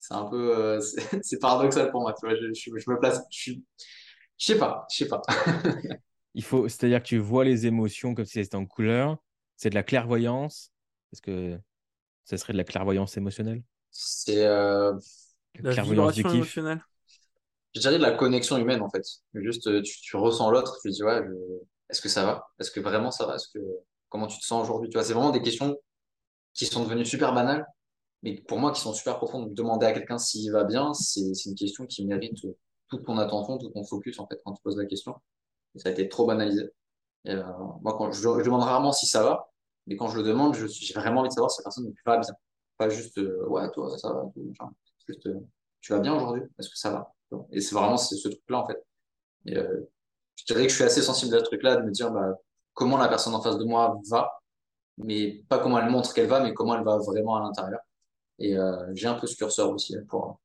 c'est 0.00 0.14
un 0.14 0.24
peu, 0.24 0.80
c'est 1.22 1.38
paradoxal 1.38 1.90
pour 1.90 2.02
moi. 2.02 2.14
Tu 2.14 2.26
vois, 2.26 2.36
je, 2.36 2.52
je, 2.52 2.70
je 2.78 2.90
me 2.90 2.98
place, 2.98 3.20
je 3.30 3.38
suis 3.38 3.64
je 4.38 4.46
sais 4.46 4.58
pas, 4.58 4.86
je 4.90 4.98
sais 4.98 5.08
pas. 5.08 5.20
Il 6.34 6.44
faut, 6.44 6.68
c'est-à-dire 6.68 7.02
que 7.02 7.08
tu 7.08 7.18
vois 7.18 7.44
les 7.44 7.66
émotions 7.66 8.14
comme 8.14 8.24
si 8.24 8.42
c'était 8.42 8.56
en 8.56 8.66
couleur. 8.66 9.16
C'est 9.56 9.70
de 9.70 9.74
la 9.74 9.82
clairvoyance. 9.82 10.70
Est-ce 11.12 11.20
que 11.20 11.58
ça 12.24 12.36
serait 12.36 12.52
de 12.52 12.58
la 12.58 12.64
clairvoyance 12.64 13.16
émotionnelle? 13.16 13.62
C'est 13.90 14.44
euh... 14.44 14.94
la 15.58 15.72
clairvoyance 15.72 16.16
émotionnelle. 16.18 16.80
Je 17.74 17.80
dirais 17.80 17.98
de 17.98 18.02
la 18.02 18.12
connexion 18.12 18.56
humaine 18.56 18.80
en 18.82 18.88
fait. 18.88 19.02
Juste, 19.34 19.66
euh, 19.66 19.82
tu, 19.82 20.16
ressens 20.16 20.50
l'autre, 20.50 20.78
tu 20.82 20.90
dis 20.90 21.02
ouais, 21.02 21.20
est-ce 21.90 22.00
que 22.00 22.08
ça 22.08 22.24
va? 22.24 22.48
Est-ce 22.60 22.70
que 22.70 22.80
vraiment 22.80 23.10
ça 23.10 23.26
va? 23.26 23.34
Est-ce 23.34 23.48
que 23.52 23.58
comment 24.08 24.28
tu 24.28 24.38
te 24.38 24.44
sens 24.44 24.62
aujourd'hui? 24.62 24.88
Tu 24.90 24.96
vois, 24.96 25.04
c'est 25.04 25.12
vraiment 25.12 25.30
des 25.30 25.42
questions 25.42 25.76
qui 26.54 26.66
sont 26.66 26.84
devenues 26.84 27.04
super 27.04 27.34
banales, 27.34 27.66
mais 28.22 28.40
pour 28.42 28.58
moi 28.58 28.72
qui 28.72 28.80
sont 28.80 28.92
super 28.92 29.16
profondes. 29.18 29.54
Demander 29.54 29.86
à 29.86 29.92
quelqu'un 29.92 30.18
s'il 30.18 30.50
va 30.52 30.64
bien, 30.64 30.94
c'est 30.94 31.32
une 31.46 31.54
question 31.54 31.86
qui 31.86 32.04
mérite 32.06 32.36
toute 32.88 33.04
ton 33.04 33.18
attention, 33.18 33.58
tout 33.58 33.68
ton 33.68 33.84
focus 33.84 34.18
en 34.18 34.26
fait 34.26 34.40
quand 34.44 34.54
tu 34.54 34.62
poses 34.62 34.76
la 34.76 34.86
question. 34.86 35.14
Et 35.74 35.78
ça 35.78 35.88
a 35.88 35.92
été 35.92 36.08
trop 36.08 36.26
banalisé. 36.26 36.70
Euh, 37.26 37.42
moi, 37.82 37.96
quand 37.96 38.10
je, 38.12 38.22
demande 38.42 38.62
rarement 38.62 38.92
si 38.92 39.06
ça 39.06 39.22
va, 39.22 39.50
mais 39.86 39.96
quand 39.96 40.08
je 40.08 40.18
le 40.18 40.22
demande, 40.22 40.54
j'ai 40.54 40.94
vraiment 40.94 41.20
envie 41.20 41.28
de 41.28 41.34
savoir 41.34 41.50
si 41.50 41.60
la 41.60 41.64
personne 41.64 41.92
va 42.06 42.18
bien. 42.18 42.34
Pas 42.76 42.88
juste 42.88 43.18
euh, 43.18 43.44
ouais 43.48 43.68
toi 43.72 43.98
ça 43.98 44.12
va, 44.12 44.24
juste 45.04 45.26
euh, 45.26 45.40
tu 45.80 45.92
vas 45.92 45.98
bien 45.98 46.14
aujourd'hui, 46.14 46.42
est-ce 46.58 46.68
que 46.68 46.78
ça 46.78 46.90
va? 46.92 47.12
Et 47.50 47.60
c'est 47.60 47.74
vraiment 47.74 47.96
ce 47.96 48.14
truc-là 48.28 48.58
en 48.58 48.66
fait. 48.66 48.84
Et, 49.46 49.54
je 49.54 50.44
dirais 50.46 50.62
que 50.62 50.68
je 50.68 50.74
suis 50.76 50.84
assez 50.84 51.02
sensible 51.02 51.34
à 51.34 51.40
ce 51.40 51.44
truc-là, 51.44 51.76
de 51.76 51.82
me 51.82 51.90
dire 51.90 52.12
bah, 52.12 52.34
comment 52.72 52.96
la 52.96 53.08
personne 53.08 53.34
en 53.34 53.42
face 53.42 53.58
de 53.58 53.64
moi 53.64 53.98
va, 54.08 54.40
mais 54.96 55.42
pas 55.48 55.58
comment 55.58 55.78
elle 55.78 55.90
montre 55.90 56.14
qu'elle 56.14 56.28
va, 56.28 56.40
mais 56.40 56.54
comment 56.54 56.76
elle 56.76 56.84
va 56.84 56.98
vraiment 56.98 57.36
à 57.36 57.40
l'intérieur. 57.40 57.80
Et 58.38 58.56
j'ai 58.94 59.06
un 59.06 59.14
peu 59.14 59.26
ce 59.26 59.36
curseur 59.36 59.70
aussi 59.70 59.96
pour 60.08 60.40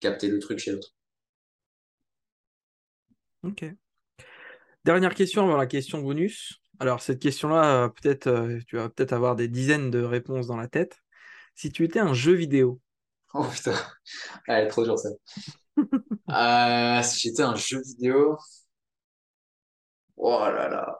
capter 0.00 0.28
le 0.28 0.38
truc 0.38 0.58
chez 0.58 0.72
l'autre. 0.72 0.94
Ok. 3.42 3.64
Dernière 4.84 5.14
question 5.14 5.42
avant 5.42 5.56
la 5.56 5.66
question 5.66 6.00
bonus. 6.00 6.60
Alors, 6.78 7.02
cette 7.02 7.20
question-là, 7.20 7.84
euh, 7.84 7.88
peut-être, 7.88 8.26
euh, 8.28 8.58
tu 8.66 8.76
vas 8.76 8.88
peut-être 8.88 9.12
avoir 9.12 9.36
des 9.36 9.48
dizaines 9.48 9.90
de 9.90 10.02
réponses 10.02 10.46
dans 10.46 10.56
la 10.56 10.68
tête. 10.68 10.96
Si 11.54 11.70
tu 11.70 11.84
étais 11.84 12.00
un 12.00 12.14
jeu 12.14 12.32
vidéo. 12.32 12.80
Oh 13.32 13.44
putain, 13.44 13.74
elle 14.48 14.64
est 14.66 14.68
trop 14.68 14.82
dure 14.82 14.98
ça. 14.98 15.08
Euh, 16.30 17.02
si 17.02 17.20
j'étais 17.28 17.42
un 17.42 17.54
jeu 17.54 17.80
vidéo. 17.80 18.36
Oh 20.16 20.38
là 20.52 20.68
là. 20.68 20.98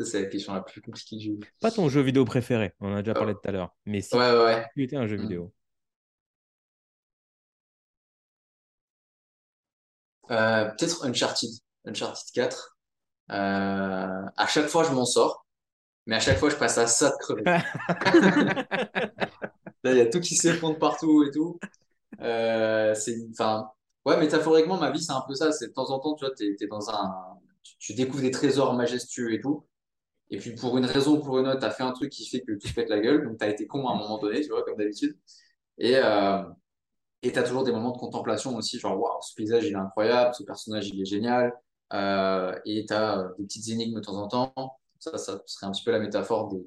Ça, 0.00 0.06
c'est 0.06 0.22
la 0.22 0.28
question 0.28 0.54
la 0.54 0.62
plus 0.62 0.80
compliquée 0.80 1.16
que 1.16 1.22
j'ai 1.22 1.38
Pas 1.60 1.70
ton 1.70 1.90
jeu 1.90 2.00
vidéo 2.00 2.24
préféré, 2.24 2.72
on 2.80 2.90
en 2.90 2.96
a 2.96 3.02
déjà 3.02 3.12
parlé 3.12 3.34
tout 3.34 3.40
à 3.44 3.52
l'heure. 3.52 3.76
Mais 3.84 4.00
si 4.00 4.16
tu 4.74 4.82
étais 4.82 4.96
un 4.96 5.06
jeu 5.06 5.18
hmm. 5.18 5.20
vidéo. 5.20 5.52
Euh, 10.30 10.70
peut-être 10.70 11.04
Uncharted, 11.04 11.50
Uncharted 11.84 12.32
4. 12.32 12.78
Euh, 13.30 13.34
à 13.34 14.46
chaque 14.46 14.68
fois, 14.68 14.84
je 14.84 14.92
m'en 14.92 15.04
sors, 15.04 15.44
mais 16.06 16.16
à 16.16 16.20
chaque 16.20 16.38
fois, 16.38 16.48
je 16.48 16.56
passe 16.56 16.78
à 16.78 16.86
ça 16.86 17.10
de 17.10 17.16
crever. 17.16 17.42
Là, 19.84 19.92
il 19.92 19.98
y 19.98 20.00
a 20.00 20.06
tout 20.06 20.20
qui 20.20 20.34
s'effondre 20.34 20.78
partout 20.78 21.24
et 21.24 21.30
tout. 21.30 21.60
Euh, 22.22 22.94
c'est, 22.94 23.18
enfin, 23.32 23.70
ouais, 24.06 24.18
métaphoriquement, 24.18 24.78
ma 24.78 24.90
vie, 24.90 25.02
c'est 25.02 25.12
un 25.12 25.24
peu 25.28 25.34
ça. 25.34 25.52
C'est 25.52 25.68
de 25.68 25.72
temps 25.74 25.90
en 25.90 25.98
temps, 25.98 26.14
tu 26.14 26.24
vois, 26.24 26.32
es 26.40 26.66
dans 26.68 26.88
un, 26.88 27.38
tu, 27.78 27.92
découvres 27.92 28.22
des 28.22 28.30
trésors 28.30 28.72
majestueux 28.72 29.34
et 29.34 29.40
tout. 29.40 29.66
Et 30.30 30.38
puis, 30.38 30.54
pour 30.54 30.78
une 30.78 30.84
raison 30.86 31.18
ou 31.18 31.20
pour 31.20 31.38
une 31.38 31.48
autre, 31.48 31.60
t'as 31.60 31.70
fait 31.70 31.82
un 31.82 31.92
truc 31.92 32.10
qui 32.10 32.26
fait 32.26 32.40
que 32.40 32.52
tu 32.52 32.68
te 32.70 32.74
pètes 32.74 32.88
la 32.88 33.00
gueule. 33.00 33.24
Donc, 33.26 33.38
t'as 33.38 33.48
été 33.48 33.66
con 33.66 33.88
à 33.88 33.92
un 33.92 33.96
moment 33.96 34.18
donné, 34.18 34.40
tu 34.42 34.48
vois, 34.48 34.62
comme 34.64 34.76
d'habitude. 34.76 35.16
Et, 35.78 35.96
euh, 35.96 36.42
tu 37.22 37.36
as 37.38 37.42
toujours 37.42 37.64
des 37.64 37.72
moments 37.72 37.92
de 37.92 37.98
contemplation 37.98 38.56
aussi, 38.56 38.78
genre, 38.78 38.98
waouh, 38.98 39.20
ce 39.22 39.34
paysage, 39.34 39.66
il 39.66 39.72
est 39.72 39.76
incroyable, 39.76 40.34
ce 40.34 40.44
personnage, 40.44 40.88
il 40.88 41.00
est 41.00 41.04
génial. 41.04 41.52
Euh, 41.92 42.58
et 42.64 42.86
tu 42.86 42.94
as 42.94 43.30
des 43.38 43.44
petites 43.44 43.68
énigmes 43.68 43.96
de 43.96 44.00
temps 44.00 44.16
en 44.16 44.28
temps. 44.28 44.52
Ça, 44.98 45.18
ça 45.18 45.42
serait 45.46 45.66
un 45.66 45.72
petit 45.72 45.84
peu 45.84 45.90
la 45.90 45.98
métaphore 45.98 46.48
des 46.48 46.64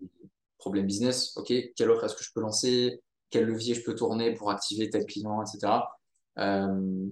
problèmes 0.57 0.85
business. 0.85 1.35
OK, 1.37 1.53
quelle 1.75 1.89
offre 1.91 2.05
est-ce 2.05 2.15
que 2.15 2.23
je 2.23 2.31
peux 2.33 2.41
lancer? 2.41 3.01
Quel 3.29 3.45
levier 3.45 3.75
je 3.75 3.83
peux 3.83 3.95
tourner 3.95 4.33
pour 4.33 4.51
activer 4.51 4.89
tel 4.89 5.05
client, 5.05 5.41
etc. 5.43 5.83
Euh, 6.39 7.09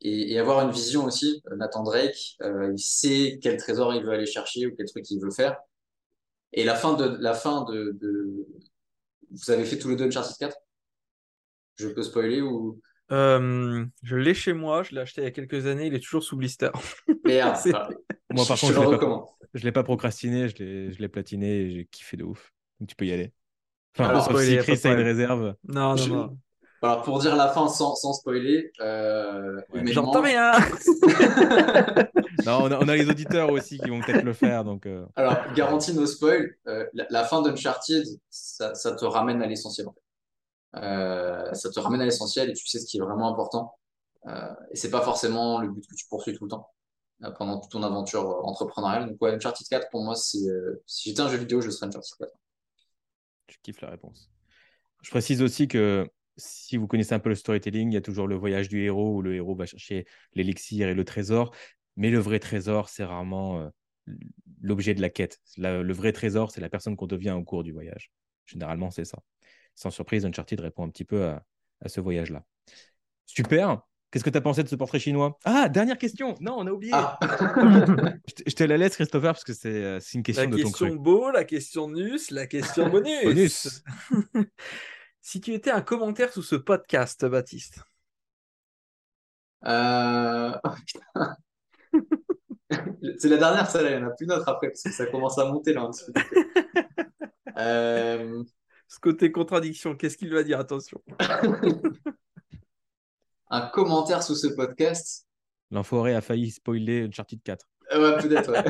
et, 0.00 0.38
avoir 0.38 0.64
une 0.64 0.72
vision 0.72 1.04
aussi. 1.04 1.42
Nathan 1.56 1.82
Drake, 1.82 2.36
euh, 2.42 2.72
il 2.72 2.78
sait 2.78 3.38
quel 3.42 3.56
trésor 3.58 3.94
il 3.94 4.02
veut 4.02 4.12
aller 4.12 4.26
chercher 4.26 4.66
ou 4.66 4.74
quel 4.76 4.86
truc 4.86 5.10
il 5.10 5.20
veut 5.20 5.30
faire. 5.30 5.56
Et 6.52 6.64
la 6.64 6.74
fin 6.74 6.94
de, 6.94 7.16
la 7.20 7.34
fin 7.34 7.64
de, 7.64 7.96
de... 8.00 8.46
Vous 9.30 9.50
avez 9.50 9.64
fait 9.64 9.78
tous 9.78 9.88
les 9.88 9.96
deux 9.96 10.06
Uncharted 10.06 10.36
4 10.38 10.56
Je 11.76 11.88
peux 11.88 12.02
spoiler 12.02 12.40
ou... 12.40 12.80
Euh, 13.12 13.84
je 14.04 14.16
l'ai 14.16 14.34
chez 14.34 14.52
moi, 14.52 14.84
je 14.84 14.94
l'ai 14.94 15.00
acheté 15.00 15.20
il 15.22 15.24
y 15.24 15.26
a 15.26 15.32
quelques 15.32 15.66
années, 15.66 15.86
il 15.86 15.94
est 15.94 16.00
toujours 16.00 16.22
sous 16.22 16.36
blister. 16.36 16.70
Merde. 17.24 17.56
Voilà. 17.64 17.88
Moi, 18.30 18.44
par 18.46 18.56
je, 18.56 18.66
contre, 18.66 18.74
je 18.74 18.90
l'ai 18.90 18.98
pas, 18.98 19.26
je 19.54 19.64
l'ai 19.64 19.72
pas 19.72 19.82
procrastiné, 19.82 20.48
je 20.48 20.56
l'ai, 20.62 20.92
je 20.92 20.98
l'ai 21.00 21.08
platiné 21.08 21.60
et 21.62 21.70
j'ai 21.70 21.86
kiffé 21.86 22.16
de 22.16 22.22
ouf. 22.24 22.52
Donc 22.78 22.88
tu 22.88 22.94
peux 22.94 23.06
y 23.06 23.12
aller. 23.12 23.32
Enfin, 23.96 24.10
Alors, 24.10 24.24
spoiler, 24.24 24.60
si 24.62 24.72
Chris 24.72 24.80
a 24.84 24.92
une 24.92 25.00
réserve. 25.04 25.54
Non, 25.64 25.90
non, 25.90 25.96
Je- 25.96 26.10
non. 26.12 26.38
Alors, 26.82 27.02
pour 27.02 27.18
dire 27.18 27.36
la 27.36 27.48
fin 27.48 27.68
sans, 27.68 27.94
sans 27.94 28.12
spoiler, 28.14 28.72
euh, 28.80 29.60
Ouais, 29.74 29.82
J'entends 29.92 30.22
rien. 30.22 30.52
Non, 32.46 32.62
on 32.62 32.70
a, 32.70 32.78
on 32.78 32.88
a 32.88 32.96
les 32.96 33.08
auditeurs 33.08 33.50
aussi 33.50 33.78
qui 33.78 33.88
vont 33.88 34.00
peut-être 34.00 34.24
le 34.24 34.32
faire. 34.32 34.64
Donc, 34.64 34.86
euh, 34.86 35.04
Alors, 35.16 35.52
garantie 35.54 35.94
no 35.94 36.06
spoil, 36.06 36.56
euh, 36.66 36.86
la, 36.92 37.06
la 37.10 37.24
fin 37.24 37.42
d'Uncharted, 37.42 38.04
ça, 38.30 38.74
ça 38.74 38.94
te 38.94 39.04
ramène 39.04 39.42
à 39.42 39.46
l'essentiel. 39.46 39.88
en 39.88 39.92
fait. 39.92 40.00
Euh, 40.76 41.52
ça 41.54 41.70
te 41.70 41.80
ramène 41.80 42.00
à 42.00 42.04
l'essentiel 42.04 42.50
et 42.50 42.52
tu 42.52 42.66
sais 42.66 42.78
ce 42.78 42.86
qui 42.86 42.98
est 42.98 43.00
vraiment 43.00 43.28
important. 43.32 43.76
Et 44.70 44.76
c'est 44.76 44.90
pas 44.90 45.00
forcément 45.00 45.60
le 45.60 45.68
but 45.68 45.86
que 45.86 45.94
tu 45.94 46.06
poursuis 46.06 46.34
tout 46.36 46.44
le 46.44 46.50
temps 46.50 46.68
pendant 47.38 47.58
toute 47.58 47.70
ton 47.70 47.82
aventure 47.82 48.46
entrepreneuriale. 48.46 49.08
Donc, 49.08 49.22
ouais, 49.22 49.32
Uncharted 49.32 49.66
4, 49.66 49.88
pour 49.90 50.02
moi, 50.02 50.14
c'est 50.14 50.38
si 50.86 51.08
j'étais 51.08 51.22
un 51.22 51.28
jeu 51.28 51.38
vidéo, 51.38 51.60
je 51.60 51.70
serais 51.70 51.86
Uncharted 51.86 52.16
4. 52.18 52.30
je 53.48 53.56
kiffe 53.62 53.80
la 53.80 53.90
réponse. 53.90 54.30
Je 55.02 55.10
précise 55.10 55.40
aussi 55.42 55.68
que 55.68 56.06
si 56.36 56.76
vous 56.76 56.86
connaissez 56.86 57.14
un 57.14 57.18
peu 57.18 57.28
le 57.28 57.34
storytelling, 57.34 57.90
il 57.90 57.94
y 57.94 57.98
a 57.98 58.00
toujours 58.00 58.26
le 58.26 58.36
voyage 58.36 58.68
du 58.68 58.82
héros 58.82 59.16
où 59.16 59.22
le 59.22 59.34
héros 59.34 59.54
va 59.54 59.66
chercher 59.66 60.06
l'élixir 60.34 60.88
et 60.88 60.94
le 60.94 61.04
trésor. 61.04 61.54
Mais 61.96 62.10
le 62.10 62.18
vrai 62.18 62.38
trésor, 62.38 62.88
c'est 62.88 63.04
rarement 63.04 63.60
euh, 63.60 63.68
l'objet 64.62 64.94
de 64.94 65.00
la 65.00 65.10
quête. 65.10 65.38
La- 65.56 65.82
le 65.82 65.92
vrai 65.92 66.12
trésor, 66.12 66.50
c'est 66.50 66.60
la 66.60 66.68
personne 66.70 66.96
qu'on 66.96 67.06
devient 67.06 67.32
au 67.32 67.42
cours 67.44 67.62
du 67.64 67.72
voyage. 67.72 68.10
Généralement, 68.46 68.90
c'est 68.90 69.04
ça. 69.04 69.18
Sans 69.74 69.90
surprise, 69.90 70.24
Uncharted 70.26 70.60
répond 70.60 70.84
un 70.84 70.90
petit 70.90 71.04
peu 71.04 71.24
à, 71.24 71.44
à 71.80 71.88
ce 71.88 72.00
voyage-là. 72.00 72.44
Super. 73.26 73.82
Qu'est-ce 74.10 74.24
que 74.24 74.30
tu 74.30 74.36
as 74.38 74.40
pensé 74.40 74.64
de 74.64 74.68
ce 74.68 74.74
portrait 74.74 74.98
chinois? 74.98 75.38
Ah, 75.44 75.68
dernière 75.68 75.96
question. 75.96 76.34
Non, 76.40 76.56
on 76.58 76.66
a 76.66 76.72
oublié. 76.72 76.92
Ah, 76.96 77.16
Je, 78.26 78.34
te, 78.34 78.42
je 78.50 78.54
te 78.56 78.64
la 78.64 78.76
laisse, 78.76 78.96
Christopher, 78.96 79.32
parce 79.32 79.44
que 79.44 79.52
c'est 79.54 79.68
euh, 79.68 80.00
c'est 80.00 80.18
une 80.18 80.24
question 80.24 80.42
La 80.44 80.50
de 80.50 80.56
ton 80.56 80.62
question 80.64 80.88
cru. 80.88 80.98
beau, 80.98 81.30
la 81.30 81.44
question 81.44 81.88
nus, 81.88 82.30
la 82.32 82.46
question 82.48 82.88
bonus. 82.90 83.22
Bonus. 83.24 83.84
si 85.20 85.40
tu 85.40 85.54
étais 85.54 85.70
un 85.70 85.80
commentaire 85.80 86.32
sous 86.32 86.42
ce 86.42 86.56
podcast, 86.56 87.24
Baptiste? 87.24 87.80
euh... 89.66 90.52
oh, 90.64 90.70
putain. 90.86 91.36
c'est 93.18 93.28
la 93.28 93.36
dernière, 93.36 93.68
celle-là, 93.68 93.90
il 93.90 93.98
n'y 93.98 94.04
en 94.04 94.08
a 94.08 94.10
plus 94.12 94.26
d'autres 94.26 94.48
après, 94.48 94.68
parce 94.68 94.82
que 94.82 94.92
ça 94.92 95.06
commence 95.06 95.38
à 95.38 95.44
monter 95.46 95.72
là. 95.72 95.84
en 95.84 95.90
dessous. 95.90 96.12
Euh, 97.58 98.42
Ce 98.88 98.98
côté 99.00 99.32
contradiction, 99.32 99.94
qu'est-ce 99.94 100.16
qu'il 100.16 100.32
va 100.32 100.42
dire 100.42 100.58
Attention. 100.58 101.02
un 103.50 103.66
commentaire 103.68 104.22
sous 104.22 104.36
ce 104.36 104.46
podcast. 104.46 105.26
L'enfoiré 105.70 106.14
a 106.14 106.22
failli 106.22 106.50
spoiler 106.52 107.02
Uncharted 107.02 107.42
4. 107.42 107.66
Euh, 107.92 108.16
ouais, 108.16 108.22
peut-être, 108.22 108.50
ouais. 108.50 108.64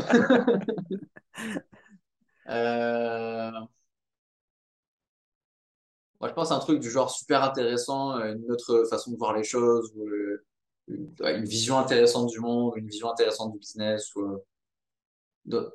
Euh, 2.49 3.51
Moi, 6.21 6.29
je 6.29 6.35
pense 6.35 6.51
à 6.51 6.57
un 6.57 6.59
truc 6.59 6.81
du 6.81 6.91
genre 6.91 7.11
super 7.11 7.45
intéressant, 7.45 8.17
une 8.19 8.51
autre 8.51 8.85
façon 8.91 9.13
de 9.13 9.17
voir 9.17 9.37
les 9.37 9.45
choses, 9.45 9.93
ou 9.95 10.09
une, 10.91 11.45
vision 11.45 11.79
intéressante 11.79 12.29
du 12.29 12.41
monde, 12.41 12.75
une 12.77 12.87
vision 12.87 13.11
intéressante 13.11 13.53
du 13.53 13.59
business. 13.59 14.11
Euh, 14.17 15.71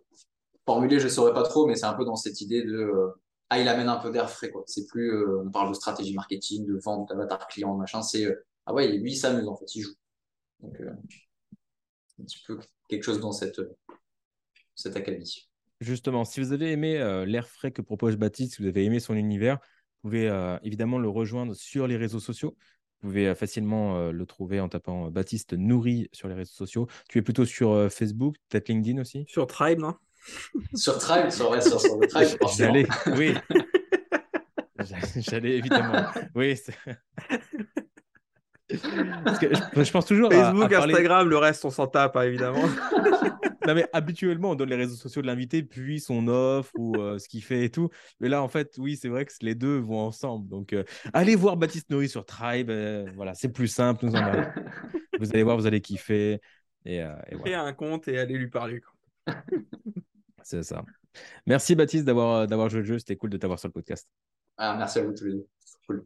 Formuler, 0.66 1.00
je 1.00 1.06
ne 1.06 1.10
saurais 1.10 1.34
pas 1.34 1.44
trop, 1.44 1.68
mais 1.68 1.76
c'est 1.76 1.86
un 1.86 1.94
peu 1.94 2.06
dans 2.06 2.16
cette 2.16 2.42
idée 2.42 2.64
de 2.64 2.74
euh, 2.74 3.22
ah, 3.50 3.60
il 3.60 3.68
amène 3.68 3.90
un 3.90 3.98
peu 3.98 4.12
d'air 4.12 4.30
frais, 4.30 4.50
quoi. 4.50 4.64
C'est 4.66 4.88
plus, 4.88 5.12
euh, 5.12 5.44
on 5.46 5.52
parle 5.52 5.70
de 5.70 5.76
stratégie 5.76 6.14
marketing, 6.14 6.66
de 6.66 6.80
vente, 6.84 7.10
d'avatar 7.10 7.48
client, 7.48 7.76
machin. 7.76 8.02
C'est 8.02 8.28
ah 8.66 8.74
ouais, 8.74 8.88
lui, 8.88 9.12
il 9.12 9.16
s'amuse 9.16 9.48
en 9.48 9.56
fait, 9.56 9.76
il 9.76 9.82
joue. 9.82 9.94
Donc, 10.62 10.82
un 10.82 12.24
petit 12.24 12.42
peu 12.48 12.60
quelque 12.90 13.04
chose 13.04 13.20
dans 13.20 13.32
cette, 13.32 13.62
cette 14.74 14.96
académie. 14.96 15.48
Justement, 15.82 16.26
si 16.26 16.40
vous 16.40 16.54
avez 16.54 16.72
aimé 16.72 16.98
l'air 17.28 17.48
frais 17.48 17.72
que 17.72 17.82
propose 17.82 18.16
Baptiste, 18.16 18.56
si 18.56 18.64
vous 18.64 18.68
avez 18.68 18.86
aimé 18.86 19.00
son 19.00 19.14
univers, 19.14 19.60
vous 20.02 20.10
pouvez 20.10 20.58
évidemment 20.64 20.98
le 20.98 21.10
rejoindre 21.10 21.54
sur 21.54 21.86
les 21.86 21.98
réseaux 21.98 22.22
sociaux. 22.22 22.56
Vous 23.02 23.10
pouvez 23.10 23.36
facilement 23.36 23.98
euh, 23.98 24.12
le 24.12 24.26
trouver 24.26 24.60
en 24.60 24.70
tapant 24.70 25.08
euh, 25.08 25.10
Baptiste 25.10 25.54
Nourri 25.54 26.10
sur 26.12 26.28
les 26.28 26.34
réseaux 26.34 26.54
sociaux. 26.54 26.88
Tu 27.10 27.20
es 27.20 27.22
plutôt 27.22 27.46
sur 27.46 27.72
euh, 27.72 27.90
Facebook, 27.90 28.36
peut-être 28.50 28.70
LinkedIn 28.70 29.00
aussi? 29.02 29.26
Sur 29.28 29.46
Tribe, 29.48 29.80
non? 29.80 29.96
Sur 30.74 30.98
Tribe, 30.98 31.30
sur, 31.30 31.62
sur, 31.62 31.80
sur 31.80 32.00
le 32.00 32.08
Tribe. 32.08 32.28
J'allais, 32.58 32.88
oui. 33.16 33.36
J'allais- 34.80 35.22
J'allais 35.22 35.58
évidemment. 35.58 36.04
Oui. 36.34 36.56
C'est- 38.78 39.24
Parce 39.24 39.40
que 39.40 39.48
je, 39.54 39.84
je 39.84 39.92
pense 39.92 40.06
toujours 40.06 40.32
à- 40.32 40.36
à, 40.36 40.44
Facebook, 40.52 40.70
parler- 40.72 40.94
Instagram, 40.94 41.30
le 41.30 41.38
reste, 41.38 41.66
on 41.66 41.70
s'en 41.70 41.88
tape, 41.88 42.16
hein, 42.18 42.24
évidemment. 42.24 42.64
Non, 43.68 43.74
mais 43.74 43.88
habituellement, 43.94 44.52
on 44.52 44.56
donne 44.56 44.70
les 44.70 44.76
réseaux 44.76 44.96
sociaux 44.96 45.24
de 45.24 45.28
l'invité, 45.28 45.64
puis 45.64 46.00
son 46.00 46.28
offre 46.28 46.70
ou 46.78 46.96
euh, 46.98 47.18
ce 47.18 47.28
qu'il 47.28 47.44
fait 47.44 47.64
et 47.66 47.72
tout. 47.72 47.90
Mais 48.20 48.30
là, 48.30 48.44
en 48.44 48.48
fait, 48.48 48.76
oui, 48.78 48.96
c'est 48.96 49.08
vrai 49.10 49.26
que 49.26 49.34
les 49.42 49.56
deux 49.56 49.78
vont 49.80 50.02
ensemble. 50.02 50.48
Donc, 50.48 50.72
euh, 50.74 50.84
allez 51.14 51.36
voir 51.36 51.58
Baptiste 51.58 51.90
Nourri 51.90 52.08
sur 52.08 52.26
Tribe. 52.28 52.70
euh, 52.70 53.08
voilà, 53.16 53.34
c'est 53.34 53.50
plus 53.50 53.68
simple. 53.68 54.06
Nous 54.06 54.12
en 54.12 54.20
avons. 54.24 54.46
Vous 55.20 55.32
allez 55.34 55.42
voir, 55.42 55.58
vous 55.58 55.66
allez 55.66 55.82
kiffer. 55.82 56.40
Et, 56.86 57.02
euh, 57.02 57.16
et 57.26 57.38
Créer 57.38 57.56
voilà, 57.56 57.64
un 57.64 57.74
compte 57.74 58.08
et 58.08 58.20
aller 58.20 58.38
lui 58.38 58.50
parler. 58.52 58.82
c'est 60.44 60.62
ça. 60.62 60.84
Merci 61.48 61.74
Baptiste 61.74 62.06
d'avoir 62.06 62.46
d'avoir 62.46 62.70
joué 62.70 62.82
le 62.82 62.86
jeu. 62.86 63.00
C'était 63.00 63.16
cool 63.16 63.32
de 63.32 63.38
t'avoir 63.38 63.58
sur 63.58 63.68
le 63.70 63.74
podcast. 63.74 64.08
Ah, 64.58 64.76
merci 64.78 65.00
à 65.00 65.04
vous 65.06 65.14
tous 65.14 65.26
les 65.26 65.34
deux. 65.34 65.48
C'est 65.64 65.78
cool. 65.88 66.06